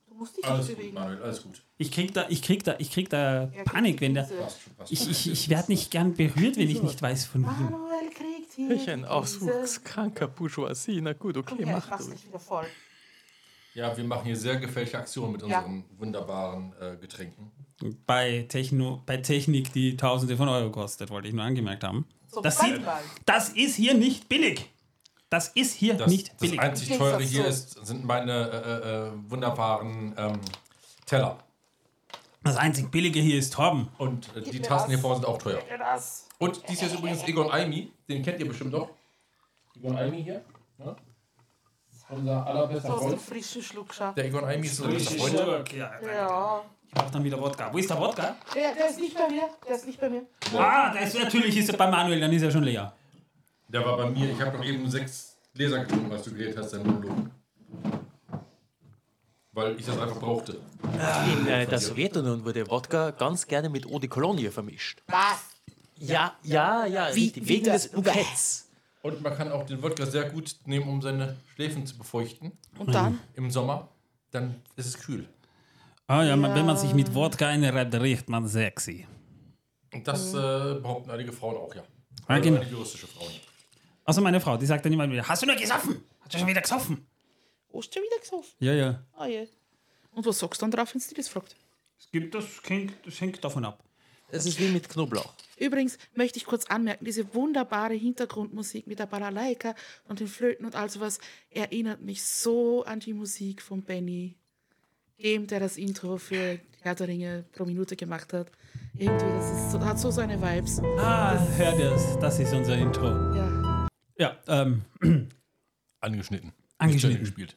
Du 0.07 0.15
musst 0.15 0.36
dich 0.36 0.45
Alles 0.45 0.69
nicht 0.69 0.69
gut, 0.69 0.78
bewegen. 0.78 0.95
Manuel, 0.95 1.23
alles 1.23 1.43
gut. 1.43 1.65
Ich 1.77 1.91
krieg 1.91 2.15
da, 2.15 2.27
ich 2.28 2.43
krieg 2.43 2.62
da, 2.62 2.77
ich 2.78 2.93
krieg 2.93 3.11
da 3.11 3.51
Er 3.53 3.65
Panik, 3.65 4.01
wenn 4.01 4.15
der. 4.15 4.23
Passt 4.23 4.77
passt 4.77 4.93
Ich, 4.93 5.11
ich, 5.11 5.31
ich 5.32 5.49
werde 5.49 5.73
nicht 5.73 5.91
gern 5.91 6.15
berührt, 6.15 6.57
wenn 6.57 6.70
ich 6.70 6.81
nicht 6.82 7.03
weiß 7.03 7.24
von 7.24 7.43
wem. 7.43 7.70
Manuel 7.70 8.11
hier. 8.55 8.71
Ich 8.71 8.89
ein 8.91 9.05
auswuchskranker 9.05 10.29
Bourgeoisie. 10.29 11.01
Na 11.01 11.13
gut, 11.13 11.37
okay, 11.37 11.65
her, 11.65 11.77
mach 11.77 11.85
ich 11.85 11.91
mach's 11.91 12.07
du. 12.07 12.29
wieder 12.29 12.39
voll. 12.39 12.67
Ja, 13.75 13.97
wir 13.97 14.05
machen 14.05 14.25
hier 14.27 14.37
sehr 14.37 14.57
gefällige 14.57 14.97
Aktionen 14.99 15.33
mit 15.33 15.43
Ja. 15.43 15.59
unseren 15.59 15.85
wunderbaren 15.99 16.73
äh, 16.81 16.97
Getränken. 16.97 17.51
Bei, 18.07 18.47
Techno, 18.49 19.03
bei 19.05 19.17
Technik, 19.17 19.73
die 19.73 19.97
Tausende 19.97 20.37
von 20.37 20.49
Euro 20.49 20.71
kostet, 20.71 21.11
wollte 21.11 21.27
ich 21.29 21.35
nur 21.35 21.45
angemerkt 21.45 21.83
haben. 21.83 22.07
Zum 22.31 22.43
Das, 22.45 22.61
sieht, 22.61 22.81
das 23.27 23.49
ist 23.51 23.75
hier 23.75 23.95
nicht 23.95 24.29
billig. 24.29 24.71
Das 25.29 25.49
ist 25.49 25.75
hier 25.75 25.95
Das, 25.95 26.09
nicht 26.11 26.29
das 26.31 26.37
billig. 26.37 26.61
einzig 26.61 26.91
Im 26.93 26.99
teure 26.99 27.21
hier 27.23 27.47
ist, 27.47 27.85
sind 27.85 28.05
meine 28.05 28.33
äh, 28.51 29.09
äh, 29.09 29.11
wunderbaren 29.29 30.15
ähm, 30.17 30.41
Teller. 31.07 31.39
Das 32.45 32.57
einzig 32.57 32.91
billige 32.91 33.21
hier 33.21 33.39
ist 33.39 33.55
Torben. 33.55 33.89
Und 33.99 34.29
äh, 34.37 34.43
die 34.43 34.61
Tassen 34.61 34.91
hier 34.91 34.99
vorne 34.99 35.16
sind 35.16 35.27
auch 35.27 35.39
teuer. 35.39 35.61
Und 36.39 36.62
dies 36.69 36.79
hier 36.81 36.89
ist 36.89 36.99
übrigens 36.99 37.27
Egon 37.27 37.51
Aimi. 37.51 37.91
Den 38.09 38.23
kennt 38.23 38.39
ihr 38.39 38.47
bestimmt 38.47 38.75
doch. 38.75 38.91
Egon 39.77 39.97
Aimi 39.97 40.23
hier. 40.23 40.45
Ja? 40.79 40.95
Unser 42.11 42.47
allerbester 42.47 42.89
So 42.89 42.95
aus 42.95 43.01
dem 43.01 43.09
Freund. 43.11 43.23
frischen 43.23 43.62
Schluck, 43.62 43.95
schau. 43.95 44.12
Der 44.12 44.27
Egon 44.27 44.45
Aimi 44.45 44.66
ist 44.66 44.79
unser 44.81 44.93
bester 44.93 45.19
Freund. 45.19 45.73
Ja, 45.73 45.91
Ja. 46.07 46.61
ich 46.87 46.93
brauche 46.95 47.11
dann 47.11 47.25
wieder 47.25 47.41
Wodka. 47.41 47.73
Wo 47.73 47.79
ist 47.79 47.89
der 47.89 47.99
Wodka? 47.99 48.37
Der, 48.55 48.75
der 48.75 48.91
ist 48.91 49.01
nicht 49.01 49.16
bei 49.16 49.29
mir. 49.29 49.49
Der 49.66 49.77
ist 49.77 49.87
nicht 49.87 49.99
bei 50.01 50.11
mir. 50.11 50.23
Ah, 50.57 50.93
der 50.93 51.03
ist, 51.03 51.19
natürlich 51.19 51.57
ist 51.57 51.71
er 51.71 51.79
bei 51.79 51.91
Manuel, 51.91 52.21
dann 52.21 52.33
ist 52.33 52.43
er 52.43 52.51
schon 52.51 52.62
leer. 52.65 52.93
Der 53.69 53.85
war 53.85 53.97
bei 53.97 54.11
mir. 54.11 54.31
Ich 54.31 54.41
habe 54.41 54.59
noch 54.59 54.65
eben 54.65 54.89
sechs 54.89 55.39
Gläser 55.55 55.79
getrunken, 55.81 56.11
was 56.11 56.23
du 56.23 56.31
geredet 56.33 56.59
hast, 56.59 56.75
dein 56.75 56.87
Monolog. 56.87 57.16
Weil 59.55 59.79
ich 59.79 59.87
das 59.87 59.97
einfach 59.99 60.19
brauchte. 60.19 60.59
In 60.83 61.47
äh, 61.47 61.67
der 61.67 61.79
Sowjetunion 61.79 62.45
wurde 62.45 62.69
Wodka 62.69 63.13
ganz 63.13 63.47
gerne 63.47 63.69
mit 63.69 63.87
Eau 63.87 63.99
de 64.01 64.09
Cologne 64.09 64.51
vermischt. 64.51 65.01
Was? 65.07 65.45
Ja, 65.97 66.35
ja, 66.43 66.87
ja, 66.87 67.05
richtig. 67.07 67.47
Wegen 67.49 67.65
des 67.65 67.89
Bouquets. 67.89 68.69
Und 69.03 69.23
man 69.23 69.37
kann 69.37 69.53
auch 69.53 69.65
den 69.65 69.81
Wodka 69.83 70.07
sehr 70.07 70.29
gut 70.31 70.57
nehmen, 70.65 70.89
um 70.89 71.01
seine 71.01 71.37
Schläfen 71.55 71.87
zu 71.87 71.97
befeuchten. 71.97 72.53
Und 72.79 72.93
dann? 72.95 73.21
Im 73.35 73.51
Sommer. 73.51 73.89
Dann 74.33 74.57
ist 74.77 74.87
es 74.87 74.99
kühl. 74.99 75.29
Ah 76.09 76.25
ja, 76.25 76.35
man- 76.37 76.55
wenn 76.55 76.67
man 76.67 76.77
sich 76.77 76.93
mit 76.93 77.15
Wodka 77.15 77.47
einreibt, 77.49 77.95
riecht 77.95 78.29
man 78.29 78.49
sexy. 78.49 79.07
Und 79.93 80.09
das 80.09 80.35
äh, 80.35 80.37
behaupten 80.83 81.11
einige 81.11 81.33
Frauen 81.33 81.57
auch, 81.57 81.73
ja. 81.75 81.83
Also 82.27 82.49
einige 82.57 82.75
russische 82.75 83.07
Frauen. 83.07 83.31
Also 84.05 84.21
meine 84.21 84.41
Frau, 84.41 84.57
die 84.57 84.67
sagt 84.67 84.85
dann 84.85 84.93
immer 84.93 85.09
wieder, 85.09 85.27
hast 85.29 85.43
du 85.43 85.47
nur 85.47 85.55
gesoffen? 85.55 86.03
Hast 86.21 86.35
du 86.35 86.39
schon 86.39 86.49
wieder 86.49 86.61
gesoffen? 86.61 87.07
Hast 87.75 87.95
du 87.95 88.01
wieder 88.01 88.21
gesoffen? 88.21 88.55
Ja, 88.61 88.73
ja. 88.73 89.03
Ah 89.17 89.27
je. 89.27 89.49
Und 90.13 90.25
was 90.25 90.39
sagst 90.39 90.61
du 90.61 90.65
dann 90.65 90.71
drauf, 90.71 90.95
wenn 90.95 91.01
sie 91.01 91.15
das 91.15 91.29
fragt? 91.29 91.57
Es 91.99 92.11
gibt 92.11 92.35
das, 92.35 92.45
hängt, 92.67 92.95
das 93.05 93.21
hängt 93.21 93.43
davon 93.43 93.65
ab. 93.65 93.83
Es 94.31 94.47
ist 94.47 94.59
wie 94.59 94.69
mit 94.69 94.89
Knoblauch. 94.89 95.33
Übrigens 95.59 95.99
möchte 96.15 96.39
ich 96.39 96.45
kurz 96.45 96.67
anmerken, 96.67 97.05
diese 97.05 97.35
wunderbare 97.35 97.95
Hintergrundmusik 97.95 98.87
mit 98.87 98.99
der 98.99 99.07
Balalaika 99.07 99.75
und 100.09 100.21
den 100.21 100.27
Flöten 100.27 100.65
und 100.67 100.75
all 100.75 100.91
sowas 100.91 101.19
erinnert 101.51 102.01
mich 102.01 102.25
so 102.25 102.85
an 102.85 103.01
die 103.01 103.13
Musik 103.13 103.63
von 103.63 103.83
Benny, 103.83 104.35
dem, 105.23 105.47
der 105.47 105.61
das 105.61 105.77
Intro 105.77 106.17
für 106.17 106.59
Herr 106.81 106.95
der 106.95 107.09
Ringe 107.09 107.45
pro 107.53 107.65
Minute 107.65 107.97
gemacht 107.97 108.33
hat. 108.33 108.51
Irgendwie, 108.97 109.27
das 109.27 109.51
ist 109.51 109.73
so, 109.73 109.81
hat 109.81 109.99
so 109.99 110.11
seine 110.11 110.41
Vibes. 110.41 110.81
Ah, 110.99 111.39
hör 111.57 111.73
das, 111.79 112.19
das 112.19 112.39
ist 112.39 112.53
unser 112.53 112.77
Intro. 112.77 113.07
Ja. 113.07 113.89
Ja, 114.17 114.37
ähm, 114.49 114.83
Angeschnitten. 116.01 116.53
Angeschnitten. 116.79 117.21
Gespielt. 117.21 117.57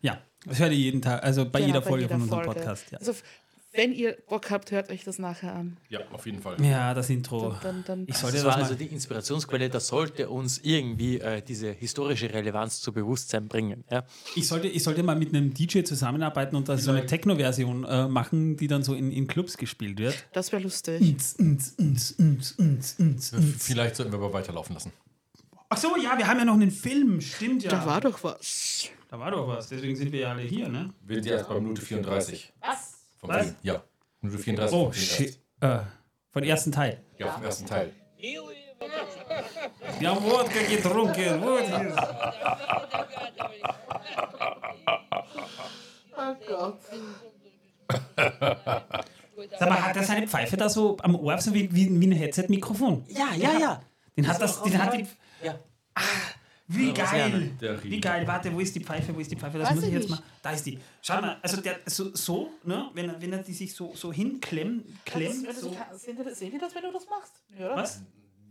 Ja, 0.00 0.18
das 0.46 0.58
hört 0.58 0.72
ihr 0.72 0.78
jeden 0.78 1.02
Tag, 1.02 1.22
also 1.22 1.44
bei 1.44 1.60
Genau, 1.60 1.66
jeder 1.68 1.80
bei 1.80 1.88
Folge 1.88 2.02
jeder 2.04 2.14
von 2.14 2.22
unserem 2.22 2.44
Folge. 2.44 2.60
Podcast. 2.60 2.90
Ja. 2.90 2.98
Also, 2.98 3.14
wenn 3.72 3.92
ihr 3.92 4.16
Bock 4.28 4.50
habt, 4.50 4.72
hört 4.72 4.90
euch 4.90 5.04
das 5.04 5.20
nachher 5.20 5.54
an. 5.54 5.76
Ja, 5.90 6.00
auf 6.12 6.26
jeden 6.26 6.42
Fall. 6.42 6.56
ja, 6.60 6.92
das 6.92 7.08
Intro. 7.08 7.54
Dann, 7.62 7.84
dann, 7.86 8.04
Ich 8.08 8.16
sollte 8.16 8.38
Das 8.38 8.46
war 8.46 8.56
also 8.56 8.74
die 8.74 8.86
Inspirationsquelle, 8.86 9.70
das 9.70 9.86
sollte 9.86 10.28
uns 10.28 10.58
irgendwie 10.58 11.20
äh, 11.20 11.40
diese 11.40 11.70
historische 11.70 12.32
Relevanz 12.32 12.80
zu 12.80 12.92
Bewusstsein 12.92 13.46
bringen. 13.46 13.84
Ja? 13.88 14.04
ich, 14.34 14.48
sollte, 14.48 14.66
ich 14.66 14.82
sollte 14.82 15.04
mal 15.04 15.14
mit 15.14 15.28
einem 15.28 15.54
DJ 15.54 15.82
zusammenarbeiten 15.82 16.56
und 16.56 16.68
da 16.68 16.76
so 16.76 16.90
eine 16.90 17.06
Techno-Version 17.06 17.84
äh, 17.84 18.08
machen, 18.08 18.56
die 18.56 18.66
dann 18.66 18.82
so 18.82 18.94
in, 18.94 19.12
in 19.12 19.28
Clubs 19.28 19.56
gespielt 19.56 20.00
wird. 20.00 20.26
das 20.32 20.50
wäre 20.50 20.62
lustig. 20.62 21.00
Vielleicht 23.58 23.96
sollten 23.96 24.12
wir 24.12 24.18
aber 24.18 24.32
weiterlaufen 24.32 24.74
lassen. 24.74 24.92
Ach 25.68 25.76
so, 25.76 25.96
ja, 25.96 26.18
wir 26.18 26.26
haben 26.26 26.38
ja 26.38 26.44
noch 26.44 26.54
einen 26.54 26.72
Film, 26.72 27.20
stimmt 27.20 27.62
ja. 27.62 27.70
Da 27.70 27.86
war 27.86 28.00
doch 28.00 28.24
was. 28.24 28.90
Da 29.10 29.18
war 29.18 29.32
doch 29.32 29.48
was, 29.48 29.68
deswegen 29.68 29.96
sind 29.96 30.12
wir 30.12 30.20
ja 30.20 30.30
alle 30.30 30.42
hier, 30.42 30.68
ne? 30.68 30.94
Wir 31.00 31.16
sind 31.16 31.26
ja 31.26 31.32
erst 31.38 31.48
bei 31.48 31.56
Minute 31.56 31.82
34. 31.82 32.52
Was? 32.60 32.94
Vom 33.16 33.28
Was? 33.30 33.42
Film. 33.42 33.56
Ja. 33.62 33.82
Minute 34.20 34.40
34 34.40 34.78
Oh, 34.78 34.92
shit. 34.92 35.36
Äh, 35.60 35.80
von 36.30 36.44
ersten 36.44 36.70
Teil. 36.70 37.02
Ja, 37.18 37.32
vom 37.32 37.42
ersten 37.42 37.66
Teil. 37.66 37.92
Wir 39.98 40.10
haben 40.10 40.24
Wodka 40.24 40.62
getrunken. 40.62 41.42
Wodka. 41.42 42.06
Oh 46.16 46.34
Gott. 46.46 46.78
Sag 49.58 49.68
mal, 49.68 49.82
hat 49.82 49.96
er 49.96 50.04
seine 50.04 50.28
Pfeife 50.28 50.56
da 50.56 50.68
so 50.68 50.96
am 51.02 51.16
Ohr, 51.16 51.36
so 51.38 51.52
wie, 51.52 51.74
wie, 51.74 52.00
wie 52.00 52.06
ein 52.06 52.12
Headset-Mikrofon? 52.12 53.04
ja, 53.08 53.34
ja, 53.34 53.58
ja. 53.58 53.82
Den 54.16 54.28
hat 54.28 54.40
das, 54.40 54.62
den 54.62 54.80
hat 54.80 54.94
die, 54.94 55.04
Ja. 55.42 55.58
Wie 56.72 56.92
geil! 56.92 57.50
Wie 57.82 58.00
geil! 58.00 58.26
Warte, 58.26 58.54
wo 58.54 58.60
ist 58.60 58.74
die 58.76 58.80
Pfeife? 58.80 59.14
Wo 59.14 59.18
ist 59.18 59.30
die 59.30 59.36
Pfeife? 59.36 59.58
Das 59.58 59.68
Weiß 59.68 59.74
muss 59.74 59.84
ich 59.84 59.92
jetzt 59.92 60.08
nicht. 60.08 60.20
mal. 60.20 60.22
Da 60.40 60.52
ist 60.52 60.64
die. 60.64 60.78
Schau 61.02 61.20
mal, 61.20 61.36
also 61.42 61.60
der 61.60 61.80
so, 61.86 62.14
so 62.14 62.52
ne, 62.62 62.90
wenn 62.94 63.08
er, 63.08 63.20
wenn 63.20 63.32
er 63.32 63.42
die 63.42 63.52
sich 63.52 63.74
so, 63.74 63.92
so 63.96 64.12
hinklemmt, 64.12 65.04
klemmt, 65.04 65.52
so, 65.52 65.74
sehen, 65.96 66.16
die, 66.16 66.34
sehen 66.34 66.52
die 66.52 66.58
das, 66.58 66.72
wenn 66.74 66.82
du 66.82 66.92
das 66.92 67.08
machst? 67.08 67.32
Ja, 67.58 67.66
oder? 67.66 67.76
was? 67.76 68.02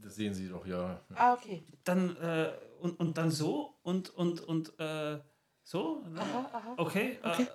Das 0.01 0.15
sehen 0.15 0.33
Sie 0.33 0.49
doch, 0.49 0.65
ja. 0.65 0.99
Ah, 1.15 1.33
okay. 1.33 1.63
Dann 1.83 2.15
äh, 2.17 2.49
und, 2.81 2.99
und 2.99 3.17
dann 3.17 3.31
so 3.31 3.75
und 3.83 4.09
und 4.09 4.41
und 4.41 4.77
äh, 4.79 5.19
so. 5.63 6.03
Ne? 6.09 6.21
Okay. 6.77 7.19
Äh, 7.23 7.45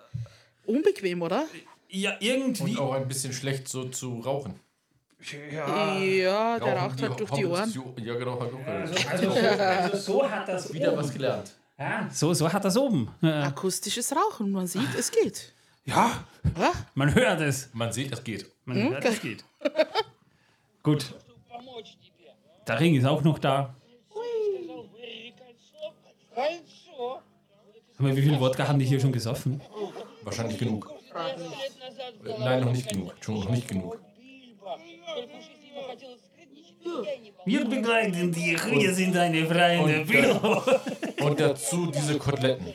Unbequem, 0.67 1.21
oder? 1.21 1.45
ja, 1.91 2.17
irgendwie. 2.21 2.73
Und 2.73 2.79
auch 2.79 2.95
ein 2.95 3.07
bisschen 3.07 3.35
schlecht 3.35 3.69
so 3.69 3.85
zu 3.91 4.21
rauchen. 4.21 4.59
Ja, 5.53 5.97
ja 5.97 6.59
der 6.59 6.77
raucht 6.77 7.03
halt 7.03 7.19
durch 7.21 7.31
die 7.31 7.47
Ohren. 7.47 7.73
Ja, 7.97 8.15
genau, 8.15 8.41
halt 8.41 8.53
auch 8.53 8.67
also, 8.67 9.09
also, 9.09 9.31
so, 9.31 9.41
also 9.41 9.97
so 9.97 10.31
hat 10.31 10.49
das 10.49 10.73
Wieder 10.73 10.93
oben. 10.93 11.03
was 11.03 11.13
gelernt. 11.13 11.53
Ja. 11.79 12.09
So, 12.13 12.35
so 12.35 12.53
hat 12.53 12.65
das 12.65 12.77
oben. 12.77 13.09
Akustisches 13.23 14.15
Rauchen, 14.15 14.51
man 14.51 14.67
sieht, 14.67 14.95
es 14.99 15.11
geht. 15.11 15.53
Ja, 15.87 16.25
ja. 16.59 16.73
man 16.95 17.15
hört 17.15 17.41
es. 17.41 17.71
Man 17.73 17.93
sieht, 17.93 18.13
es 18.13 18.23
geht. 18.23 18.51
Man 18.65 18.77
hm? 18.77 18.91
hört, 18.93 19.05
es 19.05 19.21
geht. 19.21 19.45
Gut. 20.83 21.15
Der 22.67 22.81
Ring 22.81 22.95
ist 22.95 23.05
auch 23.05 23.23
noch 23.23 23.39
da. 23.39 23.75
Wie 27.99 28.23
viel 28.23 28.41
Wodka 28.41 28.69
haben 28.69 28.79
die 28.79 28.85
hier 28.85 29.01
schon 29.01 29.13
gesoffen? 29.13 29.61
Wahrscheinlich 30.23 30.59
genug. 30.59 30.91
Nein, 32.39 32.61
noch 32.61 32.73
nicht 32.73 32.89
genug. 32.89 33.15
Schon 33.21 33.35
noch 33.37 33.49
nicht 33.49 33.69
genug. 33.69 33.99
Wir 37.45 37.61
hm. 37.61 37.71
begleiten 37.71 38.33
dich, 38.33 38.71
wir 38.71 38.95
sind 38.95 39.15
deine 39.15 39.47
Freunde. 39.47 40.01
Und, 40.01 40.15
da, 40.15 41.25
und 41.27 41.41
dazu 41.41 41.91
diese 41.95 42.19
Koteletten. 42.19 42.75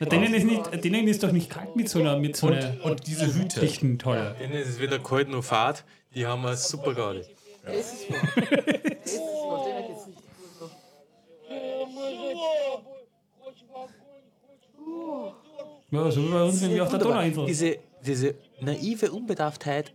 Denen, 0.00 0.34
ist 0.34 0.44
nicht, 0.44 0.84
denen 0.84 1.08
ist 1.08 1.22
doch 1.22 1.30
nicht 1.30 1.50
kalt 1.50 1.76
mit 1.76 1.88
so 1.88 2.00
einer. 2.00 2.16
Mit 2.18 2.36
so 2.36 2.46
und, 2.46 2.54
einer 2.54 2.84
und 2.84 3.06
diese 3.06 3.34
Hüte. 3.34 3.60
Dichten, 3.60 3.98
toll. 3.98 4.34
Denen 4.40 4.54
ist 4.54 4.68
es 4.68 4.80
weder 4.80 4.98
kalt 4.98 5.28
noch 5.28 5.44
fad, 5.44 5.84
die 6.14 6.26
haben 6.26 6.42
wir 6.42 6.56
super 6.56 6.94
gerade. 6.94 7.20
Ja. 7.20 7.72
Das 7.72 7.92
ist 7.92 8.10
wahr. 8.10 8.18
Das 9.02 9.12
ist 9.12 9.20
wahr, 9.20 9.64
denen 9.66 9.86
geht's 9.88 10.06
nicht 10.06 10.18
gut. 10.18 10.70
Ja, 15.90 16.10
so 16.10 16.22
wie 16.24 16.32
bei 16.32 16.42
uns 16.44 16.62
irgendwie 16.62 16.80
auf 16.80 16.88
der 16.88 16.98
Donauinsel. 16.98 17.46
Diese, 17.46 17.78
diese 18.02 18.34
naive 18.60 19.10
Unbedarftheit 19.10 19.92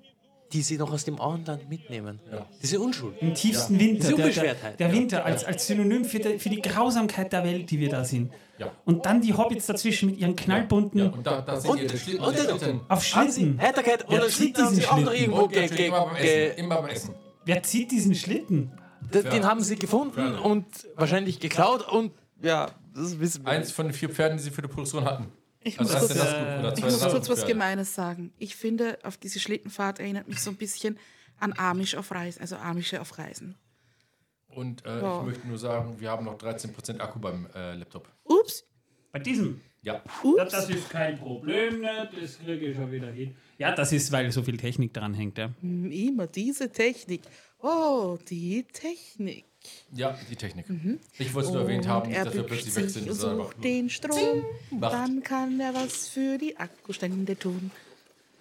die 0.56 0.62
sie 0.62 0.78
noch 0.78 0.92
aus 0.94 1.04
dem 1.04 1.20
Auenland 1.20 1.70
mitnehmen. 1.70 2.20
Diese 2.64 2.80
Unschuld. 2.80 3.16
Im 3.22 3.34
tiefsten 3.34 3.78
Winter. 3.78 4.08
Diese 4.08 4.08
Der, 4.08 4.16
der, 4.16 4.26
Unbeschwertheit. 4.26 4.80
der 4.80 4.92
Winter 4.94 5.26
als, 5.26 5.44
als 5.44 5.68
Synonym 5.68 6.06
für 6.06 6.20
die, 6.20 6.40
für 6.40 6.50
die 6.50 6.62
Grausamkeit 6.62 7.34
der 7.34 7.44
Welt, 7.44 7.70
die 7.70 7.80
wir 7.80 7.90
da 7.90 8.06
sind. 8.06 8.32
Ja. 8.58 8.72
Und 8.86 9.06
dann 9.06 9.20
die 9.22 9.34
Hobbits 9.34 9.66
dazwischen 9.66 10.10
mit 10.12 10.18
ihren 10.18 10.36
knallbunten 10.38 11.12
Und 11.12 11.28
da, 11.28 11.42
da 11.42 11.60
den 11.60 11.90
Schlitten. 11.90 12.24
und 12.24 12.38
den 12.38 12.48
der- 12.48 12.58
Schlitten. 12.58 12.80
auf 12.88 13.04
Schlitten. 13.04 13.60
Heiterkeit 13.62 14.04
und 14.06 14.12
Wer 14.12 14.20
dann 14.22 14.30
diesen 14.30 14.76
sie 14.76 14.86
auch 14.88 14.92
noch 14.98 15.12
Schlitten? 15.12 15.14
irgendwo 15.22 15.42
Und 15.42 15.52
ge, 15.52 15.86
immer 15.88 16.06
beim 16.06 16.16
ge, 16.16 16.48
Essen. 16.48 16.60
Immer 16.64 16.76
beim 16.82 16.90
Essen. 16.90 17.16
Wer 17.44 17.64
zieht 17.64 17.92
diesen 17.92 18.16
Schlitten? 18.16 18.72
Den 19.14 19.44
haben 19.46 19.62
sie 19.62 19.76
gefunden 19.76 20.36
und 20.36 20.66
wahrscheinlich 20.96 21.40
geklaut 21.42 21.86
und 21.88 22.14
ja, 22.42 22.72
das 22.96 23.20
wissen 23.20 23.44
wir. 23.46 23.52
Eins 23.52 23.72
von 23.74 23.88
den 23.88 23.94
vier 23.94 24.08
Pferden, 24.10 24.38
die 24.38 24.44
sie 24.44 24.52
für 24.52 24.62
die 24.62 24.68
Produktion 24.70 25.04
hatten. 25.04 25.26
Ich 25.68 25.80
Also 25.80 25.92
muss 25.94 26.00
kurz, 26.00 26.16
Lastgruppe 26.16 26.60
oder 26.60 26.78
ich 26.78 26.84
muss 26.84 27.00
kurz 27.02 27.30
was. 27.30 27.46
Gemeines 27.48 27.96
sagen. 27.96 28.32
Ich 28.38 28.56
finde, 28.56 29.00
auf 29.04 29.18
diese 29.18 29.40
Schlittenfahrt 29.40 30.00
erinnert 30.00 30.28
mich 30.28 30.40
so 30.40 30.52
ein 30.52 30.58
bisschen 30.58 30.98
an 31.40 31.54
Amish 31.58 31.96
auf 31.96 32.12
Reisen, 32.12 32.40
also 32.42 32.56
Amische 32.58 33.02
auf 33.02 33.18
Reisen. 33.18 33.56
Und 34.48 34.86
äh, 34.86 35.02
Ja. 35.02 35.20
ich 35.22 35.26
möchte 35.26 35.48
nur 35.48 35.58
sagen, 35.58 36.00
wir 36.00 36.10
haben 36.12 36.24
noch 36.26 36.38
13% 36.38 37.00
Akku 37.00 37.20
beim 37.20 37.48
äh, 37.56 37.74
Laptop. 37.76 38.08
Ups, 38.24 38.64
Bei 39.12 39.20
diesem? 39.20 39.60
Ja. 39.82 40.02
Ja, 40.38 40.46
das 40.46 40.70
ist 40.70 40.90
kein 40.90 41.18
Problem, 41.18 41.82
ne? 41.82 42.10
das 42.20 42.38
kriege 42.40 42.68
ich 42.68 42.76
schon 42.78 42.92
wieder 42.92 43.12
hin. 43.12 43.36
Ja, 43.58 43.74
das 43.76 43.92
ist, 43.92 44.12
weil 44.12 44.32
so 44.32 44.44
viel 44.44 44.58
Technik 44.58 44.94
dran 44.94 45.14
hängt. 45.14 45.38
Ja. 45.40 45.50
hm, 45.62 45.92
immer 45.92 46.28
diese 46.28 46.72
Technik. 46.72 47.22
Oh, 47.60 48.18
die 48.30 48.64
Technik. 48.72 49.46
Ja, 49.94 50.18
die 50.30 50.36
Technik. 50.36 50.66
Ich 51.18 51.34
wollte 51.34 51.48
es 51.50 51.54
nur 51.54 51.62
erwähnt 51.64 51.88
haben, 51.88 52.12
er 52.12 52.26
dass 52.26 52.34
wir 52.34 52.44
plötzlich 52.44 52.76
weg 52.76 52.90
sind. 52.90 53.10
und 53.10 53.16
sucht 53.16 53.64
den 53.64 53.90
Strom. 53.90 54.44
macht. 54.72 54.94
Dann 54.94 55.24
kann 55.24 55.60
er 55.60 55.74
was 55.74 56.08
für 56.08 56.38
die 56.38 56.58
Akkustände 56.58 57.38
tun. 57.38 57.72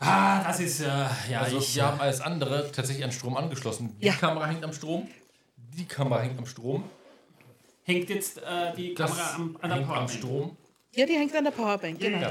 Ah, 0.01 0.43
das 0.45 0.61
ist, 0.61 0.81
äh, 0.81 0.87
ja, 1.31 1.41
Also 1.41 1.59
ich. 1.59 1.77
wir 1.77 1.87
haben 1.87 2.01
alles 2.01 2.21
andere 2.21 2.71
tatsächlich 2.73 3.05
an 3.05 3.13
Strom 3.13 3.37
angeschlossen. 3.37 3.97
Die 4.01 4.07
Ja. 4.07 4.15
Kamera 4.15 4.47
hängt 4.47 4.65
am 4.65 4.73
Strom. 4.73 5.09
Die 5.57 5.85
Kamera 5.85 6.21
hängt 6.21 6.39
am 6.39 6.47
Strom. 6.47 6.85
Hängt 7.85 8.09
jetzt 8.11 8.39
äh, 8.39 8.75
die 8.77 8.95
Das 8.95 9.11
Kamera 9.11 9.35
am, 9.37 9.57
an 9.61 9.69
der 9.71 9.79
hängt 9.79 9.89
am 9.89 9.95
Powerbank. 9.95 10.11
Strom. 10.11 10.57
Ja, 10.95 11.07
die 11.07 11.13
hängt 11.15 11.35
an 11.35 11.45
der 11.45 11.51
Powerbank, 11.53 11.99
genau. 12.01 12.19
Ja. 12.21 12.31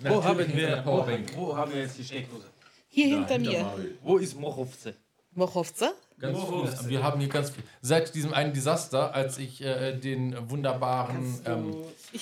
Wo 0.00 0.22
haben 0.24 0.38
wir, 0.54 0.76
Powerbank. 0.82 1.32
wo 1.36 1.56
haben 1.56 1.72
wir 1.72 1.82
jetzt 1.82 1.98
die 1.98 2.04
Steckdose? 2.04 2.46
Hier 2.88 3.08
Ja, 3.08 3.16
hinter 3.18 3.38
mir. 3.38 3.62
Mario. 3.62 3.90
Wo 4.02 4.16
ist 4.18 4.38
Mochovce? 4.38 4.94
Mochovce? 5.34 5.94
Ganz 6.18 6.38
viel. 6.38 6.88
Wir 6.90 7.02
haben 7.02 7.20
hier 7.20 7.28
ganz 7.28 7.50
viel. 7.50 7.64
Seit 7.82 8.14
diesem 8.14 8.32
einen 8.32 8.52
Desaster, 8.52 9.14
als 9.14 9.38
ich 9.38 9.60
äh, 9.62 9.96
den 9.98 10.50
wunderbaren 10.50 11.40
ähm, 11.44 11.74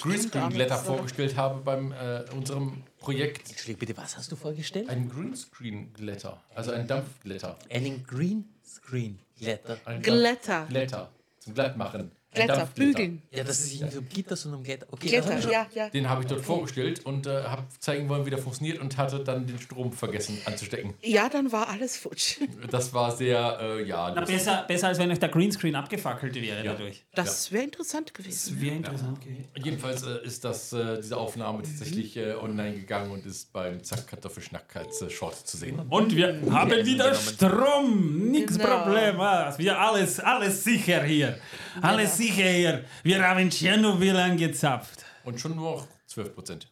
oder? 0.04 0.76
vorgestellt 0.76 1.36
habe 1.36 1.60
beim 1.60 1.92
äh, 1.92 2.24
unserem 2.34 2.84
Projekt. 2.98 3.50
Entschuldigung, 3.50 3.80
bitte, 3.80 3.96
was 3.96 4.16
hast 4.16 4.32
du 4.32 4.36
vorgestellt? 4.36 4.88
Ein 4.88 5.10
Greenscreen-Glätter, 5.10 6.40
also 6.54 6.72
ein 6.72 6.86
Dampfglätter. 6.86 7.56
Einen 7.70 8.04
Greenscreen 8.06 9.18
Glätter. 9.38 9.78
Ein 9.84 10.02
Glätter. 10.02 10.66
Glätter. 10.68 11.10
Zum 11.40 11.54
Glattmachen. 11.54 12.12
Glätter, 12.34 12.68
bügeln. 12.74 13.22
Ja, 13.30 13.44
das 13.44 13.60
ist 13.60 13.80
nicht 13.82 13.96
um 13.96 14.08
Gitter, 14.08 14.36
sondern 14.36 14.60
um 14.60 14.64
Glätter. 14.64 14.86
Okay, 14.90 15.18
ich 15.18 15.42
schon- 15.42 15.50
ja, 15.52 15.66
ja. 15.74 15.88
Den 15.90 16.08
habe 16.08 16.22
ich 16.22 16.28
dort 16.28 16.44
vorgestellt 16.44 17.04
und 17.04 17.26
äh, 17.26 17.42
habe 17.44 17.62
zeigen 17.78 18.08
wollen, 18.08 18.24
wie 18.24 18.30
der 18.30 18.38
funktioniert 18.38 18.78
und 18.80 18.96
hatte 18.96 19.20
dann 19.20 19.46
den 19.46 19.58
Strom 19.58 19.92
vergessen 19.92 20.38
anzustecken. 20.46 20.94
Ja, 21.02 21.28
dann 21.28 21.52
war 21.52 21.68
alles 21.68 21.96
futsch. 21.98 22.38
Das 22.70 22.92
war 22.94 23.14
sehr, 23.14 23.58
äh, 23.60 23.84
ja. 23.86 24.12
Na, 24.14 24.22
besser, 24.24 24.64
besser 24.66 24.88
als 24.88 24.98
wenn 24.98 25.10
euch 25.10 25.18
der 25.18 25.28
Greenscreen 25.28 25.74
abgefackelt 25.74 26.34
wäre 26.34 26.64
Ja. 26.64 26.72
dadurch. 26.72 27.04
Das 27.14 27.52
wäre 27.52 27.64
interessant 27.64 28.14
gewesen. 28.14 28.54
Das 28.54 28.62
wäre 28.62 28.76
interessant 28.76 29.20
gewesen. 29.20 29.44
Jedenfalls 29.62 30.02
äh, 30.02 30.24
ist 30.24 30.44
das, 30.44 30.72
äh, 30.72 30.96
diese 31.02 31.16
Aufnahme 31.18 31.62
tatsächlich 31.62 32.16
äh, 32.16 32.32
online 32.34 32.74
gegangen 32.76 33.10
und 33.10 33.26
ist 33.26 33.52
beim 33.52 33.82
Zack 33.84 34.06
Kartoffelschnack 34.08 34.74
als 34.74 35.02
äh, 35.02 35.10
Short 35.10 35.36
zu 35.46 35.56
sehen. 35.58 35.78
Und 35.90 36.16
wir 36.16 36.40
haben 36.50 36.70
wieder 36.86 37.14
Strom. 37.14 38.30
Nix 38.30 38.56
Genau. 38.56 38.84
Problem. 38.84 39.20
ah. 39.20 39.52
Wir 39.58 39.78
alles, 39.78 40.18
alles 40.20 40.64
sicher 40.64 41.02
hier. 41.02 41.38
Alles 41.80 42.16
sicher 42.16 42.21
hier. 42.30 42.84
Wir 43.02 43.22
haben 43.26 43.48
Tschernobyl 43.50 44.16
angezapft. 44.16 45.04
Und 45.24 45.38
schon 45.40 45.54
nur 45.56 45.76
noch 45.76 45.88
12 46.06 46.34
Prozent. 46.34 46.68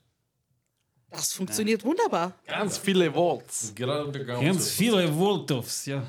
Das 1.11 1.33
funktioniert 1.33 1.85
wunderbar. 1.85 2.33
Ganz 2.47 2.79
viele 2.79 3.13
Volts. 3.13 3.73
Gerade. 3.75 4.25
Ganz 4.25 4.71
viele 4.71 5.13
Voltovs, 5.13 5.87
ja. 5.87 6.03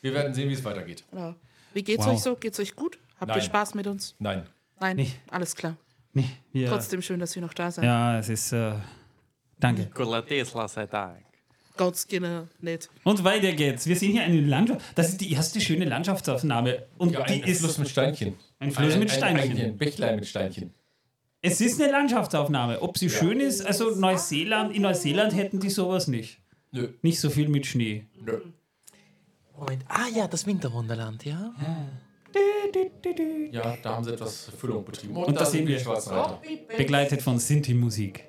Wir 0.00 0.12
werden 0.14 0.32
sehen, 0.34 0.48
wie 0.48 0.52
es 0.54 0.62
weitergeht. 0.64 1.02
Genau. 1.10 1.34
Wie 1.72 1.82
geht's 1.82 2.04
Wow. 2.06 2.14
euch 2.14 2.20
so? 2.20 2.36
Geht's 2.36 2.60
euch 2.60 2.76
gut? 2.76 2.98
Habt 3.18 3.30
ihr 3.32 3.36
Nein. 3.38 3.44
Spaß 3.46 3.74
mit 3.74 3.86
uns? 3.86 4.14
Nein. 4.18 4.46
Nein, 4.78 4.96
Nee. 4.96 5.10
alles 5.30 5.56
klar. 5.56 5.76
Nee, 6.12 6.28
wir, 6.52 6.68
Trotzdem 6.68 7.02
schön, 7.02 7.18
dass 7.18 7.34
wir 7.34 7.42
noch 7.42 7.54
da 7.54 7.70
sind. 7.72 7.82
ja, 7.84 8.18
es 8.18 8.28
ist. 8.28 8.52
Äh, 8.52 8.74
danke. 9.58 9.82
Nikola 9.82 10.22
Tesla 10.22 10.68
sei 10.68 10.86
Dank. 10.86 11.23
Ganz 11.76 12.06
genau 12.06 12.46
nicht. 12.60 12.88
Und 13.02 13.24
weiter 13.24 13.52
geht's. 13.52 13.86
Wir 13.86 13.96
sehen 13.96 14.12
hier 14.12 14.22
eine 14.22 14.40
Landschaft. 14.40 14.80
Das 14.94 15.08
ist 15.08 15.20
die 15.20 15.32
erste 15.32 15.60
schöne 15.60 15.84
Landschaftsaufnahme. 15.84 16.86
Und 16.98 17.12
Ja, 17.12 17.24
die 17.24 17.42
ein 17.42 17.48
ist. 17.48 17.60
Fluss 17.60 17.78
mit 17.78 17.88
Steinchen. 17.88 18.34
Ein 18.60 18.70
Fluss 18.70 18.96
mit 18.96 19.10
Steinchen. 19.10 19.50
Ein, 19.52 19.58
ein, 19.58 19.64
ein 19.72 19.76
Bächlein 19.76 20.16
mit 20.16 20.26
Steinchen. 20.26 20.72
Es 21.42 21.60
ist 21.60 21.80
eine 21.80 21.90
Landschaftsaufnahme. 21.90 22.80
Ob 22.80 22.96
sie 22.96 23.10
schön 23.10 23.40
ist, 23.40 23.66
also 23.66 23.90
Neuseeland, 23.90 24.74
in 24.74 24.82
Neuseeland 24.82 25.34
hätten 25.34 25.60
die 25.60 25.68
sowas 25.68 26.06
nicht. 26.08 26.40
Nö. 26.70 26.88
Nicht 27.02 27.20
so 27.20 27.28
viel 27.28 27.48
mit 27.48 27.66
Schnee. 27.66 28.06
Nö. 28.24 28.40
Moment. 29.56 29.84
Ah 29.88 30.06
ja, 30.14 30.26
das 30.26 30.46
Winterwunderland, 30.46 31.24
ja. 31.24 31.54
Ja, 33.52 33.76
da 33.82 33.94
haben 33.96 34.04
sie 34.04 34.12
etwas 34.12 34.50
Füllung 34.58 34.84
betrieben. 34.84 35.16
Und 35.16 35.38
da 35.38 35.44
sehen 35.44 35.66
wir. 35.66 35.78
Schwarzen 35.78 36.14
Reiter. 36.14 36.40
Begleitet 36.76 37.22
von 37.22 37.38
Sinti-Musik. 37.38 38.24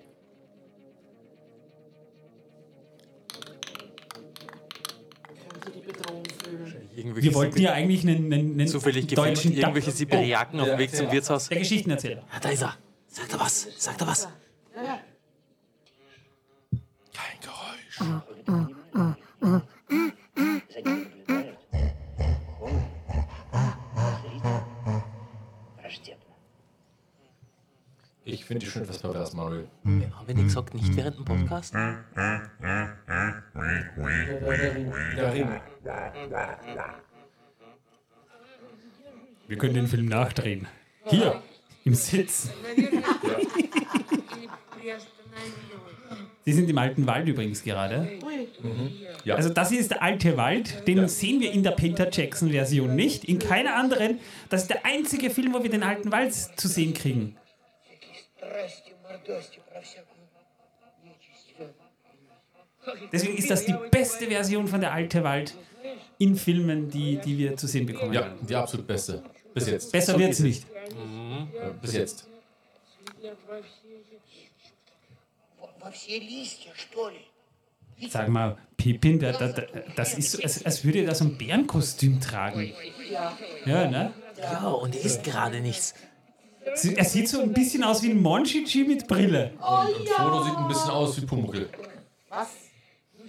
Irgendwelche 7.05 7.29
Wir 7.29 7.35
wollten 7.35 7.61
ja 7.61 7.71
eigentlich 7.73 8.01
einen, 8.01 8.33
einen, 8.33 8.59
einen 8.59 8.67
Zufällig 8.67 9.05
deutschen 9.07 9.53
irgendwelche 9.53 9.91
Dub- 9.91 9.97
Sibiriaken 9.97 10.59
auf 10.59 10.67
dem 10.69 10.79
Weg 10.79 10.95
zum 10.95 11.11
Wirtshaus. 11.11 11.45
Oh, 11.45 11.49
der 11.49 11.59
Geschichtenerzähler. 11.59 12.23
Ah, 12.31 12.39
da 12.41 12.49
ist 12.49 12.63
er. 12.63 12.75
Sagt 13.07 13.31
er 13.31 13.39
was? 13.39 13.67
Sagt 13.77 14.01
er 14.01 14.07
was? 14.07 14.27
Kein 17.13 17.39
Geräusch. 17.41 17.99
Ich 28.27 28.43
finde 28.43 28.65
die 28.65 28.71
schon 28.71 28.81
etwas 28.81 28.97
pervers, 28.97 29.33
Manuel. 29.33 29.67
Haben 29.85 30.03
wir 30.25 30.33
nicht 30.33 30.45
gesagt, 30.45 30.73
nicht 30.73 30.95
während 30.95 31.17
dem 31.19 31.25
Podcast? 31.25 31.75
Der 31.75 31.99
Ring. 35.31 35.47
Wir 39.47 39.57
können 39.59 39.75
den 39.75 39.87
Film 39.87 40.07
nachdrehen. 40.07 40.67
Hier, 41.05 41.39
im 41.83 41.93
Sitz. 41.93 42.49
Sie 46.45 46.53
sind 46.53 46.67
im 46.67 46.77
alten 46.79 47.05
Wald 47.05 47.27
übrigens 47.27 47.63
gerade. 47.63 48.09
Ja. 49.23 49.35
Also 49.35 49.49
das 49.49 49.69
hier 49.69 49.79
ist 49.79 49.91
der 49.91 50.01
alte 50.01 50.35
Wald, 50.35 50.87
den 50.87 51.07
sehen 51.07 51.41
wir 51.41 51.51
in 51.51 51.61
der 51.61 51.71
Peter 51.71 52.09
Jackson 52.11 52.49
Version 52.49 52.95
nicht, 52.95 53.23
in 53.23 53.37
keiner 53.37 53.75
anderen. 53.75 54.19
Das 54.49 54.63
ist 54.63 54.71
der 54.71 54.83
einzige 54.83 55.29
Film, 55.29 55.53
wo 55.53 55.61
wir 55.61 55.69
den 55.69 55.83
alten 55.83 56.11
Wald 56.11 56.33
zu 56.33 56.67
sehen 56.67 56.95
kriegen. 56.95 57.37
Deswegen 63.11 63.37
ist 63.37 63.49
das 63.49 63.65
die 63.65 63.75
beste 63.91 64.27
Version 64.27 64.67
von 64.67 64.79
der 64.79 64.93
alte 64.93 65.23
Wald 65.23 65.55
in 66.17 66.35
Filmen, 66.35 66.89
die, 66.89 67.17
die 67.17 67.37
wir 67.37 67.57
zu 67.57 67.67
sehen 67.67 67.85
bekommen. 67.85 68.13
Ja, 68.13 68.35
die 68.41 68.55
absolut 68.55 68.87
beste. 68.87 69.23
Bis 69.53 69.67
jetzt. 69.67 69.91
Besser 69.91 70.19
wird 70.19 70.31
es 70.31 70.39
nicht. 70.39 70.65
Mhm. 70.93 71.47
Bis 71.81 71.93
jetzt. 71.93 72.27
Sag 78.09 78.27
mal, 78.27 78.57
Pippin, 78.75 79.19
da, 79.19 79.31
da, 79.31 79.47
das 79.95 80.17
ist, 80.17 80.43
als, 80.43 80.65
als 80.65 80.83
würde 80.83 80.99
er 80.99 81.07
da 81.07 81.15
so 81.15 81.25
ein 81.25 81.37
Bärenkostüm 81.37 82.19
tragen. 82.19 82.73
Ja, 83.65 83.89
ne? 83.89 84.13
Ja, 84.37 84.67
und 84.67 84.95
er 84.95 85.01
isst 85.01 85.23
gerade 85.23 85.61
nichts. 85.61 85.93
Sie- 86.73 86.95
Er 86.95 87.05
sieht 87.05 87.29
so 87.29 87.41
ein 87.41 87.53
bisschen 87.53 87.83
aus 87.83 88.01
wie 88.03 88.09
ein 88.09 88.21
Monchichi 88.21 88.83
mit 88.83 89.07
Brille. 89.07 89.51
Und 89.59 90.07
Frodo 90.09 90.43
sieht 90.43 90.55
ein 90.55 90.67
bisschen 90.67 90.89
aus 90.91 91.21
wie 91.21 91.25
Pumuckl. 91.25 91.69
Was? 92.29 92.47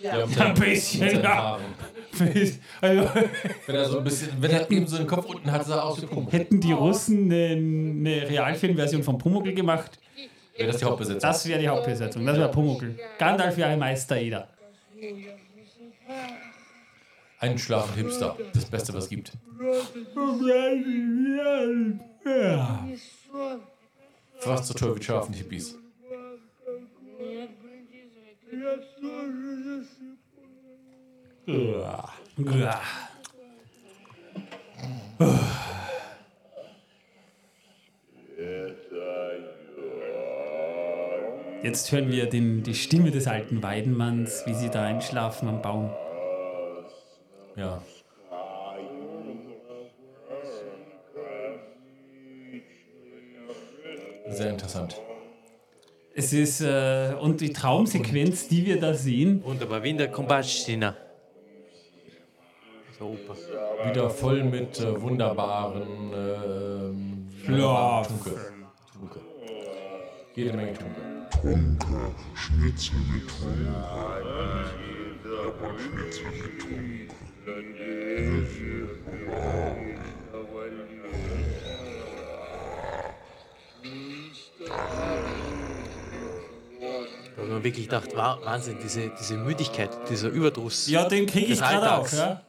Ja, 0.00 0.26
mit 0.26 0.40
Ein 0.40 0.54
bisschen, 0.54 1.22
ja. 1.22 1.58
Also, 2.80 3.08
Wenn 3.66 3.76
er 3.76 3.84
so 3.88 3.98
ein 3.98 4.04
bisschen, 4.04 4.30
wenn 4.40 4.50
er 4.50 4.70
eben 4.70 4.86
so 4.86 4.96
den 4.96 5.06
Kopf 5.06 5.26
unten 5.26 5.50
hat, 5.52 5.66
sah 5.66 5.76
er 5.76 5.84
aus 5.84 6.00
wie 6.00 6.06
Pumuckl. 6.06 6.32
hätten 6.38 6.60
die 6.60 6.72
Russen 6.72 7.30
eine, 7.30 7.46
eine 7.52 8.28
Realfilmversion 8.28 9.02
von 9.02 9.18
Pumuckl 9.18 9.52
gemacht, 9.52 9.98
Wäre 10.56 10.68
das 10.72 10.78
die 10.78 10.84
Hauptbesetzung? 10.86 11.20
das 11.20 11.46
wäre 11.46 11.60
die 11.60 11.68
Hauptbesetzung. 11.68 12.24
Das 12.24 12.36
wäre 12.38 12.50
Pumuckl. 12.50 12.98
Gandalf 13.18 13.56
wäre 13.58 13.76
Meister 13.76 14.16
Eder. 14.18 14.48
Einschlafen 17.38 17.94
Hipster. 17.96 18.36
Das 18.54 18.64
Beste, 18.64 18.94
was 18.94 19.04
es 19.04 19.10
gibt. 19.10 19.32
Ja. 22.24 22.86
Fast 24.38 24.66
so 24.66 24.74
toll 24.74 24.96
wie 24.96 25.02
scharfen 25.02 25.34
Hippies. 25.34 25.76
Ja. 31.46 32.10
Jetzt 41.62 41.90
hören 41.90 42.12
wir 42.12 42.26
den, 42.26 42.62
die 42.62 42.74
Stimme 42.74 43.10
des 43.10 43.26
alten 43.26 43.62
Weidenmanns, 43.62 44.44
wie 44.46 44.54
sie 44.54 44.70
da 44.70 44.84
einschlafen 44.84 45.48
am 45.48 45.62
Baum. 45.62 45.90
Ja. 47.56 47.82
Sehr 54.28 54.50
interessant. 54.50 55.00
Es 56.14 56.32
ist, 56.32 56.60
äh, 56.62 57.14
und 57.20 57.40
die 57.40 57.52
Traumsequenz, 57.52 58.48
die 58.48 58.64
wir 58.64 58.80
da 58.80 58.94
sehen, 58.94 59.42
Wunderbar, 59.44 59.82
wie 59.82 59.90
in 59.90 59.98
der 59.98 60.10
Kombatschina. 60.10 60.96
Super. 62.98 63.36
Wieder 63.86 64.08
voll 64.08 64.42
mit 64.44 64.80
äh, 64.80 64.98
wunderbaren 65.00 66.12
ähm, 66.14 67.28
Ja. 67.46 68.02
Tunke. 68.02 68.30
Tunke. 68.92 69.20
Jede 70.34 70.56
Menge 70.56 70.72
Tunke. 70.72 71.00
Da 75.22 75.62
habe 75.62 75.76
ich 79.90 79.95
mir 87.56 87.64
wirklich 87.64 87.86
gedacht, 87.86 88.10
wow, 88.14 88.38
Wahnsinn, 88.44 88.78
diese, 88.82 89.10
diese 89.18 89.36
Müdigkeit, 89.36 89.90
dieser 90.10 90.28
Überdruss. 90.28 90.88
ja, 90.88 91.08
den 91.08 91.26
kriege 91.26 91.52
ich 91.52 91.58
des 91.58 91.68
gerade 91.68 91.92
auch. 91.92 92.12
Ja? 92.12 92.42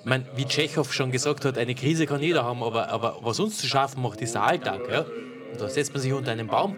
Ich 0.00 0.06
meine, 0.06 0.24
wie 0.36 0.44
Tschechow 0.44 0.92
schon 0.92 1.10
gesagt 1.10 1.44
hat, 1.44 1.58
eine 1.58 1.74
Krise 1.74 2.06
kann 2.06 2.20
jeder 2.22 2.44
haben, 2.44 2.62
aber, 2.62 2.88
aber 2.88 3.18
was 3.22 3.40
uns 3.40 3.58
zu 3.58 3.66
schaffen 3.66 4.02
macht, 4.02 4.20
ist 4.20 4.34
der 4.34 4.42
Alltag. 4.42 4.88
Ja? 4.90 5.00
Und 5.52 5.60
da 5.60 5.68
setzt 5.68 5.92
man 5.92 6.02
sich 6.02 6.12
unter 6.12 6.32
einen 6.32 6.46
Baum, 6.46 6.76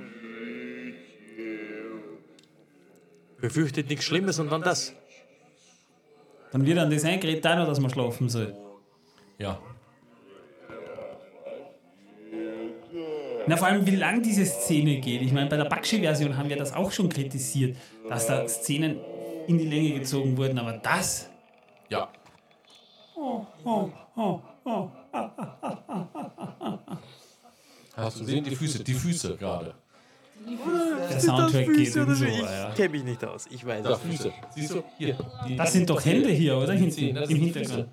befürchtet 3.41 3.89
nichts 3.89 4.05
Schlimmes 4.05 4.39
und 4.39 4.51
dann 4.51 4.63
das. 4.63 4.95
Dann 6.53 6.65
wird 6.65 6.79
an 6.79 6.91
das 6.91 7.05
eingeredet, 7.05 7.47
auch 7.47 7.57
noch, 7.57 7.67
dass 7.67 7.81
man 7.81 7.91
schlafen 7.91 8.29
soll. 8.29 8.57
Ja. 9.39 9.61
Na, 13.49 13.57
vor 13.57 13.69
allem, 13.69 13.87
wie 13.87 13.97
lang 13.97 14.23
diese 14.23 14.45
Szene 14.45 15.01
geht. 15.01 15.23
Ich 15.23 15.33
meine, 15.33 15.49
bei 15.49 15.57
der 15.57 15.65
Bakshi-Version 15.65 16.37
haben 16.37 16.49
wir 16.49 16.57
das 16.57 16.73
auch 16.75 16.93
schon 16.93 17.09
kritisiert, 17.09 17.77
dass 18.09 18.27
da 18.27 18.47
Szenen 18.47 18.97
in 19.47 19.57
die 19.59 19.67
Länge 19.67 19.93
gezogen 19.99 20.37
wurden, 20.37 20.59
aber 20.59 20.73
das. 20.75 21.31
Ja. 21.89 22.09
Hast 27.97 28.17
du 28.17 28.21
gesehen? 28.25 28.45
Die 28.45 28.55
Füße, 28.57 28.85
die 28.85 28.95
Füße 28.95 29.37
gerade. 29.37 29.75
Der 31.11 31.21
Soundtrack 31.21 31.67
geht 31.67 31.97
in 31.97 32.15
so. 32.15 32.25
ich 32.25 32.39
Ja. 32.39 32.71
kenne 32.77 32.89
mich 32.91 33.05
nicht 33.05 33.25
aus, 33.25 33.47
ich 33.51 33.67
weiß 33.67 33.83
Da, 33.83 33.91
es 33.93 34.05
nicht. 34.05 34.23
Füße. 34.23 34.33
Siehst 34.55 34.75
du? 34.75 34.83
Hier. 34.97 35.19
Die, 35.47 35.57
Das 35.57 35.73
sind 35.73 35.91
doch 35.91 36.03
Hände 36.05 36.29
hier, 36.31 36.57
oder? 36.57 36.73
Hinten, 36.75 37.15
das 37.15 37.29
im 37.31 37.37
Hintergrund. 37.39 37.89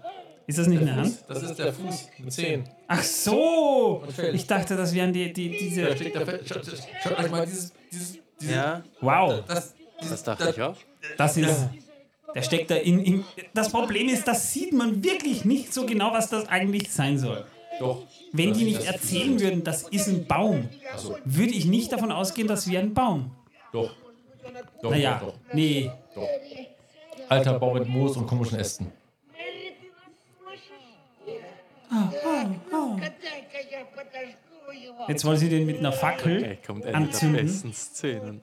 Ist 0.47 0.59
das 0.59 0.67
nicht 0.67 0.81
eine 0.81 0.95
Hand? 0.95 1.17
Das 1.27 1.41
ist 1.41 1.57
der 1.57 1.73
Fuß 1.73 2.09
mit 2.19 2.31
Zehen. 2.33 2.63
Ach 2.87 3.01
so! 3.01 4.03
Ich 4.33 4.45
dachte, 4.45 4.75
das 4.75 4.93
wären 4.93 5.11
die, 5.11 5.33
die, 5.33 5.49
Da 5.51 5.57
diese. 5.57 5.95
steckt 5.95 6.15
der. 6.15 6.25
Schaut, 6.45 6.65
schaut 7.03 7.19
euch 7.19 7.31
mal 7.31 7.45
dieses. 7.45 7.73
dieses, 7.91 8.17
dieses 8.39 8.55
Ja, 8.55 8.83
Wow! 9.01 9.43
das, 9.47 9.73
das 9.99 10.23
dachte 10.23 10.49
ich 10.55 10.61
auch. 10.61 10.75
Das 11.17 11.37
ist. 11.37 11.69
Der 12.35 12.41
steckt 12.41 12.69
da 12.69 12.75
in, 12.75 12.99
in. 12.99 13.23
Das 13.53 13.69
Problem 13.71 14.07
ist, 14.09 14.27
das 14.27 14.51
sieht 14.53 14.73
man 14.73 15.03
wirklich 15.03 15.45
nicht 15.45 15.73
so 15.73 15.85
genau, 15.85 16.11
was 16.13 16.29
das 16.29 16.47
eigentlich 16.47 16.91
sein 16.91 17.17
soll. 17.17 17.45
Doch. 17.79 18.03
Wenn 18.33 18.53
die 18.53 18.65
nicht 18.65 18.83
erzählen 18.85 19.39
würden, 19.39 19.63
das 19.63 19.83
ist 19.83 20.07
ein 20.07 20.25
Baum, 20.27 20.69
Also, 20.93 21.17
würde 21.25 21.51
ich 21.53 21.65
nicht 21.65 21.91
davon 21.91 22.11
ausgehen, 22.11 22.47
das 22.47 22.69
wäre 22.69 22.83
ein 22.83 22.93
Baum. 22.93 23.31
doch. 23.71 23.91
Doch, 24.81 24.91
Naja, 24.91 25.19
doch, 25.19 25.33
doch. 25.33 25.53
nee. 25.53 25.89
Alter 27.27 27.57
Baum 27.57 27.73
mit 27.79 27.87
Moos 27.89 28.15
und 28.15 28.27
komischen 28.27 28.59
Ästen. 28.59 28.91
Jetzt 35.07 35.25
wollen 35.25 35.37
sie 35.37 35.49
den 35.49 35.65
mit 35.65 35.79
einer 35.79 35.91
Fackel 35.91 36.57
okay, 36.67 36.93
anzünden. 36.93 37.47
Der 37.63 37.73
Szenen. 37.73 38.41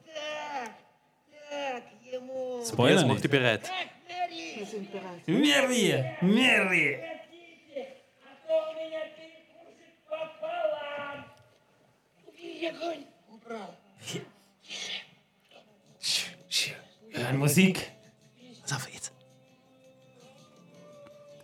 Spoiler 2.65 3.03
nicht. 3.03 3.07
Mach 3.07 3.21
die 3.21 3.27
bereit. 3.27 3.69
Wir 4.55 4.65
sind 4.65 4.91
bereit. 4.91 5.27
Mary, 5.27 6.03
Mary. 6.21 6.97
Hören 17.11 17.37
Musik. 17.37 17.91
Was 18.61 18.73
auf, 18.73 18.89
jetzt. 18.93 19.11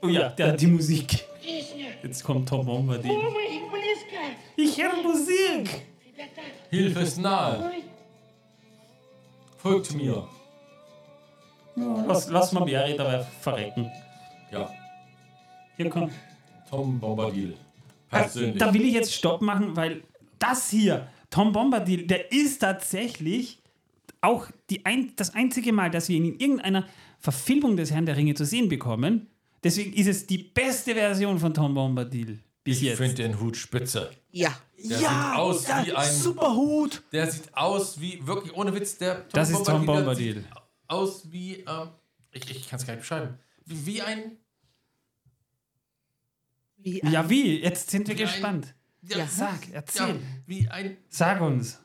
Oh 0.02 0.08
ja, 0.08 0.30
der 0.30 0.48
hat 0.48 0.62
die 0.62 0.68
Musik. 0.68 1.29
Jetzt 2.04 2.24
kommt 2.24 2.48
Tom 2.48 2.66
Bombadil. 2.66 3.12
Ich 4.56 4.82
höre 4.82 5.02
Musik! 5.04 5.86
Hilfe 6.70 7.00
ist 7.00 7.18
nahe! 7.18 7.72
Folgt 9.58 9.94
mir! 9.94 10.28
Lass, 11.76 12.30
lass 12.30 12.52
mal 12.52 12.66
Bjerri 12.66 12.96
dabei 12.96 13.24
verrecken. 13.42 13.90
Ja. 14.52 14.70
Hier 15.78 15.90
kommt. 15.90 16.14
Tom 16.70 17.00
Bombadil. 17.00 17.52
Äh, 18.12 18.20
Persönlich. 18.20 18.58
Da, 18.58 18.68
da 18.68 18.74
will 18.74 18.86
ich 18.86 18.94
jetzt 18.94 19.14
Stopp 19.14 19.42
machen, 19.42 19.76
weil 19.76 20.04
das 20.40 20.70
hier, 20.70 21.08
Tom 21.30 21.52
Bombadil, 21.52 22.08
der 22.08 22.32
ist 22.32 22.60
tatsächlich 22.60 23.60
auch 24.22 24.48
die 24.70 24.86
ein, 24.86 25.14
das 25.16 25.34
einzige 25.36 25.72
Mal, 25.72 25.90
dass 25.90 26.10
wir 26.10 26.18
ihn 26.18 26.26
in 26.26 26.40
irgendeiner 26.40 26.86
Verfilmung 27.20 27.78
des 27.78 27.92
Herrn 27.92 28.06
der 28.06 28.18
Ringe 28.18 28.34
zu 28.34 28.46
sehen 28.46 28.70
bekommen. 28.70 29.28
Deswegen 29.64 29.94
ist 29.94 30.08
es 30.08 30.26
die 30.28 30.38
beste 30.38 30.94
Version 30.94 31.38
von 31.40 31.54
Tom 31.54 31.74
Bombadil 31.74 32.40
bis 32.64 32.78
Ich 32.78 32.84
jetzt. 32.84 32.98
finde 32.98 33.16
den 33.16 33.40
Hut 33.40 33.58
spitze. 33.58 34.12
Ja. 34.32 34.58
Der 34.78 34.98
sieht 34.98 35.08
aus 35.08 35.68
ja, 35.68 35.86
wie 35.86 35.94
ein. 35.94 36.14
super 36.14 36.54
Hut. 36.56 37.04
Der 37.12 37.30
sieht 37.30 37.54
aus 37.56 38.00
wie, 38.00 38.26
wirklich 38.26 38.54
ohne 38.56 38.74
Witz, 38.74 38.98
der 38.98 39.24
Tom 39.24 39.30
Das 39.34 39.50
ist 39.50 39.64
Tom 39.66 39.86
Bombadil. 39.86 40.36
sieht 40.36 40.46
Aus 40.88 41.30
wie, 41.32 41.56
ähm, 41.56 41.90
ich, 42.32 42.50
ich 42.50 42.70
kann 42.70 42.80
es 42.80 42.86
gar 42.86 42.94
nicht 42.94 43.02
beschreiben. 43.02 43.38
Wie, 43.66 43.86
wie 43.86 44.02
ein. 44.02 44.38
Wie 46.78 47.02
Ja, 47.12 47.30
wie? 47.30 47.60
Jetzt 47.62 47.90
sind 47.92 48.08
wir 48.08 48.16
ein- 48.16 48.22
gespannt. 48.22 48.74
Ja, 49.02 49.28
Sag, 49.28 49.70
erzähl. 49.72 50.08
Ja, 50.08 50.16
wie 50.46 50.68
ein 50.70 50.98
Sag 51.10 51.42
uns. 51.42 51.80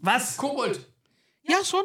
Was? 0.00 0.36
Kobold. 0.36 0.86
Ja, 1.44 1.64
schon. 1.64 1.84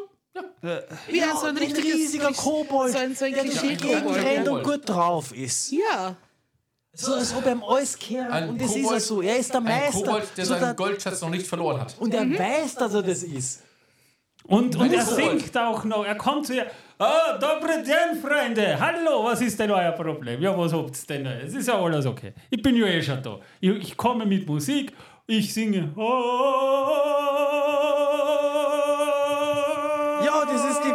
Äh, 0.62 0.80
Wie 1.12 1.22
ein, 1.22 1.28
so 1.40 1.46
ein 1.46 1.56
ein 1.56 1.72
riesiger 1.72 2.32
Kobold, 2.32 2.92
So 2.92 2.98
ein, 2.98 3.14
so 3.14 3.24
ein 3.24 3.32
der 3.34 3.44
durch 3.44 3.62
rennt 3.62 4.46
Ja. 4.46 4.52
und 4.52 4.62
gut 4.64 4.88
drauf 4.88 5.32
ist. 5.36 5.70
ja. 5.72 6.16
So 6.94 7.14
als 7.14 7.32
ob 7.36 7.46
er 7.46 7.52
ihm 7.52 7.62
alles 7.62 7.96
kehrt. 7.96 8.30
Ein 8.30 8.48
Und 8.48 8.60
das 8.60 8.70
ist 8.70 8.76
er 8.76 8.82
Kobold- 8.82 9.02
so. 9.02 9.22
Er 9.22 9.36
ist 9.38 9.50
der 9.52 9.60
Ein 9.60 9.64
Meister. 9.64 9.98
Kobold, 10.04 10.28
der 10.36 10.44
so 10.46 10.54
seinen 10.54 10.60
der, 10.62 10.74
Goldschatz 10.74 11.20
noch 11.20 11.30
nicht 11.30 11.46
verloren 11.46 11.80
hat. 11.80 11.94
und 12.00 12.12
er 12.14 12.28
weiß, 12.38 12.74
dass 12.74 12.94
er 12.94 13.02
das 13.02 13.22
ist. 13.22 13.62
Und, 14.44 14.74
und 14.76 14.92
er 14.92 15.04
Kobold. 15.04 15.40
singt 15.42 15.56
auch 15.58 15.84
noch. 15.84 16.04
Er 16.04 16.16
kommt 16.16 16.46
zu 16.46 16.54
ihr. 16.54 16.66
Ah, 16.98 17.38
dobre 17.38 17.84
den, 17.84 18.20
Freunde. 18.20 18.76
Hallo, 18.80 19.22
was 19.24 19.40
ist 19.42 19.56
denn 19.60 19.70
euer 19.70 19.92
Problem? 19.92 20.42
Ja, 20.42 20.56
was 20.58 20.72
habt's 20.72 21.06
denn? 21.06 21.24
Es 21.26 21.54
ist 21.54 21.68
ja 21.68 21.74
alles 21.80 22.04
okay. 22.06 22.32
Ich 22.50 22.60
bin 22.60 22.74
ja 22.74 22.86
eh 22.86 23.00
schon 23.02 23.22
da. 23.22 23.38
Ich, 23.60 23.70
ich 23.70 23.96
komme 23.96 24.26
mit 24.26 24.48
Musik. 24.48 24.92
Ich 25.28 25.52
singe. 25.54 25.92
Ja, 25.96 26.02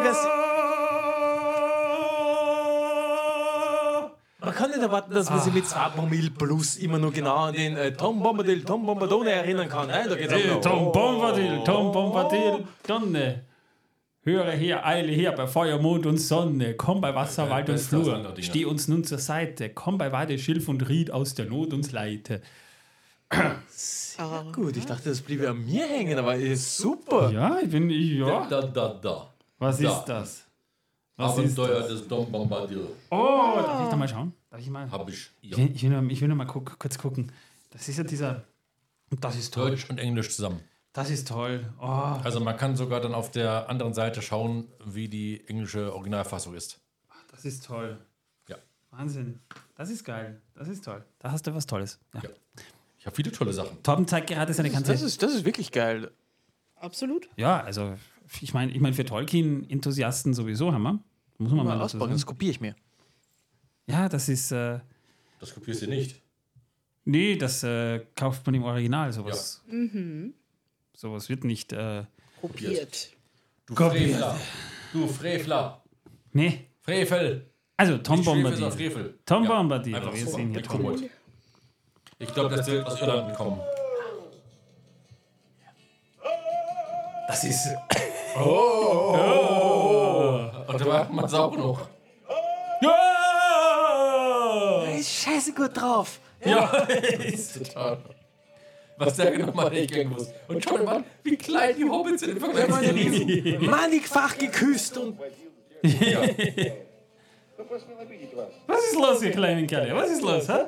Version. 0.04 0.32
Man 4.40 4.54
kann 4.54 4.70
nicht 4.72 4.82
erwarten, 4.82 5.14
dass 5.14 5.30
man 5.30 5.40
sich 5.40 5.54
mit 5.54 5.66
2 5.66 5.90
Promille 5.90 6.30
plus 6.30 6.76
immer 6.76 7.00
nur 7.00 7.12
genau 7.12 7.36
an 7.46 7.54
den 7.54 7.78
äh, 7.78 7.94
Tom 7.94 8.22
Bombadil, 8.22 8.64
Tom 8.64 8.86
Bombadone 8.86 9.32
erinnern 9.32 9.70
kann. 9.70 9.88
Nein, 9.88 10.08
da 10.10 10.16
geht's 10.16 10.34
auch 10.34 10.46
noch. 10.46 10.62
Tom 10.62 10.92
Bombadil, 10.92 11.64
Tom 11.64 11.92
Bombadil, 11.92 12.68
Donne. 12.86 13.46
Höre 14.26 14.52
her, 14.52 14.86
eile 14.86 15.12
her 15.12 15.34
bei 15.34 15.48
Feuer, 15.48 15.80
Mond 15.80 16.06
und 16.06 16.18
Sonne. 16.18 16.76
Komm 16.76 17.02
bei 17.02 17.14
Wasser, 17.14 17.50
Wald 17.50 17.70
und 17.70 17.80
Flur. 17.80 18.34
Steh 18.40 18.64
uns 18.66 18.88
nun 18.88 19.04
zur 19.04 19.18
Seite. 19.18 19.70
Komm 19.70 19.98
bei 19.98 20.12
Weide, 20.14 20.38
Schilf 20.38 20.70
und 20.70 20.88
Ried 20.88 21.12
aus 21.12 21.34
der 21.34 21.46
Not 21.46 21.74
uns 21.74 21.92
leite. 21.92 22.42
Gut, 24.54 24.78
ich 24.78 24.86
dachte, 24.86 25.10
das 25.10 25.22
bliebe 25.22 25.50
an 25.50 25.66
mir 25.66 25.86
hängen, 25.88 26.18
aber 26.18 26.36
ist 26.36 26.78
super. 26.78 27.32
Ja, 27.32 27.58
ich 27.62 27.70
bin 27.70 27.90
ich, 27.90 28.12
ja. 28.14 28.46
Da, 28.48 28.62
da, 28.62 29.00
da. 29.02 29.33
Was 29.64 29.78
Da. 29.80 30.00
ist 30.00 30.06
das? 30.06 30.46
Was 31.16 31.38
ist 31.38 31.58
Abenteuer 31.60 31.80
das? 31.80 31.88
des 31.90 32.08
Dom 32.08 32.32
Bombadil. 32.32 32.88
Oh, 33.12 33.54
darf 33.58 33.84
ich 33.84 33.90
da 33.90 33.96
mal 33.96 34.08
schauen? 34.08 34.34
Darf 34.50 34.60
ich 34.60 34.70
mal? 34.70 34.90
Hab 34.92 35.08
ich. 35.10 35.30
Ich 35.42 35.52
Ja. 35.52 35.58
will, 35.58 35.72
ich 35.76 35.84
will, 35.84 35.90
nur, 35.90 36.12
ich 36.12 36.22
will 36.22 36.28
nur 36.28 36.38
mal 36.38 36.46
guck, 36.46 36.78
kurz 36.80 36.98
gucken. 36.98 37.32
Das 37.70 37.88
ist 37.88 37.98
ja 37.98 38.04
dieser. 38.04 38.44
Das 39.20 39.36
ist 39.36 39.54
toll. 39.54 39.70
Deutsch 39.72 39.90
und 39.90 40.00
Englisch 40.00 40.30
zusammen. 40.36 40.60
Das 40.92 41.10
ist 41.10 41.28
toll. 41.28 41.72
Oh, 41.80 41.86
Also 41.86 42.40
man 42.40 42.58
kann 42.58 42.76
sogar 42.76 43.00
dann 43.02 43.14
auf 43.14 43.32
der 43.32 43.70
anderen 43.70 43.94
Seite 43.94 44.22
schauen, 44.22 44.68
wie 44.86 45.08
die 45.08 45.44
englische 45.48 45.94
Originalfassung 45.94 46.54
ist. 46.56 46.80
das 47.32 47.46
ist 47.46 47.66
toll. 47.66 47.98
Ja. 48.48 48.58
Wahnsinn. 48.92 49.40
Das 49.76 49.90
ist 49.90 50.04
geil. 50.04 50.40
Das 50.56 50.68
ist 50.68 50.84
toll. 50.84 51.04
Da 51.20 51.32
hast 51.32 51.46
du 51.48 51.54
was 51.56 51.66
Tolles. 51.66 52.00
Ja. 52.14 52.22
Ja. 52.24 52.30
Ich 53.00 53.06
habe 53.06 53.16
viele 53.16 53.32
tolle 53.32 53.54
Sachen. 53.54 53.82
Torben 53.84 54.08
zeigt 54.08 54.28
gerade 54.28 54.54
seine 54.54 54.70
ganze. 54.70 54.92
Das 54.92 55.02
ist, 55.02 55.22
das 55.22 55.34
ist 55.34 55.46
wirklich 55.46 55.72
geil. 55.72 56.12
Absolut. 56.76 57.28
Ja, 57.38 57.62
also 57.62 57.96
ich 58.42 58.54
meine, 58.54 58.72
ich 58.72 58.80
mein, 58.80 58.94
für 58.94 59.06
Tolkien-Enthusiasten 59.06 60.34
sowieso 60.34 60.72
haben 60.74 60.84
wir. 60.84 61.00
Muss 61.38 61.52
man 61.52 61.66
mal 61.66 61.78
Mal 61.78 61.90
sagen. 61.90 62.12
das 62.12 62.26
kopiere 62.26 62.52
ich 62.52 62.62
mir. 62.62 62.76
Ja, 63.88 64.08
das 64.10 64.30
ist. 64.30 64.52
Äh, 64.52 64.80
Das 65.40 65.54
kopierst 65.54 65.82
du 65.82 65.88
nicht. 65.88 66.22
nee, 67.06 67.36
das 67.36 67.64
äh, 67.64 68.00
kauft 68.16 68.46
man 68.46 68.56
im 68.56 68.64
Original. 68.64 69.12
Sowas, 69.12 69.62
Mhm. 69.68 70.34
sowas 70.96 71.28
wird 71.30 71.44
nicht. 71.44 71.74
Äh, 71.74 72.06
Kopiert. 72.42 73.12
Du 73.66 73.76
Kopiert. 73.76 74.12
Frevler. 74.12 74.40
Du 74.94 75.08
Frevler. 75.08 75.84
nee. 76.34 76.68
Frevel. 76.82 77.50
Also, 77.78 77.98
Tom 78.00 78.18
Nicht 78.18 78.26
Bombadil. 78.26 78.72
Frevel. 78.72 79.20
Tom 79.26 79.44
Ja, 79.46 79.50
Bombadil. 79.50 79.96
Einfach 79.96 80.14
Wir 80.14 80.26
so. 80.26 80.36
sehen 80.36 80.52
hier 80.52 80.62
Tom. 80.64 81.02
Ich 82.20 82.34
glaube, 82.34 82.56
das 82.56 82.68
wird 82.68 82.86
aus 82.86 83.00
Irland 83.02 83.34
kommen. 83.36 83.60
Das 87.28 87.44
ist. 87.44 87.68
Oh! 88.36 89.16
oh. 89.16 90.72
Und 90.72 90.82
da 90.82 90.86
macht 90.86 91.12
man 91.12 91.26
es 91.26 91.34
auch 91.34 91.56
noch. 91.56 91.88
Ja! 92.82 92.90
Er 94.86 94.98
ist 94.98 95.10
scheiße 95.10 95.54
gut 95.54 95.72
drauf. 95.76 96.20
Ja, 96.46 96.66
ist 97.24 97.58
total. 97.58 97.98
Was 98.98 99.16
der 99.16 99.32
genau 99.32 99.48
nochmal 99.48 99.68
regeln 99.68 100.10
muss. 100.10 100.28
Und 100.48 100.64
schau 100.64 100.78
mal, 100.78 101.04
wie 101.24 101.36
klein 101.36 101.76
die 101.78 101.84
Hobbits 101.86 102.22
sind. 102.22 102.40
Wir 102.42 103.54
haben 103.54 103.66
mannigfach 103.66 104.38
geküsst 104.38 104.98
und. 104.98 105.18
Ja. 105.84 106.22
Was 108.68 108.84
ist 108.86 108.96
los, 108.96 109.22
ihr 109.22 109.32
kleinen 109.32 109.68
Kerle? 109.68 109.96
Was 109.96 110.10
ist 110.12 110.22
los, 110.22 110.48
hä? 110.48 110.66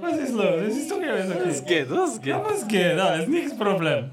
Was 0.00 0.16
ist 0.18 0.32
los? 0.32 0.62
Es 0.68 0.76
ist 0.76 0.90
doch 0.90 1.00
alles 1.00 1.30
okay. 1.30 1.46
Was 1.46 1.64
geht, 1.64 1.90
was 1.90 2.20
geht? 2.20 2.26
Ja, 2.26 2.44
was 2.44 2.68
geht? 2.68 2.98
Alles 2.98 3.28
nichts 3.28 3.56
Problem. 3.56 4.10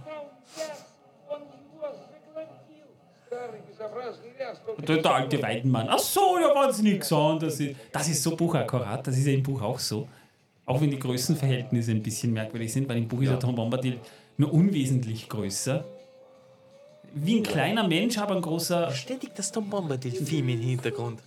Und 4.78 4.90
dann 4.90 5.02
der 5.02 5.14
alte 5.14 5.42
Weidenmann, 5.42 5.88
ach 5.90 6.00
so, 6.00 6.38
ja, 6.40 6.50
wenn 6.56 6.74
sie 6.74 6.84
nicht 6.84 7.02
gesehen, 7.02 7.40
das 7.40 7.60
ist, 7.60 7.76
das 7.92 8.08
ist 8.08 8.24
so 8.24 8.36
buchakkurat, 8.36 9.06
das 9.06 9.18
ist 9.18 9.28
ja 9.28 9.34
im 9.34 9.44
Buch 9.44 9.62
auch 9.62 9.80
so. 9.80 10.08
Auch 10.66 10.80
wenn 10.82 10.92
die 10.92 11.00
Größenverhältnisse 11.00 11.92
ein 11.92 12.04
bisschen 12.04 12.32
merkwürdig 12.34 12.72
sind, 12.72 12.88
weil 12.88 12.98
im 12.98 13.08
Buch 13.08 13.22
ja. 13.22 13.24
ist 13.24 13.32
der 13.32 13.40
Tom 13.40 13.56
Bombadil 13.56 14.00
nur 14.38 14.54
unwesentlich 14.54 15.28
größer. 15.28 15.84
Wie 17.14 17.38
ein 17.38 17.44
kleiner 17.44 17.88
Mensch, 17.88 18.18
aber 18.18 18.36
ein 18.36 18.42
großer. 18.42 18.92
Ständig 18.92 19.34
das 19.36 19.52
Tom 19.52 19.70
Bombadil-Theme 19.70 20.54
im 20.54 20.60
Hintergrund. 20.60 21.22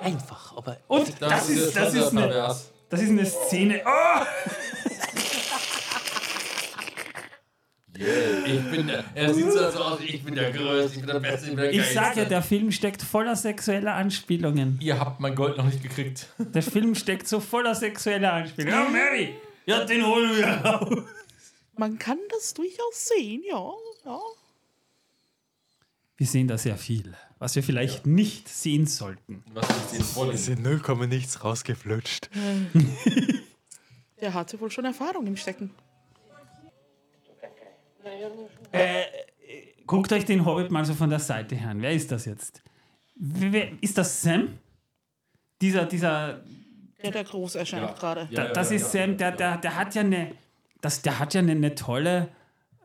Einfach, 0.00 0.56
aber. 0.56 0.78
Und 0.88 1.08
das, 1.08 1.18
das 1.18 1.48
ist, 1.50 1.76
das, 1.76 1.94
ist, 1.94 1.94
das, 1.94 1.94
ist 1.94 2.16
eine, 2.16 2.56
das 2.88 3.02
ist 3.02 3.10
eine 3.10 3.26
Szene. 3.26 3.82
Oh! 3.84 4.24
Ich 7.98 8.70
bin 8.70 8.86
der, 8.86 9.04
er 9.14 9.34
sieht 9.34 9.50
so 9.50 9.58
aus, 9.58 10.00
ich 10.00 10.22
bin 10.22 10.34
der 10.34 10.52
Größte, 10.52 10.98
ich 10.98 11.04
bin 11.04 11.12
der 11.12 11.20
Beste, 11.20 11.50
ich 11.50 11.56
bin 11.56 11.64
der 11.64 11.72
Ich 11.72 11.86
sag 11.86 11.94
ja, 11.94 12.02
Geilste. 12.02 12.26
der 12.26 12.42
Film 12.42 12.70
steckt 12.70 13.02
voller 13.02 13.34
sexueller 13.34 13.94
Anspielungen. 13.94 14.78
Ihr 14.80 14.98
habt 15.00 15.20
mein 15.20 15.34
Gold 15.34 15.56
noch 15.56 15.64
nicht 15.64 15.82
gekriegt. 15.82 16.28
Der 16.38 16.62
Film 16.62 16.94
steckt 16.94 17.26
so 17.26 17.40
voller 17.40 17.74
sexueller 17.74 18.32
Anspielungen. 18.32 18.78
Ja, 18.78 18.88
Mary! 18.88 19.34
Ja, 19.66 19.84
den 19.84 20.06
holen 20.06 20.36
wir 20.36 20.46
raus. 20.46 21.04
Man 21.76 21.98
kann 21.98 22.18
das 22.30 22.54
durchaus 22.54 23.08
sehen, 23.08 23.42
ja. 23.48 23.70
ja. 24.04 24.18
Wir 26.16 26.26
sehen 26.26 26.48
da 26.48 26.58
sehr 26.58 26.76
viel, 26.76 27.14
was 27.38 27.54
wir 27.54 27.62
vielleicht 27.62 28.06
nicht 28.06 28.48
sehen 28.48 28.86
sollten. 28.86 29.44
Was 29.52 29.68
ist 29.68 29.92
denn 29.92 30.02
voll? 30.02 30.34
in 30.34 30.62
0, 30.62 31.06
nichts 31.06 31.44
rausgeflutscht. 31.44 32.30
Der 34.20 34.34
hatte 34.34 34.60
wohl 34.60 34.70
schon 34.70 34.84
Erfahrung 34.84 35.26
im 35.26 35.36
Stecken. 35.36 35.70
Guckt 39.86 40.12
euch 40.12 40.24
den 40.24 40.44
Hobbit 40.44 40.70
mal 40.70 40.84
so 40.84 40.94
von 40.94 41.08
der 41.08 41.18
Seite 41.18 41.54
her 41.54 41.70
an. 41.70 41.80
Wer 41.82 41.92
ist 41.92 42.12
das 42.12 42.26
jetzt? 42.26 42.62
Wer, 43.16 43.70
ist 43.80 43.96
das 43.96 44.22
Sam? 44.22 44.58
Dieser, 45.60 45.86
dieser, 45.86 46.44
Der, 47.02 47.10
der 47.10 47.24
groß 47.24 47.56
erscheint 47.56 47.96
gerade. 47.96 48.28
da, 48.32 48.48
das 48.48 48.70
ist 48.70 48.92
Sam, 48.92 49.16
der, 49.16 49.32
der, 49.32 49.56
der 49.56 49.74
hat 49.76 49.94
ja 49.94 50.02
eine, 50.02 50.32
das, 50.80 51.02
der 51.02 51.18
hat 51.18 51.34
ja 51.34 51.40
eine, 51.40 51.52
eine 51.52 51.74
tolle, 51.74 52.28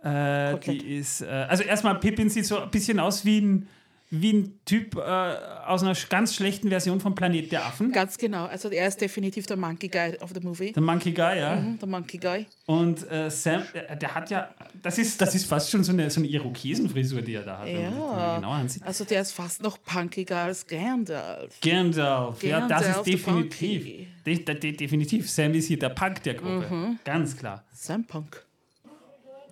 äh, 0.02 0.58
die 0.60 0.96
ist, 0.98 1.22
äh, 1.22 1.28
also 1.28 1.64
erstmal 1.64 2.00
Pippin 2.00 2.30
sieht 2.30 2.46
so 2.46 2.60
ein 2.60 2.72
bisschen 2.72 3.00
aus 3.00 3.26
wie 3.26 3.42
ein, 3.42 3.68
wie 4.16 4.32
ein 4.32 4.60
Typ 4.64 4.96
äh, 4.96 5.00
aus 5.00 5.82
einer 5.82 5.96
ganz 6.08 6.36
schlechten 6.36 6.70
Version 6.70 7.00
von 7.00 7.16
Planet 7.16 7.52
der 7.52 7.66
Affen. 7.66 7.92
Ganz 7.92 8.18
genau. 8.20 8.46
Also 8.46 8.70
er 8.70 8.88
ist 8.88 9.02
definitiv 9.02 9.48
der 9.48 9.58
Monkey 9.58 9.88
Guy 9.88 10.18
of 10.22 10.32
the 10.36 10.40
movie. 10.40 10.72
Der 10.72 10.84
Monkey 10.84 11.12
Guy, 11.12 11.40
ja. 11.40 11.56
Mhm, 11.56 11.80
der 11.80 11.88
Monkey 11.88 12.20
Guy. 12.20 12.46
Und 12.68 13.10
äh, 13.12 13.32
Sam, 13.32 13.64
der, 13.74 13.96
der 13.96 14.14
hat 14.14 14.30
ja, 14.30 14.50
das 14.84 15.00
ist, 15.00 15.20
das 15.20 15.34
ist 15.34 15.48
fast 15.48 15.72
schon 15.72 15.84
so 15.84 15.92
eine, 15.92 16.12
so 16.12 16.20
eine 16.20 16.28
Irokesenfrisur, 16.28 17.24
die 17.24 17.34
er 17.34 17.42
da 17.42 17.60
hat. 17.60 17.68
Ja. 17.68 18.36
Genau. 18.36 18.56
Also 18.86 19.04
der 19.04 19.22
ist 19.22 19.32
fast 19.32 19.64
noch 19.64 19.82
punkiger 19.82 20.38
als 20.38 20.68
Gandalf. 20.68 21.60
Gandalf, 21.62 22.44
ja, 22.44 22.68
das 22.68 22.82
ist 22.82 22.86
Gandalf, 22.88 23.06
definitiv. 23.06 24.08
De, 24.26 24.44
de, 24.44 24.60
de, 24.60 24.72
definitiv. 24.74 25.30
Sam 25.30 25.56
ist 25.56 25.68
hier 25.68 25.80
der 25.80 25.90
Punk 25.90 26.22
der 26.22 26.36
Gruppe. 26.36 26.68
Mhm. 26.70 27.00
Ganz 27.04 27.36
klar. 27.36 27.64
Sam 27.74 28.06
Punk. 28.06 28.46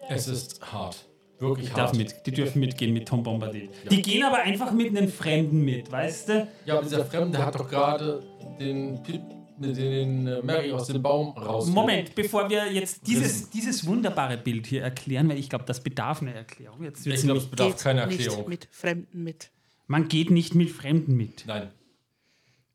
Es 0.08 0.28
ist 0.28 0.62
hart. 0.72 1.08
Wirklich 1.42 1.70
Die, 1.70 1.76
darf 1.76 1.94
mit, 1.94 2.16
die 2.26 2.32
dürfen 2.32 2.60
mitgehen 2.60 2.94
mit 2.94 3.08
Tom 3.08 3.24
Bombadil. 3.24 3.70
Die 3.90 4.02
gehen 4.02 4.24
aber 4.24 4.38
einfach 4.44 4.72
mit 4.72 4.96
einem 4.96 5.10
Fremden 5.10 5.66
mit, 5.66 5.92
weißt 5.92 6.30
du? 6.30 6.48
Ja, 6.66 6.76
aber 6.76 6.84
dieser 6.84 7.04
Fremde 7.04 7.44
hat 7.44 7.56
doch 7.56 7.68
gerade 7.68 8.22
den, 8.60 9.02
Pip- 9.02 9.22
den, 9.58 9.74
den 9.74 10.28
äh, 10.28 10.42
Mary 10.44 10.72
aus 10.72 10.88
dem 10.88 11.02
Baum 11.02 11.30
raus. 11.38 11.68
Moment, 11.68 12.14
bevor 12.16 12.48
wir 12.50 12.72
jetzt 12.72 13.06
dieses, 13.08 13.50
dieses 13.50 13.86
wunderbare 13.88 14.38
Bild 14.38 14.68
hier 14.68 14.84
erklären, 14.84 15.28
weil 15.30 15.40
ich 15.40 15.50
glaube, 15.50 15.66
das 15.66 15.82
bedarf 15.82 16.22
einer 16.22 16.34
Erklärung. 16.36 16.84
Jetzt 16.84 17.06
Ich 17.08 17.22
glaube, 17.22 17.40
es 17.40 17.48
bedarf 17.48 17.70
Geht 17.70 17.80
keiner 17.80 18.06
nicht 18.06 18.20
Erklärung. 18.22 18.48
mit 18.48 18.68
Fremden 18.72 19.24
mit. 19.24 19.50
man 19.88 20.08
geht 20.08 20.30
nicht 20.32 20.54
mit 20.56 20.70
Fremden 20.70 21.18
mit. 21.18 21.46
Nein. 21.48 21.70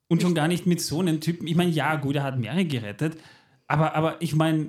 Und 0.09 0.23
schon 0.23 0.35
gar 0.35 0.49
nicht 0.49 0.67
mit 0.67 0.81
so 0.81 1.01
einem 1.01 1.21
Typen. 1.21 1.47
Ich 1.47 1.55
meine, 1.57 1.71
ja, 1.71 1.97
gut, 1.97 2.17
er 2.17 2.23
hat 2.25 2.39
Mary 2.39 2.65
gerettet. 2.65 3.17
Aber, 3.69 3.95
aber 3.95 4.17
ich 4.21 4.35
meine, 4.35 4.69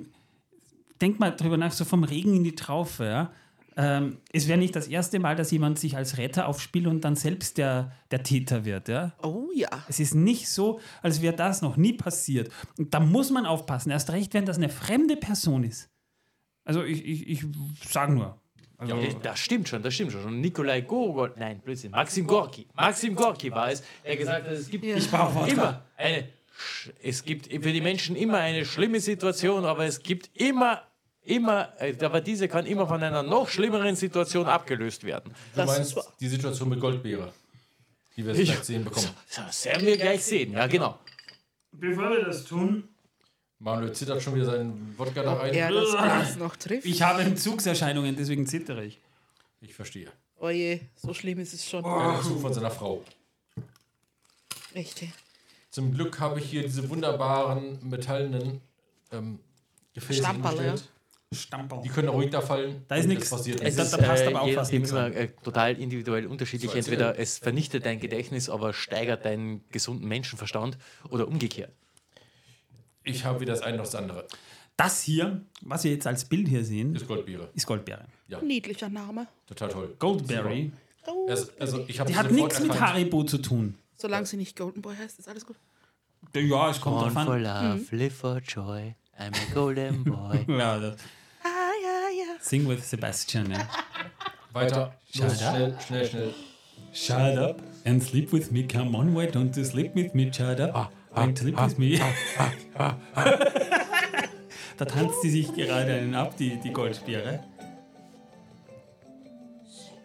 denk 1.00 1.20
mal 1.20 1.30
drüber 1.30 1.56
nach, 1.56 1.70
so 1.72 1.84
vom 1.84 2.02
Regen 2.04 2.34
in 2.34 2.44
die 2.44 2.54
Traufe, 2.56 3.04
ja. 3.04 3.32
Ähm, 3.78 4.18
es 4.32 4.48
wäre 4.48 4.58
nicht 4.58 4.74
das 4.74 4.88
erste 4.88 5.20
Mal, 5.20 5.36
dass 5.36 5.52
jemand 5.52 5.78
sich 5.78 5.96
als 5.96 6.18
Retter 6.18 6.48
aufspielt 6.48 6.88
und 6.88 7.02
dann 7.02 7.14
selbst 7.14 7.58
der, 7.58 7.92
der 8.10 8.24
Täter 8.24 8.64
wird. 8.64 8.88
Ja? 8.88 9.12
Oh 9.22 9.50
ja. 9.54 9.68
Es 9.88 10.00
ist 10.00 10.16
nicht 10.16 10.48
so, 10.48 10.80
als 11.00 11.22
wäre 11.22 11.36
das 11.36 11.62
noch 11.62 11.76
nie 11.76 11.92
passiert. 11.92 12.50
Und 12.76 12.92
da 12.92 12.98
muss 12.98 13.30
man 13.30 13.46
aufpassen. 13.46 13.90
Erst 13.92 14.10
recht, 14.10 14.34
wenn 14.34 14.44
das 14.46 14.56
eine 14.56 14.68
fremde 14.68 15.16
Person 15.16 15.62
ist. 15.62 15.88
Also 16.64 16.82
ich, 16.82 17.04
ich, 17.06 17.28
ich 17.28 17.44
sage 17.88 18.12
nur. 18.12 18.40
Also, 18.78 18.96
Ja, 18.96 19.12
das 19.22 19.38
stimmt 19.38 19.68
schon, 19.68 19.80
das 19.80 19.94
stimmt 19.94 20.10
schon. 20.10 20.24
Und 20.24 20.40
Nikolai 20.40 20.80
Gogol, 20.80 21.32
nein, 21.36 21.60
Blödsinn, 21.60 21.92
Maxim 21.92 22.26
Gorki. 22.26 22.66
Maxim 22.74 23.14
Gorki 23.14 23.50
war 23.52 23.70
es, 23.70 23.82
der 24.04 24.16
gesagt 24.16 24.44
hat, 24.44 24.52
es 24.52 24.68
gibt 24.68 24.84
Wodka. 24.84 25.46
immer 25.46 25.82
eine, 25.96 26.28
es 27.00 27.24
gibt 27.24 27.46
für 27.46 27.72
die 27.72 27.80
Menschen 27.80 28.16
immer 28.16 28.38
eine 28.38 28.64
schlimme 28.64 28.98
Situation, 28.98 29.64
aber 29.64 29.84
es 29.84 30.02
gibt 30.02 30.30
immer, 30.34 30.82
immer, 31.28 31.72
äh, 31.78 31.94
aber 32.04 32.20
diese 32.20 32.48
kann 32.48 32.66
immer 32.66 32.86
von 32.86 33.02
einer 33.02 33.22
noch 33.22 33.48
schlimmeren 33.48 33.94
Situation 33.96 34.46
abgelöst 34.46 35.04
werden. 35.04 35.32
Du 35.54 35.64
meinst 35.64 35.96
die 36.20 36.28
Situation 36.28 36.68
mit 36.68 36.80
Goldbeere, 36.80 37.32
die 38.16 38.26
wir 38.26 38.34
jetzt 38.34 38.46
gleich 38.46 38.64
sehen 38.64 38.84
bekommen. 38.84 39.10
Das 39.34 39.64
werden 39.64 39.86
wir 39.86 39.96
gleich 39.96 40.24
sehen, 40.24 40.52
ja 40.52 40.66
genau. 40.66 40.98
Bevor 41.72 42.10
wir 42.10 42.24
das 42.24 42.44
tun, 42.44 42.88
Manuel 43.58 43.92
zittert 43.92 44.22
schon 44.22 44.34
wieder 44.34 44.46
seinen 44.46 44.94
Wodka 44.96 45.22
da 45.22 45.34
rein. 45.34 45.52
Er 45.52 45.70
das 45.70 45.90
Glas 45.90 46.36
noch 46.36 46.56
trifft. 46.56 46.86
ich 46.86 47.02
habe 47.02 47.22
Entzugserscheinungen, 47.22 48.16
deswegen 48.16 48.46
zittere 48.46 48.84
ich. 48.84 49.00
Ich 49.60 49.74
verstehe. 49.74 50.10
Oje, 50.40 50.80
so 50.94 51.12
schlimm 51.12 51.40
ist 51.40 51.52
es 51.52 51.68
schon. 51.68 51.84
Ein 51.84 52.22
Zug 52.22 52.40
von 52.40 52.54
seiner 52.54 52.70
Frau. 52.70 53.04
Echt. 54.74 55.02
ey. 55.02 55.12
Zum 55.70 55.92
Glück 55.92 56.18
habe 56.20 56.38
ich 56.38 56.46
hier 56.46 56.62
diese 56.62 56.88
wunderbaren 56.88 57.78
metallenen 57.88 58.60
ähm, 59.10 59.40
Gefäße 59.94 60.20
Stamperl, 60.20 60.54
hingestellt. 60.54 60.88
Stamperl. 61.34 61.82
Die 61.82 61.90
können 61.90 62.08
ruhig 62.08 62.30
da 62.30 62.40
fallen. 62.40 62.84
Da 62.88 62.96
ist 62.96 63.06
nix. 63.06 63.24
es 63.24 63.30
passiert 63.30 63.60
Es 63.60 63.76
nichts. 63.76 63.90
da- 63.90 63.96
da 63.98 64.06
passt 64.06 64.26
aber 64.26 64.40
auch 64.42 64.50
fast 64.52 64.72
nichts 64.72 64.90
immer 64.90 65.06
äh, 65.14 65.28
total 65.42 65.78
individuell 65.78 66.26
unterschiedlich. 66.26 66.70
So. 66.70 66.76
Entweder 66.76 67.18
es 67.18 67.38
vernichtet 67.38 67.84
dein 67.84 68.00
Gedächtnis, 68.00 68.48
aber 68.48 68.72
steigert 68.72 69.24
deinen 69.26 69.62
gesunden 69.70 70.08
Menschenverstand 70.08 70.78
oder 71.10 71.28
umgekehrt. 71.28 71.70
Ich 73.04 73.24
habe 73.24 73.40
weder 73.40 73.52
das 73.52 73.62
eine 73.62 73.76
noch 73.76 73.84
das 73.84 73.94
andere. 73.94 74.26
Das 74.78 75.02
hier, 75.02 75.42
was 75.62 75.84
wir 75.84 75.90
jetzt 75.90 76.06
als 76.06 76.24
Bild 76.24 76.48
hier 76.48 76.64
sehen, 76.64 76.94
Ist 76.94 77.06
Goldbeere. 77.06 77.50
ist 77.54 77.66
Goldbeere. 77.66 78.06
Niedlicher 78.42 78.88
Name. 78.88 79.26
Total 79.46 79.68
toll. 79.68 79.96
Goldberry. 79.98 80.72
Es, 81.28 81.50
also 81.58 81.84
ich 81.88 82.00
habe 82.00 82.10
Die 82.10 82.16
hat 82.16 82.30
nichts 82.30 82.60
mit. 82.60 82.78
Haribo 82.80 83.24
zu 83.24 83.38
tun. 83.38 83.74
Solange 83.96 84.26
sie 84.26 84.36
nicht 84.36 84.56
Golden 84.56 84.80
Boy 84.82 84.94
heißt, 84.96 85.18
ist 85.18 85.28
alles 85.28 85.44
gut. 85.44 85.56
Ja, 86.34 86.70
es 86.70 86.80
kommt 86.80 86.98
Born 87.00 87.14
drauf 87.14 87.24
for 87.24 87.38
love, 87.38 87.84
live 87.96 88.14
for 88.14 88.38
joy, 88.38 88.94
I'm 89.18 89.34
a 89.34 89.54
golden 89.54 90.04
boy. 90.04 90.44
Ja, 90.48 90.78
das. 90.78 90.96
Ah. 92.38 92.44
Sing 92.44 92.68
with 92.68 92.84
Sebastian, 92.88 93.50
ja. 93.50 93.58
Weiter. 94.52 94.92
Shut 95.12 95.24
Los, 95.24 95.42
up. 95.42 95.54
schnell, 95.54 95.76
schnell, 95.86 96.06
schnell. 96.06 96.34
Shut 96.92 97.38
up 97.38 97.62
and 97.84 98.02
sleep 98.02 98.32
with 98.32 98.50
me. 98.50 98.66
Come 98.66 98.96
on, 98.96 99.14
why 99.14 99.26
don't 99.26 99.56
you 99.56 99.64
sleep 99.64 99.94
with 99.94 100.14
me? 100.14 100.30
Shut 100.32 100.60
up 100.60 100.92
and 101.14 101.38
sleep 101.38 101.58
with 101.60 101.78
me. 101.78 102.00
da 104.76 104.84
tanzt 104.84 105.22
sie 105.22 105.30
sich 105.30 105.52
gerade 105.54 105.92
einen 105.94 106.14
ab, 106.14 106.36
die, 106.36 106.58
die 106.60 106.72
Goldbeere. 106.72 107.40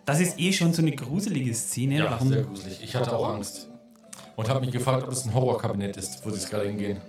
Das 0.05 0.19
ist 0.19 0.37
eh 0.39 0.51
schon 0.51 0.73
so 0.73 0.81
eine 0.81 0.91
gruselige 0.91 1.53
Szene. 1.53 1.99
Ja, 1.99 2.11
Warum? 2.11 2.27
sehr 2.29 2.43
gruselig. 2.43 2.83
Ich 2.83 2.95
hatte 2.95 3.15
auch 3.15 3.29
Angst. 3.29 3.69
Und 4.35 4.49
habe 4.49 4.59
mich 4.61 4.71
gefragt, 4.71 5.03
ob 5.03 5.11
es 5.11 5.25
ein 5.25 5.33
Horrorkabinett 5.33 5.95
ist, 5.95 6.25
wo 6.25 6.29
sie 6.31 6.37
es 6.37 6.49
gerade 6.49 6.67
hingehen. 6.67 6.99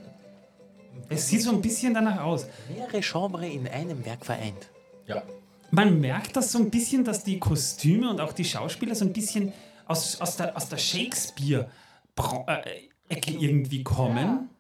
Es 1.09 1.27
sieht 1.29 1.43
so 1.43 1.51
ein 1.51 1.61
bisschen 1.61 1.93
danach 1.95 2.23
aus. 2.23 2.47
Mehrere 2.69 3.01
Genres 3.01 3.53
in 3.53 3.67
einem 3.67 4.05
Werk 4.05 4.25
vereint. 4.25 4.71
Ja. 5.07 5.23
Man 5.71 6.01
merkt 6.01 6.37
das 6.37 6.53
so 6.53 6.59
ein 6.59 6.71
bisschen, 6.71 7.05
dass 7.05 7.25
die 7.25 7.39
Kostüme 7.39 8.09
und 8.11 8.21
auch 8.21 8.33
die 8.33 8.45
Schauspieler 8.45 8.95
so 8.95 9.05
ein 9.05 9.13
bisschen 9.13 9.53
aus, 9.87 10.21
aus 10.21 10.37
der, 10.37 10.57
aus 10.57 10.69
der 10.69 10.79
Shakespeare-Ecke 10.79 13.31
irgendwie 13.33 13.83
kommen. 13.83 14.51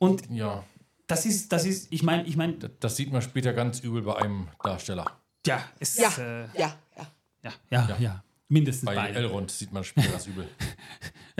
Und 0.00 0.28
Ja. 0.30 0.64
das 1.06 1.26
ist, 1.26 1.52
das 1.52 1.64
ist, 1.64 1.88
ich 1.90 2.02
meine, 2.02 2.24
ich 2.24 2.36
meine, 2.36 2.54
Das 2.80 2.96
sieht 2.96 3.12
man 3.12 3.22
später 3.22 3.52
ganz 3.52 3.80
übel 3.80 4.02
bei 4.02 4.16
einem 4.16 4.48
Darsteller. 4.62 5.06
ja, 5.46 5.62
es, 5.80 5.96
Ja, 5.96 6.10
Äh, 6.18 6.42
ja, 6.58 6.76
ja. 6.96 7.52
ja, 7.70 7.72
ja, 7.88 7.96
ja, 7.98 8.24
mindestens 8.48 8.86
Bei 8.86 8.94
beide. 8.94 9.18
Elrond 9.18 9.50
sieht 9.50 9.72
man 9.72 9.84
später 9.84 10.12
das 10.12 10.26
übel. 10.26 10.48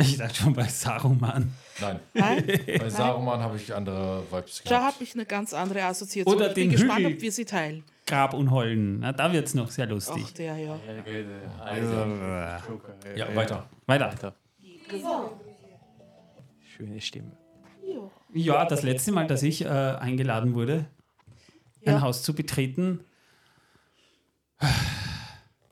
Ich 0.00 0.16
dachte 0.16 0.34
schon 0.34 0.52
bei 0.52 0.64
Saruman. 0.68 1.52
Nein. 1.80 2.00
Nein? 2.14 2.44
Bei 2.78 2.88
Saruman 2.88 3.40
habe 3.40 3.56
ich 3.56 3.74
andere 3.74 4.22
Vibes 4.30 4.62
Da 4.64 4.70
gehabt. 4.78 4.94
habe 4.94 5.04
ich 5.04 5.14
eine 5.14 5.26
ganz 5.26 5.52
andere 5.52 5.82
Assoziation. 5.84 6.34
Oder 6.36 6.48
ich 6.48 6.54
bin 6.54 6.70
den 6.70 6.72
gespannt, 6.78 7.00
Hügel. 7.00 7.14
ob 7.16 7.20
wir 7.20 7.32
sie 7.32 7.44
teilen. 7.44 7.84
Grab 8.06 8.32
und 8.32 8.50
Holden. 8.50 9.00
Na, 9.00 9.12
da 9.12 9.32
wird 9.32 9.46
es 9.48 9.54
noch 9.54 9.70
sehr 9.70 9.86
lustig. 9.86 10.24
Ach, 10.26 10.30
der, 10.32 10.56
ja. 10.56 10.78
Ja, 13.16 13.36
weiter. 13.36 13.68
Weiter. 13.86 14.34
Schöne 16.76 17.00
Stimme. 17.00 17.32
Ja, 18.32 18.64
das 18.66 18.82
letzte 18.82 19.10
Mal, 19.12 19.26
dass 19.26 19.42
ich 19.42 19.64
äh, 19.64 19.68
eingeladen 19.68 20.54
wurde, 20.54 20.86
Ja. 21.80 21.96
ein 21.96 22.00
Haus 22.02 22.22
zu 22.22 22.34
betreten, 22.34 23.00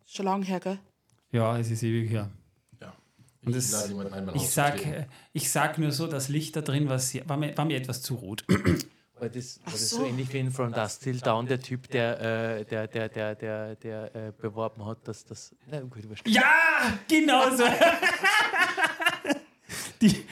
Schon 0.07 0.25
lange 0.27 0.45
her, 0.47 0.61
gell? 0.61 0.79
ja, 1.33 1.59
es 1.59 1.71
ist 1.71 1.83
ewig 1.83 2.11
her. 2.11 2.31
Und 3.47 3.55
Ich 3.57 3.71
das- 3.71 3.73
lade 3.73 3.89
jemanden 3.89 4.13
ein, 4.13 4.25
mein 4.27 4.35
Ich 4.35 4.43
Haus 4.43 4.49
zu 4.49 4.55
sag, 4.57 4.77
betreten. 4.77 4.95
äh, 5.03 5.07
ich 5.33 5.51
sag 5.51 5.79
nur 5.79 5.93
so, 5.93 6.07
das 6.09 6.29
Licht 6.29 6.57
da 6.57 6.61
drin 6.63 6.89
war, 6.89 6.99
sehr, 6.99 7.27
war, 7.29 7.37
mir, 7.37 7.57
war 7.57 7.65
mir 7.65 7.77
etwas 7.77 8.03
zu 8.03 8.15
rot. 8.17 8.45
War 9.19 9.31
das, 9.31 9.61
war 9.65 9.73
das 9.73 9.89
so. 9.89 9.97
so 10.01 10.05
ähnlich 10.05 10.31
wie 10.35 10.41
in 10.41 10.51
From 10.51 10.73
Dust 10.75 11.03
Till 11.03 11.19
Down, 11.21 11.47
der 11.47 11.59
Typ, 11.61 11.89
der, 11.91 12.21
äh, 12.59 12.65
der, 12.67 12.87
der, 12.87 13.09
der, 13.09 13.35
der, 13.35 13.77
der 13.77 14.15
äh, 14.15 14.33
beworben 14.39 14.85
hat, 14.85 15.09
dass 15.09 15.25
das. 15.25 15.55
Na 15.71 15.81
gut, 15.81 16.05
übersteht. 16.05 16.35
Ja, 16.35 16.43
genau 17.09 17.49
so. 17.57 17.65
Die 20.07 20.25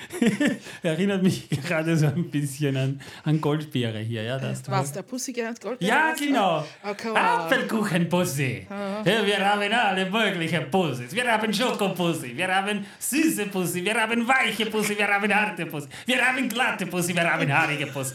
erinnert 0.82 1.22
mich 1.22 1.48
gerade 1.48 1.96
so 1.96 2.06
ein 2.06 2.30
bisschen 2.30 2.76
an, 2.76 3.00
an 3.24 3.40
Goldbeere 3.40 3.98
hier. 3.98 4.22
Ja, 4.22 4.38
das 4.38 4.62
Was, 4.70 4.92
der 4.92 5.02
Pussycat 5.02 5.60
Gold? 5.60 5.82
ja 5.82 6.14
genau. 6.18 6.64
Oh. 6.84 7.14
Apfelkuchenpussy. 7.14 8.66
Ja, 8.70 9.26
wir 9.26 9.50
haben 9.50 9.72
alle 9.72 10.10
möglichen 10.10 10.70
Pussys. 10.70 11.12
Wir 11.14 11.30
haben 11.30 11.52
Schokopussy, 11.52 12.36
wir 12.36 12.54
haben 12.54 12.84
süße 12.98 13.46
Pussy, 13.46 13.84
wir 13.84 13.94
haben 13.94 14.26
weiche 14.26 14.66
Pussy, 14.66 14.96
wir 14.96 15.08
haben 15.08 15.34
harte 15.34 15.66
Pussy, 15.66 15.88
wir 16.06 16.24
haben 16.24 16.48
glatte 16.48 16.86
Pussy, 16.86 17.14
wir 17.14 17.30
haben 17.30 17.52
haarige 17.52 17.86
Pussy. 17.86 18.14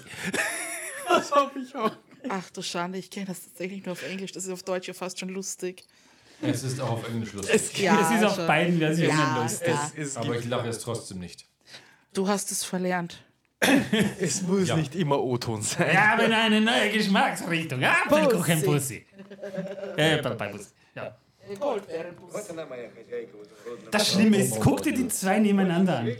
Das 1.08 1.32
hab 1.32 1.56
ich 1.56 1.76
auch. 1.76 1.92
Ach 2.28 2.50
du 2.52 2.62
Schande, 2.62 3.00
ich 3.00 3.10
kenne 3.10 3.28
das 3.28 3.44
tatsächlich 3.44 3.86
nur 3.86 3.94
auf 3.94 4.04
Englisch. 4.04 4.32
Das 4.32 4.44
ist 4.46 4.52
auf 4.52 4.64
Deutsch 4.64 4.88
ja 4.88 4.94
fast 4.94 5.20
schon 5.20 5.30
lustig. 5.30 5.86
Es 6.42 6.64
ist 6.64 6.80
auch 6.80 6.92
auf 6.92 7.10
Englisch 7.10 7.34
lustig. 7.34 7.56
Es, 7.56 7.78
ja, 7.80 8.00
es 8.02 8.18
ist 8.18 8.26
auf 8.26 8.36
schon. 8.36 8.48
beiden 8.48 8.78
Versionen 8.80 9.18
ja, 9.18 9.42
lustig. 9.44 9.74
Es, 9.96 10.10
es 10.10 10.18
Aber 10.18 10.36
ich 10.36 10.46
lache 10.46 10.70
es 10.70 10.80
trotzdem 10.80 11.20
nicht. 11.20 11.46
Du 12.14 12.28
hast 12.28 12.52
es 12.52 12.64
verlernt. 12.64 13.24
es 14.20 14.42
muss 14.44 14.70
ja. 14.70 14.78
nicht 14.78 14.96
immer 14.96 15.22
O-Ton 15.22 15.62
sein. 15.62 15.92
Wir 15.92 16.12
haben 16.12 16.32
eine 16.32 16.62
neue 16.62 16.92
Geschmacksrichtung. 16.92 17.84
Ah, 17.84 18.08
Pussy. 18.08 18.64
Pussy. 18.64 19.06
Äh, 19.98 20.18
Pussy. 20.18 20.68
Ja. 20.96 21.18
Das 23.92 24.14
Schlimme 24.14 24.38
ist, 24.38 24.60
guck 24.60 24.84
dir 24.84 24.94
die 24.94 25.08
zwei 25.08 25.40
nebeneinander 25.40 26.00
an. 26.00 26.16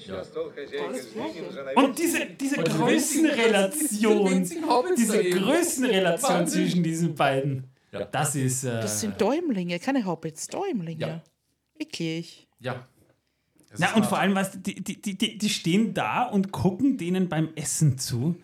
Und 1.76 2.00
diese, 2.00 2.26
diese 2.26 2.64
Größenrelation, 2.64 4.50
diese 4.98 5.24
Größenrelation 5.24 6.48
zwischen 6.48 6.82
diesen 6.84 7.14
beiden. 7.16 7.70
Ja. 7.92 8.06
das 8.06 8.36
ist. 8.36 8.64
Äh, 8.64 8.82
Das 8.82 9.00
sind 9.02 9.20
Däumlinge, 9.20 9.80
keine 9.80 10.06
Hobbits, 10.06 10.48
Däumlinge. 10.48 11.00
Ja. 11.02 11.24
Wirklich. 11.78 12.48
Ja. 12.60 12.88
Es 13.72 13.80
na, 13.80 13.94
und 13.96 14.06
vor 14.06 14.18
allem, 14.20 14.34
was, 14.36 14.52
die, 14.62 14.76
die, 14.76 15.00
die- 15.02 15.18
die, 15.18 15.38
die 15.38 15.50
stehen 15.50 15.94
da 15.94 16.24
und 16.24 16.52
gucken 16.52 16.98
denen 16.98 17.30
beim 17.30 17.50
Essen 17.56 17.98
zu. 18.00 18.36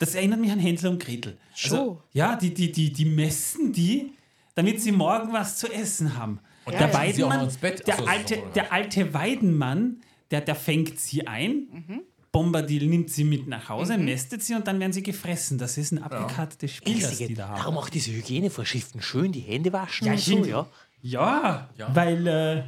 Das 0.00 0.14
erinnert 0.16 0.40
mich 0.40 0.50
an 0.50 0.58
Hänsel 0.58 0.90
und 0.90 1.02
Gretel. 1.02 1.38
Also, 1.62 1.76
So. 1.76 2.02
ja, 2.12 2.34
die, 2.36 2.52
die, 2.52 2.72
die, 2.72 2.92
die 2.92 3.04
messen 3.04 3.72
die, 3.72 4.12
damit 4.56 4.80
sie 4.80 4.90
morgen 4.92 5.32
was 5.32 5.58
zu 5.58 5.72
essen 5.72 6.16
haben. 6.18 6.40
Und 6.64 6.74
der 6.74 6.88
noch 6.88 6.94
Weidenmann, 6.94 7.44
ins 7.44 7.56
Bett. 7.58 7.86
der, 7.86 8.08
alte, 8.08 8.42
der 8.56 8.72
alte 8.72 9.14
Weidenmann, 9.14 10.00
der, 10.32 10.40
der 10.40 10.54
fängt 10.56 10.98
sie 10.98 11.26
ein. 11.28 12.02
Bombadil 12.32 12.86
nimmt 12.86 13.10
sie 13.10 13.24
mit 13.24 13.46
nach 13.46 13.68
Hause, 13.68 13.98
mhm. 13.98 14.06
mästet 14.06 14.42
sie 14.42 14.54
und 14.54 14.66
dann 14.66 14.80
werden 14.80 14.92
sie 14.92 15.02
gefressen. 15.02 15.58
Das 15.58 15.76
ist 15.76 15.92
ein 15.92 16.02
abgekartetes 16.02 16.70
ja. 16.70 16.76
Spiel, 16.76 17.00
das 17.00 17.18
die 17.18 17.34
da 17.34 17.48
haben. 17.48 17.58
Darum 17.58 17.76
auch 17.76 17.90
diese 17.90 18.10
Hygienevorschriften. 18.10 19.02
Schön 19.02 19.32
die 19.32 19.40
Hände 19.40 19.72
waschen 19.72 20.06
ja, 20.06 20.14
und 20.14 20.18
so, 20.18 20.44
ja. 20.44 20.66
Ja, 21.02 21.70
ja. 21.76 21.94
weil... 21.94 22.26
Äh, 22.26 22.62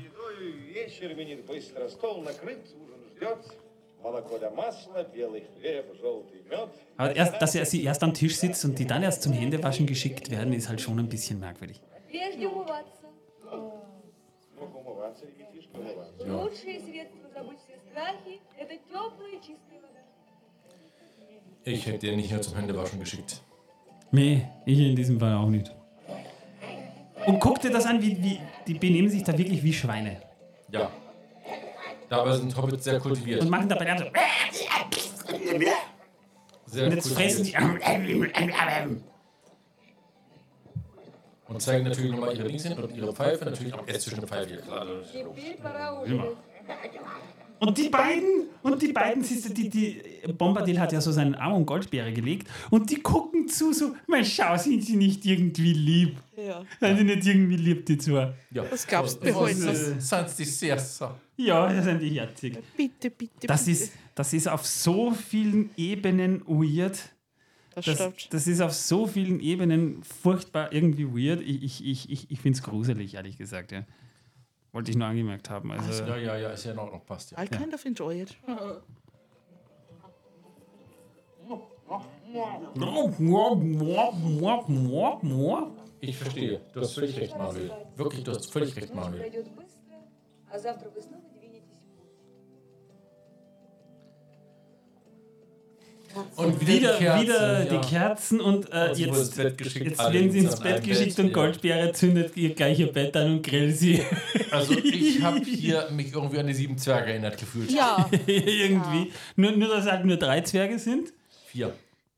aber 6.97 7.17
erst, 7.17 7.41
dass 7.41 7.55
er 7.55 7.65
sie 7.65 7.85
erst 7.85 8.03
am 8.03 8.13
Tisch 8.13 8.37
sitzt 8.37 8.65
und 8.67 8.79
die 8.79 8.87
dann 8.87 9.03
erst 9.03 9.23
zum 9.23 9.33
Händewaschen 9.33 9.87
geschickt 9.87 10.31
werden, 10.31 10.53
ist 10.53 10.69
halt 10.69 10.83
schon 10.83 10.99
ein 10.99 11.09
bisschen 11.09 11.41
merkwürdig. 11.41 11.81
Ja. 16.27 16.49
Ich 21.65 21.87
hätte 21.87 21.99
dir 21.99 22.17
nicht 22.17 22.31
mehr 22.31 22.43
zum 22.43 22.57
Händewaschen 22.57 23.01
geschickt. 23.01 23.43
Nee, 24.11 24.47
ich 24.67 24.79
in 24.79 24.97
diesem 24.97 25.19
Fall 25.19 25.35
auch 25.35 25.49
nicht. 25.49 25.75
Und 27.27 27.41
guck 27.41 27.61
dir 27.61 27.71
das 27.71 27.87
an, 27.87 28.03
wie, 28.03 28.23
wie 28.23 28.39
die 28.67 28.75
benehmen 28.75 29.09
sich 29.09 29.23
da 29.23 29.37
wirklich 29.37 29.63
wie 29.63 29.73
Schweine. 29.73 30.21
Ja. 30.71 30.91
Dabei 32.09 32.37
sind 32.37 32.57
Hobbits 32.57 32.85
sehr 32.85 33.01
kultiviert. 33.01 33.41
Und 33.41 33.51
machen 33.51 33.69
dabei 33.69 33.85
dann 33.87 33.99
so. 33.99 34.05
Sehr 36.67 36.87
und 36.87 36.93
jetzt 36.93 37.13
fressen 37.13 37.45
die. 37.45 37.55
Und 41.47 41.63
zeigen 41.63 41.85
natürlich 41.85 42.11
nochmal 42.11 42.37
ihre 42.37 42.49
Links 42.49 42.65
hin 42.65 42.79
und 42.79 42.97
ihre 42.97 43.13
Pfeife, 43.13 43.45
natürlich 43.45 43.75
am 43.75 43.87
Esstisch 43.87 44.15
eine 44.15 44.27
Pfeife. 44.27 44.63
Immer. 46.05 46.29
Und 47.61 47.79
die 47.79 47.89
beiden, 47.89 48.49
und 48.63 48.83
die 48.83 48.93
beiden, 48.93 49.23
siehst 49.23 49.49
du, 49.49 49.55
die, 49.55 49.69
die 49.69 50.03
Bombadil 50.37 50.79
hat 50.79 50.93
ja 50.93 51.01
so 51.01 51.13
seinen 51.13 51.35
Arm 51.35 51.55
um 51.55 51.67
Goldbeere 51.67 52.13
gelegt 52.13 52.49
und 52.71 52.91
die 52.91 53.01
gucken 53.01 53.49
zu, 53.49 53.73
so, 53.73 53.95
mein 54.07 54.25
Schau, 54.25 54.57
sind 54.57 54.85
sie 54.85 54.97
nicht 54.97 55.25
irgendwie 55.25 55.73
lieb? 55.73 56.17
Ja. 56.37 56.63
Sind 56.81 56.99
sie 56.99 57.05
nicht 57.05 57.27
irgendwie 57.27 57.57
lieb, 57.57 57.87
die 57.87 57.99
zwei? 57.99 58.35
Ja. 58.51 58.65
Was 58.71 58.87
glaubst 58.87 59.23
du, 59.23 59.27
das, 59.27 59.57
das 59.57 60.09
sind 60.09 60.39
die 60.39 60.45
sehr 60.45 60.79
so. 60.79 61.11
Ja, 61.37 61.73
das 61.73 61.85
sind 61.85 62.01
die 62.01 62.11
herzig. 62.11 62.59
Bitte, 62.77 63.11
bitte, 63.11 63.47
das 63.47 63.65
bitte. 63.65 63.85
Ist, 63.85 63.93
das 64.15 64.33
ist 64.33 64.49
auf 64.49 64.67
so 64.67 65.13
vielen 65.13 65.71
Ebenen 65.77 66.43
weird. 66.47 66.99
Das, 67.75 67.85
das, 67.85 68.29
das, 68.31 68.47
ist 68.47 68.61
auf 68.61 68.73
so 68.73 69.07
vielen 69.07 69.41
Ebenen 69.41 70.03
furchtbar 70.05 70.73
irgendwie 70.73 71.07
weird. 71.07 71.41
Ich, 71.41 71.85
ich, 71.85 72.09
ich, 72.09 72.31
ich 72.31 72.41
finde 72.41 72.57
es 72.57 72.63
gruselig, 72.63 73.15
ehrlich 73.15 73.37
gesagt. 73.37 73.73
Ja. 73.73 73.85
Wollte 74.75 74.91
ich 74.91 74.97
nur 74.97 75.07
angemerkt 75.07 75.49
haben. 75.51 75.71
Also, 75.71 76.05
Ja, 76.05 76.17
ja, 76.17 76.37
ja, 76.37 76.51
ist 76.51 76.65
ja 76.65 76.73
in 76.73 76.79
Ordnung, 76.81 77.01
passt 77.07 77.31
ja. 77.31 77.41
I 77.41 77.47
kind 77.47 77.73
of 77.73 77.85
enjoy 77.85 78.23
it. 78.23 78.37
Ich 86.01 86.17
verstehe. 86.17 86.61
Du 86.73 86.81
hast 86.81 86.95
völlig 86.95 87.17
recht, 87.21 87.39
Manuel. 87.39 87.71
Wirklich, 87.95 88.25
du 88.25 88.33
hast 88.33 88.53
völlig 88.53 88.75
recht, 88.77 88.93
Manuel. 88.93 89.45
Und, 96.37 96.67
wieder, 96.67 96.93
die 96.99 97.05
Kerzen, 97.05 97.23
wieder 97.23 97.65
ja. 97.65 97.65
die 97.65 97.89
Kerzen 97.89 98.41
und 98.41 98.71
äh, 98.71 98.75
also 98.75 99.03
jetzt, 99.03 99.39
jetzt 99.39 100.13
werden 100.13 100.31
sie 100.31 100.39
ins 100.39 100.61
Bett 100.61 100.85
geschickt 100.85 101.17
Bett, 101.17 101.25
und 101.25 101.33
Goldbeere 101.33 101.87
ja. 101.87 101.93
zündet 101.93 102.37
ihr 102.37 102.55
gleich 102.55 102.79
ihr 102.79 102.93
Bett 102.93 103.17
an 103.17 103.33
und 103.33 103.43
grillt 103.47 103.77
sie. 103.77 104.03
Also 104.51 104.75
ich 104.75 105.21
habe 105.23 105.41
hier 105.41 105.89
mich 105.91 106.13
irgendwie 106.13 106.39
an 106.39 106.47
die 106.47 106.55
sieben 106.55 106.79
Zwerge 106.79 107.11
erinnert 107.11 107.39
gefühlt. 107.39 107.71
Ja. 107.71 108.09
irgendwie. 108.27 109.13
Nur, 109.37 109.53
nur, 109.53 109.69
dass 109.69 109.85
es 109.85 109.91
halt 109.91 110.05
nur 110.05 110.17
drei 110.17 110.41
Zwerge 110.43 110.79
sind. 110.79 111.13
Vier. 111.47 111.73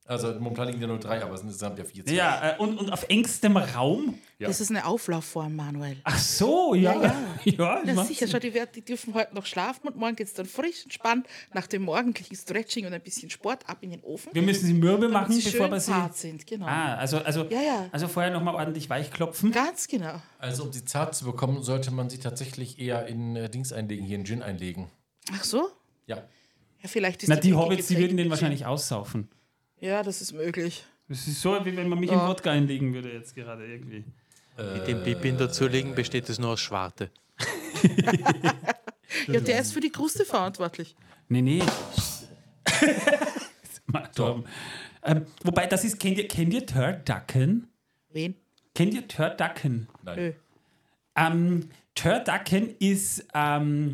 Also 0.08 0.28
momentan 0.38 0.68
liegen 0.68 0.80
ja 0.80 0.86
nur 0.86 0.98
drei, 1.00 1.20
aber 1.22 1.34
es 1.34 1.40
sind 1.40 1.48
insgesamt 1.48 1.78
ja 1.78 1.84
vier 1.84 2.04
Zwerge. 2.04 2.16
Ja, 2.18 2.52
äh, 2.52 2.58
und, 2.58 2.78
und 2.78 2.92
auf 2.92 3.06
engstem 3.08 3.56
Raum. 3.56 4.18
Ja. 4.38 4.46
Das 4.46 4.60
ist 4.60 4.70
eine 4.70 4.86
Auflaufform, 4.86 5.56
Manuel. 5.56 5.96
Ach 6.04 6.18
so, 6.18 6.74
ja. 6.74 6.92
Ja, 7.02 7.14
Ja, 7.44 7.82
Ja, 7.84 7.94
macht 7.94 8.06
sicher, 8.08 8.28
schau, 8.28 8.38
die, 8.38 8.52
die 8.74 8.82
dürfen 8.82 9.14
heute 9.14 9.34
noch 9.34 9.46
schlafen 9.46 9.88
und 9.88 9.96
morgen 9.96 10.14
geht 10.14 10.28
es 10.28 10.34
dann 10.34 10.46
frisch 10.46 10.84
entspannt 10.84 11.26
nach 11.54 11.66
dem 11.66 11.82
morgendlichen 11.82 12.36
Stretching 12.36 12.86
und 12.86 12.92
ein 12.92 13.00
bisschen 13.00 13.30
Sport 13.30 13.68
ab 13.68 13.78
in 13.80 13.90
den 13.90 14.02
Ofen. 14.02 14.30
Wir 14.32 14.42
müssen 14.42 14.66
sie 14.66 14.74
mürbe 14.74 15.08
machen, 15.08 15.32
sie 15.32 15.50
bevor 15.50 15.70
wir 15.70 15.80
sie. 15.80 15.90
zart 15.90 16.16
sind, 16.16 16.46
genau. 16.46 16.66
Ah, 16.66 16.94
also, 16.96 17.18
also, 17.18 17.44
Ja, 17.50 17.62
ja. 17.62 17.88
also 17.90 18.06
vorher 18.06 18.30
nochmal 18.32 18.54
ordentlich 18.54 18.88
weich 18.88 19.10
klopfen. 19.10 19.50
Ganz 19.50 19.88
genau. 19.88 20.20
Also 20.38 20.64
um 20.64 20.72
sie 20.72 20.84
zart 20.84 21.14
zu 21.16 21.24
bekommen, 21.24 21.62
sollte 21.62 21.90
man 21.90 22.10
sie 22.10 22.18
tatsächlich 22.18 22.78
eher 22.78 23.06
in 23.06 23.34
äh, 23.34 23.48
Dings 23.50 23.72
einlegen, 23.72 24.04
hier 24.06 24.18
in 24.18 24.24
Gin 24.24 24.42
einlegen. 24.42 24.88
Ach 25.32 25.42
so? 25.42 25.68
Ja. 26.06 26.18
Ja, 26.82 26.88
vielleicht 26.88 27.22
ist 27.24 27.28
Na, 27.28 27.36
die 27.36 27.48
dicke 27.48 27.56
Hobbits, 27.58 27.88
die 27.88 27.96
würden 27.98 28.16
den 28.16 28.30
wahrscheinlich 28.30 28.66
aussaufen. 28.66 29.28
Ja, 29.80 30.02
das 30.02 30.20
ist 30.20 30.32
möglich. 30.32 30.84
Das 31.08 31.26
ist 31.26 31.40
so, 31.40 31.64
wie 31.64 31.76
wenn 31.76 31.88
man 31.88 31.98
mich 32.00 32.10
in 32.10 32.18
Wodka 32.18 32.50
einlegen 32.50 32.92
würde 32.92 33.12
jetzt 33.12 33.34
gerade 33.34 33.66
irgendwie. 33.66 34.04
Mit 34.56 34.88
dem 34.88 35.02
Pippin 35.02 35.36
dazulegen 35.36 35.94
besteht 35.94 36.28
es 36.28 36.38
nur 36.38 36.50
aus 36.50 36.60
Schwarte. 36.60 37.10
Ja, 39.28 39.40
der 39.40 39.60
ist 39.60 39.72
für 39.72 39.80
die 39.80 39.90
Kruste 39.90 40.24
verantwortlich. 40.24 40.94
Nee, 41.28 41.42
nee. 41.42 41.62
Mal 43.86 44.06
Torben. 44.14 44.44
ähm, 45.02 45.26
wobei, 45.42 45.66
das 45.66 45.84
ist, 45.84 45.98
kennt 45.98 46.18
ihr, 46.18 46.28
kennt 46.28 46.52
ihr 46.52 46.66
Turducken? 46.66 47.68
Wen? 48.12 48.34
Kennt 48.74 48.94
ihr 48.94 49.06
Turducken? 49.08 49.88
Nein. 50.02 50.16
Nö. 50.16 50.32
Ähm, 51.16 51.70
Turducken 51.94 52.76
ist, 52.78 53.26
ähm, 53.34 53.92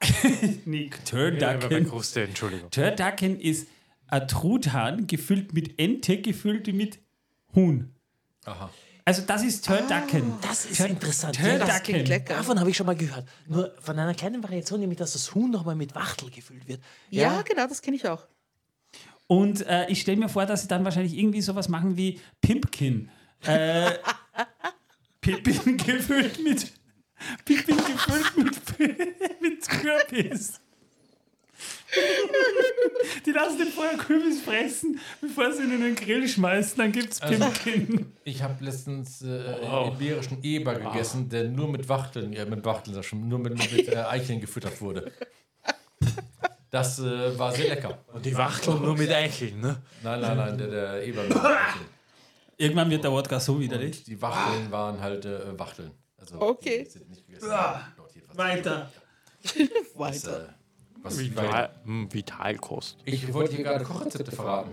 nee, 0.64 0.90
Turducken. 1.04 1.88
Kruste, 1.88 2.22
Entschuldigung. 2.22 2.70
Turducken 2.70 3.40
ist 3.40 3.68
ein 4.08 4.26
Truthahn 4.28 5.06
gefüllt 5.06 5.52
mit 5.54 5.78
Ente, 5.80 6.20
gefüllt 6.20 6.66
mit 6.74 6.98
Huhn. 7.54 7.94
Aha. 8.44 8.70
Also 9.04 9.22
das 9.22 9.42
ist 9.42 9.64
Turducken. 9.64 10.34
Das 10.42 10.66
ist 10.66 10.76
Tur- 10.78 10.86
interessant. 10.86 11.36
Turducken. 11.36 12.04
lecker. 12.04 12.34
Davon 12.34 12.60
habe 12.60 12.68
ich 12.70 12.76
schon 12.76 12.84
mal 12.86 12.96
gehört. 12.96 13.26
Nur 13.46 13.74
von 13.80 13.98
einer 13.98 14.12
kleinen 14.14 14.42
Variation, 14.42 14.80
nämlich 14.80 14.98
dass 14.98 15.14
das 15.14 15.34
Huhn 15.34 15.50
nochmal 15.50 15.76
mit 15.76 15.94
Wachtel 15.94 16.30
gefüllt 16.30 16.68
wird. 16.68 16.82
Ja, 17.10 17.40
genau, 17.42 17.66
das 17.66 17.80
kenne 17.80 17.96
ich 17.96 18.06
auch. 18.06 18.26
Und 19.26 19.66
äh, 19.66 19.88
ich 19.90 20.00
stelle 20.02 20.18
mir 20.18 20.28
vor, 20.28 20.44
dass 20.46 20.62
sie 20.62 20.68
dann 20.68 20.84
wahrscheinlich 20.84 21.16
irgendwie 21.16 21.40
sowas 21.42 21.68
machen 21.68 21.96
wie 21.96 22.20
Pimpkin. 22.40 23.10
Äh, 23.44 23.92
Pippin 25.20 25.76
gefüllt 25.76 26.42
mit 26.42 26.72
Pippin 27.44 27.76
gefüllt 27.76 28.36
mit, 28.36 28.78
mit 29.40 29.68
Kürbis. 29.68 30.60
Die 33.26 33.30
lassen 33.32 33.58
den 33.58 33.68
vorher 33.68 33.96
Kürbis 33.96 34.40
fressen, 34.42 34.98
bevor 35.20 35.52
sie 35.52 35.62
ihn 35.62 35.72
in 35.72 35.80
den 35.82 35.94
Grill 35.96 36.26
schmeißen. 36.28 36.76
Dann 36.78 36.92
gibt's 36.92 37.20
Also- 37.20 37.44
Pimpkin. 37.64 38.12
Ich 38.24 38.42
habe 38.42 38.62
letztens 38.64 39.22
äh, 39.22 39.26
einen 39.64 39.94
iberischen 39.94 40.42
Eber 40.42 40.74
gegessen, 40.74 41.28
der 41.28 41.44
nur 41.44 41.68
mit 41.68 41.88
Wachteln, 41.88 42.32
ja, 42.32 42.44
mit 42.44 42.64
Wachteln, 42.64 42.94
sag 42.94 43.04
schon, 43.04 43.26
nur 43.28 43.38
mit, 43.38 43.54
mit 43.56 43.88
äh, 43.88 43.96
Eicheln 43.96 44.40
gefüttert 44.40 44.80
wurde. 44.80 45.12
Das 46.70 46.98
äh, 46.98 47.38
war 47.38 47.52
sehr 47.52 47.68
lecker. 47.68 47.98
Und 48.12 48.24
die 48.26 48.36
Wachteln 48.36 48.82
nur 48.82 48.96
mit 48.96 49.10
Eicheln, 49.10 49.60
ne? 49.60 49.76
Nein, 50.02 50.20
nein, 50.20 50.36
nein, 50.36 50.58
der, 50.58 50.66
der 50.68 51.02
Eber 51.06 51.22
mit 51.22 51.36
Eicheln. 51.36 51.86
Irgendwann 52.58 52.90
wird 52.90 53.04
der 53.04 53.12
Wodka 53.12 53.40
so 53.40 53.58
widerlich. 53.58 54.04
Die 54.04 54.20
Wachteln 54.20 54.70
waren 54.70 55.00
halt 55.00 55.24
äh, 55.24 55.58
Wachteln. 55.58 55.92
Also, 56.18 56.40
Okay. 56.40 56.84
die 56.84 56.90
sind 56.90 57.08
nicht 57.08 57.24
gegessen. 57.26 57.48
Dort 57.96 58.14
jedenfalls. 58.14 58.38
Weiter. 58.38 58.90
Das, 59.42 60.24
Weiter. 60.26 60.54
Äh, 61.14 61.18
was 61.18 61.18
Vital, 61.18 61.70
hm, 61.84 62.12
Vitalkost. 62.12 62.98
Ich 63.04 63.32
wollte 63.32 63.54
hier 63.54 63.64
gerade 63.64 63.84
Kochrezepte 63.84 64.32
verraten. 64.32 64.70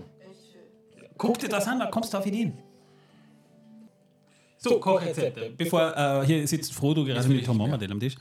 Guck 1.18 1.38
dir 1.38 1.48
das 1.48 1.66
an, 1.66 1.78
da 1.78 1.86
kommst 1.86 2.12
du 2.12 2.18
auf 2.18 2.26
Ideen. 2.26 2.58
So, 4.58 4.80
Kochrezepte. 4.80 5.52
Bevor 5.56 5.96
äh, 5.96 6.26
hier 6.26 6.46
sitzt 6.46 6.74
Frodo 6.74 7.04
gerade 7.04 7.28
mit 7.28 7.44
Tom. 7.46 7.58
Bombadil 7.58 7.90
am 7.92 8.00
Tisch. 8.00 8.16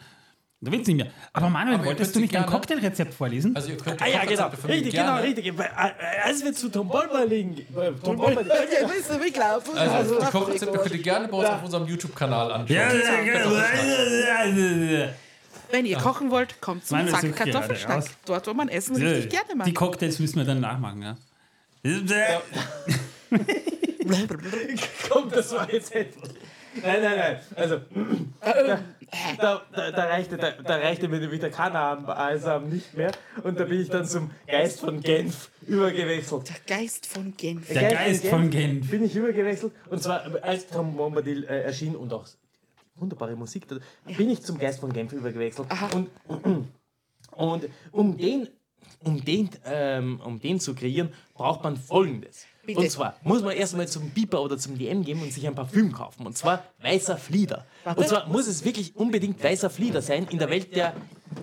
Da 0.61 0.71
willst 0.71 0.87
du 0.87 0.93
nicht 0.93 1.03
mehr. 1.03 1.13
Aber 1.33 1.49
Manuel, 1.49 1.75
Aber 1.75 1.85
wolltest 1.85 2.15
du 2.15 2.19
nicht 2.19 2.35
ein 2.35 2.41
gerne- 2.43 2.51
Cocktailrezept 2.51 3.13
vorlesen? 3.13 3.55
Also 3.55 3.69
ihr 3.69 3.77
könnt 3.77 4.01
Ah 4.01 4.07
ja, 4.07 4.23
genau. 4.25 4.47
Richtig, 4.47 4.93
gerne, 4.93 5.11
genau, 5.21 5.21
richtig. 5.21 5.57
Weil, 5.57 5.65
äh, 5.65 6.27
Als 6.27 6.43
wir 6.43 6.53
zu 6.53 6.69
Tom 6.69 6.87
Bolmer 6.87 7.25
liegen. 7.25 7.57
äh, 7.57 7.91
Tom 8.03 8.17
Ja, 8.17 8.29
wie 8.29 9.31
glauben? 9.31 9.77
Also, 9.77 10.19
die 10.19 10.25
Kochrezepte 10.25 10.77
könnt 10.77 10.95
ihr 10.95 11.03
gerne 11.03 11.27
bei 11.27 11.37
uns 11.37 11.49
auf 11.49 11.63
unserem 11.63 11.87
YouTube-Kanal 11.87 12.51
anschauen. 12.51 12.77
Ja, 15.71 15.77
ja, 15.77 15.79
ja, 15.79 15.81
ja. 15.81 15.81
Wenn 15.81 15.85
ihr 15.85 15.97
kochen 15.97 16.31
wollt, 16.31 16.61
kommt 16.61 16.85
zum 16.85 17.07
Zack 17.07 17.35
Kartoffelschnack. 17.35 17.97
raus. 17.97 18.05
Dort, 18.25 18.47
wo 18.47 18.53
man 18.53 18.69
Essen 18.69 18.95
richtig 18.95 19.29
gerne 19.29 19.55
macht. 19.55 19.67
Die 19.67 19.73
Cocktails 19.73 20.19
müssen 20.19 20.37
wir 20.37 20.45
dann 20.45 20.59
nachmachen, 20.59 21.01
ja. 21.01 21.17
Kommt, 25.09 25.35
das 25.35 25.51
war 25.51 25.71
jetzt 25.71 25.93
etwas. 25.93 26.29
Nein, 26.81 27.01
nein, 27.01 27.17
nein. 27.17 27.39
Also, 27.55 27.79
da, 28.41 28.79
da, 29.37 29.61
da, 29.71 29.91
da, 29.91 30.03
reichte, 30.05 30.37
da, 30.37 30.51
da 30.51 30.75
reichte 30.75 31.07
mir 31.07 31.19
nämlich 31.19 31.39
der 31.39 31.51
Kanaan-Balsam 31.51 32.69
nicht 32.69 32.93
mehr. 32.95 33.11
Und 33.43 33.59
da 33.59 33.65
bin 33.65 33.81
ich 33.81 33.89
dann 33.89 34.05
zum 34.05 34.31
Geist 34.47 34.81
von 34.81 34.99
Genf 35.01 35.49
übergewechselt. 35.67 36.49
Der 36.49 36.77
Geist 36.77 37.05
von 37.05 37.35
Genf. 37.37 37.67
Der 37.69 37.91
Geist 37.91 38.27
von 38.27 38.49
Genf. 38.49 38.89
Bin 38.89 39.03
ich 39.03 39.15
übergewechselt. 39.15 39.73
Und 39.89 40.03
zwar, 40.03 40.23
als 40.41 40.67
Tom 40.67 40.97
Bombadil 40.97 41.45
äh, 41.45 41.61
erschien 41.61 41.95
und 41.95 42.11
auch 42.11 42.27
wunderbare 42.95 43.35
Musik, 43.35 43.67
da 43.67 43.77
bin 44.17 44.29
ich 44.29 44.41
zum 44.41 44.57
Geist 44.57 44.79
von 44.79 44.91
Genf 44.91 45.13
übergewechselt. 45.13 45.67
Und, 45.93 46.09
und 47.31 47.69
um 47.91 48.17
den, 48.17 48.47
um, 49.03 49.23
den, 49.23 49.49
ähm, 49.65 50.21
um 50.23 50.39
den 50.39 50.59
zu 50.59 50.73
kreieren, 50.73 51.09
braucht 51.33 51.63
man 51.63 51.77
folgendes. 51.77 52.45
Bitte. 52.65 52.79
Und 52.79 52.89
zwar 52.89 53.15
muss 53.23 53.43
man 53.43 53.51
erstmal 53.55 53.87
zum 53.87 54.09
Biber 54.09 54.41
oder 54.41 54.57
zum 54.57 54.77
DM 54.77 55.03
gehen 55.03 55.21
und 55.21 55.31
sich 55.31 55.45
ein 55.45 55.53
Parfüm 55.53 55.91
kaufen. 55.91 56.25
Und 56.25 56.35
zwar 56.35 56.63
weißer 56.81 57.15
Flieder. 57.17 57.65
Und 57.95 58.07
zwar 58.07 58.27
muss 58.27 58.47
es 58.47 58.65
wirklich 58.65 58.95
unbedingt 58.95 59.43
weißer 59.43 59.69
Flieder 59.69 60.01
sein. 60.01 60.27
In 60.31 60.39
der 60.39 60.49
Welt 60.49 60.75
der 60.75 60.93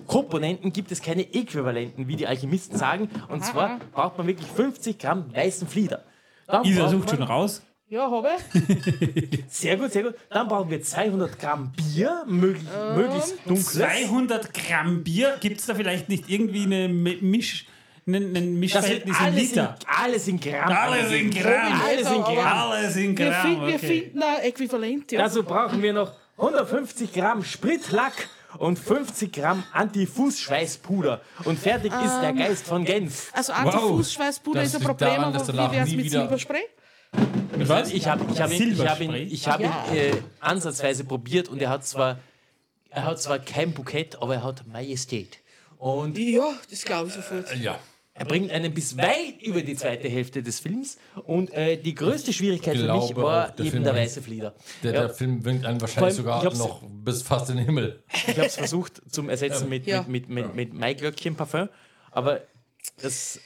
Komponenten 0.07 0.73
gibt 0.73 0.91
es 0.91 1.01
keine 1.01 1.33
Äquivalenten, 1.33 2.09
wie 2.09 2.17
die 2.17 2.27
Alchemisten 2.27 2.77
sagen. 2.77 3.09
Und 3.29 3.45
zwar 3.45 3.79
braucht 3.93 4.17
man 4.17 4.27
wirklich 4.27 4.47
50 4.49 4.99
Gramm 4.99 5.33
weißen 5.33 5.65
Flieder. 5.67 6.03
Dann 6.45 6.65
Isa 6.65 6.89
sucht 6.89 7.07
man- 7.07 7.15
schon 7.15 7.23
raus. 7.23 7.61
Ja, 7.87 8.09
habe 8.09 8.29
ich. 8.53 9.39
sehr 9.49 9.77
gut, 9.77 9.91
sehr 9.91 10.03
gut. 10.03 10.15
Dann 10.29 10.47
brauchen 10.47 10.69
wir 10.71 10.81
200 10.81 11.37
Gramm 11.39 11.71
Bier, 11.73 12.23
möglich, 12.27 12.63
möglichst 12.95 13.35
dunkles. 13.45 13.73
200 13.73 14.53
Gramm 14.53 15.03
Bier. 15.03 15.37
Gibt 15.41 15.59
es 15.59 15.67
da 15.67 15.75
vielleicht 15.75 16.09
nicht 16.09 16.27
irgendwie 16.27 16.63
eine 16.63 16.87
Mi- 16.87 17.21
Misch, 17.21 17.67
ein, 18.07 18.15
ein 18.15 18.33
Das 18.33 18.43
Mischverhältnis 18.43 19.17
sind 19.17 19.27
in 19.27 19.33
alles, 19.33 19.43
in, 19.43 19.49
Liter. 19.49 19.75
alles 20.03 20.27
in 20.27 20.39
Gramm. 20.39 20.69
Alles 20.71 21.11
in. 21.11 21.29
Gramm. 21.29 21.81
Alles 21.85 22.07
in 22.11 22.23
Gramm. 22.23 22.37
Alles 22.37 22.95
in 22.95 23.17
Wir, 23.17 23.29
Gramm. 23.29 23.41
finden, 23.43 23.67
wir 23.67 23.75
okay. 23.75 23.87
finden 23.87 24.23
ein 24.23 24.39
Äquivalent. 24.41 25.11
Ja. 25.11 25.21
Dazu 25.21 25.43
brauchen 25.43 25.81
wir 25.81 25.93
noch 25.93 26.13
150 26.37 27.13
Gramm 27.13 27.43
Spritlack 27.43 28.27
und 28.57 28.79
50 28.79 29.31
Gramm 29.31 29.63
Antifußschweißpuder. 29.71 31.21
Und 31.45 31.59
fertig 31.59 31.91
ist 31.93 32.21
der 32.21 32.33
Geist 32.33 32.65
von 32.65 32.85
Genf. 32.85 33.29
also 33.33 33.53
Antifußschweißpuder 33.53 34.61
Das 34.61 34.69
ist 34.69 34.75
ein 34.77 34.83
Problem, 34.83 35.09
daran, 35.15 35.35
aber 35.35 35.47
wie 35.47 35.75
wäre 35.75 35.85
es 35.85 35.93
mit 35.93 36.09
Silberspray? 36.09 36.61
Mit 37.57 37.69
was? 37.69 37.91
Ich 37.93 38.07
habe 38.07 38.25
ich 38.31 38.41
hab 38.41 38.51
ihn, 38.51 38.71
ich 38.73 38.79
hab 38.87 38.99
ihn, 39.01 39.13
ich 39.13 39.47
hab 39.47 39.59
ihn 39.59 39.71
äh, 39.95 40.11
ansatzweise 40.39 41.03
probiert 41.03 41.49
und 41.49 41.61
er 41.61 41.69
hat 41.69 41.85
zwar 41.85 42.19
er 42.89 43.05
hat 43.05 43.19
zwar 43.21 43.39
kein 43.39 43.73
Bukett, 43.73 44.21
aber 44.21 44.35
er 44.35 44.43
hat 44.43 44.67
Majestät. 44.67 45.39
Und 45.77 46.17
Ja, 46.17 46.53
das 46.69 46.85
glaube 46.85 47.07
ich 47.09 47.13
sofort. 47.15 47.51
Äh, 47.51 47.57
Ja. 47.57 47.79
er 48.13 48.25
bringt 48.25 48.51
einen 48.51 48.71
bis 48.73 48.95
weit 48.97 49.41
über 49.41 49.61
die 49.63 49.75
zweite 49.75 50.07
Hälfte 50.07 50.43
des 50.43 50.59
Films. 50.59 50.97
Und 51.25 51.51
äh, 51.53 51.77
die 51.77 51.95
größte 51.95 52.31
Schwierigkeit 52.33 52.77
für 52.77 52.93
mich 52.93 53.15
war 53.15 53.49
der 53.51 53.65
eben 53.65 53.71
Film 53.71 53.83
der 53.83 53.95
weiße 53.95 54.21
Flieder. 54.21 54.53
Der, 54.83 54.93
Ja. 54.93 54.99
der 55.01 55.09
Film 55.09 55.43
winkt 55.43 55.65
einen 55.65 55.81
wahrscheinlich 55.81 56.13
sogar 56.13 56.45
ich 56.45 56.57
noch 56.57 56.81
bis 56.87 57.23
fast 57.23 57.49
in 57.49 57.57
den 57.57 57.65
Himmel. 57.65 58.03
Ich 58.13 58.27
habe 58.37 58.45
es 58.45 58.55
versucht 58.57 59.01
zum 59.11 59.29
Ersetzen 59.29 59.67
mit, 59.69 59.87
Ja. 59.87 60.03
mit, 60.07 60.29
mit, 60.29 60.45
mit, 60.47 60.55
mit 60.55 60.73
Maiglöckchen 60.75 61.35
Parfum, 61.35 61.69
aber 62.11 62.41
das, 63.01 63.39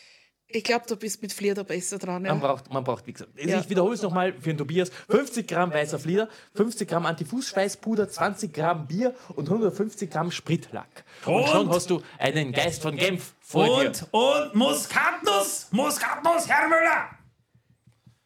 Ich 0.49 0.63
glaube, 0.63 0.85
du 0.87 0.95
bist 0.95 1.21
mit 1.21 1.33
Flieder 1.33 1.65
besser 1.65 1.97
dran. 1.97 2.23
Ja. 2.23 2.31
man, 2.31 2.39
braucht, 2.41 2.71
man 2.71 2.83
braucht, 2.83 3.05
wie 3.05 3.11
gesagt, 3.11 3.31
also 3.37 3.49
Ja. 3.49 3.59
ich 3.59 3.69
wiederhole 3.69 3.95
es 3.95 4.01
nochmal 4.01 4.31
für 4.33 4.49
den 4.49 4.57
Tobias, 4.57 4.89
50 5.09 5.45
Gramm 5.45 5.73
weißer 5.73 5.99
Flieder, 5.99 6.29
50 6.55 6.87
Gramm 6.87 7.05
Antifußschweißpuder, 7.05 8.07
20 8.07 8.53
Gramm 8.53 8.87
Bier 8.87 9.13
und 9.35 9.49
150 9.49 10.09
Gramm 10.09 10.31
Spritlack. 10.31 11.03
Und, 11.25 11.33
Und? 11.33 11.47
schon 11.49 11.69
hast 11.69 11.89
du 11.89 12.01
einen 12.17 12.53
Geist 12.53 12.81
von 12.81 12.95
Genf 12.95 13.33
vor 13.41 13.81
dir. 13.81 13.87
Und, 13.89 14.07
und 14.13 14.55
Muskatnuss! 14.55 15.67
Muskatnuss, 15.71 16.47
Herr 16.47 16.67
Müller! 16.69 17.09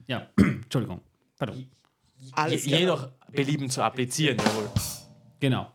Ja, 0.06 0.28
Entschuldigung. 0.38 1.02
Pardon. 1.40 1.58
Je, 1.58 2.32
Alles 2.34 2.66
je 2.66 2.86
klar. 2.86 2.98
nach 2.98 3.32
Belieben 3.32 3.68
zu 3.70 3.82
applizieren, 3.82 4.38
jawohl. 4.38 4.70
Genau. 5.40 5.72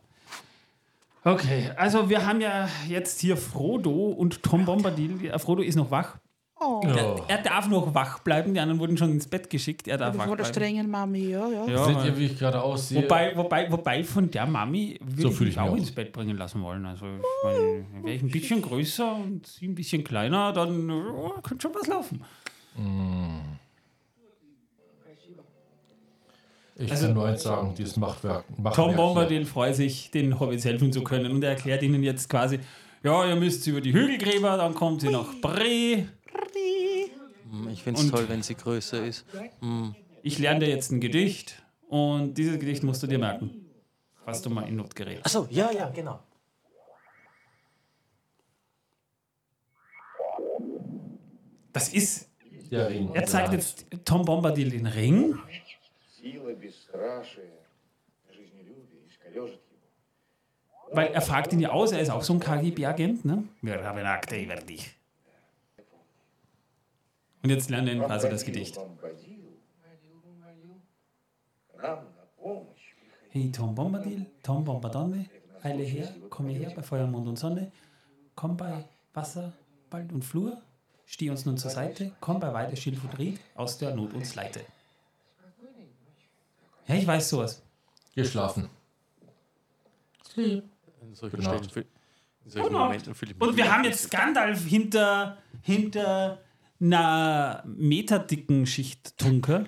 Okay, 1.25 1.71
also 1.75 2.09
wir 2.09 2.25
haben 2.25 2.39
ja 2.39 2.69
jetzt 2.87 3.19
hier 3.19 3.35
Frodo 3.35 3.91
und 4.11 4.43
Tom 4.43 4.63
Bombadil. 4.63 5.25
Ja, 5.25 5.37
Frodo 5.39 5.61
ist 5.61 5.75
noch 5.75 5.91
wach. 5.91 6.17
Oh. 6.59 6.81
Ja. 6.83 7.15
Er 7.27 7.37
darf 7.43 7.67
noch 7.67 7.93
wach 7.93 8.19
bleiben. 8.19 8.53
Die 8.53 8.59
anderen 8.59 8.79
wurden 8.79 8.97
schon 8.97 9.11
ins 9.11 9.27
Bett 9.27 9.47
geschickt. 9.49 9.87
Er 9.87 9.97
darf 9.97 10.17
wach 10.17 10.25
von 10.25 10.37
der 10.37 10.43
bleiben. 10.43 10.53
strengen 10.55 10.89
Mami, 10.89 11.29
ja, 11.29 11.47
ja. 11.47 11.67
Ja, 11.67 11.85
Seht 11.85 12.05
ihr, 12.05 12.17
wie 12.17 12.25
ich 12.25 12.39
gerade 12.39 12.61
aussehe? 12.61 13.03
Wobei, 13.03 13.35
wobei, 13.37 13.71
wobei 13.71 14.03
von 14.03 14.31
der 14.31 14.47
Mami 14.47 14.99
würde 15.03 15.21
So 15.21 15.27
ich 15.29 15.39
mich 15.39 15.49
ich 15.49 15.55
mich 15.55 15.59
auch 15.59 15.71
auch. 15.71 15.77
ins 15.77 15.91
Bett 15.91 16.11
bringen 16.11 16.35
lassen 16.35 16.63
wollen. 16.63 16.85
Also 16.87 17.05
ich 17.05 17.21
meine, 17.43 17.85
wäre 18.03 18.15
ich 18.15 18.23
ein 18.23 18.31
bisschen 18.31 18.61
größer 18.63 19.15
und 19.15 19.45
sie 19.45 19.67
ein 19.67 19.75
bisschen 19.75 20.03
kleiner, 20.03 20.51
dann 20.51 20.89
ja, 20.89 21.41
könnte 21.43 21.61
schon 21.67 21.75
was 21.75 21.87
laufen. 21.87 22.23
Ich 26.79 26.89
kann 26.89 27.13
nur 27.13 27.25
eins 27.27 27.43
sagen, 27.43 27.73
dieses 27.75 27.97
Machtwerk. 27.97 28.45
Machtwerk 28.57 28.75
Tom. 28.75 28.95
Bombadil 28.95 29.45
freut 29.45 29.75
sich, 29.75 30.11
den 30.11 30.39
Hobbits 30.39 30.63
helfen 30.65 30.93
zu 30.93 31.03
können 31.03 31.31
und 31.31 31.43
er 31.43 31.51
erklärt 31.51 31.81
ihnen 31.81 32.03
jetzt 32.03 32.29
quasi, 32.29 32.59
ja, 33.03 33.25
ihr 33.27 33.35
müsst 33.35 33.65
über 33.67 33.81
die 33.81 33.93
Hügelgräber, 33.93 34.57
dann 34.57 34.75
kommt 34.75 35.01
sie 35.01 35.09
nach 35.09 35.33
Bre. 35.41 36.05
Hm, 37.49 37.69
ich 37.69 37.83
finde 37.83 38.01
es 38.01 38.09
toll, 38.09 38.27
wenn 38.27 38.43
sie 38.43 38.55
größer 38.55 39.05
ist. 39.05 39.25
Mhm. 39.61 39.95
Ich 40.23 40.39
lerne 40.39 40.61
dir 40.61 40.69
jetzt 40.69 40.91
ein 40.91 40.99
Gedicht 40.99 41.63
und 41.87 42.33
dieses 42.37 42.59
Gedicht 42.59 42.83
musst 42.83 43.01
du 43.03 43.07
dir 43.07 43.19
merken, 43.19 43.67
Hast 44.27 44.45
du 44.45 44.49
mal 44.49 44.67
in 44.67 44.75
Not 44.75 44.93
geredet? 44.93 45.25
Achso, 45.25 45.47
ja, 45.49 45.71
ja, 45.71 45.87
genau. 45.87 46.19
Das 51.71 51.93
ist. 51.93 52.29
Der 52.69 52.89
Ring. 52.89 53.09
Er 53.13 53.25
zeigt 53.25 53.53
jetzt 53.53 53.85
Tom 54.03 54.25
Bombadil 54.25 54.71
den 54.71 54.85
Ring. 54.85 55.39
Weil 60.91 61.07
er 61.07 61.21
fragt 61.21 61.53
ihn 61.53 61.61
ja 61.61 61.69
aus, 61.69 61.93
er 61.93 62.01
ist 62.01 62.09
auch 62.09 62.23
so 62.23 62.33
ein 62.33 62.41
KGB-Agent, 62.41 63.23
ne? 63.23 63.45
Wir 63.61 63.81
haben 63.81 63.99
Akte 63.99 64.35
über 64.35 64.55
dich. 64.55 64.96
Und 67.43 67.49
jetzt 67.49 67.69
lernen 67.69 67.99
wir 67.99 68.05
quasi 68.05 68.29
das 68.29 68.43
Gedicht. 68.43 68.79
Hey 73.29 73.51
Tom 73.51 73.75
Bombadil, 73.75 74.25
Tom 74.41 74.63
Bombadonne, 74.65 75.29
eile 75.61 75.83
her, 75.83 76.13
komme 76.29 76.51
her 76.51 76.71
bei 76.75 76.81
Feuer, 76.81 77.05
Mond 77.05 77.27
und 77.27 77.37
Sonne, 77.37 77.71
komm 78.35 78.57
bei 78.57 78.85
Wasser, 79.13 79.53
Wald 79.91 80.11
und 80.11 80.23
Flur, 80.23 80.61
steh 81.05 81.29
uns 81.29 81.45
nun 81.45 81.57
zur 81.57 81.69
Seite, 81.69 82.13
komm 82.19 82.39
bei 82.39 82.51
Weide, 82.53 82.75
Schilf 82.75 83.03
und 83.03 83.17
Ried, 83.19 83.39
aus 83.55 83.77
der 83.77 83.95
Not 83.95 84.13
uns 84.13 84.33
leite. 84.35 84.61
Ja, 86.87 86.95
ich 86.95 87.05
weiß 87.05 87.29
sowas. 87.29 87.61
Geschlafen. 88.15 88.69
schlafen. 90.33 90.63
In 91.01 91.13
solchen, 91.13 91.41
Stellen, 91.41 91.87
in 92.45 92.51
solchen 92.51 92.73
Momenten 92.73 93.13
fühle 93.13 93.31
ich 93.31 93.37
mich. 93.37 93.47
Und 93.47 93.57
wir 93.57 93.71
haben 93.71 93.83
jetzt 93.83 94.09
Gandalf 94.09 94.65
hinter, 94.65 95.37
hinter 95.61 96.39
einer 96.79 97.63
meterdicken 97.65 98.65
Schicht 98.65 99.17
Tunke. 99.17 99.65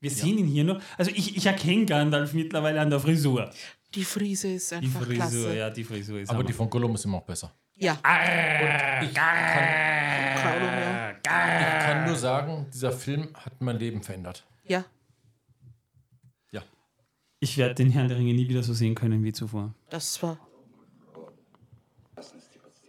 Wir 0.00 0.10
sehen 0.10 0.38
ihn 0.38 0.46
hier 0.46 0.64
nur. 0.64 0.80
Also 0.98 1.10
ich, 1.10 1.36
ich 1.36 1.46
erkenne 1.46 1.86
Gandalf 1.86 2.32
mittlerweile 2.34 2.80
an 2.80 2.90
der 2.90 3.00
Frisur. 3.00 3.50
Die 3.94 4.04
Frise 4.04 4.48
ist 4.48 4.70
Die 4.72 4.76
einfach 4.76 5.02
Frisur, 5.02 5.14
klasse. 5.16 5.56
ja, 5.56 5.70
die 5.70 5.84
Frisur 5.84 6.20
ist 6.20 6.28
Aber 6.30 6.44
die 6.44 6.52
von 6.52 6.68
Gollum 6.68 6.94
ist 6.94 7.04
immer 7.06 7.18
noch 7.18 7.24
besser. 7.24 7.52
Ja, 7.76 7.92
Ich 7.94 8.00
kann, 9.14 10.42
Kaulum, 10.42 10.68
ja. 10.68 11.10
ich 11.10 11.22
kann 11.84 12.06
nur 12.06 12.16
sagen, 12.16 12.66
dieser 12.72 12.92
Film 12.92 13.28
hat 13.34 13.60
mein 13.60 13.78
Leben 13.78 14.02
verändert. 14.02 14.46
Ja, 14.64 14.84
Ja. 16.52 16.62
Ich 17.40 17.56
werde 17.58 17.74
den 17.74 17.90
Herrn 17.90 18.08
der 18.08 18.16
Ringe 18.18 18.32
nie 18.34 18.48
wieder 18.48 18.62
so 18.62 18.72
sehen 18.72 18.94
können 18.94 19.22
wie 19.24 19.32
zuvor. 19.32 19.74
das 19.90 20.22
war. 20.22 20.38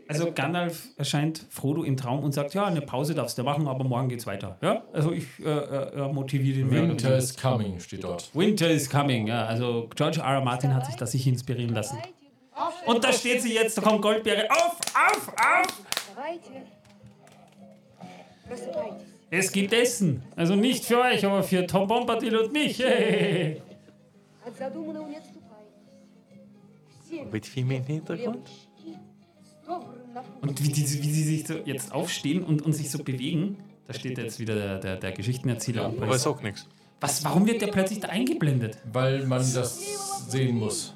Also, 0.07 0.23
also 0.23 0.33
Gandalf 0.33 0.87
erscheint 0.95 1.45
Frodo 1.49 1.83
im 1.83 1.97
Traum 1.97 2.23
und 2.23 2.31
sagt, 2.31 2.53
ja, 2.53 2.65
eine 2.65 2.81
Pause 2.81 3.13
darfst 3.13 3.37
du 3.37 3.43
machen, 3.43 3.67
aber 3.67 3.83
morgen 3.83 4.07
geht's 4.07 4.25
weiter. 4.25 4.57
Ja, 4.61 4.83
also 4.93 5.11
ich 5.11 5.25
äh, 5.43 5.49
äh, 5.49 6.13
motiviere 6.13 6.59
den 6.59 6.71
Winter 6.71 7.09
mehr. 7.09 7.17
is 7.17 7.35
coming 7.35 7.79
steht 7.79 8.03
dort. 8.03 8.33
Winter 8.33 8.69
is 8.69 8.89
coming, 8.89 9.27
ja. 9.27 9.45
Also 9.45 9.89
George 9.95 10.19
R. 10.19 10.35
R. 10.35 10.41
Martin 10.41 10.73
hat 10.73 10.85
sich 10.85 10.95
das 10.95 11.11
sich 11.11 11.27
inspirieren 11.27 11.73
lassen. 11.73 11.97
Und 12.85 13.03
da 13.03 13.11
steht 13.11 13.41
sie 13.41 13.53
jetzt, 13.53 13.77
da 13.77 13.81
kommt 13.81 14.01
Goldbeere. 14.01 14.49
Auf, 14.49 14.79
auf, 14.95 15.27
auf! 15.37 15.83
Es 19.29 19.51
gibt 19.51 19.73
Essen. 19.73 20.23
Also 20.35 20.55
nicht 20.55 20.85
für 20.85 21.01
euch, 21.01 21.25
aber 21.25 21.43
für 21.43 21.67
Tom 21.67 21.87
Bombadil 21.87 22.37
und 22.37 22.53
mich. 22.53 22.81
Mit 27.31 27.45
Filmen 27.45 27.71
im 27.71 27.83
Hintergrund? 27.83 28.49
Und 30.41 30.63
wie, 30.63 30.69
die, 30.69 30.81
wie 30.81 31.11
sie 31.11 31.23
sich 31.23 31.47
so 31.47 31.55
jetzt 31.65 31.91
aufstehen 31.91 32.43
und, 32.43 32.61
und 32.61 32.73
sich 32.73 32.89
so 32.89 33.03
bewegen, 33.03 33.57
da 33.85 33.93
steht 33.93 34.17
jetzt 34.17 34.39
wieder 34.39 34.55
der, 34.55 34.79
der, 34.79 34.95
der 34.97 35.11
Geschichtenerzähler. 35.11 35.85
Aber 35.85 36.07
er 36.07 36.19
sagt 36.19 36.43
nichts. 36.43 36.65
Was, 36.99 37.23
warum 37.23 37.45
wird 37.45 37.61
der 37.61 37.67
plötzlich 37.67 37.99
da 37.99 38.07
eingeblendet? 38.09 38.77
Weil 38.91 39.25
man 39.27 39.39
das 39.53 39.79
sehen 40.29 40.57
muss. 40.57 40.93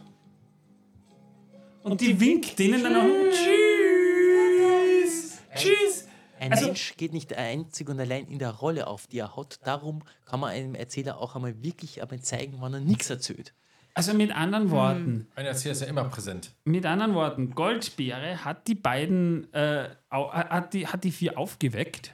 Und 1.83 2.01
die 2.01 2.19
winkt 2.19 2.57
denen 2.59 2.83
dann 2.83 2.93
noch. 2.93 3.05
Tschüss! 3.31 5.37
Tschüss! 5.55 6.07
Ein 6.39 6.51
Also- 6.53 6.65
Mensch 6.67 6.95
geht 6.97 7.13
nicht 7.13 7.33
einzig 7.35 7.89
und 7.89 7.99
allein 7.99 8.27
in 8.27 8.39
der 8.39 8.51
Rolle 8.51 8.87
auf, 8.87 9.07
die 9.07 9.19
er 9.19 9.35
hat. 9.35 9.59
Darum 9.63 10.03
kann 10.25 10.39
man 10.39 10.51
einem 10.51 10.75
Erzähler 10.75 11.19
auch 11.19 11.35
einmal 11.35 11.61
wirklich 11.63 12.01
einmal 12.01 12.19
zeigen, 12.21 12.57
wann 12.59 12.73
er 12.73 12.79
nichts 12.79 13.09
erzählt. 13.09 13.53
Also 13.93 14.13
mit 14.13 14.31
anderen 14.35 14.71
Worten, 14.71 15.27
Ein 15.35 15.45
Erzähler 15.45 15.73
ist 15.73 15.81
ja 15.81 15.87
immer 15.87 16.05
präsent. 16.05 16.51
mit 16.63 16.85
anderen 16.85 17.13
Worten, 17.13 17.51
Goldbeere 17.55 18.43
hat 18.45 18.67
die 18.67 18.75
beiden, 18.75 19.51
äh, 19.53 19.89
hat, 20.11 20.73
die, 20.73 20.87
hat 20.87 21.03
die 21.03 21.11
vier 21.11 21.37
aufgeweckt, 21.37 22.13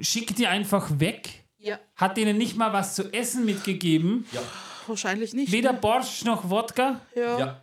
schickt 0.00 0.38
die 0.38 0.46
einfach 0.46 0.98
weg, 1.00 1.44
Ja, 1.58 1.78
hat 1.96 2.16
denen 2.16 2.36
nicht 2.38 2.56
mal 2.56 2.72
was 2.72 2.94
zu 2.94 3.12
essen 3.12 3.44
mitgegeben, 3.44 4.26
wahrscheinlich 4.86 5.32
nicht. 5.32 5.52
weder 5.52 5.72
ne? 5.72 5.78
Borscht 5.78 6.24
noch 6.24 6.50
Wodka. 6.50 7.00
Ja. 7.14 7.38
Ja. 7.38 7.61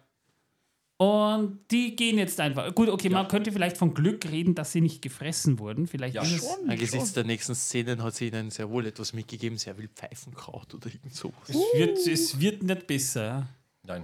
Und 1.01 1.59
die 1.71 1.95
gehen 1.95 2.17
jetzt 2.17 2.41
einfach. 2.41 2.75
Gut, 2.75 2.89
okay, 2.89 3.07
man 3.07 3.25
könnte 3.29 3.53
vielleicht 3.53 3.77
von 3.77 3.93
Glück 3.93 4.25
reden, 4.29 4.53
dass 4.53 4.73
sie 4.73 4.81
nicht 4.81 5.01
gefressen 5.01 5.57
wurden. 5.57 5.87
Vielleicht 5.87 6.15
Ja. 6.15 6.23
ist 6.23 6.33
es, 6.33 6.39
Schon, 6.49 6.69
Angesichts 6.69 7.13
der 7.13 7.23
nächsten 7.23 7.55
Szenen 7.55 8.03
hat 8.03 8.15
sie 8.15 8.27
ihnen 8.27 8.51
sehr 8.51 8.69
wohl 8.69 8.85
etwas 8.85 9.13
mitgegeben. 9.13 9.57
Sehr 9.57 9.75
viel 9.75 9.87
Pfeifenkraut 9.87 10.73
oder 10.75 10.87
irgend 10.87 11.15
sowas. 11.15 11.33
es, 11.47 11.55
wird, 11.55 11.97
es 12.05 12.39
wird 12.41 12.63
nicht 12.63 12.85
besser. 12.85 13.23
ja. 13.23 13.47
Nein. 13.83 14.03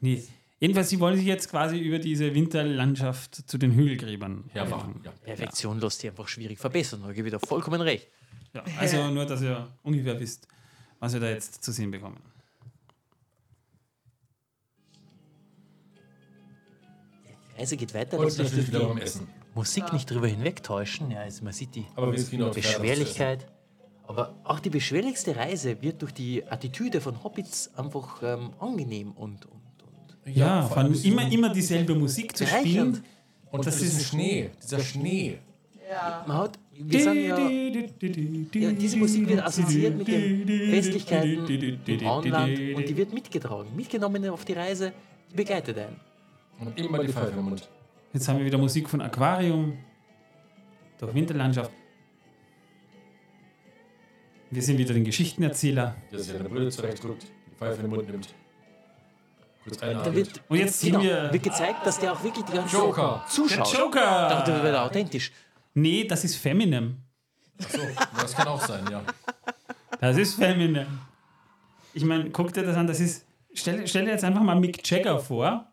Nee. 0.00 0.22
Jedenfalls, 0.58 0.88
sie 0.88 0.98
wollen 0.98 1.16
sich 1.18 1.26
jetzt 1.26 1.50
quasi 1.50 1.78
über 1.78 1.98
diese 1.98 2.34
Winterlandschaft 2.34 3.34
zu 3.48 3.58
den 3.58 3.72
Hügelgräbern 3.72 4.44
Hermachen. 4.48 5.00
Ja. 5.04 5.10
Perfektion 5.22 5.78
lässt 5.78 6.00
sich 6.00 6.08
einfach 6.08 6.26
schwierig 6.28 6.58
verbessern. 6.58 7.02
Da 7.04 7.12
gebe 7.12 7.28
ich 7.28 7.34
dir 7.34 7.40
vollkommen 7.40 7.82
recht. 7.82 8.08
Ja, 8.54 8.64
also 8.78 9.10
nur, 9.10 9.26
dass 9.26 9.42
ihr 9.42 9.68
ungefähr 9.82 10.18
wisst, 10.18 10.48
was 10.98 11.12
wir 11.12 11.20
da 11.20 11.28
jetzt 11.28 11.62
zu 11.62 11.70
sehen 11.70 11.90
bekommen. 11.90 12.16
Die 17.60 17.64
Reise 17.64 17.76
geht 17.76 17.92
weiter. 17.92 18.18
Und 18.18 18.24
das 18.24 18.38
natürlich 18.38 18.68
wieder 18.68 18.80
die- 18.80 18.86
beim 18.86 18.98
Essen. 18.98 19.28
Musik 19.54 19.92
nicht 19.92 20.10
drüber 20.10 20.28
hinwegtäuschen. 20.28 21.10
Ja, 21.10 21.20
also 21.20 21.44
man 21.44 21.52
sieht 21.52 21.74
die 21.74 21.84
Aber 21.94 22.10
Beschwerlichkeit. 22.12 23.46
Aber 24.06 24.34
auch 24.44 24.60
die 24.60 24.70
beschwerlichste 24.70 25.36
Reise 25.36 25.80
wird 25.82 26.00
durch 26.02 26.12
die 26.12 26.44
Attitüde 26.46 27.00
von 27.02 27.22
Hobbits 27.22 27.70
einfach 27.76 28.22
ähm, 28.22 28.50
angenehm 28.58 29.12
und, 29.12 29.46
und 29.46 29.60
Ja, 30.34 30.60
allem 30.68 30.86
von 30.86 30.92
ist 30.94 31.04
immer, 31.04 31.30
immer 31.30 31.50
dieselbe 31.50 31.94
Musik 31.94 32.36
zu 32.36 32.46
spielen. 32.46 33.02
Und 33.50 33.66
das 33.66 33.82
ist 33.82 34.06
Schnee, 34.06 34.50
dieser 34.62 34.80
Schnee. 34.80 35.38
man 36.26 36.36
hat, 36.38 36.58
wir 36.72 37.02
sagen 37.04 37.22
ja, 37.24 37.38
ja, 37.38 38.72
diese 38.72 38.96
Musik 38.96 39.28
wird 39.28 39.42
assoziiert 39.44 39.98
mit 39.98 40.08
den 40.08 40.46
Festlichkeiten 40.70 41.78
im 41.86 42.06
Auenland 42.06 42.58
und 42.76 42.88
die 42.88 42.96
wird 42.96 43.12
mitgetragen, 43.12 43.68
mitgenommen 43.76 44.28
auf 44.30 44.44
die 44.44 44.54
Reise, 44.54 44.92
die 45.30 45.36
begleitet 45.36 45.76
einen. 45.78 45.96
Und 46.60 46.78
immer 46.78 46.98
die 46.98 47.08
Pfeife 47.12 47.32
im 47.38 47.44
Mund. 47.44 47.68
Jetzt 48.12 48.28
haben 48.28 48.38
wir 48.38 48.44
wieder 48.44 48.58
Musik 48.58 48.88
von 48.88 49.00
Aquarium, 49.00 49.78
durch 50.98 51.14
Winterlandschaft. 51.14 51.70
Wir 54.50 54.62
sind 54.62 54.78
wieder 54.78 54.92
den 54.94 55.04
Geschichtenerzähler. 55.04 55.96
Der 56.10 56.18
sich 56.18 56.34
eine 56.34 56.48
Brille 56.48 56.70
zurechtdrückt, 56.70 57.22
die 57.50 57.54
Pfeife 57.54 57.76
in 57.76 57.82
den 57.82 57.90
Mund 57.90 58.08
nimmt. 58.10 58.34
Kurz 59.62 59.80
wird, 59.80 60.40
Und 60.48 60.58
jetzt 60.58 60.80
sehen 60.80 60.92
genau, 60.92 61.04
wir- 61.04 61.32
wird 61.32 61.42
gezeigt, 61.42 61.86
dass 61.86 61.98
der 62.00 62.12
auch 62.12 62.22
wirklich 62.24 62.44
die 62.46 62.52
ganze 62.52 62.76
Joker. 62.76 63.22
Zeit 63.26 63.32
zuschaut. 63.32 63.72
Der 63.72 63.80
Joker! 63.80 64.42
Da 64.46 64.62
wird 64.62 64.74
er 64.74 64.84
authentisch. 64.84 65.32
Nee, 65.74 66.04
das 66.04 66.24
ist 66.24 66.36
Feminem. 66.36 66.96
Achso, 67.62 67.78
das 68.20 68.34
kann 68.34 68.48
auch 68.48 68.60
sein, 68.66 68.84
ja. 68.90 69.02
Das 70.00 70.16
ist 70.16 70.34
Feminem. 70.34 70.86
Ich 71.92 72.04
meine, 72.04 72.30
guck 72.30 72.52
dir 72.52 72.62
das 72.64 72.76
an, 72.76 72.86
das 72.86 73.00
ist. 73.00 73.26
Stell, 73.52 73.86
stell 73.86 74.04
dir 74.06 74.12
jetzt 74.12 74.24
einfach 74.24 74.42
mal 74.42 74.54
Mick 74.58 74.88
Jagger 74.88 75.18
vor. 75.20 75.70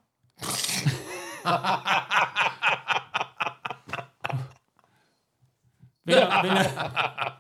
Wenn, 6.04 6.18
er, 6.18 6.44
wenn, 6.44 6.58
er, 6.58 7.38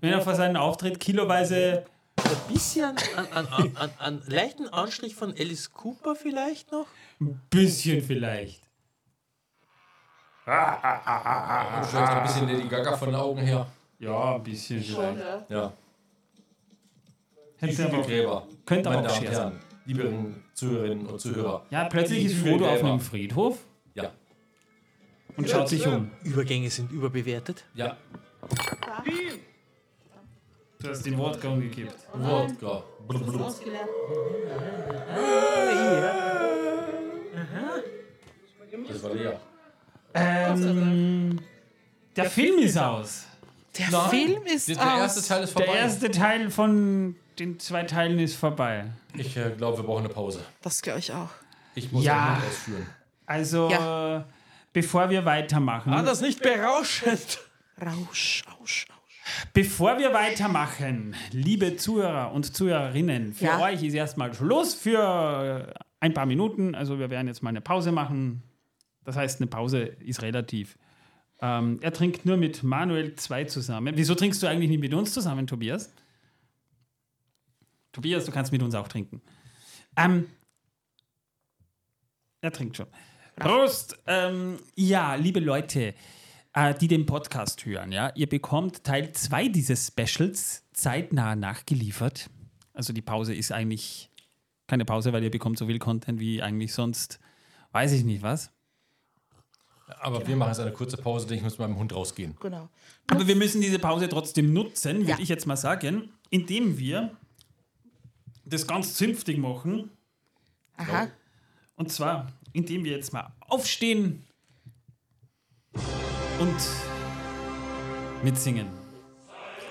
wenn 0.00 0.12
er 0.12 0.20
vor 0.20 0.34
seinem 0.34 0.56
Auftritt 0.56 1.00
kiloweise. 1.00 1.84
Ein 2.16 2.52
bisschen 2.52 2.84
an, 2.84 2.96
an, 3.32 3.46
an, 3.46 3.76
an, 3.76 3.90
an 3.98 4.22
leichten 4.26 4.68
Anstrich 4.68 5.14
von 5.14 5.30
Alice 5.30 5.72
Cooper 5.72 6.14
vielleicht 6.16 6.72
noch. 6.72 6.86
Ein 7.20 7.40
bisschen 7.48 8.02
vielleicht. 8.02 8.62
Auch 10.46 10.82
ein 10.82 12.22
bisschen 12.22 12.48
Lady 12.48 12.68
Gaga 12.68 12.96
von 12.96 13.10
den 13.10 13.16
Augen 13.16 13.40
her. 13.40 13.66
Ja, 13.98 14.36
ein 14.36 14.42
bisschen 14.42 14.82
vielleicht. 14.82 15.50
Ja. 15.50 15.72
Die 17.60 17.66
Hätte 17.66 17.86
aber, 17.86 18.46
könnte 18.64 18.88
auch 18.88 18.94
Damen 18.94 19.06
und 19.06 19.12
scherzen. 19.12 19.32
Herren, 19.32 19.60
liebe 19.88 20.34
Zuhörerinnen 20.54 21.06
und 21.06 21.18
Zuhörer. 21.20 21.64
Ja, 21.70 21.84
plötzlich 21.84 22.26
ist 22.26 22.36
Frodo 22.36 22.68
auf 22.68 22.84
einem 22.84 23.00
Friedhof 23.00 23.58
Ja. 23.94 24.12
und 25.36 25.48
schaut 25.48 25.68
sich 25.68 25.86
um. 25.86 26.10
Übergänge 26.24 26.68
sind 26.70 26.92
überbewertet. 26.92 27.64
Ja. 27.74 27.96
Du 30.80 30.88
hast 30.88 31.04
den 31.06 31.16
Wodka 31.18 31.48
umgekippt. 31.48 31.94
Wodka. 32.12 32.84
Blub, 33.08 33.26
blub. 33.26 33.40
Ausgelernt. 33.40 33.88
Das 38.88 39.02
war 39.02 39.14
leer. 39.14 39.40
Ähm, 40.14 41.38
der 42.16 42.30
Film 42.30 42.58
ist 42.58 42.76
aus. 42.78 43.24
Der 43.78 43.90
Nein, 43.90 44.10
Film 44.10 44.42
ist 44.46 44.68
Der, 44.68 44.76
der 44.76 44.84
erste 44.84 45.20
aus. 45.20 45.26
Teil 45.28 45.44
ist 45.44 45.58
Der 45.58 45.66
vorbei. 45.66 45.78
erste 45.78 46.10
Teil 46.10 46.50
von 46.50 47.16
den 47.38 47.58
zwei 47.58 47.84
Teilen 47.84 48.18
ist 48.18 48.34
vorbei. 48.36 48.86
Ich 49.14 49.36
äh, 49.36 49.50
glaube, 49.56 49.78
wir 49.78 49.84
brauchen 49.84 50.04
eine 50.04 50.12
Pause. 50.14 50.40
Das 50.62 50.82
glaube 50.82 50.98
ich 50.98 51.12
auch. 51.12 51.30
Ich 51.74 51.92
muss 51.92 52.04
Ja. 52.04 52.40
ausführen. 52.46 52.86
Also, 53.26 53.68
Ja. 53.70 54.18
äh, 54.18 54.24
bevor 54.72 55.10
wir 55.10 55.24
weitermachen, 55.24 55.92
War 55.92 56.02
das 56.02 56.20
nicht 56.20 56.42
berauschend? 56.42 57.38
Rausch, 57.80 58.42
Rausch, 58.60 58.86
Rausch. 58.90 59.46
bevor 59.52 59.98
wir 59.98 60.12
weitermachen, 60.12 61.14
liebe 61.30 61.76
Zuhörer 61.76 62.32
und 62.32 62.54
Zuhörerinnen, 62.56 63.34
für 63.34 63.44
Ja. 63.44 63.60
euch 63.60 63.82
ist 63.82 63.94
erstmal 63.94 64.34
Schluss 64.34 64.74
für 64.74 65.72
ein 66.00 66.14
paar 66.14 66.26
Minuten. 66.26 66.74
Also, 66.74 66.98
wir 66.98 67.10
werden 67.10 67.28
jetzt 67.28 67.42
mal 67.42 67.50
eine 67.50 67.60
Pause 67.60 67.92
machen. 67.92 68.42
Das 69.04 69.16
heißt, 69.16 69.40
eine 69.40 69.46
Pause 69.46 69.80
ist 69.82 70.22
relativ. 70.22 70.76
Ähm, 71.40 71.78
er 71.82 71.92
trinkt 71.92 72.26
nur 72.26 72.36
mit 72.36 72.62
Manuel 72.64 73.14
2 73.14 73.44
zusammen. 73.44 73.94
Wieso 73.96 74.14
trinkst 74.16 74.42
du 74.42 74.48
eigentlich 74.48 74.70
nicht 74.70 74.80
mit 74.80 74.92
uns 74.92 75.12
zusammen, 75.14 75.46
Tobias? 75.46 75.92
Tobias, 77.92 78.24
du 78.24 78.32
kannst 78.32 78.52
mit 78.52 78.62
uns 78.62 78.74
auch 78.74 78.88
trinken. 78.88 79.22
Ähm, 79.96 80.26
er 82.40 82.52
trinkt 82.52 82.76
schon. 82.76 82.86
Prost! 83.36 83.98
Ähm, 84.06 84.58
ja, 84.74 85.14
liebe 85.14 85.40
Leute, 85.40 85.94
äh, 86.52 86.74
die 86.74 86.88
den 86.88 87.06
Podcast 87.06 87.64
hören, 87.66 87.92
ja, 87.92 88.12
ihr 88.14 88.28
bekommt 88.28 88.84
Teil 88.84 89.12
2 89.12 89.48
dieses 89.48 89.86
Specials 89.88 90.64
zeitnah 90.72 91.36
nachgeliefert. 91.36 92.30
Also 92.74 92.92
die 92.92 93.02
Pause 93.02 93.34
ist 93.34 93.52
eigentlich 93.52 94.10
keine 94.66 94.84
Pause, 94.84 95.12
weil 95.12 95.24
ihr 95.24 95.30
bekommt 95.30 95.58
so 95.58 95.66
viel 95.66 95.78
Content 95.78 96.20
wie 96.20 96.42
eigentlich 96.42 96.74
sonst, 96.74 97.18
weiß 97.72 97.92
ich 97.92 98.04
nicht 98.04 98.22
was. 98.22 98.50
Aber 100.00 100.26
wir 100.26 100.36
machen 100.36 100.50
jetzt 100.50 100.60
eine 100.60 100.72
kurze 100.72 100.98
Pause, 100.98 101.26
denn 101.26 101.38
ich 101.38 101.42
muss 101.42 101.58
mit 101.58 101.66
meinem 101.66 101.78
Hund 101.78 101.94
rausgehen. 101.94 102.36
Genau. 102.40 102.68
Aber 103.10 103.26
wir 103.26 103.36
müssen 103.36 103.62
diese 103.62 103.78
Pause 103.78 104.08
trotzdem 104.08 104.52
nutzen, 104.52 104.98
würde 104.98 105.10
Ja. 105.12 105.18
ich 105.18 105.30
jetzt 105.30 105.46
mal 105.46 105.56
sagen, 105.56 106.10
indem 106.28 106.78
wir 106.78 107.16
das 108.48 108.66
ganz 108.66 108.94
zünftig 108.94 109.38
machen. 109.38 109.90
Aha. 110.76 111.08
Und 111.76 111.92
zwar, 111.92 112.32
indem 112.52 112.84
wir 112.84 112.92
jetzt 112.92 113.12
mal 113.12 113.32
aufstehen 113.40 114.24
und 116.38 116.56
mitsingen. 118.22 118.68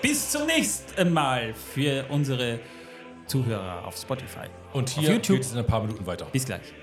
Bis 0.02 0.32
zum 0.32 0.46
nächsten 0.46 1.12
Mal 1.12 1.54
für 1.54 2.06
unsere 2.10 2.60
Zuhörer 3.26 3.86
auf 3.86 3.98
Spotify. 3.98 4.48
Und 4.74 4.90
Auf 4.90 5.00
hier 5.00 5.14
YouTube. 5.14 5.38
geht 5.38 5.46
es 5.46 5.52
in 5.52 5.60
ein 5.60 5.66
paar 5.66 5.82
Minuten 5.82 6.06
weiter. 6.06 6.26
Bis 6.26 6.46
gleich. 6.46 6.74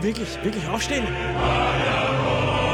Wirklich, 0.00 0.42
wirklich 0.42 0.66
aufstehen? 0.66 1.04
Ja, 1.04 2.65